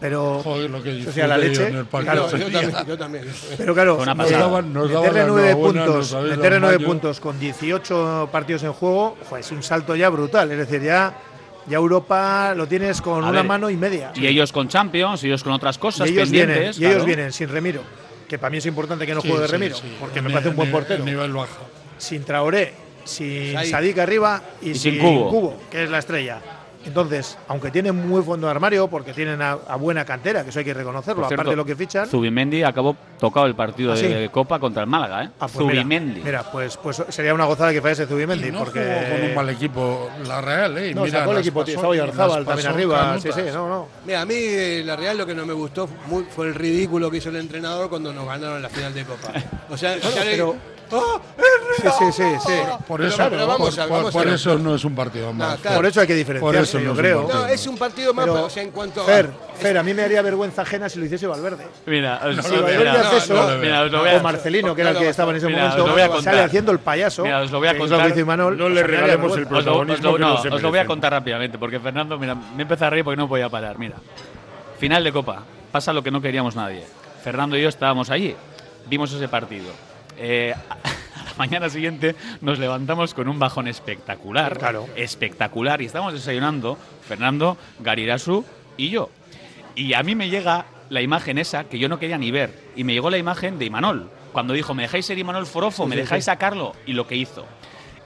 Pero, 0.00 0.40
Joder, 0.42 0.68
lo 0.70 0.82
que 0.82 1.06
o 1.08 1.12
sea, 1.12 1.26
la 1.26 1.38
leche. 1.38 1.68
en 1.68 1.76
el 1.76 1.86
claro, 1.86 2.28
Yo 2.30 2.50
también, 2.50 2.72
yo 2.86 2.98
también. 2.98 3.24
pero 3.56 3.74
claro, 3.74 3.96
una 3.96 4.14
nos 4.14 4.30
daban, 4.30 4.72
Nos 4.72 4.90
daban 4.90 5.06
meterle 5.08 5.24
nueve 5.28 5.54
puntos, 5.56 6.14
meterle 6.14 6.60
nueve 6.60 6.80
puntos 6.84 7.20
con 7.20 7.38
18 7.40 8.28
partidos 8.30 8.64
en 8.64 8.72
juego, 8.72 9.16
pues 9.30 9.46
es 9.46 9.52
un 9.52 9.62
salto 9.62 9.94
ya 9.96 10.08
brutal. 10.10 10.50
Es 10.52 10.58
decir, 10.58 10.82
ya, 10.82 11.14
ya 11.66 11.76
Europa 11.76 12.52
lo 12.54 12.66
tienes 12.66 13.00
con 13.00 13.24
A 13.24 13.28
una 13.28 13.40
ver, 13.40 13.44
mano 13.48 13.70
y 13.70 13.76
media. 13.76 14.12
Y 14.14 14.26
ellos 14.26 14.52
con 14.52 14.68
Champions, 14.68 15.22
ellos 15.24 15.42
con 15.42 15.52
otras 15.52 15.78
cosas 15.78 16.08
Y 16.10 16.12
ellos 16.14 16.30
vienen, 16.30 16.54
pendientes. 16.54 16.80
y 16.82 16.86
ellos 16.86 17.04
vienen 17.06 17.32
sin 17.32 17.48
Remiro, 17.48 17.80
que 18.28 18.38
para 18.38 18.50
mí 18.50 18.58
es 18.58 18.66
importante 18.66 19.06
que 19.06 19.14
no 19.14 19.20
Sí, 19.22 19.28
juegue 19.30 19.46
sí, 19.46 19.52
Remiro, 19.52 19.76
sí. 19.76 19.96
porque 20.00 20.18
El 20.18 20.24
me 20.26 20.30
parece 20.32 20.50
un 20.50 20.56
buen 20.56 20.70
portero. 20.70 21.02
el 21.04 21.10
nivel 21.10 21.32
bajo. 21.32 21.64
Sin 21.96 22.24
Traoré, 22.24 22.74
sin 23.04 23.54
Sadik. 23.70 23.96
Arriba 23.98 24.42
y, 24.60 24.70
Y 24.70 24.74
sin 24.74 24.98
Cubo. 24.98 25.56
que 25.70 25.84
es 25.84 25.88
la 25.90 25.98
estrella. 26.00 26.40
Entonces, 26.86 27.36
aunque 27.48 27.70
tienen 27.70 27.94
muy 28.08 28.22
fondo 28.22 28.46
de 28.46 28.50
armario, 28.52 28.88
porque 28.88 29.12
tienen 29.12 29.40
a, 29.42 29.52
a 29.52 29.76
buena 29.76 30.04
cantera, 30.04 30.42
que 30.44 30.50
eso 30.50 30.58
hay 30.58 30.64
que 30.64 30.74
reconocerlo, 30.74 31.22
cierto, 31.26 31.34
aparte 31.34 31.50
de 31.50 31.56
lo 31.56 31.64
que 31.64 31.74
fichan. 31.76 32.06
Zubimendi 32.06 32.62
acabó 32.62 32.96
tocado 33.18 33.46
el 33.46 33.54
partido 33.54 33.92
¿Ah, 33.92 33.96
sí? 33.96 34.06
de 34.06 34.28
Copa 34.30 34.58
contra 34.58 34.82
el 34.82 34.88
Málaga, 34.88 35.24
¿eh? 35.24 35.30
Ah, 35.40 35.48
pues 35.52 35.66
mira, 35.66 35.82
Zubimendi. 35.82 36.20
Mira, 36.22 36.42
pues, 36.50 36.76
pues 36.76 37.02
sería 37.08 37.34
una 37.34 37.44
gozada 37.46 37.72
que 37.72 37.80
fallase 37.80 38.06
Zubimendi, 38.06 38.48
Y 38.48 38.52
no 38.52 38.58
porque 38.60 38.80
jugó 38.80 39.16
con 39.18 39.28
un 39.28 39.34
mal 39.34 39.50
equipo 39.50 40.10
la 40.26 40.40
Real, 40.40 40.78
¿eh? 40.78 40.90
Y 40.90 40.94
no, 40.94 41.04
mira, 41.04 41.20
sacó 41.20 41.32
el 41.32 41.38
equipo, 41.38 41.64
tío, 41.64 41.94
las 41.94 42.44
también 42.44 42.66
arriba, 42.68 43.18
sí, 43.18 43.28
canutas. 43.28 43.34
sí, 43.34 43.50
no, 43.54 43.68
no. 43.68 43.88
Mira, 44.06 44.20
a 44.22 44.26
mí 44.26 44.34
eh, 44.36 44.82
la 44.84 44.96
Real 44.96 45.16
lo 45.18 45.26
que 45.26 45.34
no 45.34 45.46
me 45.46 45.52
gustó 45.52 45.88
muy- 46.06 46.24
fue 46.24 46.46
el 46.48 46.54
ridículo 46.54 47.10
que 47.10 47.18
hizo 47.18 47.30
el 47.30 47.36
entrenador 47.36 47.88
cuando 47.88 48.12
nos 48.12 48.26
ganaron 48.26 48.60
la 48.62 48.68
final 48.68 48.92
de 48.94 49.04
Copa. 49.04 49.32
O 49.70 49.76
sea, 49.76 49.96
Bueno, 50.02 50.16
ya 50.16 50.24
le- 50.24 50.73
pero- 50.90 51.02
¡Oh, 51.02 51.20
Sí, 51.76 51.88
sí, 51.98 52.12
sí, 52.12 52.22
sí. 52.46 52.52
Por 52.86 52.98
Pero- 53.00 53.08
eso, 53.08 53.26
pero 53.28 53.46
vamos 53.46 53.74
por, 53.74 53.80
a- 53.80 53.86
por- 53.88 53.96
vamos 53.98 54.12
por 54.12 54.28
eso 54.28 54.58
no 54.58 54.74
es 54.76 54.84
un 54.84 54.94
partido 54.94 55.32
más. 55.32 55.58
claro. 55.58 55.76
Por 55.76 55.86
eso 55.86 56.00
hay 56.00 56.06
que 56.06 56.12
Por 56.12 56.18
diferenciarse, 56.18 56.70
eso 56.70 56.78
no 56.78 56.84
yo 56.84 56.90
es 56.92 56.96
un 56.96 57.02
creo. 57.02 57.22
partido. 57.22 57.40
No, 57.42 57.48
es 57.48 57.66
un 57.66 57.78
partido 57.78 58.14
más, 58.14 58.24
Pero, 58.24 58.34
pero, 58.34 58.46
o 58.46 58.50
sea, 58.50 58.62
en 58.62 58.70
cuanto 58.70 59.02
a- 59.02 59.04
Fer, 59.04 59.30
Fer, 59.58 59.78
a 59.78 59.82
mí 59.82 59.92
me 59.94 60.02
haría 60.02 60.22
vergüenza 60.22 60.62
ajena 60.62 60.88
si 60.88 60.98
lo 61.00 61.06
hiciese 61.06 61.26
Valverde. 61.26 61.66
Mira, 61.86 62.20
os, 62.24 62.36
Si 62.44 62.52
Valverde 62.52 62.78
mira, 62.78 63.00
hace 63.00 63.16
eso, 63.16 63.34
no 63.34 63.50
lo 63.50 63.58
mira, 63.58 63.82
os 63.82 63.90
lo 63.90 63.98
voy 64.00 64.10
a- 64.10 64.16
o 64.16 64.22
Marcelino, 64.22 64.74
que 64.74 64.80
era 64.82 64.90
el 64.90 64.98
que 64.98 65.08
estaba 65.08 65.30
en 65.32 65.36
ese 65.38 65.46
Mira, 65.46 65.58
momento, 65.58 65.82
os 65.82 65.88
lo 65.88 65.94
voy 65.94 66.02
a 66.02 66.08
contar. 66.08 66.34
sale 66.34 66.44
haciendo 66.44 66.72
el 66.72 66.78
payaso. 66.78 67.22
Mira, 67.24 67.40
os 67.40 67.50
lo 67.50 67.58
voy 67.58 67.68
a 67.68 67.70
que 67.72 67.82
es 67.82 67.90
contar. 67.90 68.18
Imanol, 68.18 68.56
No 68.56 68.68
le 68.68 68.74
sea, 68.76 68.86
me 68.88 68.94
haría 68.94 69.00
regalemos 69.06 69.32
el 69.36 69.44
vergüenza. 69.44 69.58
Os 69.58 69.64
lo, 69.64 69.72
os 69.72 69.78
lo- 69.78 69.86
protagonismo 69.86 70.12
que 70.14 70.18
no, 70.20 70.28
no 70.28 70.42
se 70.42 70.48
os 70.48 70.54
lo 70.54 70.68
voy 70.68 70.68
a 70.68 70.70
merecen. 70.70 70.86
contar 70.86 71.12
rápidamente, 71.12 71.58
porque 71.58 71.80
Fernando, 71.80 72.18
mira, 72.18 72.34
me 72.34 72.62
empezó 72.62 72.84
a 72.86 72.90
reír 72.90 73.04
porque 73.04 73.16
no 73.16 73.28
podía 73.28 73.48
parar. 73.48 73.78
Mira, 73.78 73.96
final 74.78 75.02
de 75.02 75.12
Copa, 75.12 75.42
pasa 75.72 75.92
lo 75.92 76.02
que 76.02 76.10
no 76.10 76.20
queríamos 76.20 76.54
nadie. 76.54 76.84
Fernando 77.22 77.56
y 77.56 77.62
yo 77.62 77.68
estábamos 77.68 78.10
allí, 78.10 78.34
vimos 78.86 79.12
ese 79.12 79.28
partido. 79.28 79.66
Eh, 80.18 80.54
a 80.70 81.24
la 81.24 81.34
mañana 81.36 81.68
siguiente 81.68 82.14
nos 82.40 82.58
levantamos 82.58 83.14
con 83.14 83.28
un 83.28 83.38
bajón 83.38 83.68
espectacular. 83.68 84.58
Claro. 84.58 84.88
Espectacular. 84.96 85.82
Y 85.82 85.86
estamos 85.86 86.12
desayunando, 86.12 86.78
Fernando, 87.06 87.56
Garirasu 87.80 88.44
y 88.76 88.90
yo. 88.90 89.10
Y 89.74 89.94
a 89.94 90.02
mí 90.02 90.14
me 90.14 90.28
llega 90.28 90.66
la 90.90 91.02
imagen 91.02 91.38
esa 91.38 91.64
que 91.64 91.78
yo 91.78 91.88
no 91.88 91.98
quería 91.98 92.18
ni 92.18 92.30
ver. 92.30 92.54
Y 92.76 92.84
me 92.84 92.92
llegó 92.92 93.10
la 93.10 93.18
imagen 93.18 93.58
de 93.58 93.64
Imanol. 93.64 94.10
Cuando 94.32 94.52
dijo, 94.52 94.74
¿me 94.74 94.82
dejáis 94.82 95.06
ser 95.06 95.18
Imanol 95.18 95.46
Forofo? 95.46 95.86
¿Me 95.86 95.96
dejáis 95.96 96.24
sacarlo? 96.24 96.74
Y 96.86 96.92
lo 96.92 97.06
que 97.06 97.16
hizo. 97.16 97.46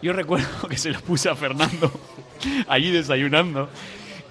Yo 0.03 0.13
recuerdo 0.13 0.47
que 0.69 0.77
se 0.77 0.91
lo 0.91 1.01
puse 1.01 1.29
a 1.29 1.35
Fernando 1.35 1.91
allí 2.69 2.91
desayunando 2.91 3.69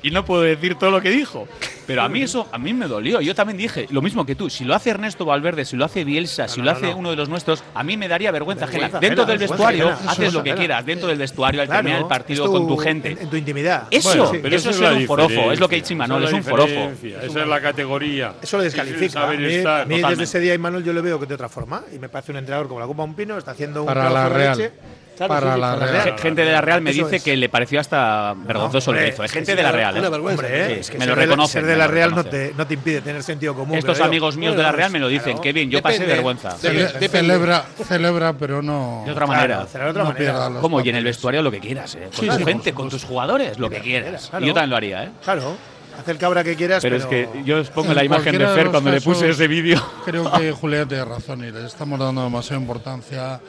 y 0.01 0.11
no 0.11 0.23
puedo 0.25 0.41
decir 0.41 0.75
todo 0.75 0.91
lo 0.91 1.01
que 1.01 1.09
dijo. 1.09 1.47
Pero 1.88 2.01
a 2.03 2.09
mí 2.09 2.21
eso, 2.21 2.47
a 2.51 2.57
mí 2.57 2.73
me 2.73 2.85
dolió. 2.88 3.21
Yo 3.21 3.33
también 3.33 3.57
dije 3.57 3.88
lo 3.89 4.01
mismo 4.01 4.25
que 4.25 4.35
tú. 4.35 4.49
Si 4.49 4.65
lo 4.65 4.75
hace 4.75 4.89
Ernesto 4.91 5.25
Valverde, 5.25 5.65
si 5.65 5.75
lo 5.77 5.85
hace 5.85 6.03
Bielsa, 6.03 6.47
si 6.47 6.59
no, 6.59 6.65
lo 6.65 6.71
no, 6.71 6.77
hace 6.77 6.88
no. 6.91 6.97
uno 6.97 7.09
de 7.11 7.15
los 7.15 7.29
nuestros, 7.29 7.63
a 7.73 7.83
mí 7.83 7.95
me 7.97 8.07
daría 8.07 8.29
vergüenza, 8.31 8.65
Vergüenza 8.65 8.97
ajena. 8.97 8.99
Dentro 8.99 9.23
ajena, 9.23 9.39
del 9.39 9.49
vestuario 9.49 9.89
ajena. 9.89 10.11
haces 10.11 10.33
lo 10.33 10.43
que 10.43 10.49
es 10.51 10.55
quieras. 10.57 10.85
Dentro 10.85 11.07
del 11.07 11.17
vestuario, 11.17 11.61
al 11.61 11.67
Claro, 11.67 11.79
terminar 11.79 12.01
el 12.01 12.07
partido 12.07 12.43
es 12.45 12.51
tu- 12.51 12.57
con 12.57 12.67
tu 12.67 12.77
gente. 12.77 13.11
En, 13.13 13.17
en 13.19 13.29
tu 13.29 13.35
intimidad. 13.38 13.88
Eso, 13.89 14.09
Bueno, 14.09 14.31
pero 14.43 14.55
eso 14.55 14.69
es 14.69 14.75
ser 14.75 14.93
un 14.93 15.05
forofo. 15.05 15.51
Es 15.51 15.59
lo 15.59 15.69
que 15.69 15.75
dicho 15.77 15.93
Imanol, 15.93 16.23
Esa 16.23 16.29
es 16.29 16.33
un 16.33 16.43
forofo. 16.43 16.91
Esa 17.23 17.41
es 17.41 17.47
la 17.47 17.61
categoría. 17.61 18.33
Eso 18.41 18.57
lo 18.57 18.63
Es 18.63 18.73
descalifica. 18.73 19.29
A 19.29 19.33
mí, 19.33 19.45
estar. 19.45 19.81
a 19.81 19.85
mí 19.85 20.01
desde 20.01 20.23
ese 20.23 20.39
día 20.39 20.53
Imanol 20.53 20.83
yo 20.83 20.91
lo 20.93 21.01
veo 21.01 21.17
de 21.17 21.33
otra 21.33 21.47
forma 21.49 21.83
y 21.93 21.99
me 21.99 22.09
parece 22.09 22.31
un 22.33 22.38
entrenador 22.39 22.67
como 22.67 22.79
la 22.81 22.85
Copa 22.85 23.03
Un 23.03 23.15
Pino, 23.15 23.38
está 23.38 23.51
haciendo 23.51 23.81
un 23.81 23.88
Para 23.88 24.09
la 24.09 24.27
Real. 24.29 24.71
Claro, 25.18 25.34
Para 25.34 25.55
sí, 25.55 25.59
la 25.61 25.76
Real. 25.76 26.03
Gen- 26.03 26.18
Gente 26.20 26.45
de 26.45 26.51
la 26.51 26.61
Real 26.61 26.82
me 26.82 26.91
Eso 26.91 27.03
dice 27.05 27.15
es. 27.18 27.24
que 27.24 27.36
le 27.36 27.49
pareció 27.49 27.80
hasta 27.80 28.34
vergonzoso 28.38 28.91
lo 28.91 28.97
que 28.97 29.03
Hombre, 29.05 29.13
hizo. 29.15 29.24
Es 29.24 29.32
es 29.32 29.34
gente 29.34 29.55
de 29.55 29.63
la 29.63 29.72
Real. 29.72 29.97
una 29.97 30.07
¿eh? 30.07 30.09
vergüenza. 30.11 30.43
Hombre, 30.45 30.68
Sí, 30.68 30.80
es 30.80 30.89
que 30.91 30.97
me 30.99 31.05
lo 31.07 31.15
reconocen. 31.15 31.51
Ser 31.61 31.65
de 31.65 31.74
lo 31.74 31.80
la 31.80 31.88
Real 31.88 32.13
no 32.15 32.24
te, 32.24 32.53
no 32.55 32.68
te 32.68 32.74
impide 32.76 33.01
tener 33.01 33.24
sentido 33.24 33.55
común. 33.55 33.78
Estos 33.78 33.99
amigos 33.99 34.38
míos 34.38 34.55
de 34.55 34.63
la 34.63 34.72
Real 34.72 34.91
me 34.91 34.99
lo 34.99 35.07
dicen. 35.07 35.39
Qué 35.39 35.51
bien, 35.53 35.70
yo 35.70 35.82
pasé 35.82 36.05
vergüenza. 36.05 36.51
Celebra, 36.51 37.65
celebra, 37.88 38.34
pero 38.34 38.61
no. 38.61 39.03
De 39.05 39.11
otra 39.11 39.26
manera. 39.28 39.65
De 39.65 39.89
otra 39.89 40.03
no 40.03 40.09
manera. 40.11 40.49
Como 40.61 40.82
y 40.82 40.89
en 40.89 40.95
el 40.95 41.03
vestuario 41.03 41.41
lo 41.41 41.51
que 41.51 41.59
quieras, 41.59 41.95
¿eh? 41.95 42.09
Con 42.15 42.28
tu 42.38 42.45
gente, 42.45 42.74
con 42.74 42.89
tus 42.89 43.03
jugadores, 43.03 43.57
lo 43.59 43.70
que 43.70 43.80
quieras. 43.80 44.32
yo 44.41 44.53
también 44.53 44.70
lo 44.70 44.76
haría, 44.78 45.03
¿eh? 45.05 45.09
Claro, 45.24 45.57
haz 45.99 46.07
el 46.07 46.18
cabra 46.18 46.43
que 46.43 46.55
quieras, 46.55 46.82
Pero, 46.84 46.97
pero, 46.97 47.09
es 47.26 47.30
que 47.34 47.43
yo 47.43 47.57
os 47.59 47.70
pongo 47.70 47.93
la 47.93 48.03
imagen 48.03 48.38
de 48.38 48.47
Fer 48.47 48.68
cuando 48.68 48.91
le 48.91 49.01
puse 49.01 49.22
casos, 49.22 49.36
ese 49.36 49.47
vídeo. 49.47 49.84
Creo 50.05 50.32
que 50.32 50.51
Julián 50.61 50.88
tiene 50.88 51.05
razón 51.05 51.43
y 51.43 51.51
le 51.51 51.65
estamos 51.65 51.99
dando 51.99 52.24
demasiada 52.24 52.61
importancia 52.61 53.39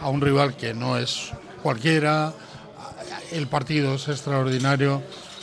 a 0.00 0.08
un 0.08 0.20
rival 0.20 0.56
que 0.56 0.74
no 0.74 0.96
es 0.98 1.32
cualquiera. 1.62 2.32
El 3.32 3.46
partido 3.46 3.94
es 3.96 4.08
extraordinario, 4.08 5.02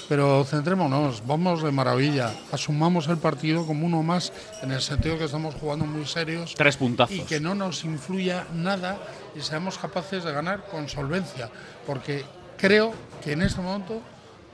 pero 0.10 0.43
centrémonos, 0.43 1.26
vamos 1.26 1.62
de 1.64 1.72
maravilla. 1.72 2.32
Asumamos 2.51 3.08
el 3.08 3.18
partido 3.18 3.66
como 3.66 3.86
uno 3.86 4.01
más 4.03 4.34
en 4.64 4.72
el 4.72 4.82
sentido 4.82 5.18
que 5.18 5.26
estamos 5.26 5.56
jugando 5.56 5.86
muy 5.86 6.06
serios 6.06 6.56
Tres 6.56 6.78
puntazos. 6.78 7.16
y 7.16 7.22
que 7.22 7.39
no 7.39 7.53
nos 7.56 7.84
influya 7.84 8.45
nada 8.53 8.97
y 9.36 9.41
seamos 9.41 9.78
capaces 9.78 10.24
de 10.24 10.32
ganar 10.32 10.66
con 10.72 10.89
solvencia, 10.89 11.49
porque 11.86 12.24
creo 12.58 12.93
que 13.24 13.34
en 13.34 13.41
este 13.43 13.62
momento 13.62 14.01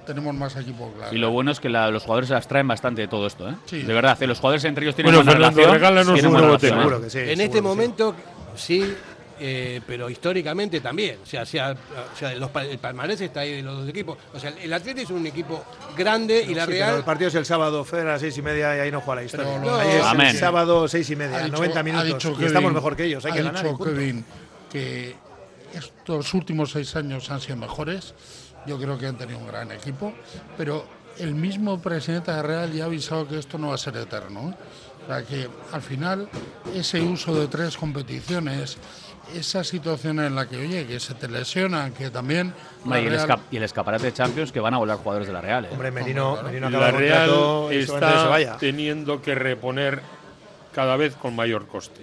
tenemos 0.06 0.34
más 0.34 0.56
equipo 0.58 0.92
claro. 0.98 1.16
Y 1.16 1.20
lo 1.20 1.30
bueno 1.32 1.52
es 1.52 1.60
que 1.60 1.70
la- 1.70 1.90
los 1.90 2.04
jugadores 2.04 2.28
se 2.30 2.34
las 2.34 2.48
traen 2.48 2.68
bastante 2.68 3.02
de 3.02 3.08
todo 3.08 3.28
esto, 3.28 3.48
¿eh? 3.50 3.56
Sí. 3.66 3.84
De 3.84 3.94
verdad, 3.94 4.18
¿eh? 4.22 4.28
los 4.28 4.40
jugadores 4.40 4.64
entre 4.66 4.84
ellos 4.86 4.96
tienen 4.96 5.14
Bueno, 5.14 5.24
buena 5.24 5.32
Fernando, 5.52 5.58
relación. 5.62 5.80
regálanos 5.80 6.14
tienen 6.16 6.26
un 6.26 6.32
buena 6.34 6.48
relación, 6.48 7.02
¿eh? 7.02 7.04
que 7.06 7.10
sí. 7.12 7.20
en 7.32 7.42
este 7.42 7.62
momento, 7.62 8.16
sí, 8.56 8.94
eh, 9.44 9.82
pero 9.88 10.08
históricamente 10.10 10.80
también. 10.82 11.18
O 11.24 11.26
sea, 11.26 11.46
sea, 11.46 11.72
o 11.72 12.16
sea, 12.18 12.34
los 12.36 12.52
el 12.70 12.78
palmarés 12.78 13.20
está 13.22 13.40
ahí 13.40 13.54
de 13.56 13.64
los 13.64 13.80
dos 13.80 13.90
equipos. 13.90 14.18
O 14.34 14.40
sea, 14.40 14.52
el 14.62 14.72
Atlético 14.72 15.06
es 15.06 15.10
un 15.20 15.26
equipo 15.26 15.64
grande 15.98 16.46
y 16.48 16.54
la 16.54 16.66
Sí, 16.66 16.72
pero 16.74 16.86
Real. 16.86 16.98
el 16.98 17.04
partido 17.04 17.28
es 17.30 17.36
el 17.36 17.46
sábado, 17.46 17.84
Fer, 17.84 18.02
a 18.08 18.12
las 18.12 18.22
seis 18.22 18.38
y 18.38 18.42
media 18.44 18.78
y 18.78 18.80
ahí 18.82 18.92
no 18.92 19.02
juega 19.02 19.22
la 19.22 19.26
historia. 19.26 19.48
Pero 19.60 19.64
lo- 19.72 19.76
ahí 19.80 19.90
es 19.98 20.04
Amén. 20.06 20.28
el 20.28 20.38
sábado, 20.38 20.88
seis 20.88 21.10
y 21.10 21.16
media, 21.16 21.40
dicho- 21.40 21.52
90 21.58 21.80
ha 21.80 21.84
minutos. 21.84 22.06
dicho 22.08 22.30
y 22.30 22.34
Kevin- 22.34 22.48
estamos 22.48 22.74
mejor 22.74 22.96
que 22.96 23.04
ellos, 23.06 23.26
hay 23.26 23.32
ha 23.32 23.36
que 23.36 23.44
ganar. 23.44 23.66
y 23.66 23.70
dicho. 23.70 23.84
Kevin 23.84 24.26
que 24.72 25.16
estos 25.74 26.34
últimos 26.34 26.72
seis 26.72 26.96
años 26.96 27.30
han 27.32 27.42
sido 27.42 27.58
mejores. 27.58 28.14
Yo 28.68 28.78
creo 28.78 28.98
que 28.98 29.08
han 29.08 29.18
tenido 29.18 29.40
un 29.40 29.48
gran 29.48 29.72
equipo, 29.72 30.14
pero 30.58 30.86
el 31.18 31.34
mismo 31.34 31.82
presidente 31.82 32.32
de 32.32 32.42
Real 32.44 32.72
ya 32.72 32.84
ha 32.84 32.88
avisado 32.88 33.28
que 33.28 33.40
esto 33.40 33.58
no 33.58 33.70
va 33.70 33.76
a 33.76 33.78
ser 33.78 33.98
eterno. 33.98 34.50
¿eh? 34.52 34.56
O 35.04 35.08
sea 35.08 35.24
que 35.24 35.50
al 35.72 35.82
final 35.82 36.30
ese 36.76 37.02
uso 37.02 37.34
de 37.34 37.48
tres 37.48 37.76
competiciones, 37.76 38.78
esa 39.36 39.64
situación 39.64 40.20
en 40.20 40.36
la 40.36 40.48
que, 40.48 40.58
oye, 40.58 40.86
que 40.86 41.00
se 41.00 41.14
te 41.14 41.28
lesionan, 41.28 41.94
que 41.94 42.10
también... 42.10 42.54
Hombre, 42.84 43.02
y, 43.02 43.06
el 43.08 43.12
Real- 43.14 43.28
esca- 43.30 43.40
y 43.52 43.58
el 43.58 43.64
escaparate 43.64 44.06
de 44.06 44.14
Champions 44.14 44.52
que 44.52 44.60
van 44.60 44.74
a 44.74 44.78
volar 44.78 44.98
jugadores 44.98 45.28
de 45.28 45.34
la 45.34 45.42
Real. 45.42 45.66
¿eh? 45.66 45.70
Hombre, 45.72 45.92
Merino, 45.92 46.42
Merino 46.44 46.70
La 46.70 46.78
acaba 46.88 46.92
Real 47.00 47.30
está 47.72 48.28
vaya. 48.28 48.58
teniendo 48.58 49.22
que 49.22 49.36
reponer 49.36 50.02
cada 50.74 50.96
vez 50.98 51.16
con 51.16 51.36
mayor 51.36 51.68
coste. 51.68 52.02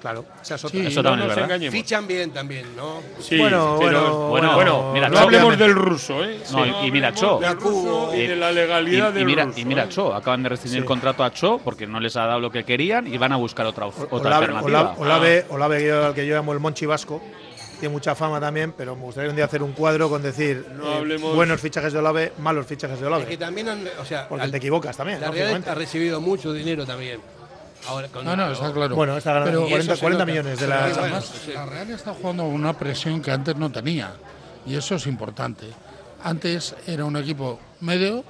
Claro, 0.00 0.24
esa 0.40 0.54
es 0.54 0.64
otra. 0.64 0.80
Sí, 0.80 0.86
Eso 0.86 1.02
no 1.02 1.10
también 1.10 1.30
es 1.30 1.36
nos 1.36 1.44
engañemos. 1.44 1.74
Fichan 1.74 2.06
bien 2.06 2.30
también, 2.30 2.74
¿no? 2.74 3.02
Sí, 3.18 3.36
Bueno, 3.36 3.76
pero- 3.78 4.28
bueno, 4.28 4.54
bueno, 4.54 4.90
mira, 4.94 5.08
no 5.10 5.16
Cho- 5.16 5.22
hablemos 5.24 5.58
del 5.58 5.74
ruso, 5.74 6.24
¿eh? 6.24 6.40
No, 6.52 6.64
y- 6.84 6.86
y 6.88 6.90
mira, 6.90 7.12
Cho. 7.12 7.38
del 7.38 7.56
ruso 7.60 8.14
y 8.14 8.26
de 8.26 8.36
la 8.36 8.50
legalidad 8.50 9.10
y, 9.10 9.12
del 9.12 9.22
y 9.22 9.26
mira, 9.26 9.44
ruso, 9.44 9.60
y 9.60 9.64
mira 9.66 9.84
¿eh? 9.84 9.88
Cho, 9.90 10.14
acaban 10.14 10.42
de 10.42 10.48
rescindir 10.48 10.78
el 10.80 10.84
contrato 10.86 11.22
a 11.22 11.30
Cho 11.32 11.58
porque 11.62 11.86
no 11.86 12.00
les 12.00 12.16
ha 12.16 12.24
dado 12.24 12.40
lo 12.40 12.50
que 12.50 12.64
querían 12.64 13.06
y 13.06 13.18
van 13.18 13.32
a 13.32 13.36
buscar 13.36 13.66
otra, 13.66 13.86
otra 13.86 14.06
Olave, 14.10 14.46
alternativa. 14.46 14.94
Olave, 14.96 14.96
Olave, 14.98 15.46
Olave, 15.50 15.78
que 15.80 15.86
yo- 15.86 16.06
al 16.06 16.14
que 16.14 16.26
yo 16.26 16.34
llamo 16.34 16.52
el 16.54 16.60
Monchi 16.60 16.86
Vasco, 16.86 17.20
tiene 17.78 17.92
mucha 17.92 18.14
fama 18.14 18.40
también, 18.40 18.72
pero 18.72 18.96
me 18.96 19.02
gustaría 19.02 19.28
un 19.28 19.36
día 19.36 19.44
hacer 19.44 19.62
un 19.62 19.72
cuadro 19.72 20.08
con 20.08 20.22
decir 20.22 20.66
No 20.76 21.04
eh, 21.04 21.16
buenos 21.18 21.60
fichajes 21.60 21.92
de 21.92 21.98
Olave, 21.98 22.32
malos 22.38 22.64
fichajes 22.66 22.98
de 23.00 23.06
Es 23.06 23.10
que 23.10 23.14
Olave. 23.16 23.36
también 23.36 23.68
han, 23.68 23.84
o 24.00 24.04
sea, 24.06 24.26
Porque 24.28 24.44
al- 24.44 24.50
te 24.50 24.56
equivocas 24.56 24.96
también. 24.96 25.20
la 25.20 25.30
Real 25.30 25.62
ha 25.66 25.74
recibido 25.74 26.20
mucho 26.22 26.52
dinero 26.54 26.86
también. 26.86 27.20
Ahora, 27.88 28.08
con- 28.08 28.24
No, 28.24 28.36
no, 28.36 28.50
está 28.52 28.72
claro. 28.72 28.94
Bueno, 28.94 29.16
está 29.16 29.32
ganando 29.32 29.50
Pero- 29.60 29.68
40, 29.70 29.92
eso 29.92 29.94
se 29.96 30.00
40 30.00 30.24
nota. 30.24 30.32
millones 30.32 30.60
de 30.60 30.66
la 30.68 31.20
sí. 31.22 31.52
La 31.54 31.66
Real 31.66 31.90
está 31.90 32.12
jugando 32.14 32.44
con 32.44 32.52
una 32.54 32.72
presión 32.74 33.20
que 33.22 33.30
antes 33.30 33.56
no 33.56 33.70
tenía. 33.72 34.12
Y 34.66 34.74
eso 34.76 34.94
es 34.96 35.06
importante. 35.06 35.66
Antes 36.22 36.74
era 36.86 37.04
un 37.04 37.16
equipo 37.16 37.58
medio 37.80 38.24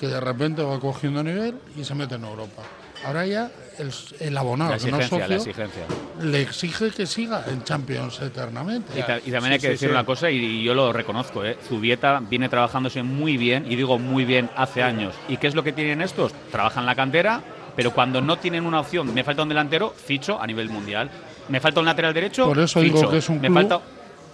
que 0.00 0.08
de 0.08 0.20
repente 0.20 0.62
va 0.62 0.78
cogiendo 0.80 1.22
nivel 1.22 1.54
y 1.76 1.84
se 1.84 1.94
mete 1.94 2.16
en 2.16 2.24
Europa. 2.24 2.62
Ahora 3.04 3.24
ya 3.26 3.50
el, 3.78 3.92
el 4.20 4.36
abonado, 4.36 4.70
La 4.72 4.78
que 4.78 4.90
no 4.90 4.96
es 4.98 5.04
exigencia, 5.04 5.28
la 5.28 5.38
socio, 5.38 5.50
exigencia. 5.52 5.82
le 6.22 6.42
exige 6.42 6.90
que 6.90 7.06
siga 7.06 7.44
en 7.46 7.62
Champions 7.62 8.20
eternamente. 8.20 8.98
Y, 8.98 9.02
ta- 9.02 9.18
y 9.18 9.30
también 9.30 9.52
hay 9.52 9.58
que 9.58 9.66
sí, 9.68 9.72
decir 9.72 9.88
sí. 9.88 9.92
una 9.92 10.04
cosa, 10.04 10.30
y 10.30 10.64
yo 10.64 10.74
lo 10.74 10.92
reconozco, 10.92 11.44
¿eh? 11.44 11.56
Zubieta 11.68 12.20
viene 12.20 12.48
trabajándose 12.48 13.02
muy 13.02 13.36
bien, 13.36 13.70
y 13.70 13.76
digo 13.76 13.98
muy 13.98 14.24
bien 14.24 14.50
hace 14.56 14.82
años. 14.82 15.14
¿Y 15.28 15.36
qué 15.36 15.46
es 15.46 15.54
lo 15.54 15.62
que 15.62 15.72
tienen 15.72 16.00
estos? 16.02 16.32
Trabajan 16.50 16.84
la 16.86 16.94
cantera, 16.94 17.42
pero 17.76 17.92
cuando 17.92 18.20
no 18.20 18.38
tienen 18.38 18.66
una 18.66 18.80
opción, 18.80 19.12
me 19.14 19.22
falta 19.22 19.42
un 19.42 19.48
delantero, 19.48 19.90
ficho 19.94 20.40
a 20.40 20.46
nivel 20.46 20.68
mundial. 20.70 21.10
Me 21.48 21.60
falta 21.60 21.78
un 21.80 21.86
lateral 21.86 22.12
derecho, 22.14 22.46
Por 22.46 22.58
eso 22.58 22.80
ficho. 22.80 22.96
digo 22.96 23.10
que 23.10 23.18
es 23.18 23.28
un 23.28 23.36
me 23.40 23.48
club 23.48 23.54
falta, 23.54 23.80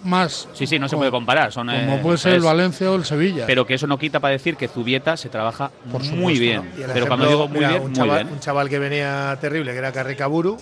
más 0.03 0.49
Sí, 0.53 0.65
sí, 0.67 0.79
no 0.79 0.87
se 0.87 0.95
como- 0.95 1.01
puede 1.01 1.11
comparar. 1.11 1.51
Son, 1.51 1.67
como 1.67 1.77
eh, 1.95 1.99
puede 2.01 2.17
ser 2.17 2.33
el 2.33 2.41
Valencia 2.41 2.89
o 2.91 2.95
el 2.95 3.05
Sevilla. 3.05 3.45
Pero 3.45 3.65
que 3.65 3.75
eso 3.75 3.85
no 3.87 3.97
quita 3.97 4.19
para 4.19 4.31
decir 4.33 4.55
que 4.57 4.67
Zubieta 4.67 5.15
se 5.15 5.29
trabaja 5.29 5.69
Por 5.91 6.01
muy 6.03 6.35
supuesto, 6.35 6.39
bien. 6.41 6.71
Y 6.77 6.81
el 6.81 6.91
Pero 6.91 7.07
cuando 7.07 7.27
digo 7.27 7.47
muy 7.47 7.57
mira, 7.59 7.69
bien, 7.69 7.81
un 7.83 7.87
muy 7.89 7.95
chaval, 7.97 8.23
bien. 8.23 8.33
un 8.33 8.39
chaval 8.39 8.69
que 8.69 8.79
venía 8.79 9.37
terrible, 9.39 9.71
que 9.71 9.77
era 9.77 9.91
Carricaburu, 9.91 10.57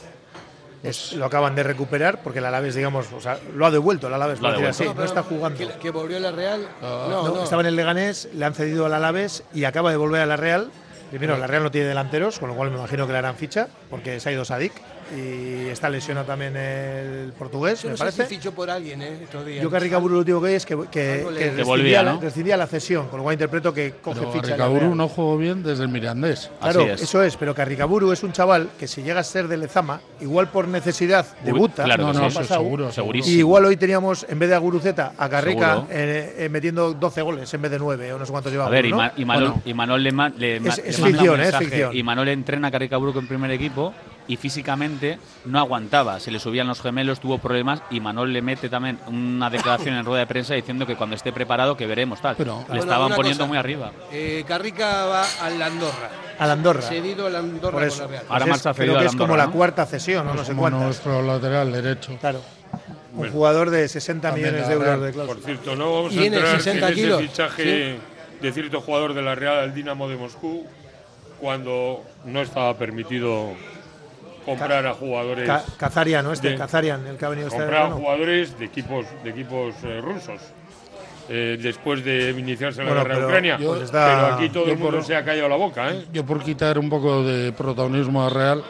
es- 0.84 1.14
lo 1.14 1.26
acaban 1.26 1.56
de 1.56 1.64
recuperar 1.64 2.22
porque 2.24 2.40
el 2.40 2.46
Alavés, 2.46 2.76
digamos, 2.76 3.06
o 3.14 3.22
sea, 3.22 3.40
lo 3.56 3.66
ha 3.66 3.72
devuelto 3.72 4.08
el 4.08 4.14
Alavés, 4.14 4.42
Lo 4.42 4.48
ha 4.50 4.54
por 4.54 4.62
decir 4.64 4.88
devuelto. 4.88 5.02
así, 5.04 5.14
no 5.14 5.20
está 5.22 5.24
jugando. 5.36 5.58
Que, 5.58 5.68
que 5.80 5.90
volvió 5.92 6.18
a 6.18 6.20
la 6.20 6.32
Real. 6.32 6.68
No, 6.82 7.08
No, 7.10 7.28
no. 7.36 7.44
Estaba 7.44 7.62
en 7.62 7.68
el 7.68 7.76
Leganés, 7.76 8.30
le 8.34 8.46
han 8.46 8.54
cedido 8.54 8.86
al 8.86 8.94
Alavés 8.94 9.44
y 9.54 9.64
acaba 9.64 9.92
de 9.92 9.98
volver 9.98 10.22
a 10.22 10.26
la 10.26 10.38
Real. 10.38 10.70
Primero, 11.12 11.38
la 11.38 11.46
Real 11.46 11.62
no 11.62 11.72
tiene 11.72 11.88
delanteros, 11.88 12.40
con 12.40 12.48
lo 12.48 12.56
cual 12.56 12.72
me 12.72 12.78
imagino 12.78 13.06
que 13.06 13.12
le 13.12 13.20
harán 13.20 13.36
ficha, 13.36 13.68
porque 13.90 14.22
se 14.22 14.30
ha 14.30 14.32
ido 14.32 14.46
Sadik 14.46 14.72
y 15.16 15.68
está 15.70 15.90
lesionado 15.90 16.26
también 16.26 16.56
el 16.56 17.34
portugués, 17.38 17.82
Yo 17.82 17.88
me 17.90 17.92
no 17.92 17.98
sé 17.98 18.02
parece. 18.04 18.26
si 18.28 18.36
fichó 18.36 18.52
por 18.54 18.70
alguien, 18.70 19.02
¿eh? 19.02 19.20
Estos 19.24 19.46
días. 19.46 19.64
Yo 19.64 19.70
Carricaburu 19.70 20.14
lo 20.14 20.20
último 20.20 20.42
que 20.42 20.48
hay 20.50 20.54
es 20.56 20.66
que, 20.66 20.76
que, 20.76 20.86
que 20.86 20.92
Que 20.92 21.26
rescindía, 21.46 21.64
volvía, 21.66 22.04
la, 22.04 22.14
¿no? 22.14 22.22
rescindía 22.22 22.58
la 22.58 22.68
cesión, 22.68 23.08
con 23.08 23.18
lo 23.18 23.24
cual 23.24 23.34
interpreto 23.34 23.74
que 23.74 23.96
coge 24.02 24.20
Pero 24.20 24.32
ficha. 24.32 24.48
la 24.48 24.54
Ricaburu 24.68 24.96
no 24.96 25.08
jugó 25.08 25.38
bien 25.38 25.64
desde 25.64 25.84
el 25.84 25.90
Mirandés. 25.90 26.50
Claro, 26.60 26.82
Así 26.82 26.90
es. 26.92 27.02
eso 27.04 27.24
es, 27.24 27.36
pero 27.38 27.54
Carricaburu 27.56 28.12
es 28.12 28.24
un 28.24 28.32
chaval 28.32 28.70
que 28.80 28.88
si 28.88 29.02
llega 29.04 29.20
a 29.20 29.24
ser 29.24 29.48
de 29.48 29.58
Lezama, 29.58 30.02
igual 30.20 30.50
por 30.50 30.68
necesidad 30.68 31.26
debuta. 31.44 31.84
claro 31.84 32.08
no, 32.08 32.12
que 32.14 32.18
no, 32.20 32.28
eso 32.28 32.40
pasado. 32.40 32.62
seguro. 32.62 32.92
Segurísimo. 32.92 33.36
Y 33.36 33.40
igual 33.40 33.66
hoy 33.66 33.78
teníamos, 33.78 34.26
en 34.30 34.40
vez 34.40 34.50
de 34.50 34.56
a 34.56 34.60
Guruceta, 34.60 35.14
a 35.18 35.30
Carrica 35.30 35.86
eh, 35.90 36.36
eh, 36.38 36.50
metiendo 36.50 36.94
12 36.94 37.22
goles 37.22 37.54
en 37.54 37.62
vez 37.62 37.72
de 37.72 37.80
9 37.80 38.14
o 38.14 38.20
no 38.20 38.26
sé 38.26 38.32
cuántos 38.32 38.52
llevaba. 38.52 38.70
A 38.70 38.72
ver, 38.72 38.92
¿O 38.94 38.98
no? 38.98 39.62
Imanol 39.66 40.04
le, 40.04 40.12
ma- 40.12 40.30
le 40.30 40.60
ma- 40.60 40.70
Es- 40.70 40.78
le 40.84 40.90
es 40.90 41.00
manda 41.00 41.18
un 41.22 41.26
ficción, 41.28 41.42
¿eh? 41.42 41.52
ficción. 41.58 41.96
Imanol 41.96 42.28
entrena 42.30 42.68
a 42.68 42.72
Carricaburgo 42.72 43.20
en 43.20 43.28
primer 43.28 43.52
equipo 43.52 43.94
y 44.28 44.38
físicamente 44.38 45.20
no 45.46 45.60
aguantaba. 45.60 46.20
Se 46.20 46.32
le 46.32 46.40
subían 46.40 46.68
los 46.68 46.82
gemelos, 46.82 47.20
tuvo 47.20 47.38
problemas. 47.40 47.82
Y 47.90 48.00
Manol 48.00 48.32
le 48.34 48.42
mete 48.42 48.70
también 48.70 49.00
una 49.08 49.50
declaración 49.50 49.96
en 49.96 50.06
rueda 50.06 50.20
de 50.22 50.28
prensa 50.28 50.54
diciendo 50.54 50.86
que 50.86 50.96
cuando 50.96 51.16
esté 51.16 51.32
preparado 51.34 51.76
que 51.76 51.86
veremos 51.88 52.22
tal. 52.22 52.36
Pero- 52.38 52.60
le 52.60 52.66
Bueno, 52.68 52.82
estaban 52.84 53.14
poniendo 53.14 53.40
cosa, 53.44 53.48
muy 53.48 53.58
arriba. 53.58 53.92
Eh, 54.12 54.44
Carrica 54.48 55.06
va 55.06 55.26
al 55.42 55.62
Andorra. 55.62 56.10
Al 56.40 56.52
Andorra. 56.52 56.82
Cedido 56.82 57.28
al 57.28 57.36
Andorra 57.36 57.72
Por 57.72 57.82
con 57.82 57.84
eso. 57.88 58.02
la 58.04 58.08
Real. 58.08 58.24
Ahora 58.30 58.46
Pues 58.46 58.50
marcha 58.50 58.70
es- 58.72 58.78
cedido 58.78 58.94
creo 58.96 59.04
que 59.04 59.10
es 59.10 59.16
como 59.16 59.36
la 59.38 59.46
¿no? 59.48 59.52
cuarta 59.52 59.86
cesión, 59.86 60.26
no 60.28 60.44
sé 60.46 60.54
cuántas. 60.54 60.82
nuestro 60.84 61.22
lateral 61.22 61.72
derecho. 61.72 62.18
Claro. 62.20 62.42
Un 63.14 63.30
jugador 63.30 63.70
de 63.70 63.88
60 63.90 64.30
También 64.30 64.48
millones 64.56 64.70
la 64.70 64.70
de 64.70 64.74
euros 64.92 65.02
de 65.06 65.12
cláusula. 65.12 65.36
Por 65.36 65.44
cierto, 65.46 65.76
no 65.76 65.94
vamos 65.94 66.16
a 66.18 66.24
entrar 66.24 66.48
60 66.48 66.88
en 66.88 66.94
ese 66.94 67.02
kilos, 67.02 67.22
fichaje 67.22 68.00
de 68.42 68.52
cierto 68.54 68.80
jugador 68.82 69.14
de 69.14 69.22
la 69.22 69.36
Real 69.36 69.58
al 69.60 69.74
Dinamo 69.74 70.08
de 70.08 70.16
Moscú 70.16 70.66
cuando 71.40 72.04
no 72.26 72.42
estaba 72.42 72.78
permitido 72.78 73.50
comprar 74.46 74.86
a 74.88 74.94
jugadores. 74.94 75.46
Ca- 75.48 75.64
Kazarian, 75.78 76.26
¿no? 76.26 76.34
Este, 76.34 76.50
de- 76.52 76.56
Kazarian, 76.58 77.06
el 77.08 77.18
que 77.18 77.26
ha 77.26 77.30
venido 77.30 77.48
este 77.48 77.60
comprar 77.60 77.84
a 77.84 77.92
jugadores 77.92 78.58
de 78.60 78.66
equipos 78.66 79.06
de 79.24 79.30
equipos 79.30 79.76
eh, 79.84 80.02
rusos. 80.02 80.42
eh, 81.30 81.58
después 81.62 82.04
de 82.04 82.32
iniciarse 82.32 82.84
la 82.84 82.94
guerra 82.94 83.18
de 83.20 83.26
Ucrania. 83.26 83.58
yo- 83.58 83.74
pero 83.74 83.86
está- 83.86 84.36
aquí 84.36 84.50
todo 84.50 84.66
el 84.66 84.78
mundo 84.78 84.98
por- 84.98 85.06
se 85.06 85.16
ha 85.16 85.24
callado 85.24 85.48
la 85.48 85.56
boca, 85.56 85.90
¿eh? 85.92 86.06
Yo 86.12 86.26
por 86.26 86.44
quitar 86.44 86.78
un 86.78 86.90
poco 86.90 87.24
de 87.24 87.54
protagonismo 87.54 88.26
a 88.26 88.30
Real, 88.30 88.64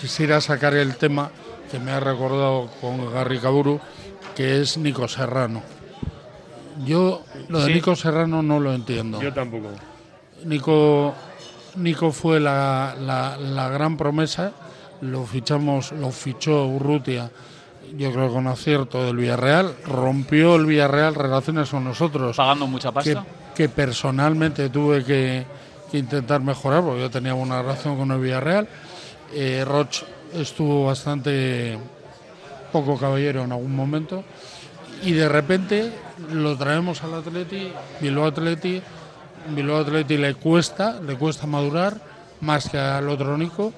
quisiera 0.00 0.40
sacar 0.40 0.74
el 0.74 0.96
tema 0.96 1.30
que 1.70 1.78
me 1.78 1.92
ha 1.92 2.00
recordado 2.00 2.70
con 2.80 3.12
Garry 3.12 3.38
Caburu, 3.38 3.78
que 4.34 4.60
es 4.62 4.78
Nico 4.78 5.06
Serrano. 5.06 5.62
Yo 6.84 7.22
lo 7.48 7.60
de 7.60 7.66
Sí. 7.66 7.74
Nico 7.74 7.94
Serrano 7.94 8.42
no 8.42 8.58
lo 8.58 8.72
entiendo. 8.74 9.20
Yo 9.20 9.32
tampoco. 9.32 9.68
Nico, 10.44 11.14
Nico 11.76 12.10
fue 12.12 12.40
la, 12.40 12.96
la- 13.00 13.36
la 13.36 13.68
gran 13.68 13.96
promesa, 13.96 14.52
lo 15.00 15.24
fichamos, 15.24 15.92
lo 15.92 16.10
fichó 16.10 16.66
Urrutia, 16.66 17.30
yo 17.96 18.12
creo 18.12 18.32
con 18.32 18.46
acierto 18.46 19.04
del 19.04 19.16
Villarreal, 19.16 19.74
rompió 19.86 20.56
el 20.56 20.66
Villarreal 20.66 21.14
relaciones 21.14 21.70
con 21.70 21.84
nosotros. 21.84 22.36
Pagando 22.36 22.66
mucha 22.66 22.90
que, 22.90 22.94
pasta. 22.94 23.24
que 23.54 23.68
personalmente 23.68 24.68
tuve 24.68 25.04
que, 25.04 25.46
que 25.90 25.98
intentar 25.98 26.40
mejorar, 26.40 26.82
porque 26.82 27.00
yo 27.00 27.10
tenía 27.10 27.34
una 27.34 27.62
relación 27.62 27.96
con 27.96 28.10
el 28.10 28.20
Villarreal. 28.20 28.68
Eh, 29.32 29.64
Roch 29.66 30.02
estuvo 30.34 30.86
bastante 30.86 31.78
poco 32.72 32.98
caballero 32.98 33.44
en 33.44 33.52
algún 33.52 33.74
momento 33.74 34.24
y 35.02 35.12
de 35.12 35.28
repente 35.28 35.92
lo 36.32 36.56
traemos 36.56 37.02
al 37.02 37.14
Atleti, 37.14 37.72
Bilbao 38.00 38.26
Atleti, 38.26 38.82
Bilbao 39.54 39.78
Atleti 39.78 40.16
le 40.16 40.34
cuesta, 40.34 41.00
le 41.00 41.16
cuesta 41.16 41.46
madurar 41.46 41.96
más 42.40 42.68
que 42.68 42.78
al 42.78 43.08
otro 43.08 43.36
Nico. 43.38 43.72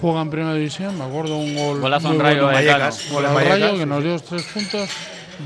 Juega 0.00 0.20
en 0.22 0.30
primera 0.30 0.54
división, 0.54 0.96
me 0.98 1.04
acuerdo 1.04 1.36
un 1.38 1.54
gol 1.54 1.80
Golazo 1.80 2.12
en 2.12 2.20
Rayo 2.20 2.42
bueno 2.42 2.54
Vallecano. 2.56 2.84
al 2.84 2.92
Gol 3.12 3.24
en 3.24 3.34
Rayo 3.34 3.48
Vallecas, 3.50 3.70
que 3.72 3.78
sí, 3.78 3.86
nos 3.86 4.02
dio 4.02 4.12
los 4.12 4.22
tres 4.24 4.42
puntos, 4.52 4.88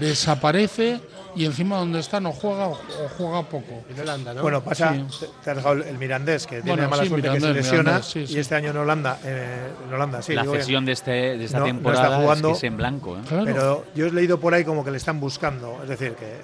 desaparece 0.01 1.01
y 1.37 1.45
encima 1.45 1.77
donde 1.79 2.01
está 2.01 2.19
no 2.21 2.33
juega 2.33 2.67
o, 2.69 2.79
juega 3.17 3.43
poco. 3.43 3.85
En 3.91 4.01
Holanda, 4.01 4.35
¿no? 4.35 4.43
Bueno, 4.43 4.63
pasa, 4.65 4.95
Sí. 4.95 5.27
te, 5.45 5.51
has 5.51 5.57
dejado 5.57 5.75
el- 5.77 5.83
el 5.83 5.99
Mirandés, 5.99 6.47
que 6.47 6.57
tiene 6.63 6.73
Bueno, 6.73 6.89
mala 6.89 7.03
sí, 7.05 7.09
suerte 7.11 7.31
que 7.31 7.41
se 7.41 7.53
lesiona, 7.55 7.83
Mirandés, 7.83 8.07
sí, 8.07 8.27
sí. 8.27 8.35
y 8.35 8.39
este 8.39 8.55
año 8.57 8.71
en 8.71 8.77
Holanda, 8.79 9.19
eh, 9.25 9.69
en 9.87 9.95
Holanda, 9.95 10.23
sí. 10.23 10.35
la 10.35 10.45
cesión 10.45 10.85
de, 10.85 10.93
este, 10.93 11.11
de 11.11 11.45
esta 11.45 11.59
No- 11.59 11.67
no 11.67 11.73
temporada 11.73 12.05
está 12.07 12.17
jugando, 12.23 12.49
es, 12.49 12.53
que 12.55 12.67
es 12.67 12.73
en 12.73 12.77
blanco. 12.77 13.17
¿eh? 13.17 13.21
Pero 13.45 13.85
yo 13.95 14.07
he 14.07 14.11
leído 14.13 14.41
por 14.41 14.55
ahí 14.55 14.65
como 14.65 14.85
que 14.85 14.91
le 14.91 14.97
están 14.97 15.21
buscando, 15.21 15.79
es 15.83 15.89
decir, 15.91 16.13
que 16.15 16.41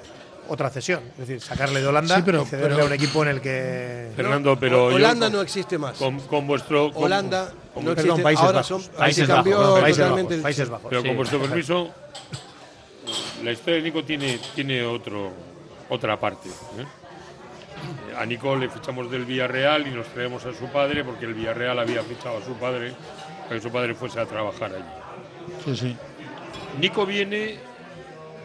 otra 0.48 0.68
cesión, 0.70 1.00
es 1.14 1.26
decir, 1.26 1.40
sacarle 1.40 1.80
de 1.80 1.86
Holanda 1.88 2.16
Sí, 2.16 2.22
pero- 2.24 2.42
y 2.42 2.46
cederle 2.46 2.68
pero- 2.70 2.82
a 2.84 2.86
un 2.86 2.92
equipo 2.92 3.22
en 3.24 3.28
el 3.30 3.40
que... 3.40 4.10
Fernando, 4.14 4.56
pero 4.60 4.90
yo- 4.90 4.96
Holanda 4.96 5.28
no 5.30 5.40
existe 5.40 5.76
más. 5.78 5.96
Con, 5.96 6.20
con 6.20 6.46
vuestro. 6.46 6.88
Holanda 6.94 7.46
con- 7.48 7.63
no 7.82 7.92
existe. 7.92 8.02
Perdón, 8.08 8.22
Países 8.22 8.44
ahora 8.44 8.58
Bajos. 8.60 8.84
son, 8.84 8.94
Países 8.96 9.28
Bajos, 9.28 9.80
Países 10.42 10.68
Bajos. 10.70 10.86
Pero 10.88 11.02
Sí. 11.02 11.08
con 11.08 11.16
vuestro 11.16 11.40
permiso, 11.40 11.90
la 13.42 13.52
historia 13.52 13.76
de 13.76 13.82
Nico 13.82 14.04
tiene, 14.04 14.38
tiene 14.54 14.82
otro, 14.84 15.32
otra 15.88 16.18
parte. 16.18 16.48
¿eh? 16.48 16.84
A 18.16 18.24
Nico 18.24 18.54
le 18.56 18.68
fichamos 18.70 19.10
del 19.10 19.24
Villarreal 19.24 19.86
y 19.86 19.90
nos 19.90 20.06
traemos 20.08 20.44
a 20.46 20.54
su 20.54 20.66
padre 20.68 21.04
porque 21.04 21.26
el 21.26 21.34
Villarreal 21.34 21.78
había 21.78 22.02
fichado 22.02 22.38
a 22.38 22.44
su 22.44 22.54
padre 22.54 22.94
para 23.42 23.56
que 23.56 23.60
su 23.60 23.70
padre 23.70 23.94
fuese 23.94 24.20
a 24.20 24.26
trabajar 24.26 24.72
allí. 24.72 24.84
Sí, 25.64 25.76
sí. 25.76 25.96
Nico 26.80 27.04
viene 27.04 27.56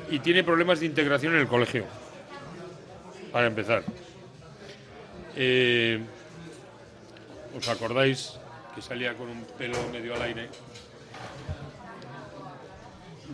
y 0.09 0.19
tiene 0.19 0.43
problemas 0.43 0.79
de 0.79 0.87
integración 0.87 1.35
en 1.35 1.41
el 1.41 1.47
colegio. 1.47 1.85
Para 3.31 3.45
empezar. 3.47 3.83
Eh, 5.35 6.01
¿Os 7.57 7.67
acordáis 7.69 8.38
que 8.79 8.85
salía 8.85 9.13
con 9.13 9.27
un 9.27 9.43
pelo 9.57 9.77
medio 9.91 10.15
al 10.15 10.21
aire? 10.21 10.47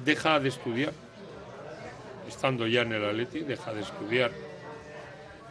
Deja 0.03 0.39
de 0.39 0.49
estudiar. 0.49 0.91
Estando 2.27 2.65
ya 2.65 2.81
en 2.81 2.93
el 2.93 3.05
Atleti, 3.05 3.41
deja 3.41 3.71
de 3.73 3.81
estudiar. 3.81 4.31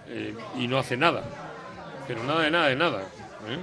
eh, 0.08 0.34
y 0.58 0.66
no 0.66 0.78
hace 0.78 0.96
nada. 0.96 1.22
Pero 2.06 2.24
nada 2.24 2.42
de 2.42 2.50
nada 2.50 2.68
de 2.68 2.76
nada. 2.76 3.00
¿eh? 3.48 3.58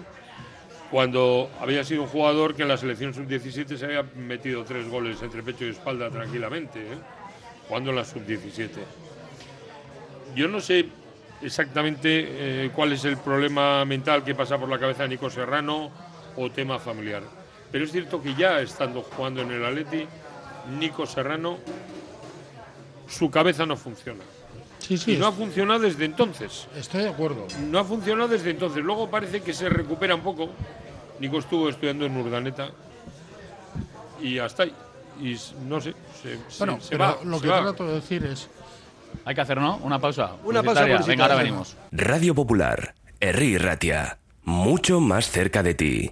Cuando 0.90 1.52
había 1.60 1.84
sido 1.84 2.04
un 2.04 2.08
jugador 2.08 2.56
que 2.56 2.64
en 2.64 2.70
la 2.70 2.78
selección 2.78 3.14
sub-17 3.14 3.78
se 3.78 3.86
había 3.86 4.04
metido 4.16 4.64
tres 4.64 4.88
goles 4.90 5.22
entre 5.22 5.44
pecho 5.44 5.66
y 5.66 5.70
espalda 5.70 6.10
tranquilamente, 6.10 6.80
¿eh? 6.80 6.98
jugando 7.68 7.92
en 7.92 7.98
la 7.98 8.06
sub-17. 8.06 8.70
Yo 10.36 10.48
no 10.48 10.62
sé 10.62 10.88
exactamente 11.42 12.72
cuál 12.74 12.94
es 12.94 13.04
el 13.06 13.18
problema 13.18 13.84
mental 13.86 14.24
que 14.24 14.34
pasa 14.34 14.58
por 14.58 14.70
la 14.70 14.80
cabeza 14.80 15.04
de 15.04 15.10
Nico 15.10 15.30
Serrano 15.30 15.92
o 16.38 16.50
tema 16.52 16.80
familiar. 16.80 17.24
Pero 17.72 17.86
es 17.86 17.92
cierto 17.92 18.22
que 18.22 18.36
ya 18.36 18.60
estando 18.60 19.02
jugando 19.02 19.42
en 19.42 19.52
el 19.52 19.66
Atleti, 19.66 20.06
Nico 20.80 21.06
Serrano, 21.06 21.58
su 23.08 23.30
cabeza 23.30 23.66
no 23.66 23.76
funciona. 23.78 24.24
Sí, 24.80 24.98
sí, 24.98 25.14
y 25.14 25.18
no 25.18 25.28
ha 25.28 25.32
funcionado 25.32 25.80
desde 25.82 26.06
entonces. 26.06 26.68
Estoy 26.76 27.04
de 27.04 27.10
acuerdo. 27.10 27.48
No 27.70 27.80
ha 27.80 27.84
funcionado 27.84 28.28
desde 28.30 28.50
entonces. 28.52 28.84
Luego 28.84 29.10
parece 29.10 29.42
que 29.42 29.54
se 29.54 29.70
recupera 29.70 30.16
un 30.16 30.22
poco. 30.22 30.50
Nico 31.20 31.38
estuvo 31.40 31.70
estudiando 31.70 32.06
en 32.06 32.18
Urdaneta 32.18 32.72
y 34.22 34.40
hasta 34.40 34.64
ahí. 34.64 34.74
Y 35.22 35.38
no 35.68 35.80
sé, 35.80 35.94
se, 36.22 36.36
se- 36.50 36.58
Bueno, 36.66 36.82
se 36.82 36.90
pero 36.92 37.04
va. 37.04 37.18
lo 37.24 37.38
se 37.38 37.44
que 37.44 37.50
va. 37.52 37.62
trato 37.62 37.86
de 37.88 37.94
decir 37.96 38.26
es 38.26 38.50
Hay 39.24 39.36
que 39.36 39.42
hacer, 39.42 39.60
¿no? 39.60 39.78
Una 39.78 40.00
pausa. 40.00 40.32
Una 40.44 40.64
pausa. 40.64 40.84
Venga, 41.06 41.26
ahora 41.26 41.36
venimos. 41.36 41.76
Radio 41.92 42.34
Popular, 42.34 42.96
Herri 43.20 43.58
Ratia, 43.58 44.18
mucho 44.46 45.00
más 45.00 45.30
cerca 45.30 45.62
de 45.62 45.74
ti. 45.76 46.12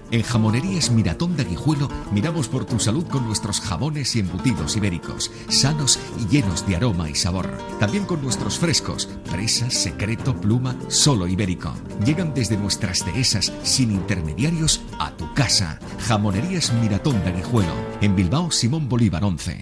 En 0.11 0.23
Jamonerías 0.23 0.91
Miratonda 0.91 1.45
Guijuelo 1.45 1.87
miramos 2.11 2.49
por 2.49 2.65
tu 2.65 2.79
salud 2.79 3.05
con 3.07 3.25
nuestros 3.25 3.61
jamones 3.61 4.13
y 4.17 4.19
embutidos 4.19 4.75
ibéricos, 4.75 5.31
sanos 5.47 5.97
y 6.19 6.27
llenos 6.27 6.67
de 6.67 6.75
aroma 6.75 7.09
y 7.09 7.15
sabor. 7.15 7.49
También 7.79 8.03
con 8.03 8.21
nuestros 8.21 8.59
frescos, 8.59 9.07
presa, 9.31 9.69
secreto, 9.69 10.35
pluma, 10.35 10.75
solo 10.89 11.27
ibérico. 11.27 11.73
Llegan 12.05 12.33
desde 12.33 12.57
nuestras 12.57 13.05
dehesas, 13.05 13.53
sin 13.63 13.91
intermediarios, 13.91 14.81
a 14.99 15.11
tu 15.11 15.33
casa. 15.33 15.79
Jamonerías 15.99 16.73
Miratonda 16.73 17.31
Guijuelo. 17.31 17.73
En 18.01 18.13
Bilbao, 18.13 18.51
Simón 18.51 18.89
Bolívar 18.89 19.23
11. 19.23 19.61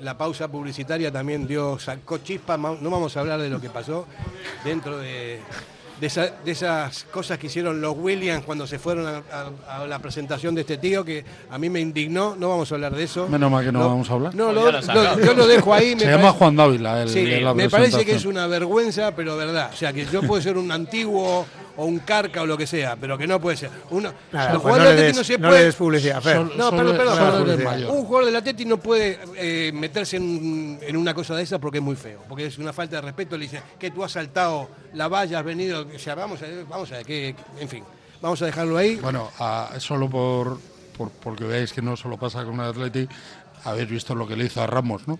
la 0.00 0.16
pausa 0.16 0.48
publicitaria 0.48 1.10
también 1.12 1.46
dio, 1.46 1.78
sacó 1.78 2.18
chispa. 2.18 2.56
No 2.56 2.90
vamos 2.90 3.16
a 3.16 3.20
hablar 3.20 3.40
de 3.40 3.48
lo 3.50 3.60
que 3.60 3.70
pasó 3.70 4.06
dentro 4.64 4.98
de, 4.98 5.40
de 6.00 6.06
esa- 6.06 6.30
de 6.44 6.50
esas 6.52 7.04
cosas 7.04 7.38
que 7.38 7.48
hicieron 7.48 7.80
los 7.80 7.94
Williams 7.96 8.44
cuando 8.46 8.66
se 8.66 8.78
fueron 8.78 9.06
a, 9.06 9.22
a- 9.68 9.82
a 9.82 9.86
la 9.86 9.98
presentación 9.98 10.54
de 10.54 10.62
este 10.62 10.78
tío, 10.78 11.04
que 11.04 11.24
a 11.50 11.58
mí 11.58 11.68
me 11.68 11.80
indignó. 11.80 12.34
No 12.38 12.48
vamos 12.48 12.72
a 12.72 12.74
hablar 12.76 12.94
de 12.94 13.02
eso. 13.04 13.28
Menos 13.28 13.50
mal 13.50 13.64
que 13.64 13.72
no 13.72 13.80
vamos 13.80 14.08
a 14.10 14.14
hablar. 14.14 14.34
No, 14.34 14.52
lo- 14.52 14.64
ya 14.64 14.72
lo 14.72 14.72
lo- 14.78 14.82
sacamos. 14.82 15.24
yo 15.26 15.34
lo 15.34 15.46
dejo 15.46 15.74
ahí. 15.74 15.90
Se 15.90 15.96
me 16.06 16.12
llama 16.12 16.22
parece- 16.22 16.38
Juan 16.38 16.56
Dávila, 16.56 17.02
el- 17.02 17.08
Sí, 17.10 17.24
de 17.24 17.40
la 17.42 17.54
me 17.54 17.68
parece 17.68 18.04
que 18.06 18.12
es 18.14 18.24
una 18.24 18.46
vergüenza, 18.46 19.14
pero 19.14 19.36
verdad. 19.36 19.70
O 19.72 19.76
sea, 19.76 19.92
que 19.92 20.06
yo 20.06 20.22
puedo 20.22 20.40
ser 20.40 20.56
un 20.56 20.72
antiguo 20.72 21.44
o 21.80 21.84
un 21.86 22.00
carca 22.00 22.42
o 22.42 22.46
lo 22.46 22.56
que 22.58 22.66
sea, 22.66 22.96
pero 22.96 23.16
que 23.16 23.26
no 23.26 23.40
puede 23.40 23.56
ser. 23.56 23.70
Uno, 23.90 24.12
Nada, 24.32 24.52
los 24.52 24.62
pues 24.62 24.74
jugadores 24.74 24.94
no 25.14 25.20
Atleti 25.20 25.24
se 25.24 25.38
no 25.38 25.48
puede- 25.48 25.58
le 25.60 25.64
des 25.66 25.74
publicidad, 25.76 26.20
Fer. 26.22 26.36
No, 26.36 26.50
Solo- 26.50 26.70
perdón, 26.76 26.96
perdón, 26.96 27.16
solo 27.16 27.56
perdón. 27.56 27.84
Un 27.96 28.04
jugador 28.04 28.24
del 28.26 28.36
Atleti 28.36 28.64
no 28.66 28.76
puede 28.76 29.18
eh, 29.36 29.70
meterse 29.72 30.16
en, 30.18 30.78
en 30.82 30.96
una 30.96 31.14
cosa 31.14 31.34
de 31.34 31.42
esa 31.42 31.58
porque 31.58 31.78
es 31.78 31.84
muy 31.84 31.96
feo, 31.96 32.22
porque 32.28 32.46
es 32.46 32.58
una 32.58 32.72
falta 32.72 32.96
de 32.96 33.02
respeto. 33.02 33.36
Le 33.38 33.44
dicen 33.44 33.62
que 33.78 33.90
tú 33.90 34.04
has 34.04 34.12
saltado 34.12 34.68
la 34.94 35.08
valla, 35.08 35.38
has 35.38 35.44
venido, 35.44 35.86
o 35.94 35.98
sea, 35.98 36.14
vamos 36.14 36.40
a, 36.42 36.46
vamos 36.68 36.92
a 36.92 36.96
ver, 36.98 37.06
que, 37.06 37.34
en 37.58 37.68
fin, 37.68 37.82
vamos 38.20 38.40
a 38.42 38.46
dejarlo 38.46 38.76
ahí. 38.76 38.96
Bueno, 38.96 39.30
a- 39.38 39.70
solo 39.78 40.08
por, 40.10 40.58
por- 40.96 41.10
porque 41.10 41.44
veáis 41.44 41.72
que 41.72 41.80
no 41.82 41.96
solo 41.96 42.18
pasa 42.18 42.44
con 42.44 42.54
el 42.56 42.66
Atleti, 42.68 43.08
habéis 43.64 43.88
visto 43.88 44.14
lo 44.14 44.26
que 44.26 44.36
le 44.36 44.44
hizo 44.46 44.62
a 44.62 44.66
Ramos, 44.66 45.08
¿no? 45.08 45.18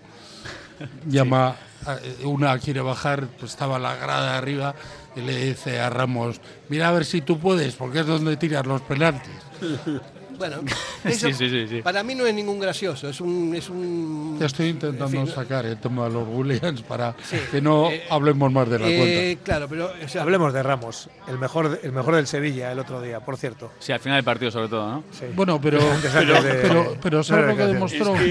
Llama, 1.07 1.55
a- 1.85 1.97
una 2.25 2.57
quiere 2.59 2.81
bajar, 2.81 3.27
pues 3.39 3.51
estaba 3.51 3.79
la 3.79 3.95
grada 3.95 4.37
arriba 4.37 4.75
y 5.15 5.21
le 5.21 5.35
dice 5.45 5.79
a 5.79 5.89
Ramos, 5.89 6.39
mira 6.69 6.87
a 6.89 6.91
ver 6.91 7.05
si 7.05 7.21
tú 7.21 7.39
puedes, 7.39 7.75
porque 7.75 7.99
es 8.01 8.05
donde 8.07 8.37
tiras 8.37 8.65
los 8.65 8.81
penaltis. 8.81 9.31
Bueno, 10.41 10.57
Sí, 11.03 11.09
eso 11.09 11.27
sí, 11.33 11.49
sí, 11.49 11.67
sí. 11.67 11.81
para 11.83 12.01
mí 12.03 12.15
no 12.15 12.25
es 12.25 12.33
ningún 12.33 12.59
gracioso, 12.59 13.07
es 13.09 13.21
un... 13.21 13.53
Es 13.55 13.69
un 13.69 14.37
Te 14.39 14.45
estoy 14.45 14.69
intentando 14.69 15.19
en 15.19 15.25
fin, 15.27 15.35
sacar 15.35 15.65
el 15.67 15.77
tema 15.77 16.05
de 16.05 16.09
los 16.13 16.27
Williams 16.27 16.81
para 16.81 17.13
que 17.51 17.61
no 17.61 17.91
eh, 17.91 18.03
hablemos 18.09 18.51
más 18.51 18.67
de 18.69 18.79
la 18.79 18.85
eh, 18.89 19.37
Claro, 19.43 19.67
pero... 19.69 19.91
o 20.03 20.07
sea, 20.07 20.23
Hablemos 20.23 20.51
de 20.53 20.63
Ramos, 20.63 21.09
el 21.27 21.37
mejor, 21.37 21.79
el 21.83 21.91
mejor 21.91 22.15
del 22.15 22.25
Sevilla 22.25 22.71
el 22.71 22.79
otro 22.79 23.01
día, 23.01 23.19
por 23.19 23.37
cierto. 23.37 23.71
Sí, 23.79 23.91
al 23.91 23.99
final 23.99 24.17
del 24.17 24.25
partido 24.25 24.49
sobre 24.49 24.67
todo, 24.67 24.89
¿no? 24.89 25.03
Sí. 25.11 25.25
Bueno, 25.35 25.59
pero, 25.61 25.79
pero, 26.13 26.41
de- 26.41 26.53
pero, 26.55 26.97
pero 27.01 27.23
¿sabes 27.23 27.47
lo 27.47 27.55
que 27.55 27.65
demostró? 27.67 28.15
Es 28.15 28.21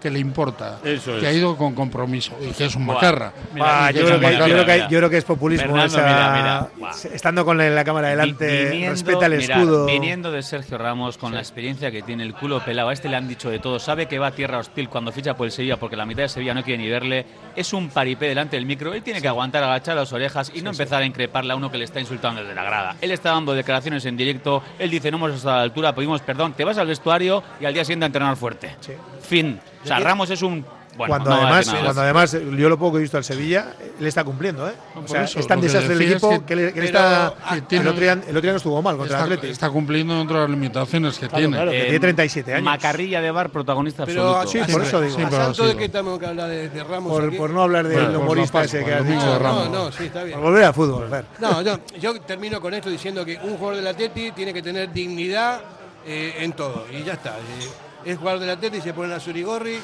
que- 0.00 0.10
le 0.10 0.20
importa. 0.20 0.78
Eso 0.84 1.12
que 1.14 1.18
es. 1.18 1.24
ha 1.24 1.32
ido 1.32 1.56
con 1.56 1.74
compromiso 1.74 2.32
y 2.40 2.52
que 2.52 2.66
es 2.66 2.76
un 2.76 2.86
macarra. 2.86 3.32
Ah, 3.60 3.90
yo, 3.90 4.04
creo 4.06 4.20
que, 4.20 4.26
yo, 4.26 4.32
macarra. 4.32 4.44
creo 4.44 4.64
que, 4.66 4.72
mira. 4.74 4.88
yo 4.88 4.98
creo 4.98 5.10
que 5.10 5.16
es 5.16 5.24
populismo. 5.24 5.66
Fernando, 5.66 5.96
esa- 5.98 6.06
mira, 6.06 6.32
mira. 6.36 6.68
Buah. 6.78 7.14
Estando 7.14 7.44
con 7.44 7.58
la 7.58 7.84
cámara 7.84 8.08
delante, 8.10 8.86
respeta 8.88 9.26
el 9.26 9.32
escudo. 9.32 9.86
viniendo 9.86 10.30
de 10.30 10.42
Sergio 10.44 10.78
Ramos, 10.78 11.18
con 11.18 11.34
la 11.34 11.40
experiencia 11.56 11.90
que 11.90 12.02
tiene 12.02 12.22
el 12.22 12.34
culo 12.34 12.62
pelado, 12.62 12.90
a 12.90 12.92
este 12.92 13.08
le 13.08 13.16
han 13.16 13.26
dicho 13.26 13.48
de 13.48 13.58
todo. 13.58 13.78
Sabe 13.78 14.04
que 14.06 14.18
va 14.18 14.26
a 14.26 14.30
tierra 14.30 14.58
hostil 14.58 14.90
cuando 14.90 15.10
ficha 15.10 15.34
por 15.38 15.46
el 15.46 15.52
Sevilla, 15.52 15.78
porque 15.78 15.96
la 15.96 16.04
mitad 16.04 16.24
de 16.24 16.28
Sevilla 16.28 16.52
no 16.52 16.62
quiere 16.62 16.82
ni 16.82 16.90
verle. 16.90 17.24
Es 17.56 17.72
un 17.72 17.88
paripé 17.88 18.28
delante 18.28 18.56
del 18.56 18.66
micro. 18.66 18.92
Él 18.92 19.02
tiene 19.02 19.22
que 19.22 19.28
aguantar, 19.28 19.64
agachar 19.64 19.96
las 19.96 20.12
orejas 20.12 20.52
y 20.54 20.60
no 20.60 20.68
empezar 20.68 21.02
a 21.02 21.06
increparle 21.06 21.54
a 21.54 21.56
uno 21.56 21.70
que 21.70 21.78
le 21.78 21.86
está 21.86 21.98
insultando 21.98 22.42
desde 22.42 22.54
la 22.54 22.62
grada. 22.62 22.96
Él 23.00 23.10
está 23.10 23.30
dando 23.30 23.54
declaraciones 23.54 24.04
en 24.04 24.18
directo. 24.18 24.62
Él 24.78 24.90
dice: 24.90 25.10
No 25.10 25.16
hemos 25.16 25.32
estado 25.32 25.54
a 25.54 25.58
la 25.58 25.62
altura, 25.62 25.94
pedimos 25.94 26.20
perdón. 26.20 26.52
Te 26.52 26.62
vas 26.62 26.76
al 26.76 26.88
vestuario 26.88 27.42
y 27.58 27.64
al 27.64 27.72
día 27.72 27.86
siguiente 27.86 28.04
a 28.04 28.08
entrenar 28.08 28.36
fuerte. 28.36 28.76
Fin. 29.22 29.58
O 29.82 29.86
sea, 29.86 29.98
Ramos 29.98 30.28
es 30.28 30.42
un. 30.42 30.62
Bueno, 30.96 31.10
cuando, 31.12 31.30
no 31.30 31.36
además, 31.36 31.66
nada 31.66 31.78
cuando 31.80 32.12
más. 32.14 32.34
además, 32.34 32.58
yo 32.58 32.68
lo 32.68 32.78
poco 32.78 32.92
que 32.92 32.98
he 32.98 33.02
visto 33.02 33.16
al 33.18 33.24
Sevilla, 33.24 33.74
le 34.00 34.08
está 34.08 34.24
cumpliendo, 34.24 34.68
¿eh? 34.68 34.72
O 35.04 35.06
sea, 35.06 35.24
eso, 35.24 35.38
es 35.40 35.46
tan 35.46 35.60
desastre 35.60 35.94
el 35.94 36.02
es 36.02 36.10
equipo 36.12 36.30
que- 36.30 36.44
que, 36.44 36.56
le, 36.56 36.72
que 36.72 36.80
le 36.80 36.86
pero, 36.86 36.98
está. 36.98 37.26
ah, 37.44 37.58
el, 37.70 37.88
otro 37.88 38.00
día, 38.00 38.12
el 38.12 38.20
otro 38.30 38.40
día 38.40 38.50
no 38.52 38.56
estuvo 38.56 38.80
mal 38.82 38.96
contra 38.96 39.16
Está, 39.18 39.26
el 39.26 39.32
Atleti. 39.34 39.52
está 39.52 39.68
cumpliendo 39.70 40.16
dentro 40.16 40.36
de 40.36 40.42
las 40.42 40.50
limitaciones 40.50 41.18
que 41.18 41.28
Claro, 41.28 41.36
tiene. 41.42 41.56
claro, 41.56 41.70
que 41.70 41.78
Eh, 41.80 41.84
tiene 41.84 42.00
37 42.00 42.54
años. 42.54 42.64
Macarrilla 42.64 43.20
de 43.20 43.30
bar, 43.30 43.50
protagonista 43.50 44.06
pero 44.06 44.36
absoluto. 44.36 44.66
sí, 44.66 44.72
por 44.72 44.82
eso 44.82 45.00
digo. 45.02 45.16
Sí, 45.16 45.22
a 45.22 45.28
pero 45.28 45.42
tanto 45.42 45.62
sí, 45.62 45.68
de 45.68 45.76
que 45.76 45.88
tenemos 45.88 46.18
que 46.18 46.26
hablar 46.26 46.48
de, 46.48 46.68
de 46.70 46.84
Ramos 46.84 47.12
Por, 47.12 47.24
aquí. 47.24 47.36
por 47.36 47.50
no 47.50 47.62
hablar 47.62 47.86
del 47.88 47.94
Bueno, 47.96 48.12
pues 48.12 48.22
humorista 48.22 48.64
ese 48.64 48.84
que 48.84 48.94
has 48.94 49.06
dicho. 49.06 49.20
de 49.20 49.26
No, 49.32 49.38
Ramos. 49.38 49.70
no, 49.70 49.92
sí, 49.92 50.04
está 50.04 50.22
bien. 50.24 50.38
Por 50.38 50.48
volver 50.48 50.64
al 50.64 50.74
fútbol, 50.74 51.08
Fer. 51.10 51.24
No, 51.40 51.62
yo, 51.62 51.78
yo 52.00 52.20
termino 52.22 52.60
con 52.60 52.72
esto 52.74 52.88
diciendo 52.88 53.24
que 53.24 53.38
un 53.42 53.56
jugador 53.58 53.76
del 53.76 53.86
Atleti 53.86 54.30
tiene 54.32 54.54
que 54.54 54.62
tener 54.62 54.92
dignidad 54.92 55.60
eh, 56.06 56.36
en 56.38 56.52
todo. 56.52 56.86
Y 56.90 57.02
ya 57.04 57.14
está. 57.14 57.36
Eh, 57.38 58.10
es 58.12 58.18
jugador 58.18 58.40
del 58.40 58.50
Atleti, 58.50 58.80
se 58.80 58.92
pone 58.94 59.12
a 59.12 59.18
Surigorri, 59.18 59.78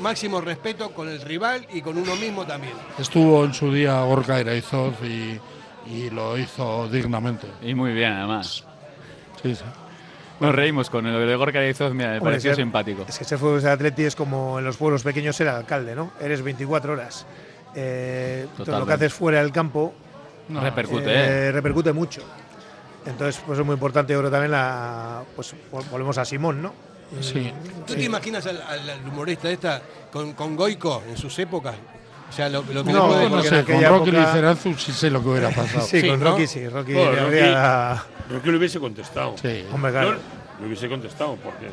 máximo 0.00 0.40
respeto 0.40 0.90
con 0.92 1.08
el 1.08 1.20
rival 1.20 1.66
y 1.72 1.82
con 1.82 1.96
uno 1.98 2.16
mismo 2.16 2.44
también. 2.46 2.72
Estuvo 2.98 3.44
en 3.44 3.54
su 3.54 3.72
día 3.72 4.00
Gorka 4.02 4.40
Iraizoz 4.40 4.94
y, 5.02 5.38
y 5.90 6.10
lo 6.10 6.38
hizo 6.38 6.88
dignamente. 6.88 7.46
Y 7.62 7.74
muy 7.74 7.92
bien, 7.92 8.12
además. 8.12 8.64
Sí, 9.42 9.54
sí. 9.54 9.64
Nos 10.40 10.54
reímos 10.54 10.90
con 10.90 11.06
el 11.06 11.26
de 11.26 11.36
Gorka 11.36 11.64
Izoz, 11.64 11.92
mira, 11.92 12.10
me 12.10 12.18
Hombre, 12.18 12.32
pareció 12.32 12.50
ser- 12.50 12.64
simpático. 12.64 13.04
Es 13.08 13.16
que 13.18 13.24
ser 13.24 13.38
fútbol 13.38 13.62
de 13.62 13.70
Atleti 13.70 14.02
es 14.04 14.16
como 14.16 14.58
en 14.58 14.64
los 14.64 14.76
pueblos 14.76 15.04
pequeños 15.04 15.36
ser 15.36 15.46
alcalde, 15.48 15.94
¿no? 15.94 16.12
Eres 16.20 16.42
24 16.42 16.94
horas. 16.94 17.26
Eh, 17.76 18.46
entonces 18.50 18.74
lo 18.78 18.84
que 18.86 18.92
haces 18.92 19.12
fuera 19.14 19.40
del 19.40 19.52
campo 19.52 19.94
Repercute, 20.48 21.04
eh, 21.08 21.46
¿eh? 21.48 21.52
repercute 21.52 21.92
mucho. 21.92 22.22
Entonces, 23.06 23.40
pues 23.46 23.58
es 23.58 23.64
muy 23.64 23.74
importante, 23.74 24.12
yo 24.12 24.18
creo 24.18 24.30
también 24.30 24.50
la. 24.50 25.22
Pues 25.36 25.54
vol- 25.72 25.88
volvemos 25.90 26.18
a 26.18 26.24
Simón, 26.24 26.60
¿no? 26.60 26.72
Sí. 27.20 27.52
¿Tú 27.86 27.94
te 27.94 28.02
imaginas 28.04 28.46
al, 28.46 28.62
al- 28.62 28.88
al 28.90 29.08
humorista 29.08 29.50
esta 29.50 29.82
con, 30.12 30.32
con 30.32 30.56
Goico 30.56 31.02
en 31.08 31.16
sus 31.16 31.38
épocas? 31.38 31.74
O 32.30 32.32
sea, 32.34 32.48
lo, 32.48 32.62
lo 32.72 32.82
que 32.84 32.92
No, 32.92 33.08
le 33.08 33.14
puede- 33.28 33.30
No 33.30 33.42
sé, 33.42 33.58
en 33.58 33.64
con 33.66 33.82
Rocky 33.82 34.10
época- 34.10 34.26
Liceranzu 34.26 34.74
sí 34.78 34.92
sé 34.92 35.10
lo 35.10 35.22
que 35.22 35.28
hubiera 35.28 35.50
pasado. 35.50 35.86
Sí, 35.86 36.00
Sí, 36.00 36.08
con 36.08 36.20
¿no? 36.20 36.30
Rocky 36.30 36.46
sí. 36.46 36.66
Rocky 36.68 36.92
Bueno, 36.94 37.10
Rocky- 37.10 37.20
habría- 37.20 38.04
Rocky 38.30 38.50
le 38.50 38.56
hubiese 38.56 38.80
contestado. 38.80 39.34
Sí. 39.40 39.64
Hombre, 39.72 39.90
claro. 39.92 40.16
Le 40.60 40.66
hubiese 40.66 40.88
contestado 40.88 41.36
porque 41.36 41.66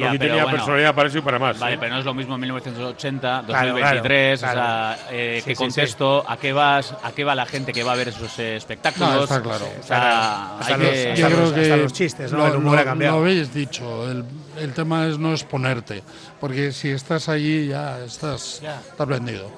Ya, 0.00 0.10
pero 0.10 0.18
tenía 0.18 0.42
bueno. 0.42 0.50
personalidad 0.58 0.94
para 0.94 1.08
eso 1.08 1.18
y 1.18 1.20
para 1.20 1.38
más. 1.38 1.58
Vale, 1.58 1.74
¿eh? 1.74 1.78
pero 1.80 1.92
no 1.94 1.98
es 2.00 2.04
lo 2.04 2.14
mismo 2.14 2.36
1980, 2.36 3.42
Claro, 3.46 3.68
2023, 3.72 4.40
claro, 4.40 4.60
o 4.60 4.64
sea, 4.64 4.98
eh, 5.10 5.36
Sí, 5.38 5.44
qué 5.50 5.54
sí, 5.54 5.62
contexto, 5.62 6.24
a 6.28 6.36
qué 6.36 6.52
vas, 6.52 6.94
a 7.02 7.12
qué 7.12 7.24
va 7.24 7.34
la 7.34 7.46
gente 7.46 7.72
que 7.72 7.82
va 7.84 7.92
a 7.92 7.96
ver 7.96 8.08
esos 8.08 8.38
eh, 8.38 8.56
espectáculos. 8.56 9.08
No, 9.14 9.22
está 9.24 9.40
claro. 9.42 9.66
O 9.80 9.82
sea, 9.86 10.58
Hasta 10.58 10.74
hay 10.74 10.80
los- 10.80 10.90
que- 10.90 11.12
hasta 11.12 11.14
Yo 11.20 11.26
creo 11.28 11.40
los- 11.40 11.52
que 11.52 11.60
hasta 11.62 11.76
los 11.76 11.92
chistes, 11.92 12.32
¿no? 12.32 12.38
Lo, 12.38 12.46
El 12.48 12.56
humor 12.56 12.74
lo- 12.74 12.80
ha 12.80 12.84
cambiado. 12.84 13.16
lo 13.16 13.22
habéis 13.22 13.54
dicho, 13.54 14.10
el, 14.10 14.24
el 14.58 14.72
tema 14.72 15.06
es 15.06 15.18
no 15.18 15.30
exponerte, 15.32 16.02
porque 16.40 16.72
si 16.72 16.88
estás 16.90 17.28
allí 17.28 17.68
ya 17.68 18.00
estás, 18.04 18.60
Ya. 18.62 18.80
estás 18.80 19.06
vendido. 19.06 19.48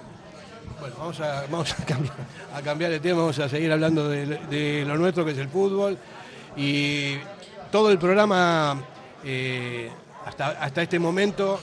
Bueno, 0.80 0.94
vamos 0.98 1.18
a, 1.20 1.42
vamos 1.50 1.72
a, 1.80 1.84
cambiar, 1.86 2.14
a 2.54 2.60
cambiar 2.60 2.90
de 2.90 3.00
tema, 3.00 3.20
vamos 3.20 3.38
a 3.38 3.48
seguir 3.48 3.72
hablando 3.72 4.08
de, 4.10 4.26
de 4.50 4.84
lo 4.86 4.96
nuestro 4.98 5.24
que 5.24 5.30
es 5.32 5.38
el 5.38 5.48
fútbol. 5.48 5.96
Y 6.56 7.16
todo 7.72 7.90
el 7.90 7.98
programa, 7.98 8.80
eh, 9.24 9.90
hasta, 10.26 10.48
hasta 10.60 10.82
este 10.82 10.98
momento, 10.98 11.58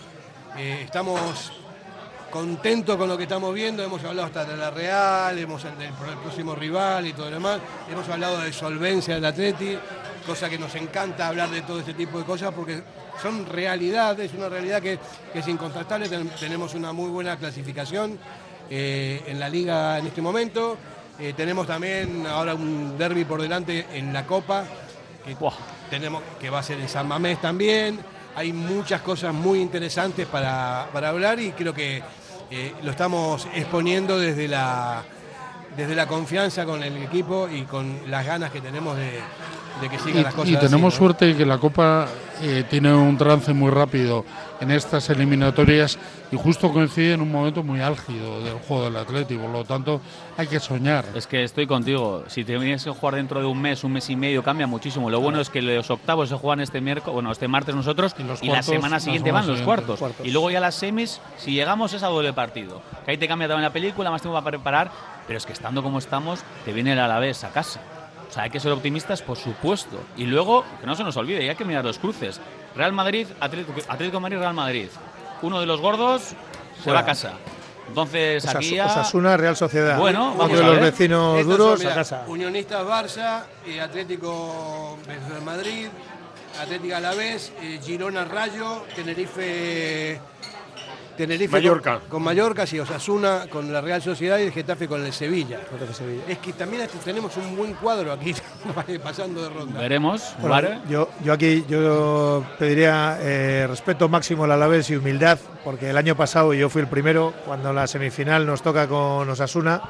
eh, 0.58 0.82
estamos 0.86 1.52
contentos 2.32 2.96
con 2.98 3.08
lo 3.08 3.18
que 3.18 3.24
estamos 3.24 3.54
viendo. 3.54 3.84
Hemos 3.84 4.04
hablado 4.04 4.28
hasta 4.28 4.46
de 4.46 4.58
la 4.58 4.72
Real, 4.72 5.38
hemos 5.38 5.64
del, 5.64 5.78
del 5.78 6.18
próximo 6.24 6.56
rival 6.56 7.06
y 7.06 7.14
todo 7.14 7.26
lo 7.30 7.36
demás. 7.36 7.60
Hemos 7.92 8.08
hablado 8.10 8.40
de 8.40 8.52
solvencia 8.52 9.16
del 9.16 9.26
Atleti, 9.26 9.78
cosa 10.26 10.50
que 10.50 10.58
nos 10.58 10.74
encanta 10.76 11.28
hablar 11.28 11.50
de 11.50 11.62
todo 11.62 11.80
este 11.80 11.94
tipo 11.94 12.18
de 12.18 12.26
cosas 12.26 12.52
porque 12.54 12.82
son 13.22 13.46
realidades, 13.46 14.32
una 14.34 14.50
realidad 14.50 14.82
que, 14.82 14.98
que 15.32 15.40
es 15.40 15.48
incontrastable. 15.48 16.10
Ten- 16.10 16.30
tenemos 16.40 16.74
una 16.74 16.92
muy 16.94 17.10
buena 17.10 17.38
clasificación 17.38 18.18
eh, 18.70 19.22
en 19.28 19.40
la 19.40 19.50
liga 19.50 20.00
en 20.00 20.08
este 20.08 20.22
momento. 20.22 20.78
Eh, 21.20 21.34
tenemos 21.38 21.68
también 21.68 22.26
ahora 22.26 22.56
un 22.56 22.98
derby 22.98 23.24
por 23.26 23.40
delante 23.40 23.86
en 23.94 24.12
la 24.12 24.26
Copa, 24.26 24.64
que, 25.24 25.38
tenemos, 25.92 26.24
que 26.40 26.50
va 26.50 26.60
a 26.60 26.64
ser 26.64 26.80
en 26.80 26.90
San 26.90 27.08
Mamés 27.08 27.40
también. 27.40 28.00
Hay 28.36 28.52
muchas 28.52 29.02
cosas 29.02 29.34
muy 29.34 29.62
interesantes 29.62 30.28
para, 30.28 30.88
para 30.92 31.10
hablar 31.10 31.40
y 31.40 31.52
creo 31.52 31.74
que 31.74 32.02
eh, 32.50 32.74
lo 32.84 32.92
estamos 32.92 33.48
exponiendo 33.54 34.18
desde 34.18 34.48
la, 34.48 35.04
desde 35.78 35.96
la 35.96 36.08
confianza 36.08 36.66
con 36.66 36.84
el 36.84 36.98
equipo 36.98 37.48
y 37.50 37.64
con 37.64 38.10
las 38.10 38.26
ganas 38.26 38.52
que 38.52 38.62
tenemos 38.62 38.98
de, 38.98 39.20
de 39.82 39.90
que 39.90 39.98
sigan 40.00 40.20
Y, 40.20 40.24
las 40.24 40.34
cosas. 40.34 40.50
y 40.50 40.56
así, 40.56 40.66
tenemos 40.66 40.94
¿no? 40.94 40.98
suerte 40.98 41.36
que 41.36 41.46
la 41.46 41.58
Copa 41.58 42.08
eh, 42.42 42.64
tiene 42.70 42.94
un 42.94 43.18
trance 43.18 43.54
muy 43.54 43.70
rápido 43.72 44.26
en 44.60 44.72
estas 44.72 45.10
eliminatorias 45.10 45.98
y 46.32 46.38
justo 46.38 46.72
coincide 46.72 47.14
en 47.14 47.22
un 47.22 47.32
momento 47.32 47.64
muy 47.64 47.82
álgido 47.82 48.42
del 48.44 48.54
juego 48.56 48.86
del 48.86 48.96
Atlético, 48.98 49.42
por 49.44 49.52
lo 49.52 49.64
tanto 49.66 50.02
hay 50.38 50.48
que 50.48 50.60
soñar. 50.60 51.06
Es 51.16 51.28
que 51.28 51.44
estoy 51.44 51.68
contigo. 51.68 52.24
Si 52.28 52.44
te 52.44 52.58
vienes 52.58 52.88
a 52.88 52.94
jugar 52.94 53.16
dentro 53.16 53.40
de 53.40 53.46
un 53.46 53.62
mes, 53.62 53.84
un 53.84 53.94
mes 53.94 54.10
y 54.10 54.16
medio, 54.16 54.42
cambia 54.44 54.66
muchísimo. 54.66 55.10
Lo 55.10 55.20
bueno 55.20 55.42
es 55.42 55.50
que 55.50 55.62
los 55.62 55.90
octavos 55.92 56.30
se 56.30 56.36
juegan 56.36 56.62
este 56.62 56.82
miércoles, 56.82 57.14
bueno, 57.14 57.32
este 57.32 57.48
martes 57.48 57.76
nosotros, 57.76 58.16
y, 58.18 58.24
los 58.24 58.42
la 58.42 58.48
cuartos, 58.48 58.66
semana 58.66 58.96
la 58.96 59.00
siguiente 59.00 59.30
semana 59.30 59.42
van 59.42 59.48
los 59.50 59.60
siguiente. 59.60 59.66
cuartos. 59.86 60.00
Cuartos. 60.00 60.26
Y 60.26 60.32
luego 60.32 60.50
ya 60.50 60.60
las 60.60 60.76
semis, 60.76 61.20
si 61.38 61.52
llegamos 61.52 61.94
es 61.94 62.04
a 62.04 62.08
doble 62.08 62.34
partido. 62.34 62.82
Que 63.06 63.12
ahí 63.12 63.18
te 63.18 63.28
cambia 63.28 63.48
también 63.48 63.64
la 63.64 63.74
película, 63.74 64.10
más 64.10 64.22
tiempo 64.22 64.36
para 64.40 64.46
preparar, 64.58 64.92
pero 65.28 65.38
es 65.38 65.46
que 65.46 65.54
estando 65.54 65.84
como 65.84 66.00
estamos, 66.00 66.40
te 66.66 66.74
viene 66.74 66.94
el 66.94 67.00
Alavés 67.00 67.44
a 67.44 67.50
casa. 67.52 67.80
O 68.34 68.36
sea, 68.36 68.44
hay 68.44 68.50
que 68.50 68.60
ser 68.60 68.72
optimistas, 68.72 69.22
por 69.22 69.38
supuesto. 69.38 70.04
Y 70.18 70.26
luego, 70.26 70.66
que 70.82 70.88
no 70.88 70.96
se 70.96 71.04
nos 71.04 71.16
olvide, 71.18 71.46
y 71.46 71.50
hay 71.50 71.56
que 71.56 71.66
mirar 71.66 71.86
los 71.86 72.00
cruces. 72.00 72.42
Real 72.76 72.92
Madrid, 72.92 73.28
Atlético, 73.40 73.74
Atlético 73.88 74.18
de 74.18 74.22
Madrid, 74.22 74.38
Real 74.40 74.54
Madrid. 74.56 74.88
Uno 75.44 75.60
de 75.60 75.68
los 75.68 75.80
gordos 75.80 76.22
se 76.24 76.36
Fuera. 76.84 77.00
va 77.02 77.04
a 77.04 77.06
casa. 77.06 77.34
Entonces, 77.88 78.44
Osas- 78.44 78.56
aquí 78.56 78.76
ya... 78.76 78.88
Osasuna, 78.88 79.38
Real 79.38 79.56
Sociedad. 79.56 80.00
Bueno, 80.00 80.30
Uno 80.32 80.38
vamos 80.38 80.58
de 80.58 80.64
a 80.64 80.68
los 80.68 80.76
ver. 80.78 80.84
vecinos 80.86 81.38
Estos 81.40 81.58
duros 81.58 81.70
son, 81.74 81.80
mira, 81.82 81.92
a 81.92 81.96
casa. 81.96 82.24
Unionistas 82.28 82.84
Barça, 82.88 83.44
eh, 83.68 83.80
Atlético 83.80 84.98
Madrid, 85.46 85.90
Atlético 86.60 86.96
Alavés, 86.96 87.54
eh, 87.62 87.80
Girona 87.84 88.26
Rayo, 88.26 88.84
Tenerife. 88.96 90.20
Tenerife 91.18 91.52
Mallorca. 91.52 92.00
Con, 92.00 92.10
con 92.10 92.24
Mallorca, 92.24 92.66
sí, 92.66 92.80
Osasuna 92.80 93.46
con 93.50 93.72
la 93.72 93.82
Real 93.82 94.02
Sociedad 94.02 94.38
y 94.40 94.44
el 94.44 94.52
Getafe 94.52 94.88
con 94.88 95.06
el 95.06 95.14
Sevilla. 95.14 95.60
Es 96.28 96.38
que 96.40 96.54
también 96.54 96.84
este- 96.84 96.98
tenemos 97.00 97.36
un 97.38 97.56
buen 97.56 97.74
cuadro 97.76 98.12
aquí 98.12 98.34
pasando 99.04 99.44
de 99.44 99.50
ronda. 99.50 99.80
Veremos, 99.80 100.34
Bueno, 100.40 100.50
¿vale? 100.50 100.80
yo, 100.90 101.10
yo 101.24 101.34
aquí 101.34 101.66
yo 101.68 102.44
pediría 102.60 103.18
eh, 103.22 103.66
respeto 103.68 104.10
máximo 104.10 104.44
al 104.46 104.52
Alavés 104.52 104.90
y 104.90 104.96
humildad, 104.96 105.38
porque 105.64 105.90
el 105.90 105.98
año 105.98 106.16
pasado 106.16 106.54
yo 106.54 106.70
fui 106.70 106.82
el 106.82 106.88
primero, 106.88 107.34
cuando 107.46 107.72
la 107.74 107.88
semifinal 107.88 108.46
nos 108.46 108.62
toca 108.62 108.88
con 108.88 109.30
Osasuna, 109.30 109.82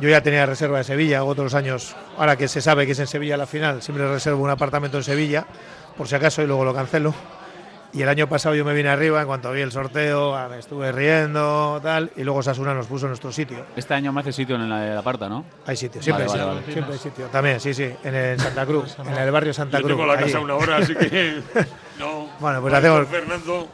yo 0.00 0.08
ya 0.08 0.20
tenía 0.22 0.44
reserva 0.46 0.78
de 0.78 0.84
Sevilla, 0.84 1.24
otros 1.24 1.54
años, 1.54 1.96
ahora 2.18 2.36
que 2.36 2.48
se 2.48 2.60
sabe 2.60 2.84
que 2.86 2.92
es 2.92 2.98
en 2.98 3.06
Sevilla 3.06 3.36
la 3.36 3.46
final, 3.46 3.82
siempre 3.82 4.06
reservo 4.08 4.42
un 4.44 4.50
apartamento 4.50 4.98
en 4.98 5.04
Sevilla, 5.04 5.46
por 5.96 6.06
si 6.08 6.14
acaso, 6.14 6.42
y 6.42 6.46
luego 6.46 6.64
lo 6.64 6.74
cancelo. 6.74 7.14
Y 7.96 8.02
el 8.02 8.10
año 8.10 8.28
pasado 8.28 8.54
yo 8.54 8.62
me 8.62 8.74
vine 8.74 8.90
arriba, 8.90 9.22
en 9.22 9.26
cuanto 9.26 9.50
vi 9.52 9.62
el 9.62 9.72
sorteo, 9.72 10.36
ah, 10.36 10.48
me 10.50 10.58
estuve 10.58 10.92
riendo, 10.92 11.80
tal, 11.82 12.10
y 12.14 12.24
luego 12.24 12.40
Osasuna 12.40 12.74
nos 12.74 12.86
puso 12.86 13.06
en 13.06 13.12
nuestro 13.12 13.32
sitio. 13.32 13.64
Este 13.74 13.94
año 13.94 14.12
me 14.12 14.20
hace 14.20 14.34
sitio 14.34 14.56
en 14.56 14.68
la 14.68 14.80
de 14.80 14.94
la 14.94 15.00
parta, 15.00 15.30
¿no? 15.30 15.46
Hay 15.64 15.78
sitio, 15.78 16.02
siempre, 16.02 16.26
Vale, 16.26 16.38
hay, 16.38 16.46
vale, 16.46 16.58
sitio, 16.58 16.62
vale. 16.62 16.72
siempre 16.74 16.92
hay 16.92 16.98
sitio. 16.98 17.26
También, 17.28 17.58
sí, 17.58 17.72
sí, 17.72 17.90
en, 18.04 18.14
el 18.14 18.38
Santa 18.38 18.66
Cruz, 18.66 18.98
en 19.06 19.14
el 19.14 19.30
barrio 19.30 19.54
Santa 19.54 19.78
Yo 19.78 19.84
Cruz. 19.84 19.96
tengo 19.96 20.12
la 20.12 20.20
casa 20.20 20.40
una 20.40 20.56
hora, 20.56 20.76
así 20.76 20.94
que 20.94 21.40
no. 21.98 22.28
Bueno, 22.38 22.60
pues 22.60 22.74
hacemos. 22.74 23.08
Fernando, 23.08 23.66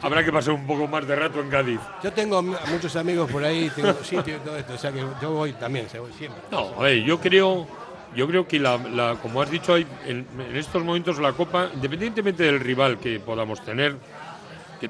habrá 0.00 0.24
que 0.24 0.32
pasar 0.32 0.54
un 0.54 0.66
poco 0.66 0.88
más 0.88 1.06
de 1.06 1.14
rato 1.14 1.42
en 1.42 1.50
Cádiz. 1.50 1.80
Yo 2.02 2.10
tengo 2.10 2.42
muchos 2.42 2.96
amigos 2.96 3.30
por 3.30 3.44
ahí, 3.44 3.70
tengo 3.76 3.92
sitio 4.04 4.36
y 4.36 4.38
todo 4.38 4.56
esto, 4.56 4.72
o 4.72 4.78
sea 4.78 4.90
que 4.90 5.04
yo 5.20 5.32
voy 5.32 5.52
también, 5.52 5.86
se 5.90 5.98
voy 5.98 6.14
siempre. 6.14 6.40
No, 6.50 6.70
a 6.78 6.82
ver, 6.84 7.02
yo 7.02 7.20
creo, 7.20 7.66
yo 8.16 8.26
creo 8.26 8.46
que 8.48 8.58
la, 8.58 8.76
la- 8.78 9.16
como 9.20 9.40
has 9.42 9.50
dicho, 9.50 9.74
hay, 9.74 9.86
en, 10.06 10.26
en 10.48 10.56
estos 10.56 10.82
momentos 10.84 11.18
la 11.18 11.32
Copa, 11.32 11.68
independientemente 11.74 12.42
del 12.42 12.60
rival 12.60 12.98
que 12.98 13.20
podamos 13.20 13.64
tener, 13.64 13.96
que 14.80 14.88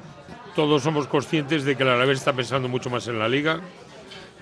todos 0.55 0.81
somos 0.83 1.07
conscientes 1.07 1.63
de 1.63 1.75
que 1.75 1.83
el 1.83 1.89
Alavés 1.89 2.19
está 2.19 2.33
pensando 2.33 2.67
mucho 2.67 2.89
más 2.89 3.07
en 3.07 3.19
la 3.19 3.27
Liga, 3.27 3.59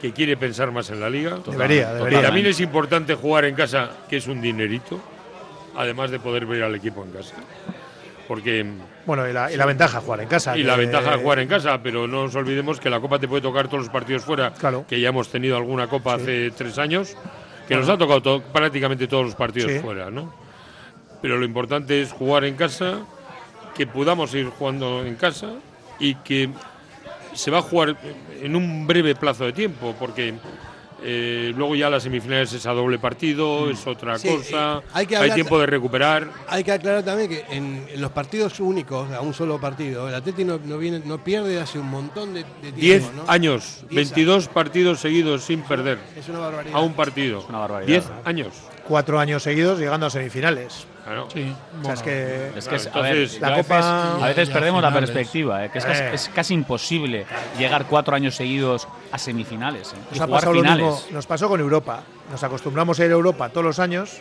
que 0.01 0.13
quiere 0.13 0.37
pensar 0.37 0.71
más 0.71 0.89
en 0.89 0.99
la 0.99 1.09
Liga. 1.09 1.37
Debería, 1.45 1.93
debería. 1.93 2.21
También 2.21 2.45
es 2.45 2.59
importante 2.59 3.15
jugar 3.15 3.45
en 3.45 3.55
casa, 3.55 3.89
que 4.09 4.17
es 4.17 4.27
un 4.27 4.41
dinerito, 4.41 4.99
además 5.75 6.11
de 6.11 6.19
poder 6.19 6.45
ver 6.45 6.63
al 6.63 6.75
equipo 6.75 7.03
en 7.03 7.11
casa. 7.11 7.35
Porque 8.27 8.65
Bueno, 9.05 9.27
y 9.27 9.31
la, 9.33 9.51
y 9.51 9.55
la 9.55 9.65
ventaja 9.65 10.01
jugar 10.01 10.19
en 10.21 10.27
casa. 10.27 10.57
y 10.57 10.63
la 10.63 10.75
ventaja 10.75 11.11
de 11.11 11.17
jugar 11.23 11.39
en 11.39 11.47
casa, 11.47 11.81
pero 11.81 12.07
no 12.07 12.23
nos 12.23 12.35
olvidemos 12.35 12.79
que 12.79 12.89
la 12.89 12.99
Copa 12.99 13.17
te 13.19 13.27
puede 13.27 13.41
tocar 13.41 13.67
todos 13.67 13.83
los 13.85 13.89
partidos 13.89 14.23
fuera, 14.23 14.53
que 14.85 14.99
ya 14.99 15.09
hemos 15.09 15.29
tenido 15.29 15.55
alguna 15.55 15.87
Copa 15.87 16.15
hace 16.15 16.51
tres 16.51 16.77
años, 16.77 17.15
que 17.67 17.75
nos 17.75 17.89
ha 17.89 17.97
tocado 17.97 18.21
to- 18.21 18.41
prácticamente 18.53 19.07
todos 19.07 19.25
los 19.25 19.35
partidos 19.35 19.71
Sí. 19.71 19.79
fuera, 19.79 20.09
¿no? 20.09 20.33
Pero 21.21 21.37
lo 21.37 21.45
importante 21.45 22.01
es 22.01 22.11
jugar 22.11 22.45
en 22.45 22.55
casa, 22.55 22.99
que 23.75 23.85
podamos 23.87 24.33
ir 24.33 24.49
jugando 24.49 25.05
en 25.05 25.15
casa 25.15 25.53
y 25.99 26.15
que 26.15 26.49
se 27.33 27.51
va 27.51 27.59
a 27.59 27.61
jugar 27.61 27.95
en 28.41 28.55
un 28.55 28.87
breve 28.87 29.13
plazo 29.15 29.45
de 29.45 29.53
tiempo, 29.53 29.95
porque 29.99 30.33
eh, 31.03 31.53
luego 31.55 31.75
ya 31.75 31.89
las 31.89 32.03
semifinales 32.03 32.51
es 32.53 32.65
a 32.65 32.71
doble 32.71 32.97
partido, 32.99 33.69
es 33.69 33.85
otra 33.85 34.17
Sí, 34.17 34.27
cosa, 34.29 34.77
eh, 34.79 34.81
hay 34.93 35.05
que 35.05 35.15
hay 35.15 35.21
hablar- 35.23 35.35
tiempo 35.35 35.59
de 35.59 35.65
recuperar. 35.67 36.27
Hay 36.47 36.63
que 36.63 36.71
aclarar 36.71 37.03
también 37.03 37.29
que 37.29 37.45
en, 37.49 37.85
en 37.91 38.01
los 38.01 38.11
partidos 38.11 38.59
únicos, 38.59 39.11
a 39.11 39.21
un 39.21 39.33
solo 39.33 39.59
partido, 39.59 40.07
el 40.09 40.15
Atleti 40.15 40.43
no, 40.43 40.59
no 40.63 40.77
viene, 40.77 41.01
no 41.05 41.23
pierde 41.23 41.59
hace 41.59 41.77
un 41.79 41.89
montón 41.89 42.33
de, 42.33 42.43
de 42.61 42.71
tiempo. 42.71 42.79
10 42.79 43.13
¿no? 43.13 43.23
años, 43.27 43.83
10 43.89 43.95
22 43.95 44.47
partidos 44.47 44.99
seguidos 44.99 45.43
sin 45.43 45.61
perder. 45.61 45.99
Es 46.17 46.27
una 46.29 46.39
barbaridad. 46.39 46.75
A 46.75 46.81
un 46.81 46.93
partido. 46.93 47.45
una 47.47 47.59
barbaridad. 47.59 47.87
10 47.87 48.05
años. 48.25 48.53
Cuatro 48.87 49.19
años 49.19 49.43
seguidos 49.43 49.79
llegando 49.79 50.05
a 50.05 50.09
semifinales. 50.09 50.85
Claro. 51.07 51.27
Sí, 51.33 51.55
O 51.81 51.85
sea, 51.85 51.93
es 51.93 52.01
que. 52.01 52.51
Es 52.57 52.67
que, 52.67 52.75
es- 52.75 52.87
a 52.93 52.99
ver, 52.99 53.15
la 53.39 53.49
veces, 53.51 53.65
Copa- 53.65 54.15
a 54.23 54.27
veces 54.27 54.49
y 54.49 54.51
perdemos 54.51 54.81
la 54.81 54.93
perspectiva, 54.93 55.63
eh, 55.63 55.69
que 55.71 55.77
es, 55.77 55.85
casi, 55.85 56.03
Eh. 56.03 56.09
es 56.13 56.29
casi 56.35 56.53
imposible 56.53 57.25
llegar 57.57 57.85
cuatro 57.85 58.13
años 58.13 58.35
seguidos 58.35 58.89
a 59.13 59.17
semifinales 59.17 59.93
eh, 59.93 59.95
y 60.11 60.15
Nos 60.15 60.21
ha 60.21 60.25
jugar 60.25 60.29
pasado 60.41 60.53
lo 60.55 60.61
finales. 60.61 60.85
mismo. 60.85 61.01
Nos 61.11 61.25
pasó 61.25 61.47
con 61.47 61.61
Europa. 61.61 62.01
Nos 62.29 62.43
acostumbramos 62.43 62.99
a 62.99 63.05
ir 63.05 63.11
a 63.11 63.13
Europa 63.13 63.47
todos 63.47 63.63
los 63.65 63.79
años. 63.79 64.17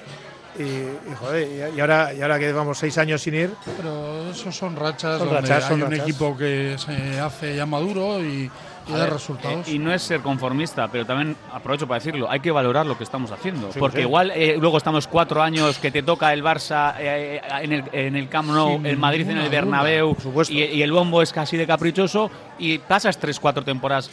Y, 0.59 0.63
y, 0.63 1.15
joder, 1.19 1.73
y- 1.73 1.77
y 1.77 1.81
ahora, 1.81 2.15
y 2.15 2.23
ahora 2.23 2.39
que 2.39 2.47
llevamos 2.47 2.79
seis 2.79 2.97
años 2.99 3.21
sin 3.21 3.35
ir, 3.35 3.51
Pero 3.77 4.31
esos 4.31 4.57
son 4.57 4.77
rachas 4.77 5.19
Son 5.19 5.27
donde 5.29 5.41
rachas, 5.43 5.65
hay 5.65 5.69
son 5.71 5.83
un 5.83 5.91
rachas. 5.91 6.07
equipo 6.09 6.37
que 6.37 6.77
se 6.79 7.19
hace 7.21 7.57
ya 7.57 7.67
maduro 7.67 8.23
y, 8.25 8.49
y 8.89 8.93
A 8.93 8.97
da 8.99 9.05
ver, 9.05 9.13
resultados. 9.15 9.67
eh, 9.69 9.73
y 9.73 9.79
no 9.79 9.93
es 9.93 10.03
ser 10.03 10.21
conformista, 10.21 10.89
pero 10.89 11.05
también 11.05 11.37
aprovecho 11.53 11.87
para 11.89 11.99
decirlo, 11.99 12.31
hay 12.31 12.41
que 12.41 12.51
valorar 12.51 12.87
lo 12.87 12.97
que 12.97 13.05
estamos 13.05 13.31
haciendo. 13.33 13.73
Sí, 13.73 13.79
porque 13.79 13.97
sí. 13.99 14.03
igual 14.03 14.31
eh, 14.35 14.57
luego 14.61 14.77
estamos 14.79 15.07
cuatro 15.09 15.43
años 15.43 15.79
que 15.79 15.91
te 15.91 16.03
toca 16.03 16.33
el 16.33 16.43
Barça 16.45 16.95
eh, 16.99 17.41
en, 17.63 17.73
el, 17.73 17.85
en 17.93 18.17
el 18.17 18.29
Camp 18.29 18.49
Nou, 18.49 18.77
Sin 18.77 18.87
el 18.87 18.97
Madrid 18.97 19.29
en 19.29 19.39
el 19.39 19.49
Bernabéu, 19.51 20.17
y, 20.49 20.63
y 20.63 20.83
el 20.83 20.93
bombo 20.93 21.21
es 21.23 21.33
casi 21.33 21.57
de 21.57 21.67
caprichoso, 21.67 22.31
y 22.59 22.79
pasas 22.79 23.19
tres, 23.19 23.41
cuatro 23.41 23.65
temporadas 23.65 24.11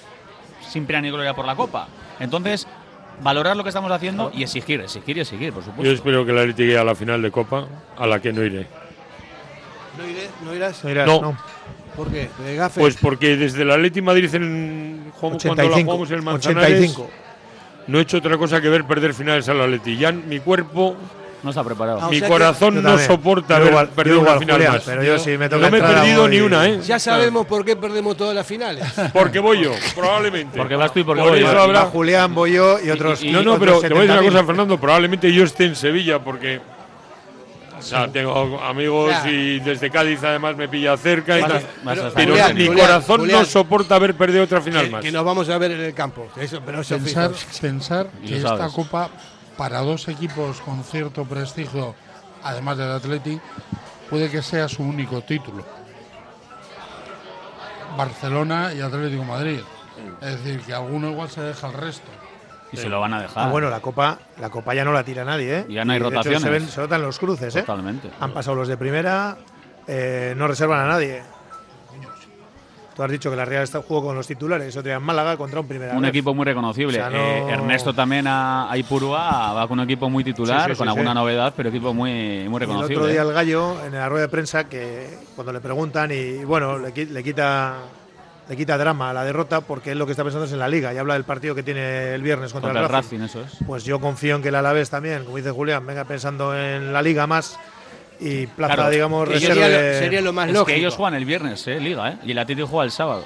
sin 0.67 0.85
pena 0.85 1.01
ni 1.01 1.11
gloria 1.11 1.33
por 1.35 1.45
la 1.45 1.55
Copa. 1.55 1.87
Entonces, 2.19 2.67
valorar 3.21 3.55
lo 3.55 3.63
que 3.63 3.69
estamos 3.69 3.91
haciendo 3.91 4.31
y 4.33 4.41
exigir, 4.41 4.81
exigir 4.81 5.17
y 5.17 5.21
exigir, 5.21 5.53
por 5.53 5.61
Yo 5.63 5.69
supuesto. 5.69 5.93
espero 5.93 6.25
que 6.25 6.31
la 6.33 6.41
Atleti 6.41 6.63
llegue 6.63 6.77
a 6.79 6.83
la 6.83 6.95
final 6.95 7.21
de 7.21 7.29
Copa, 7.29 7.67
a 7.97 8.07
la 8.07 8.19
que 8.19 8.33
no 8.33 8.43
iré. 8.43 8.67
¿No, 9.97 10.03
iré- 10.05 10.29
no 10.43 10.55
irás? 10.55 10.83
no 10.83 10.89
irás, 10.89 11.07
No. 11.07 11.21
no. 11.21 11.37
¿Por 11.95 12.09
qué? 12.11 12.29
¿De 12.43 12.55
gafe? 12.55 12.79
Pues 12.79 12.97
porque 12.99 13.35
desde 13.37 13.61
el 13.61 13.69
Atleti 13.71 14.01
Madrid 14.01 14.33
en, 14.33 15.11
jugamos- 15.19 15.43
cuando 15.43 15.61
la 15.63 15.69
85. 15.69 15.85
jugamos 15.91 16.09
en 16.11 16.15
el 16.17 16.21
Manzanares, 16.23 16.71
85. 16.79 17.09
no 17.87 17.99
he 17.99 18.01
hecho 18.01 18.17
otra 18.17 18.37
cosa 18.37 18.59
que 18.61 18.69
ver 18.69 18.83
perder 18.85 19.13
finales 19.13 19.47
al 19.49 19.61
Atleti. 19.61 19.95
Ya 19.97 20.11
mi 20.11 20.39
cuerpo, 20.39 20.95
No 21.43 21.49
está 21.49 21.61
preparado. 21.61 21.99
Ah, 22.01 22.07
mi 22.09 22.21
corazón 22.21 22.81
no 22.81 22.97
soporta 22.97 23.55
Yo 23.57 23.65
ver 23.65 23.73
igual- 23.73 23.89
perder 23.89 24.15
una 24.17 24.39
final 24.39 24.55
Julián, 24.55 24.73
más. 24.75 24.83
pero 24.85 25.03
yo 25.03 25.19
sí 25.19 25.37
me 25.37 25.49
toca 25.49 25.65
no 25.65 25.71
me 25.71 25.77
he 25.77 25.81
a 25.83 25.87
perdido 25.87 26.27
ni 26.29 26.39
una, 26.39 26.65
¿eh? 26.69 26.79
ya 26.81 26.97
sabemos 26.99 27.45
por 27.45 27.65
qué 27.65 27.75
perdemos 27.75 28.15
todas 28.15 28.33
las 28.33 28.47
finales. 28.47 28.85
Porque 29.13 29.39
voy 29.39 29.61
yo, 29.61 29.71
probablemente. 29.93 30.57
Porque 30.57 30.77
vas 30.77 30.93
tú 30.93 30.99
y 31.01 31.03
porque 31.03 31.21
Por 31.21 31.31
voy 31.31 31.41
yo. 31.41 31.49
habrá- 31.49 31.81
Julián, 31.87 32.33
voy 32.33 32.53
yo 32.53 32.79
y 32.79 32.89
otros. 32.91 33.21
y- 33.21 33.29
No, 33.29 33.43
no, 33.43 33.55
otros 33.55 33.59
pero 33.59 33.81
te 33.81 33.89
voy 33.89 33.97
a 33.97 34.01
decir 34.03 34.11
una 34.13 34.21
70.000. 34.21 34.31
cosa, 34.31 34.45
Fernando. 34.45 34.79
Probablemente 34.79 35.33
yo 35.33 35.43
esté 35.43 35.65
en 35.65 35.75
Sevilla 35.75 36.19
porque. 36.19 36.61
O 37.83 37.85
sea, 37.85 38.07
tengo 38.11 38.61
amigos 38.61 39.13
y 39.25 39.59
desde 39.59 39.89
Cádiz 39.89 40.23
además 40.23 40.55
me 40.55 40.69
pilla 40.69 40.95
cerca 40.95 41.37
y 41.37 41.41
tal. 41.41 41.61
Pero- 41.83 42.11
Pero 42.15 42.31
Julián, 42.31 42.55
mi 42.55 42.67
Julián, 42.67 42.87
corazón 42.87 43.19
Julián. 43.21 43.39
no 43.39 43.45
soporta 43.45 43.95
haber 43.95 44.15
perdido 44.15 44.43
otra 44.43 44.61
final 44.61 44.85
que, 44.85 44.89
más. 44.91 45.01
que 45.01 45.11
nos 45.11 45.25
vamos 45.25 45.49
a 45.49 45.57
ver 45.57 45.71
en 45.71 45.81
el 45.81 45.93
campo. 45.93 46.27
Eso, 46.37 46.61
pero 46.65 46.81
eso 46.81 46.97
pensar, 47.61 48.07
que 48.25 48.37
esta 48.37 48.69
copa, 48.69 49.09
para 49.57 49.79
dos 49.81 50.07
equipos 50.07 50.61
con 50.61 50.83
cierto 50.83 51.25
prestigio, 51.25 51.93
además 52.43 52.77
del 52.77 52.91
Atleti, 52.91 53.39
puede 54.09 54.29
que 54.31 54.41
sea 54.41 54.67
su 54.69 54.81
único 54.83 55.21
título. 55.21 55.65
Barcelona 57.97 58.73
y 58.73 58.81
Atlético 58.81 59.23
Madrid. 59.23 59.59
Es 60.21 60.43
decir, 60.43 60.61
que 60.61 60.73
alguno 60.73 61.11
igual 61.11 61.29
se 61.29 61.41
deja 61.41 61.67
el 61.67 61.73
resto. 61.73 62.07
Y 62.73 62.77
se 62.77 62.89
lo 62.89 62.99
van 62.99 63.13
a 63.13 63.21
dejar. 63.21 63.47
Ah, 63.47 63.51
bueno, 63.51 63.69
la 63.69 63.79
copa, 63.79 64.17
la 64.39 64.49
copa 64.49 64.73
ya 64.73 64.83
no 64.83 64.91
la 64.91 65.03
tira 65.03 65.23
nadie, 65.23 65.59
¿eh? 65.59 65.65
Y 65.69 65.73
ya 65.75 65.85
no 65.85 65.93
hay 65.93 65.99
hecho, 65.99 66.09
rotaciones. 66.09 66.41
se, 66.41 66.49
ven- 66.49 66.67
se 66.67 66.81
notan 66.81 67.01
los 67.01 67.19
cruces, 67.19 67.55
¿eh? 67.55 67.61
Totalmente. 67.61 68.09
Han 68.19 68.31
pasado 68.33 68.55
los 68.55 68.67
de 68.67 68.77
primera, 68.77 69.37
eh, 69.87 70.33
no 70.37 70.47
reservan 70.47 70.79
a 70.81 70.87
nadie. 70.87 71.21
Tú 72.95 73.01
has 73.01 73.09
dicho 73.09 73.31
que 73.31 73.35
la 73.35 73.43
Real 73.43 73.63
está 73.63 73.81
jugó 73.81 74.03
con 74.03 74.15
los 74.15 74.27
titulares, 74.27 74.69
otro 74.77 74.83
día 74.87 74.97
en 74.97 75.01
Málaga 75.01 75.35
contra 75.35 75.59
un 75.59 75.67
primera. 75.67 75.95
Un 75.97 76.05
equipo 76.05 76.35
muy 76.35 76.45
reconocible. 76.45 76.99
O 77.01 77.01
sea, 77.01 77.09
no- 77.09 77.17
Eh, 77.17 77.49
Ernesto 77.51 77.91
también 77.91 78.27
a, 78.27 78.71
a 78.71 78.77
Ipurúa 78.77 79.51
va 79.53 79.67
con 79.67 79.79
un 79.79 79.85
equipo 79.85 80.11
muy 80.11 80.23
titular, 80.23 80.65
Sí, 80.69 80.75
sí, 80.75 80.77
con 80.77 80.89
alguna 80.89 81.11
novedad, 81.11 81.53
pero 81.57 81.69
equipo 81.69 81.91
muy, 81.91 82.11
muy 82.11 82.43
Y 82.43 82.45
el 82.53 82.59
reconocible. 82.59 82.95
otro 82.97 83.07
día 83.07 83.21
¿eh? 83.21 83.25
el 83.25 83.33
gallo 83.33 83.83
en 83.83 83.93
la 83.93 84.07
rueda 84.09 84.25
de 84.27 84.29
prensa 84.29 84.65
que 84.69 85.09
cuando 85.35 85.51
le 85.51 85.59
preguntan 85.59 86.11
y 86.11 86.43
bueno 86.45 86.77
le, 86.77 86.91
le 86.93 87.23
quita 87.23 87.77
le 88.49 88.57
quita 88.57 88.77
drama 88.77 89.09
a 89.11 89.13
la 89.13 89.23
derrota 89.23 89.61
porque 89.61 89.91
él 89.91 89.99
lo 89.99 90.05
que 90.05 90.11
está 90.11 90.23
pensando 90.23 90.45
es 90.45 90.51
en 90.51 90.59
la 90.59 90.67
liga 90.67 90.93
y 90.93 90.97
habla 90.97 91.13
del 91.13 91.23
partido 91.23 91.55
que 91.55 91.63
tiene 91.63 92.13
el 92.13 92.21
viernes 92.21 92.51
contra, 92.51 92.69
Contra 92.71 92.81
el 92.81 92.85
el 92.87 92.91
Racing. 92.91 93.19
Racing, 93.21 93.39
eso 93.39 93.41
es. 93.59 93.65
Pues 93.65 93.83
yo 93.85 93.99
confío 93.99 94.35
en 94.35 94.41
que 94.41 94.49
el 94.49 94.55
Alavés 94.55 94.89
también, 94.89 95.23
como 95.23 95.37
dice 95.37 95.51
Julián, 95.51 95.85
venga 95.85 96.03
pensando 96.05 96.55
en 96.57 96.91
la 96.91 97.01
liga 97.01 97.25
más 97.27 97.57
y 98.19 98.47
plaza 98.47 98.75
Claro, 98.75 98.89
digamos 98.89 99.27
que 99.29 99.35
reserve. 99.35 99.53
sería 99.55 99.67
lo- 99.93 99.99
sería 99.99 100.21
lo 100.21 100.33
más 100.33 100.47
es 100.47 100.53
lógico. 100.53 100.65
que 100.67 100.75
ellos 100.75 100.95
juegan 100.95 101.13
el 101.15 101.25
viernes, 101.25 101.67
¿eh? 101.67 101.79
Liga, 101.79 102.09
¿eh? 102.11 102.17
Y 102.25 102.31
el 102.31 102.37
Atlético 102.39 102.67
juega 102.67 102.85
el 102.85 102.91
sábado. 102.91 103.25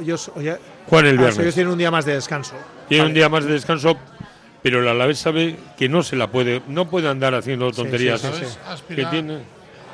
Ellos, 0.00 0.30
oye, 0.34 0.56
Juegan 0.88 1.06
el 1.06 1.14
ah, 1.18 1.22
viernes. 1.22 1.38
ellos 1.38 1.54
tienen 1.54 1.72
un 1.72 1.78
día 1.78 1.90
más 1.90 2.04
de 2.04 2.14
descanso. 2.14 2.54
Tiene 2.88 3.02
Vale. 3.04 3.10
un 3.10 3.14
día 3.14 3.28
más 3.28 3.44
de 3.44 3.52
descanso, 3.52 3.96
pero 4.62 4.80
el 4.80 4.88
Alavés 4.88 5.18
sabe 5.18 5.56
que 5.76 5.88
no 5.88 6.02
se 6.02 6.14
la 6.16 6.26
puede, 6.28 6.62
no 6.68 6.88
puede 6.90 7.08
andar 7.08 7.34
haciendo 7.34 7.70
tonterías. 7.72 8.20
sí, 8.20 8.28
sí, 8.32 8.44
¿Sabes? 8.44 8.82
sí. 8.88 8.94
Que 8.94 9.04
tiene. 9.06 9.38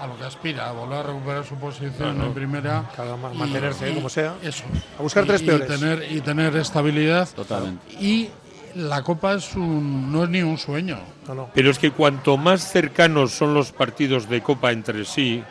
A 0.03 0.07
lo 0.09 0.17
que 0.19 0.25
aspira, 0.25 0.69
a 0.69 0.73
volver 0.73 0.99
a 0.99 1.03
recuperar 1.05 1.45
su 1.45 1.55
posición 1.57 1.93
Claro. 2.15 2.25
en 2.27 2.35
primera. 2.35 2.91
Y- 3.33 3.39
mantenerse, 3.39 3.91
y- 3.91 3.95
como 3.95 4.09
sea. 4.09 4.35
Eso. 4.43 4.65
A 4.99 5.03
buscar 5.03 5.25
Y- 5.25 5.27
tres 5.29 5.43
y 5.43 5.47
peores. 5.47 5.69
tener, 5.69 6.13
y 6.13 6.21
tener 6.21 6.57
estabilidad. 6.57 7.29
Totalmente. 7.35 7.85
Y 8.01 8.29
la 8.75 9.03
Copa 9.03 9.35
es 9.35 9.55
un, 9.55 10.11
no 10.11 10.25
es 10.25 10.31
ni 10.31 10.43
un 10.43 10.59
sueño. 10.59 10.99
No, 11.29 11.35
no. 11.35 11.51
Pero 11.55 11.71
es 11.71 11.79
que 11.79 11.91
cuanto 11.93 12.37
más 12.37 12.69
cercanos 12.71 13.31
son 13.33 13.55
los 13.55 13.71
partidos 13.73 14.29
de 14.29 14.43
Copa 14.43 14.73
entre 14.73 15.05
sí, 15.05 15.43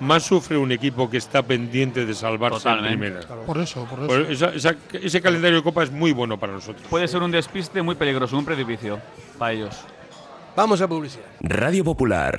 más 0.00 0.24
sufre 0.24 0.58
un 0.58 0.72
equipo 0.72 1.08
que 1.08 1.16
está 1.16 1.42
pendiente 1.42 2.04
de 2.04 2.14
salvarse 2.14 2.58
Totalmente. 2.58 2.92
en 2.94 2.98
primera. 3.20 3.44
Por 3.46 3.58
eso, 3.58 3.84
por 3.84 3.98
eso. 4.00 4.06
Por 4.08 4.20
esa- 4.30 4.52
esa- 4.52 4.74
ese 4.92 5.22
calendario 5.22 5.58
de 5.58 5.62
Copa 5.62 5.82
es 5.84 5.90
muy 5.90 6.12
bueno 6.12 6.38
para 6.38 6.52
nosotros. 6.52 6.84
Puede 6.90 7.08
ser 7.08 7.22
un 7.22 7.30
despiste 7.30 7.80
muy 7.80 7.94
peligroso, 7.94 8.36
un 8.36 8.44
precipicio 8.44 9.00
para 9.38 9.52
ellos. 9.52 9.76
Vamos 10.56 10.80
a 10.82 10.88
publicidad. 10.88 11.24
Radio 11.40 11.84
Popular, 11.84 12.38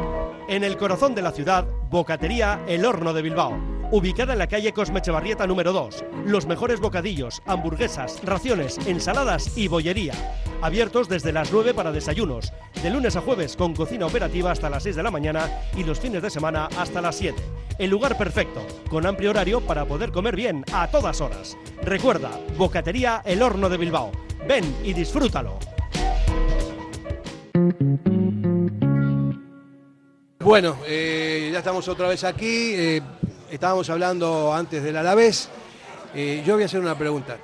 En 0.51 0.65
el 0.65 0.75
corazón 0.75 1.15
de 1.15 1.21
la 1.21 1.31
ciudad, 1.31 1.65
Bocatería 1.89 2.59
El 2.67 2.83
Horno 2.83 3.13
de 3.13 3.21
Bilbao. 3.21 3.57
Ubicada 3.89 4.33
en 4.33 4.39
la 4.39 4.47
calle 4.47 4.73
Cosme 4.73 4.99
Echevarrieta 4.99 5.47
número 5.47 5.71
2. 5.71 6.03
Los 6.25 6.45
mejores 6.45 6.81
bocadillos, 6.81 7.41
hamburguesas, 7.45 8.19
raciones, 8.25 8.77
ensaladas 8.85 9.57
y 9.57 9.69
bollería. 9.69 10.13
Abiertos 10.61 11.07
desde 11.07 11.31
las 11.31 11.53
9 11.53 11.73
para 11.73 11.93
desayunos. 11.93 12.51
De 12.83 12.89
lunes 12.89 13.15
a 13.15 13.21
jueves 13.21 13.55
con 13.55 13.73
cocina 13.73 14.07
operativa 14.07 14.51
hasta 14.51 14.69
las 14.69 14.83
6 14.83 14.97
de 14.97 15.03
la 15.03 15.09
mañana 15.09 15.49
y 15.77 15.85
los 15.85 16.01
fines 16.01 16.21
de 16.21 16.29
semana 16.29 16.67
hasta 16.77 16.99
las 16.99 17.15
7. 17.15 17.41
El 17.79 17.89
lugar 17.89 18.17
perfecto, 18.17 18.61
con 18.89 19.05
amplio 19.05 19.29
horario 19.29 19.61
para 19.61 19.85
poder 19.85 20.11
comer 20.11 20.35
bien 20.35 20.65
a 20.73 20.89
todas 20.89 21.21
horas. 21.21 21.57
Recuerda, 21.81 22.29
Bocatería 22.57 23.21
El 23.23 23.41
Horno 23.41 23.69
de 23.69 23.77
Bilbao. 23.77 24.11
Ven 24.45 24.65
y 24.83 24.91
disfrútalo. 24.91 25.59
Bueno, 30.43 30.77
eh, 30.87 31.51
ya 31.53 31.59
estamos 31.59 31.87
otra 31.87 32.07
vez 32.07 32.23
aquí. 32.23 32.73
eh, 32.75 33.01
estábamos 33.51 33.87
hablando 33.91 34.51
antes 34.51 34.81
del 34.81 34.97
Alavés. 34.97 35.49
Eh, 36.15 36.41
yo 36.43 36.55
voy 36.55 36.63
a 36.63 36.65
hacer 36.65 36.79
una 36.79 36.97
pregunta. 36.97 37.37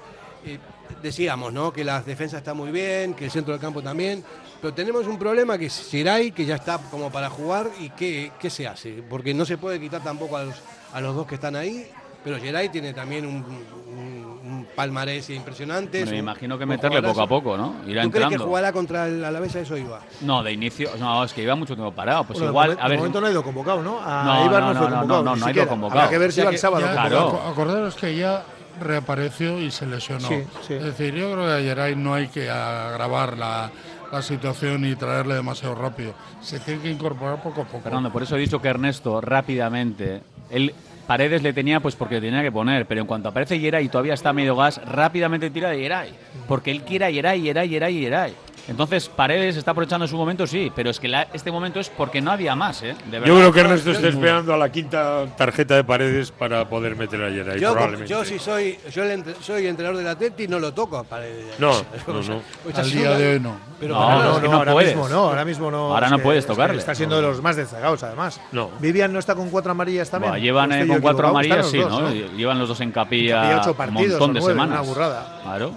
Eh, 0.44 0.58
decíamos, 1.04 1.54
¿no? 1.54 1.72
Que 1.72 1.84
las 1.84 2.08
defensas 2.08 2.40
están 2.40 2.58
muy 2.58 2.72
bien, 2.72 3.14
que 3.14 3.26
el 3.26 3.32
centro 3.32 3.54
del 3.54 3.62
campo 3.62 3.84
también. 3.84 4.24
Pero 4.60 4.74
tenemos 4.74 5.06
un 5.06 5.20
problema 5.20 5.60
que 5.60 5.68
es 5.68 5.88
Geray, 5.92 6.32
que 6.32 6.44
ya 6.44 6.56
está 6.56 6.80
como 6.90 7.12
para 7.12 7.30
jugar. 7.30 7.70
¿Y 7.80 7.92
qué, 7.92 8.32
qué 8.40 8.50
se 8.50 8.68
hace? 8.68 9.04
Porque 9.08 9.32
no 9.32 9.46
se 9.46 9.60
puede 9.60 9.80
quitar 9.80 10.04
tampoco 10.04 10.36
a 10.36 10.46
los, 10.46 10.56
a 10.92 11.00
los 11.00 11.16
dos 11.16 11.28
que 11.28 11.36
están 11.36 11.56
ahí. 11.56 11.88
Pero 12.28 12.42
Geray 12.42 12.68
tiene 12.68 12.94
también 12.94 13.26
un, 13.26 13.36
un- 13.36 14.40
un 14.50 14.68
palmarés 14.76 15.30
impresionante. 15.30 16.00
Bueno, 16.00 16.12
me 16.12 16.18
imagino 16.18 16.58
que 16.58 16.66
meterle 16.66 17.02
poco 17.02 17.22
a 17.22 17.28
poco, 17.28 17.56
¿no? 17.58 17.76
Irá 17.88 18.04
¿Tú 18.04 18.12
crees 18.12 18.28
que 18.28 18.38
jugará 18.38 18.74
contra 18.74 19.08
el 19.08 19.24
Alavés? 19.24 19.56
A 19.56 19.62
eso 19.62 19.78
iba. 19.78 20.02
No, 20.22 20.44
de 20.44 20.52
inicio. 20.52 20.90
No, 21.00 21.24
es 21.24 21.32
que 21.32 21.44
iba 21.44 21.56
mucho 21.56 21.74
tiempo 21.76 21.94
parado. 21.94 22.26
Pues 22.26 22.38
Bueno, 22.40 22.48
de 22.48 22.52
igual, 22.52 22.70
momen- 22.72 22.80
a 22.82 22.84
de 22.84 22.90
ver. 22.90 22.98
momento 23.00 23.22
no 23.22 23.28
ha 23.28 23.32
ido 23.32 23.44
convocado, 23.44 23.82
¿no? 23.82 24.00
A 24.04 24.24
No, 24.26 24.46
Ibar 24.46 24.62
no, 24.62 24.74
no, 24.74 24.80
fue 24.82 24.90
no, 24.90 24.96
convocado. 25.00 25.24
no, 25.24 25.36
no 25.38 25.46
ha 25.46 25.52
ido 25.52 25.68
convocado. 25.70 26.00
Habrá 26.02 26.12
que 26.12 26.18
ver 26.18 26.32
si 26.34 26.42
va 26.42 26.50
el 26.50 26.58
sábado. 26.58 26.86
ya- 26.86 26.92
Claro. 26.92 27.18
Aco- 27.30 27.50
Acordaros 27.50 27.96
que 27.96 28.16
ya 28.18 28.44
reapareció 28.82 29.58
y 29.62 29.72
se 29.72 29.86
lesionó. 29.86 30.28
Sí, 30.28 30.44
sí. 30.68 30.74
Es 30.74 30.84
decir, 30.84 31.14
yo 31.14 31.32
creo 31.32 31.46
que 31.46 31.54
a 31.54 31.60
Geray 31.60 31.96
no 31.96 32.14
hay 32.14 32.28
que 32.28 32.50
agravar 32.50 33.38
la, 33.38 33.72
la 34.12 34.22
situación 34.22 34.86
y 34.86 34.96
traerle 34.98 35.36
demasiado 35.36 35.76
rápido. 35.76 36.14
Se 36.42 36.60
tiene 36.60 36.82
que 36.82 36.92
incorporar 36.92 37.42
poco 37.42 37.62
a 37.62 37.66
poco. 37.66 37.84
Fernando, 37.84 38.12
por 38.12 38.22
eso 38.24 38.36
he 38.36 38.40
dicho 38.40 38.62
que 38.62 38.68
Ernesto 38.68 39.22
rápidamente. 39.22 40.22
Él 40.50 40.74
Paredes 41.08 41.42
le 41.42 41.54
tenía 41.54 41.80
pues 41.80 41.96
porque 41.96 42.20
tenía 42.20 42.44
que 42.44 42.52
poner, 42.52 42.86
pero 42.86 43.00
en 43.00 43.08
cuanto 43.08 43.30
aparece 43.30 43.58
Yeray 43.58 43.86
y 43.86 43.90
todavía 43.90 44.14
está 44.14 44.34
medio 44.34 44.58
gas, 44.58 44.82
rápidamente 44.86 45.50
tira 45.50 45.70
de 45.70 45.80
Yeray. 45.80 46.12
Porque 46.48 46.70
él 46.70 46.82
quiere 46.82 47.06
a 47.06 47.10
Yeray, 47.10 47.42
Yeray, 47.42 47.70
Yeray, 47.70 48.00
Yeray. 48.00 48.34
Entonces 48.68 49.08
Paredes 49.10 49.56
está 49.56 49.72
aprovechando 49.72 50.08
su 50.08 50.18
momento, 50.18 50.46
sí, 50.46 50.72
pero 50.76 50.90
es 50.90 51.00
que 51.00 51.08
la- 51.08 51.28
este 51.34 51.52
momento 51.52 51.80
es 51.80 51.90
porque 51.90 52.22
no 52.22 52.32
había 52.32 52.56
más, 52.56 52.84
¿eh? 52.84 52.96
De. 53.10 53.20
Yo 53.20 53.36
creo 53.38 53.54
que 53.54 53.60
Ernesto 53.62 53.92
está 53.92 54.08
esperando 54.10 54.54
a 54.54 54.58
la 54.58 54.70
quinta 54.72 55.26
tarjeta 55.38 55.76
de 55.76 55.84
paredes 55.84 56.32
para 56.32 56.68
poder 56.68 56.96
meter 56.96 57.24
a 57.24 57.30
Geray, 57.30 57.60
Yo, 57.60 57.72
probablemente. 57.72 58.10
yo 58.12 58.26
si 58.26 58.40
soy, 58.40 58.78
yo 58.94 59.04
el 59.04 59.12
entre- 59.12 59.36
soy 59.42 59.68
entrenador 59.68 59.98
del 59.98 60.08
Atleti 60.08 60.48
no 60.48 60.60
lo 60.60 60.74
toco 60.74 60.98
a 60.98 61.04
Paredes. 61.04 61.56
No, 61.60 61.72
no, 62.08 62.22
no. 62.28 62.42
pues 62.64 62.78
Al 62.78 62.92
día 62.92 63.12
de 63.18 63.34
hoy 63.34 63.40
no. 63.40 63.56
Pero 63.80 63.94
No, 63.94 64.02
no, 64.02 64.20
nada. 64.20 64.32
es 64.34 64.38
que 64.40 64.46
no, 64.46 64.52
no 64.52 64.58
ahora 64.58 64.72
puedes. 64.74 64.90
mismo 64.96 65.10
no, 65.10 65.20
ahora 65.30 65.46
mismo 65.46 65.72
no. 65.72 65.94
Ahora 65.94 66.10
no 66.10 66.18
que- 66.18 66.24
puedes 66.24 66.40
es 66.40 66.46
que 66.46 66.52
tocarle. 66.54 66.78
Está 66.80 66.96
siendo 66.96 67.16
de 67.16 67.22
los 67.22 67.42
más 67.42 67.56
destacados, 67.56 68.04
además. 68.04 68.42
No. 68.52 68.70
Vivian 68.80 69.14
no 69.14 69.20
está 69.20 69.36
con 69.36 69.50
cuatro 69.50 69.72
amarillas 69.72 70.10
también. 70.10 70.32
Buah, 70.34 70.40
llevan 70.40 70.72
¿O 70.72 70.76
eh, 70.76 70.88
con 70.88 71.02
cuatro 71.02 71.28
amarillas, 71.30 71.68
sí, 71.70 71.78
¿no? 71.80 72.12
Llevan 72.12 72.60
los 72.60 72.68
dos 72.68 72.82
en 72.82 72.92
capilla 72.92 73.42
Capilla 73.42 73.62
ocho 73.62 73.72
un 73.72 73.78
partidos 73.78 74.20
montón 74.20 74.30
o 74.32 74.34
de 74.34 74.42
semanas. 74.54 74.80
una 74.80 74.82
burrada. 74.82 75.40
Claro. 75.44 75.72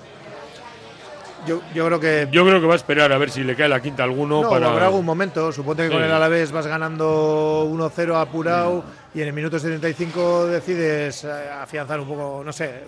Yo, 1.47 1.61
yo 1.75 1.87
creo 1.87 1.99
que 2.01 2.29
Yo 2.31 2.45
creo 2.45 2.61
que 2.61 2.67
va 2.67 2.75
a 2.75 2.77
esperar 2.77 3.11
a 3.13 3.19
ver 3.19 3.31
si 3.31 3.43
le 3.43 3.57
cae 3.57 3.69
la 3.69 3.81
quinta 3.81 4.03
a 4.03 4.07
alguno 4.07 4.43
no, 4.43 4.51
para. 4.51 4.69
habrá 4.69 4.87
algún 4.87 5.05
momento. 5.07 5.51
Suponte 5.53 5.83
que 5.85 5.89
Sí. 5.89 5.95
con 5.95 6.03
el 6.05 6.13
Alavés 6.13 6.53
vas 6.53 6.67
ganando 6.67 7.67
1-0 7.71 8.15
apurado 8.21 8.85
y 9.15 9.23
en 9.23 9.29
el 9.29 9.33
minuto 9.35 9.59
75 9.59 10.47
decides 10.47 11.25
eh, 11.25 11.31
afianzar 11.63 11.99
un 12.01 12.07
poco, 12.09 12.43
no 12.45 12.53
sé, 12.53 12.85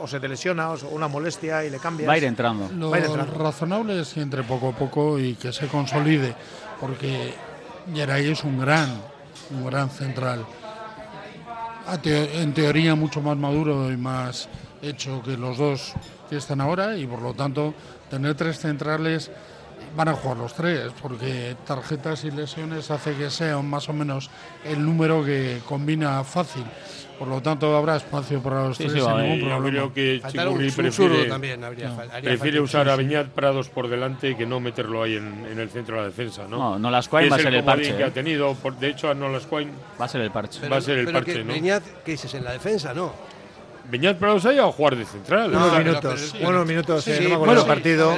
o, 0.00 0.04
o 0.04 0.06
se 0.06 0.18
te 0.20 0.28
lesiona 0.28 0.70
o, 0.70 0.88
una 0.90 1.08
molestia 1.08 1.64
y 1.64 1.70
le 1.70 1.78
cambias. 1.78 2.08
Va 2.08 2.14
a 2.14 2.18
ir 2.18 2.24
entrando. 2.24 2.68
Lo 2.74 2.90
Va 2.90 2.96
a 2.96 3.00
ir 3.00 3.06
entrando. 3.06 3.34
razonable 3.42 4.00
es 4.00 4.14
que 4.14 4.20
entre 4.22 4.42
poco 4.44 4.68
a 4.68 4.72
poco 4.72 5.18
y 5.18 5.34
que 5.34 5.52
se 5.52 5.66
consolide, 5.66 6.34
porque 6.80 7.34
Geray 7.92 8.30
es 8.30 8.44
un 8.44 8.58
gran, 8.60 8.88
un 9.50 9.66
gran 9.66 9.90
central. 9.90 10.44
Teo- 12.02 12.28
en 12.40 12.54
teoría 12.54 12.94
mucho 12.94 13.20
más 13.20 13.36
maduro 13.36 13.90
y 13.90 13.96
más 13.96 14.48
hecho 14.82 15.22
que 15.22 15.36
los 15.36 15.56
dos 15.58 15.94
que 16.28 16.36
están 16.36 16.60
ahora 16.60 16.96
y 16.96 17.06
por 17.06 17.22
lo 17.22 17.34
tanto 17.34 17.74
tener 18.10 18.34
tres 18.34 18.58
centrales 18.58 19.30
van 19.96 20.08
a 20.08 20.14
jugar 20.14 20.36
los 20.38 20.54
tres 20.54 20.90
porque 21.00 21.56
tarjetas 21.66 22.24
y 22.24 22.30
lesiones 22.30 22.90
hace 22.90 23.14
que 23.14 23.30
sea 23.30 23.58
más 23.60 23.88
o 23.88 23.92
menos 23.92 24.30
el 24.64 24.84
número 24.84 25.24
que 25.24 25.60
combina 25.66 26.22
fácil. 26.24 26.64
Por 27.18 27.28
lo 27.28 27.40
tanto 27.40 27.76
habrá 27.76 27.96
espacio 27.96 28.42
para 28.42 28.66
los 28.68 28.76
Sí, 28.76 28.84
tres 28.84 28.94
sí, 28.94 29.00
sin 29.00 29.16
ningún 29.16 29.38
Yo 29.40 29.46
problema. 29.46 29.68
creo 29.70 29.92
que 29.94 30.20
zurdo 30.32 31.10
prefiere, 31.10 31.24
también 31.28 31.62
habría, 31.62 31.90
fal- 31.90 32.10
haría 32.10 32.30
prefiere 32.30 32.56
falta. 32.58 32.62
usar 32.64 32.88
a. 32.88 32.96
Beñat 32.96 33.26
Prados 33.28 33.68
por 33.68 33.86
delante 33.88 34.36
que 34.36 34.44
no 34.46 34.58
meterlo 34.58 35.02
ahí 35.04 35.16
en, 35.16 35.46
en 35.48 35.58
el 35.60 35.68
centro 35.70 35.96
de 35.96 36.00
la 36.02 36.06
defensa, 36.08 36.46
¿no? 36.48 36.78
No, 36.78 36.90
Que 36.90 37.28
va 37.28 37.36
a 37.36 37.38
ser 37.38 37.54
el 37.54 37.62
parche, 37.62 37.94
que 37.96 38.02
¿eh? 38.02 38.06
ha 38.06 38.10
tenido. 38.12 38.54
Por, 38.54 38.76
de 38.76 38.88
hecho, 38.88 39.08
a 39.10 39.14
Nolascoain 39.14 39.70
Va 40.00 40.06
a 40.06 40.08
ser 40.08 40.22
el 40.22 40.32
parche. 40.32 40.58
Pero- 40.62 40.72
va 40.72 40.78
a 40.78 40.80
ser 40.80 40.98
el 40.98 41.04
pero 41.06 41.18
parche, 41.18 41.32
que 41.34 41.44
¿no? 41.44 41.52
Beñat, 41.52 41.82
¿qué 42.04 42.12
dices? 42.12 42.34
¿En 42.34 42.42
la 42.44 42.52
defensa? 42.52 42.92
No. 42.92 43.12
Beñat 43.84 44.16
Prados 44.16 44.46
ahí 44.46 44.58
a 44.58 44.64
jugar 44.72 44.96
de 44.96 45.04
central. 45.04 45.50
No, 45.52 45.58
unos 45.66 45.78
minutos, 45.78 46.34
unos 46.40 46.66
minutos, 46.66 47.08
eh, 47.08 47.16
Sí, 47.18 47.22
no 47.24 47.28
me 47.30 47.34
acuerdo 47.34 47.54
bueno, 47.54 47.66
partido. 47.66 48.14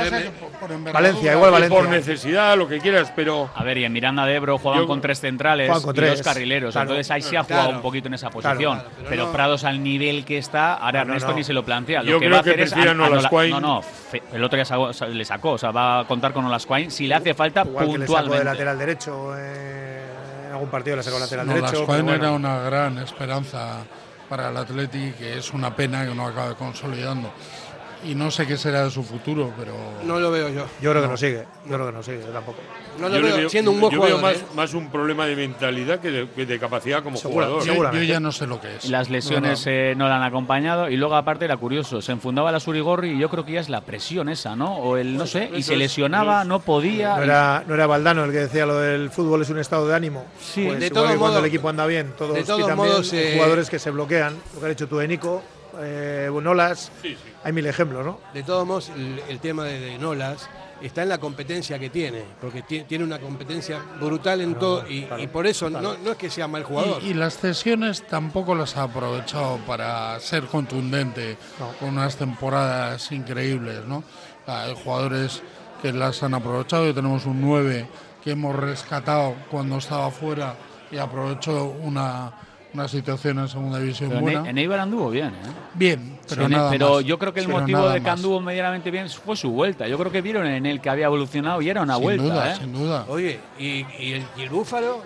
por- 0.61 0.93
Valencia, 0.93 1.33
igual 1.33 1.51
Valencia. 1.51 1.79
por 1.79 1.89
necesidad, 1.89 2.57
lo 2.57 2.69
que 2.69 2.79
quieras, 2.79 3.13
pero 3.17 3.51
A 3.55 3.65
ver, 3.65 3.79
y 3.79 3.85
en 3.85 3.93
Miranda 3.93 4.25
de 4.27 4.35
Ebro 4.37 4.59
juegan 4.59 4.83
Yo- 4.83 4.87
con 4.87 5.01
tres 5.01 5.21
centrales 5.21 5.69
con 5.83 5.97
y 5.97 6.01
dos 6.01 6.23
carrileros. 6.23 6.73
claro. 6.73 6.91
Entonces 6.91 7.11
ahí 7.11 7.23
se 7.23 7.37
ha 7.37 7.43
jugado 7.43 7.63
Claro. 7.65 7.77
un 7.77 7.83
poquito 7.83 8.09
en 8.09 8.15
esa 8.15 8.31
posición. 8.31 8.75
claro, 8.79 8.91
pero 8.99 9.09
pero 9.11 9.27
no- 9.27 9.33
Prados 9.33 9.65
al 9.65 9.83
nivel 9.83 10.25
que 10.25 10.39
está, 10.39 10.75
ahora 10.75 11.01
No, 11.01 11.07
no, 11.07 11.11
Ernesto 11.13 11.31
no. 11.31 11.37
ni 11.39 11.45
se 11.45 11.53
lo 11.53 11.65
plantea. 11.65 12.03
Lo 12.03 12.11
Yo 12.13 12.21
que 12.21 12.27
creo 12.27 12.37
va 12.37 12.41
a 12.41 12.45
que 12.45 12.51
hacer 12.51 12.61
es 12.61 12.73
a 12.73 12.95
Nola-. 12.95 13.31
No, 13.51 13.61
no, 13.61 13.81
el 14.33 14.45
otro 14.45 14.57
ya 14.59 14.65
sacó- 14.65 14.93
sa- 14.93 15.07
le 15.09 15.25
sacó. 15.25 15.53
O 15.53 15.59
sea, 15.59 15.71
va 15.71 16.01
a 16.01 16.05
contar 16.07 16.33
con 16.33 16.45
Nolascoain 16.45 16.91
si 16.91 17.07
le 17.07 17.15
hace 17.15 17.35
falta 17.35 17.63
Igual 17.63 17.87
que 17.91 17.99
le 17.99 18.07
sacó 18.07 18.13
de 18.15 18.23
puntualmente. 18.23 18.45
lateral 18.45 18.79
derecho 18.79 19.35
eh, 19.37 20.03
en 20.47 20.53
algún 20.53 20.69
partido 20.69 20.97
le 20.97 21.03
sacó 21.03 21.19
lateral 21.19 21.47
No, 21.47 21.55
derecho. 21.55 21.85
Pero 21.87 22.13
era 22.15 22.31
una 22.31 22.59
gran 22.61 22.99
esperanza 22.99 23.79
para 24.37 24.51
el 24.51 24.57
Atleti, 24.57 25.13
que 25.13 25.39
es 25.39 25.53
una 25.53 25.77
pena 25.77 26.05
que 26.05 26.13
no 26.13 26.27
acabe 26.27 26.57
consolidando. 26.57 27.33
Y 28.05 28.15
no 28.15 28.31
sé 28.31 28.47
qué 28.47 28.57
será 28.57 28.85
de 28.85 28.91
su 28.91 29.03
futuro, 29.03 29.53
pero 29.59 29.73
No 30.05 30.21
lo 30.21 30.31
veo 30.31 30.49
yo. 30.51 30.67
Yo 30.83 30.91
creo 30.91 31.03
que 31.03 31.09
no 31.09 31.17
sigue, 31.17 31.45
yo 31.67 31.75
creo 31.75 31.87
que 31.87 31.93
no 31.93 32.03
sigue, 32.03 32.21
yo 32.21 32.33
tampoco. 32.33 32.59
No 32.99 33.09
lo 33.09 33.17
yo 33.17 33.23
veo 33.23 33.37
veo- 33.39 33.49
siendo 33.49 33.71
un 33.71 33.81
buen 33.81 33.93
yo 33.93 33.99
jugador. 33.99 34.21
veo 34.23 34.31
más, 34.33 34.41
¿eh? 34.43 34.47
más 34.55 34.75
un 34.75 34.91
problema 34.91 35.27
de 35.27 35.35
mentalidad 35.37 35.99
que 36.01 36.11
de, 36.11 36.29
que 36.29 36.47
de 36.47 36.59
capacidad 36.61 37.03
como 37.03 37.17
Segura- 37.17 37.47
jugador. 37.49 37.95
yo, 37.95 38.03
ya 38.03 38.21
no 38.21 38.31
sé 38.31 38.47
lo 38.47 38.61
que 38.61 38.77
es. 38.77 38.85
Y 38.85 38.89
Las 38.89 39.09
lesiones 39.11 39.65
No, 39.67 39.73
eh, 39.73 39.95
no 39.97 40.09
la 40.09 40.17
han 40.17 40.23
acompañado 40.23 40.89
y 40.91 40.97
luego 40.97 41.17
aparte 41.17 41.45
era 41.47 41.57
curioso, 41.57 42.03
se 42.03 42.13
enfundaba 42.13 42.53
la 42.53 42.61
Surigorri 42.61 43.13
y 43.13 43.19
yo 43.19 43.29
creo 43.31 43.45
que 43.45 43.53
ya 43.53 43.61
es 43.61 43.69
la 43.71 43.81
presión 43.81 44.29
esa, 44.29 44.55
¿no? 44.55 44.77
O 44.77 44.97
el 44.97 45.17
no 45.17 45.27
sé, 45.27 45.51
y 45.55 45.63
se 45.63 45.73
es- 45.73 45.79
lesionaba, 45.79 46.45
no 46.45 46.61
podía. 46.61 47.17
No 47.17 47.23
era, 47.23 47.65
no 47.67 47.75
era 47.75 47.87
Valdano 47.87 48.25
el 48.25 48.33
que 48.33 48.39
decía 48.39 48.67
lo 48.67 48.79
del 48.79 49.11
fútbol 49.11 49.43
es 49.43 49.51
un 49.51 49.59
estado 49.59 49.89
de 49.89 49.95
ánimo. 49.95 50.27
Sí. 50.41 50.65
Pues 50.67 50.79
De 50.79 50.87
igual 50.87 50.91
todos 50.93 51.11
que 51.13 51.19
cuando 51.19 51.27
modos- 51.39 51.39
el 51.41 51.45
equipo 51.49 51.69
anda 51.71 51.87
bien, 51.87 52.13
todos 52.19 52.35
de 52.35 52.45
todos 52.45 52.61
pitan 52.61 52.77
modos, 52.77 53.11
bien, 53.11 53.25
hay 53.25 53.33
eh, 53.33 53.35
jugadores 53.37 53.71
que 53.71 53.79
se 53.79 53.91
bloquean, 53.91 54.37
lo 54.55 54.61
que 54.61 54.67
ha 54.67 54.69
dicho 54.69 54.87
tú 54.87 54.99
de 54.99 55.09
Nico, 55.09 55.43
eh, 55.81 56.31
Nolas, 56.43 56.91
hay 57.43 57.53
mil 57.53 57.67
ejemplos, 57.67 58.05
¿no? 58.05 58.21
De 58.33 58.43
todos 58.43 58.67
modos, 58.67 58.91
el, 58.91 59.21
el 59.29 59.39
tema 59.41 59.65
de, 59.65 59.79
de 59.81 59.99
Nolas 59.99 60.49
está 60.83 61.03
en 61.03 61.09
la 61.09 61.19
competencia 61.19 61.79
que 61.79 61.89
tiene, 61.89 62.25
porque 62.41 62.63
ti- 62.63 62.83
tiene 62.83 63.05
una 63.05 63.19
competencia 63.19 63.81
brutal 64.01 64.41
en 64.43 64.55
todo 64.57 64.87
y, 64.89 65.07
y 65.19 65.27
por 65.29 65.47
eso 65.47 65.71
no, 65.71 65.97
no 65.97 66.11
es 66.13 66.17
que 66.19 66.29
sea 66.29 66.47
mal 66.49 66.65
jugador. 66.65 67.03
Y, 67.03 67.09
y 67.11 67.15
las 67.15 67.39
cesiones 67.39 68.07
tampoco 68.07 68.55
las 68.55 68.77
ha 68.77 68.83
aprovechado 68.85 69.59
para 69.67 70.19
ser 70.21 70.45
contundente 70.45 71.37
con 71.81 71.91
unas 71.91 72.17
temporadas 72.17 73.11
increíbles, 73.13 73.85
¿no? 73.87 74.05
Hay 74.47 74.75
jugadores 74.83 75.43
que 75.81 75.93
las 75.93 76.23
han 76.23 76.35
aprovechado 76.35 76.89
y 76.89 76.93
tenemos 76.93 77.25
un 77.25 77.41
9 77.41 77.87
que 78.23 78.33
hemos 78.33 78.55
rescatado 78.57 79.35
cuando 79.51 79.79
estaba 79.79 80.11
fuera 80.11 80.55
y 80.91 80.99
aprovechó 80.99 81.65
una, 81.83 82.33
una 82.75 82.89
situación 82.89 83.39
en 83.39 83.49
segunda 83.49 83.79
división 83.79 84.11
Pero 84.11 84.21
buena. 84.21 84.51
en, 84.51 84.59
Eibar 84.59 84.81
anduvo 84.81 85.09
bien, 85.11 85.29
¿eh? 85.29 85.33
Bien, 85.75 86.19
pero 86.29 86.47
Sí, 86.47 86.53
nada 86.53 86.71
pero 86.71 86.95
más. 86.97 87.05
yo 87.05 87.19
creo 87.19 87.33
que 87.33 87.41
el 87.41 87.47
Pero 87.47 87.61
motivo 87.61 87.89
de 87.89 87.95
que 87.95 88.01
más. 88.01 88.19
anduvo 88.19 88.41
medianamente 88.41 88.91
bien 88.91 89.09
fue 89.09 89.37
su 89.37 89.51
vuelta. 89.51 89.87
Yo 89.89 89.97
creo 89.97 90.11
que 90.11 90.21
vieron 90.21 90.47
en 90.47 90.67
él 90.67 90.81
que 90.81 90.91
había 90.91 91.07
evolucionado 91.07 91.63
y 91.63 91.71
era 91.71 91.83
una 91.83 91.95
Sin 91.95 92.03
vuelta, 92.03 92.25
duda, 92.25 92.53
¿eh? 92.53 92.57
sin 92.61 92.73
duda. 92.73 93.05
Oye, 93.09 93.41
y, 93.59 93.65
y 93.99 94.13
el, 94.15 94.23
y 94.37 94.43
el 94.43 94.51
Búfalo, 94.51 95.03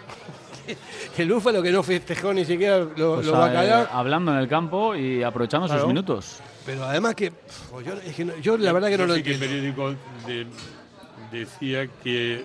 el 1.18 1.32
Búfalo 1.32 1.62
que 1.62 1.70
no 1.72 1.82
festejó 1.82 2.32
ni 2.32 2.44
siquiera 2.44 2.78
lo, 2.78 3.16
Pues, 3.16 3.26
lo 3.26 3.34
eh, 3.34 3.38
bacalao. 3.38 3.86
hablando 3.92 4.32
en 4.32 4.38
el 4.38 4.48
campo 4.48 4.94
y 4.96 5.22
aprovechando 5.22 5.66
Claro. 5.66 5.82
sus 5.82 5.88
minutos. 5.88 6.38
Pero 6.64 6.84
además 6.84 7.14
que, 7.14 7.30
pf, 7.30 7.84
yo, 7.84 7.92
es 7.94 8.14
que 8.14 8.24
no- 8.24 8.36
yo 8.38 8.56
la 8.58 8.72
verdad 8.72 8.88
que 8.88 8.98
no 8.98 9.06
lo 9.06 9.14
sí 9.14 9.22
que 9.22 9.32
entiendo. 9.34 9.54
el 9.56 9.72
periódico 9.74 9.94
de- 10.26 10.46
decía 11.30 11.86
que 12.02 12.44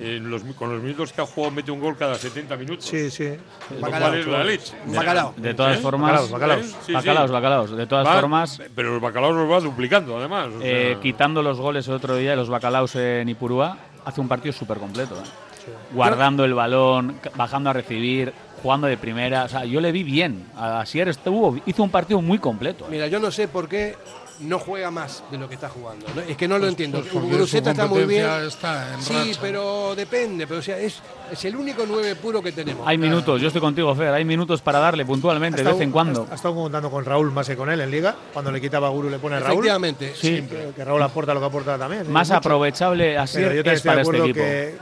en 0.00 0.30
los, 0.30 0.42
con 0.56 0.72
los 0.72 0.82
minutos 0.82 1.12
que 1.12 1.20
ha 1.20 1.26
jugado 1.26 1.52
mete 1.52 1.70
un 1.70 1.80
gol 1.80 1.96
cada 1.96 2.14
70 2.14 2.56
minutos. 2.56 2.84
Sí, 2.86 3.10
sí. 3.10 3.30
Lo 3.74 3.80
Bacalao, 3.80 4.08
cual 4.10 4.20
es 4.20 4.26
la 4.26 4.44
leche. 4.44 4.76
Bacalao. 4.86 5.34
De 5.36 5.54
todas 5.54 5.78
¿Eh? 5.78 5.80
formas, 5.80 6.10
Bacalaos, 6.10 6.30
bacalaos. 6.30 6.66
Sí, 6.66 6.76
sí. 6.86 6.92
bacalaos, 6.92 7.30
bacalaos. 7.30 7.70
De 7.76 7.86
todas 7.86 8.06
Va- 8.06 8.14
formas, 8.20 8.62
Pero 8.74 8.92
los 8.94 9.00
bacalaos 9.02 9.34
los 9.34 9.50
va 9.50 9.60
duplicando, 9.60 10.18
además. 10.18 10.48
o 10.48 10.60
eh, 10.62 10.92
sea, 10.94 11.00
quitando 11.00 11.42
los 11.42 11.58
goles 11.60 11.86
el 11.88 11.94
otro 11.94 12.16
día, 12.16 12.34
los 12.36 12.48
bacalaos 12.48 12.96
en 12.96 13.28
Ipurúa, 13.28 13.76
hace 14.04 14.20
un 14.20 14.28
partido 14.28 14.52
súper 14.52 14.78
completo. 14.78 15.14
¿eh? 15.16 15.72
Guardando 15.92 16.44
el 16.44 16.54
balón, 16.54 17.20
bajando 17.36 17.70
a 17.70 17.72
recibir, 17.72 18.32
jugando 18.62 18.86
de 18.86 18.96
primera. 18.96 19.44
O 19.44 19.48
sea, 19.48 19.64
yo 19.64 19.80
le 19.80 19.92
vi 19.92 20.02
bien. 20.02 20.46
A 20.56 20.80
Asier 20.80 21.08
estuvo, 21.08 21.58
hizo 21.66 21.82
un 21.82 21.90
partido 21.90 22.20
muy 22.20 22.38
completo. 22.38 22.84
¿eh? 22.86 22.88
Mira, 22.90 23.06
yo 23.06 23.18
no 23.18 23.30
sé 23.30 23.48
por 23.48 23.68
qué 23.68 23.96
no 24.40 24.58
juega 24.58 24.90
más 24.90 25.22
de 25.30 25.36
lo 25.36 25.48
que 25.50 25.54
está 25.54 25.68
jugando. 25.68 26.06
¿no? 26.14 26.22
Es 26.22 26.34
que 26.34 26.48
no 26.48 26.54
lo 26.54 26.60
Pues- 26.62 26.70
entiendo. 26.70 27.02
pues 27.02 27.50
su 27.50 27.58
está 27.58 27.86
muy 27.86 28.04
bien. 28.04 28.24
competencia 28.26 28.42
está 28.48 28.94
en 28.94 29.02
sí, 29.02 29.12
racha. 29.12 29.38
pero 29.42 29.94
depende. 29.94 30.46
Pero 30.46 30.60
o 30.60 30.62
sea, 30.62 30.78
es, 30.78 31.02
es 31.30 31.44
el 31.44 31.56
único 31.56 31.84
nueve 31.86 32.16
puro 32.16 32.42
que 32.42 32.50
tenemos. 32.52 32.86
Hay 32.88 32.96
minutos, 32.96 33.38
yo 33.40 33.48
estoy 33.48 33.60
contigo, 33.60 33.94
Fer. 33.94 34.14
Hay 34.14 34.24
minutos 34.24 34.62
para 34.62 34.78
darle 34.78 35.04
puntualmente, 35.04 35.62
de 35.62 35.70
vez 35.70 35.80
en 35.82 35.90
cuando. 35.92 36.26
Ha 36.30 36.36
estado 36.36 36.54
contando 36.54 36.90
con 36.90 37.04
Raúl 37.04 37.30
más 37.32 37.46
que 37.48 37.54
con 37.56 37.70
él 37.70 37.82
en 37.82 37.90
Liga. 37.90 38.16
Cuando 38.32 38.50
le 38.50 38.62
quitaba 38.62 38.86
a 38.86 38.90
Guru 38.90 39.10
le 39.10 39.18
pone 39.18 39.36
a 39.36 39.40
Raúl. 39.40 39.52
Efectivamente, 39.58 40.14
Sí. 40.14 40.28
siempre. 40.28 40.70
Que 40.74 40.84
Raúl 40.86 41.02
aporta 41.02 41.34
lo 41.34 41.40
que 41.40 41.46
aporta 41.46 41.76
también. 41.76 42.02
¿eh? 42.02 42.08
Más 42.08 42.30
aprovechable 42.30 43.18
así 43.18 43.42
es 43.42 43.82
para 43.82 44.00
este 44.00 44.16
equipo. 44.18 44.40
que, 44.40 44.78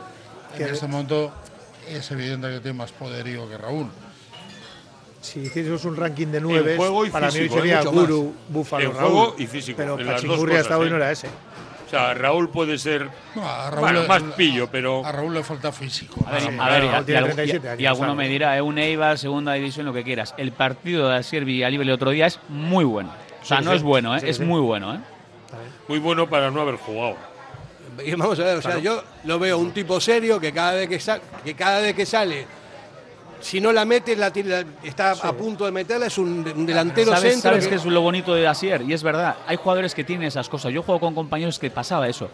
En 0.57 0.69
este 0.75 0.87
momento 0.87 1.33
es 1.97 2.11
evidente 2.11 2.49
que 2.49 2.61
tiene 2.61 2.79
más 2.79 2.93
poderío 2.93 3.49
que 3.49 3.57
Raúl. 3.59 3.89
si 5.21 5.41
hiciésemos 5.41 5.85
un 5.85 5.97
ranking 5.97 6.29
de 6.29 6.41
nueve, 6.41 6.77
juego 6.77 7.05
y 7.05 7.11
para 7.11 7.27
mí 7.29 7.33
físico, 7.33 7.57
sería 7.57 7.79
mucho 7.79 7.91
Guru. 7.93 8.35
Búfalo, 8.49 8.91
En 8.91 8.97
Raúl. 8.97 9.11
juego 9.13 9.35
y 9.39 9.47
físico, 9.47 9.77
Pero 9.77 9.99
en 9.99 10.07
las 10.07 10.23
dos 10.23 10.25
Pachingurri 10.31 10.57
hasta 10.57 10.79
hoy 10.79 10.87
¿eh? 10.87 10.91
no 10.91 10.97
era 10.97 11.11
ese. 11.11 11.27
O 11.87 11.91
sea, 11.91 12.13
Raúl 12.15 12.51
puede 12.51 12.77
ser 12.79 13.09
No, 13.35 13.49
a 13.49 13.71
Raúl 13.71 13.81
bueno, 13.81 14.03
le- 14.03 14.09
más 14.09 14.23
pillo, 14.37 14.69
pero 14.71 15.05
A 15.05 15.11
Raúl 15.11 15.33
le 15.35 15.43
falta 15.43 15.73
físico. 15.73 16.17
A 16.27 16.33
ver, 16.33 16.43
Sí, 16.43 16.49
a 16.59 16.69
ver, 16.69 16.85
y- 16.85 16.87
y, 16.87 17.05
tiene 17.05 17.21
algu- 17.21 17.25
37 17.35 17.67
y- 17.67 17.69
años, 17.71 17.81
y 17.81 17.87
alguno 17.87 18.15
me 18.15 18.29
dirá, 18.29 18.57
es 18.57 18.63
un 18.63 18.79
Eibar, 18.79 19.19
segunda 19.19 19.55
división, 19.55 19.87
lo 19.87 19.93
que 19.95 20.05
quieras. 20.05 20.35
El 20.37 20.53
partido 20.53 21.09
de 21.09 21.17
Asier 21.17 21.45
Villalibre 21.45 21.85
el 21.85 21.91
otro 21.93 22.11
día 22.11 22.27
es 22.27 22.39
muy 22.49 22.85
bueno. 22.85 23.11
O 23.43 23.45
sea, 23.45 23.59
Sí, 23.59 23.65
no 23.65 23.71
sí. 23.71 23.77
es 23.79 23.83
bueno, 23.83 24.15
¿eh? 24.17 24.21
Sí, 24.21 24.29
es 24.29 24.37
sí. 24.37 24.45
muy 24.45 24.61
bueno, 24.61 24.95
¿eh? 24.95 24.99
muy 25.89 25.99
bueno 25.99 26.29
para 26.29 26.51
no 26.51 26.61
haber 26.61 26.77
jugado. 26.77 27.17
Vamos 28.17 28.39
a 28.41 28.45
ver, 28.45 28.57
o 28.59 28.63
sea, 28.63 28.79
yo 28.79 29.03
lo 29.25 29.39
veo 29.39 29.59
un 29.59 29.73
tipo 29.73 30.01
serio 30.01 30.39
que 30.41 30.53
cada 30.53 30.73
vez 30.73 30.89
que, 30.89 31.01
sa- 31.01 31.21
que 31.45 31.55
cada 31.55 31.81
vez 31.81 31.95
que 31.95 32.07
sale, 32.07 32.47
si 33.41 33.61
no 33.61 33.73
la 33.73 33.85
mete, 33.85 34.17
la, 34.17 34.33
tira- 34.33 34.65
está 34.83 35.13
a 35.13 35.33
punto 35.33 35.65
de 35.65 35.71
meterla, 35.73 36.07
es 36.07 36.19
un, 36.19 36.45
un 36.57 36.67
delantero 36.67 37.13
¿Sabes, 37.13 37.35
centro. 37.35 37.51
sabes 37.51 37.65
que- 37.65 37.71
qué 37.71 37.77
es 37.77 37.85
lo 37.85 38.01
bonito 38.01 38.35
de 38.35 38.47
Asier? 38.47 38.83
Y 38.83 38.93
es 38.93 39.03
verdad, 39.03 39.37
hay 39.47 39.57
jugadores 39.57 39.95
que 39.95 40.03
tienen 40.05 40.27
esas 40.27 40.49
cosas. 40.49 40.73
Yo 40.73 40.83
juego 40.83 41.01
con 41.01 41.15
compañeros 41.15 41.59
que 41.59 41.71
pasaba 41.71 42.09
eso. 42.09 42.29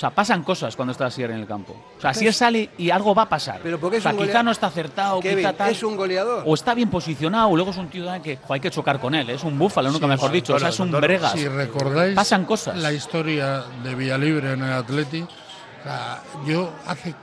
O 0.00 0.04
sea, 0.08 0.08
pasan 0.08 0.42
cosas 0.42 0.74
cuando 0.76 0.92
está 0.92 1.04
Asier 1.04 1.30
en 1.30 1.40
el 1.40 1.46
campo. 1.46 1.76
O 1.98 2.00
sea, 2.00 2.08
Asier 2.08 2.32
sale 2.32 2.70
y 2.78 2.88
algo 2.88 3.14
va 3.14 3.24
a 3.24 3.28
pasar. 3.28 3.60
Pero 3.62 3.78
porque 3.78 3.98
es 3.98 4.06
o 4.06 4.08
sea, 4.08 4.18
un 4.18 4.26
quizá 4.26 4.42
no 4.42 4.50
está 4.50 4.68
acertado, 4.68 5.20
Kevin, 5.20 5.36
quizá 5.40 5.52
tal. 5.52 5.70
es 5.72 5.82
un 5.82 5.94
goleador. 5.94 6.42
O 6.46 6.54
está 6.54 6.72
bien 6.72 6.88
posicionado, 6.88 7.54
luego 7.54 7.70
es 7.72 7.76
un 7.76 7.88
tío 7.90 8.06
que 8.22 8.38
jo, 8.38 8.54
hay 8.54 8.60
que 8.60 8.70
chocar 8.70 8.98
con 8.98 9.14
él. 9.14 9.28
Es 9.28 9.44
un 9.44 9.58
búfalo, 9.58 9.90
nunca 9.90 10.06
Sí, 10.06 10.10
mejor 10.10 10.30
sí, 10.30 10.36
dicho. 10.36 10.54
o 10.54 10.58
sea, 10.58 10.68
claro, 10.68 10.72
es 10.72 10.80
un 10.80 10.88
claro. 10.88 11.06
bregas. 11.06 11.32
Si 11.32 11.46
recordáis 11.46 12.14
Pasan 12.14 12.46
cosas. 12.46 12.78
la 12.78 12.94
historia 12.94 13.62
de 13.84 13.94
Villalibre 13.94 14.54
en 14.54 14.62
el 14.62 14.72
Atleti, 14.72 15.20
o 15.20 15.82
sea, 15.82 16.22
yo 16.46 16.72
hace 16.86 17.14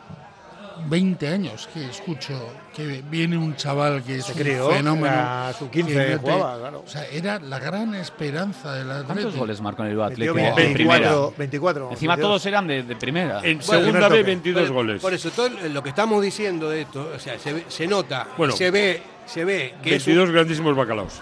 20 0.89 1.27
años 1.27 1.67
que 1.73 1.85
escucho 1.89 2.33
que 2.75 3.03
viene 3.09 3.37
un 3.37 3.55
chaval 3.55 4.03
que 4.03 4.17
es 4.17 4.25
Se 4.25 4.31
un 4.33 4.37
crió, 4.37 4.69
fenómeno. 4.69 5.53
sub 5.57 5.69
15 5.69 5.91
que 5.93 5.97
mete- 5.99 6.17
jugaba, 6.17 6.59
claro. 6.59 6.83
O 6.85 6.89
sea, 6.89 7.05
era 7.07 7.39
la 7.39 7.59
gran 7.59 7.93
esperanza 7.95 8.73
del 8.73 8.89
Atleti. 8.91 9.05
¿Cuántos 9.13 9.35
goles 9.35 9.61
marcó 9.61 9.83
en 9.85 9.91
el 9.91 10.01
Atlético 10.01 10.33
Metió 10.35 10.49
de 10.49 10.53
primera? 10.73 10.99
24, 10.99 11.33
24. 11.37 11.91
Encima 11.91 12.13
22. 12.15 12.29
todos 12.29 12.45
eran 12.45 12.67
de, 12.67 12.83
de 12.83 12.95
primera. 12.95 13.39
En 13.43 13.57
Bueno, 13.59 13.63
segunda 13.83 14.07
B, 14.07 14.17
toque. 14.19 14.23
22 14.23 14.63
Por- 14.65 14.73
goles. 14.73 15.01
Por 15.01 15.13
eso, 15.13 15.31
todo 15.31 15.49
lo 15.49 15.83
que 15.83 15.89
estamos 15.89 16.21
diciendo 16.21 16.69
de 16.69 16.81
esto, 16.81 17.11
o 17.15 17.19
sea, 17.19 17.37
se, 17.39 17.53
ve- 17.53 17.65
se 17.67 17.87
nota, 17.87 18.27
Bueno. 18.37 18.55
se 18.55 18.71
ve, 18.71 19.01
se 19.25 19.43
ve 19.45 19.75
que 19.83 19.95
es 19.95 20.03
un- 20.07 20.13
22 20.13 20.31
grandísimos 20.31 20.75
bacalaos. 20.75 21.13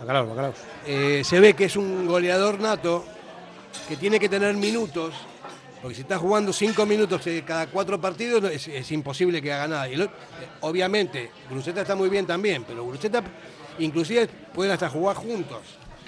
Bacalaos, 0.00 0.28
bacalaos. 0.28 0.56
eh, 0.86 1.22
se 1.24 1.40
ve 1.40 1.54
que 1.54 1.64
es 1.64 1.76
un 1.76 2.06
goleador 2.06 2.60
nato 2.60 3.04
que 3.88 3.96
tiene 3.96 4.20
que 4.20 4.28
tener 4.28 4.54
minutos, 4.54 5.14
porque 5.84 5.96
si 5.96 6.00
está 6.00 6.16
jugando 6.16 6.50
cinco 6.50 6.86
minutos 6.86 7.26
eh, 7.26 7.44
cada 7.46 7.66
cuatro 7.66 8.00
partidos 8.00 8.50
es, 8.50 8.90
imposible 8.90 9.42
que 9.42 9.52
haga 9.52 9.68
nada. 9.68 9.86
Y 9.86 10.08
obviamente, 10.62 11.30
Gruceta 11.50 11.82
está 11.82 11.94
muy 11.94 12.08
bien 12.08 12.24
también, 12.24 12.64
pero 12.66 12.86
Gruceta 12.86 13.22
inclusive 13.78 14.26
pueden 14.54 14.72
hasta 14.72 14.88
jugar 14.88 15.14
juntos. 15.14 15.60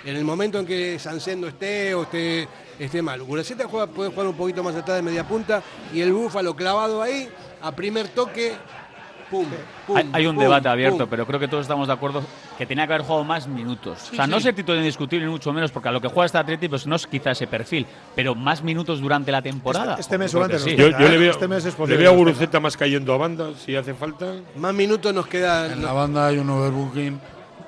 En 0.03 0.17
el 0.17 0.25
momento 0.25 0.59
en 0.59 0.65
que 0.65 0.99
Sancén 0.99 1.43
no 1.43 1.49
esté 1.49 1.95
o 1.95 2.05
esté, 2.05 2.49
esté 2.79 3.03
mal. 3.03 3.23
Gruceta 3.23 3.69
juega, 3.69 3.87
puede 3.87 4.09
jugar 4.09 4.29
un 4.29 4.37
poquito 4.39 4.65
más 4.65 4.75
atrás 4.75 4.97
de 4.97 5.03
media 5.03 5.29
punta 5.29 5.63
y 5.93 6.01
el 6.01 6.11
Búfalo 6.11 6.57
clavado 6.57 7.03
ahí, 7.03 7.29
a 7.61 7.71
primer 7.77 8.09
toque, 8.09 8.55
pum, 9.31 9.47
pum. 9.87 9.97
Hay, 9.97 10.09
hay 10.13 10.27
un 10.27 10.35
pum, 10.35 10.43
debate 10.45 10.69
abierto, 10.69 10.99
pum. 10.99 11.07
pero 11.11 11.27
creo 11.27 11.41
que 11.41 11.49
todos 11.49 11.63
estamos 11.63 11.87
de 11.89 11.95
acuerdo 11.95 12.23
que 12.57 12.67
tenía 12.67 12.87
que 12.87 12.95
haber 12.95 13.07
jugado 13.07 13.25
más 13.25 13.47
minutos. 13.47 13.99
Sí, 14.01 14.11
o 14.13 14.17
sea, 14.17 14.27
no 14.27 14.39
sí. 14.39 14.45
ser 14.45 14.55
titular 14.55 14.79
indiscutible 14.79 15.27
ni 15.27 15.33
mucho 15.33 15.53
menos, 15.53 15.71
porque 15.71 15.89
a 15.89 15.93
lo 15.93 16.01
que 16.01 16.09
juega 16.09 16.27
este 16.27 16.39
Atleti 16.39 16.69
pues 16.69 16.87
no 16.87 16.97
es 16.97 17.07
quizá 17.07 17.33
ese 17.33 17.47
perfil, 17.47 17.87
pero 18.15 18.35
más 18.35 18.63
minutos 18.63 19.01
durante 19.01 19.31
la 19.33 19.43
temporada. 19.43 19.93
Este- 19.93 20.01
este 20.03 20.19
mes 20.19 20.33
durante 20.33 20.59
sí. 20.59 20.77
Yo, 20.77 20.89
yo 20.91 21.09
le 21.09 21.19
veo, 21.19 21.31
Este 21.31 21.49
mes 21.49 21.65
es 21.65 21.73
le 21.75 21.79
posible 21.79 21.97
veo 21.99 22.13
a 22.13 22.15
Guruceta 22.17 22.61
más 22.61 22.77
cayendo 22.77 23.13
a 23.13 23.17
banda 23.17 23.51
si 23.65 23.75
hace 23.77 23.95
falta. 23.95 24.27
Más 24.57 24.75
minutos 24.75 25.13
nos 25.13 25.27
quedan. 25.27 25.73
En 25.73 25.83
la 25.83 25.93
banda 25.93 26.27
hay 26.27 26.39
un 26.39 26.49
overbooking. 26.51 27.21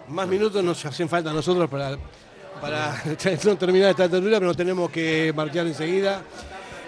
Más 0.08 0.26
minutos 0.26 0.64
nos 0.64 0.84
hacen 0.86 1.08
falta 1.08 1.30
a 1.30 1.34
nosotros 1.34 1.68
para, 1.68 1.98
para 2.60 2.94
no 3.44 3.56
terminar 3.56 3.90
esta 3.90 4.08
tertulia, 4.08 4.38
pero 4.40 4.54
tenemos 4.54 4.90
que 4.90 5.32
marchar 5.36 5.66
enseguida. 5.66 6.22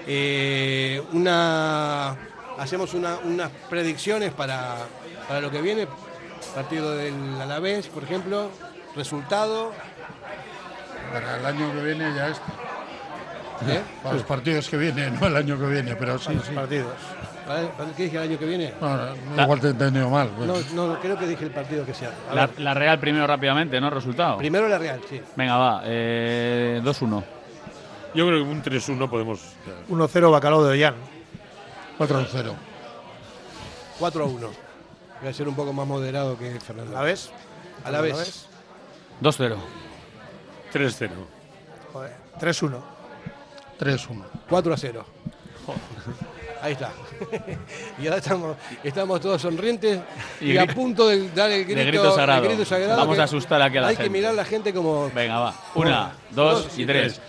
Eh, 0.07 1.03
una, 1.13 2.17
hacemos 2.61 2.95
una- 2.95 3.19
unas 3.25 3.51
predicciones 3.69 4.33
para, 4.33 4.77
para 5.27 5.41
lo 5.41 5.51
que 5.51 5.61
viene. 5.63 5.89
Partido 6.55 6.93
del 6.97 7.15
Alavés, 7.41 7.87
por 7.89 8.05
ejemplo. 8.05 8.51
Resultado. 8.97 9.73
Para 11.13 11.39
el 11.39 11.47
año 11.47 11.73
que 11.73 11.83
viene 11.83 12.15
ya 12.15 12.29
es. 12.29 12.37
¿eh? 13.69 13.81
Para 14.03 14.15
los 14.15 14.25
partidos 14.25 14.69
que 14.69 14.77
vienen, 14.77 15.19
no 15.21 15.27
el 15.27 15.37
año 15.37 15.59
que 15.59 15.67
viene, 15.67 15.95
pero 15.97 16.19
sí, 16.19 16.39
sí. 16.47 16.53
partidos. 16.55 16.93
¿Para- 17.47 17.69
para- 17.73 17.91
¿Qué 17.93 18.05
dije 18.05 18.17
el 18.17 18.23
año 18.23 18.39
que 18.39 18.45
viene? 18.47 18.73
No, 18.81 18.97
no, 19.37 19.43
igual 19.43 19.61
te 19.61 19.67
he 19.67 19.71
entendido 19.71 20.09
mal. 20.09 20.31
No, 20.39 20.55
no, 20.75 20.87
no, 20.89 21.01
creo 21.01 21.19
que 21.19 21.27
dije 21.27 21.45
el 21.45 21.51
partido 21.51 21.85
que 21.85 21.95
sea. 21.95 22.13
La, 22.33 22.49
la 22.59 22.75
Real 22.75 22.99
primero 23.01 23.27
rápidamente, 23.27 23.81
¿no? 23.81 23.91
Resultado. 23.91 24.39
primero 24.39 24.69
la 24.69 24.79
Real, 24.79 25.01
sí. 25.09 25.21
Venga, 25.37 25.57
va. 25.57 25.83
eh, 25.85 26.81
2-1. 26.85 27.25
Yo 28.15 28.27
creo 28.27 28.45
que 28.45 28.51
un 28.51 28.63
3-1 28.63 29.09
podemos. 29.11 29.41
1-0 29.89 30.31
Bacalao 30.31 30.65
de 30.65 30.73
Ollán. 30.73 30.95
4-0. 32.01 32.55
4 33.99 34.25
a 34.25 34.27
1. 34.27 34.51
Voy 35.21 35.29
a 35.29 35.33
ser 35.35 35.47
un 35.47 35.55
poco 35.55 35.75
más 35.75 35.87
moderado 35.87 36.39
que 36.39 36.59
Fernando. 36.59 36.93
¿La 36.93 37.03
ves? 37.03 37.31
A 37.85 37.91
la 37.91 38.01
vez. 38.01 38.47
2-0. 39.21 39.57
3-0. 40.73 41.11
Joder, 41.93 42.17
3-1. 42.41 42.81
3-1. 43.79 44.25
4 44.49 44.73
a 44.73 44.77
0. 44.79 45.05
Ahí 46.63 46.73
está. 46.73 46.91
y 47.99 48.07
ahora 48.07 48.17
estamos, 48.17 48.57
estamos 48.83 49.21
todos 49.21 49.43
sonrientes 49.43 50.01
y, 50.41 50.53
Y 50.53 50.59
a 50.59 50.67
punto 50.67 51.07
de 51.07 51.29
dar 51.31 51.51
el 51.51 51.67
grito, 51.67 51.87
grito 51.87 52.15
sagrado. 52.15 52.43
el 52.43 52.49
grito 52.49 52.65
sagrado 52.65 52.97
Vamos 52.97 53.19
a 53.19 53.25
asustar 53.25 53.61
aquí 53.61 53.77
a 53.77 53.81
la 53.83 53.89
Hay 53.89 53.97
gente. 53.97 54.05
que 54.05 54.11
mirar 54.11 54.33
a 54.33 54.37
la 54.37 54.45
gente 54.47 54.73
como. 54.73 55.11
Venga, 55.11 55.39
va. 55.39 55.55
Una, 55.75 56.13
dos, 56.31 56.65
dos 56.65 56.79
y 56.79 56.83
y 56.83 56.87
tres. 56.87 57.21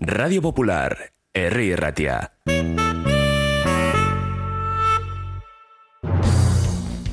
Radio 0.00 0.42
Popular, 0.42 1.12
Herri 1.34 1.74
Ratia. 1.74 2.30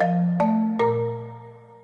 Thank 0.00 0.42
you. 0.42 0.47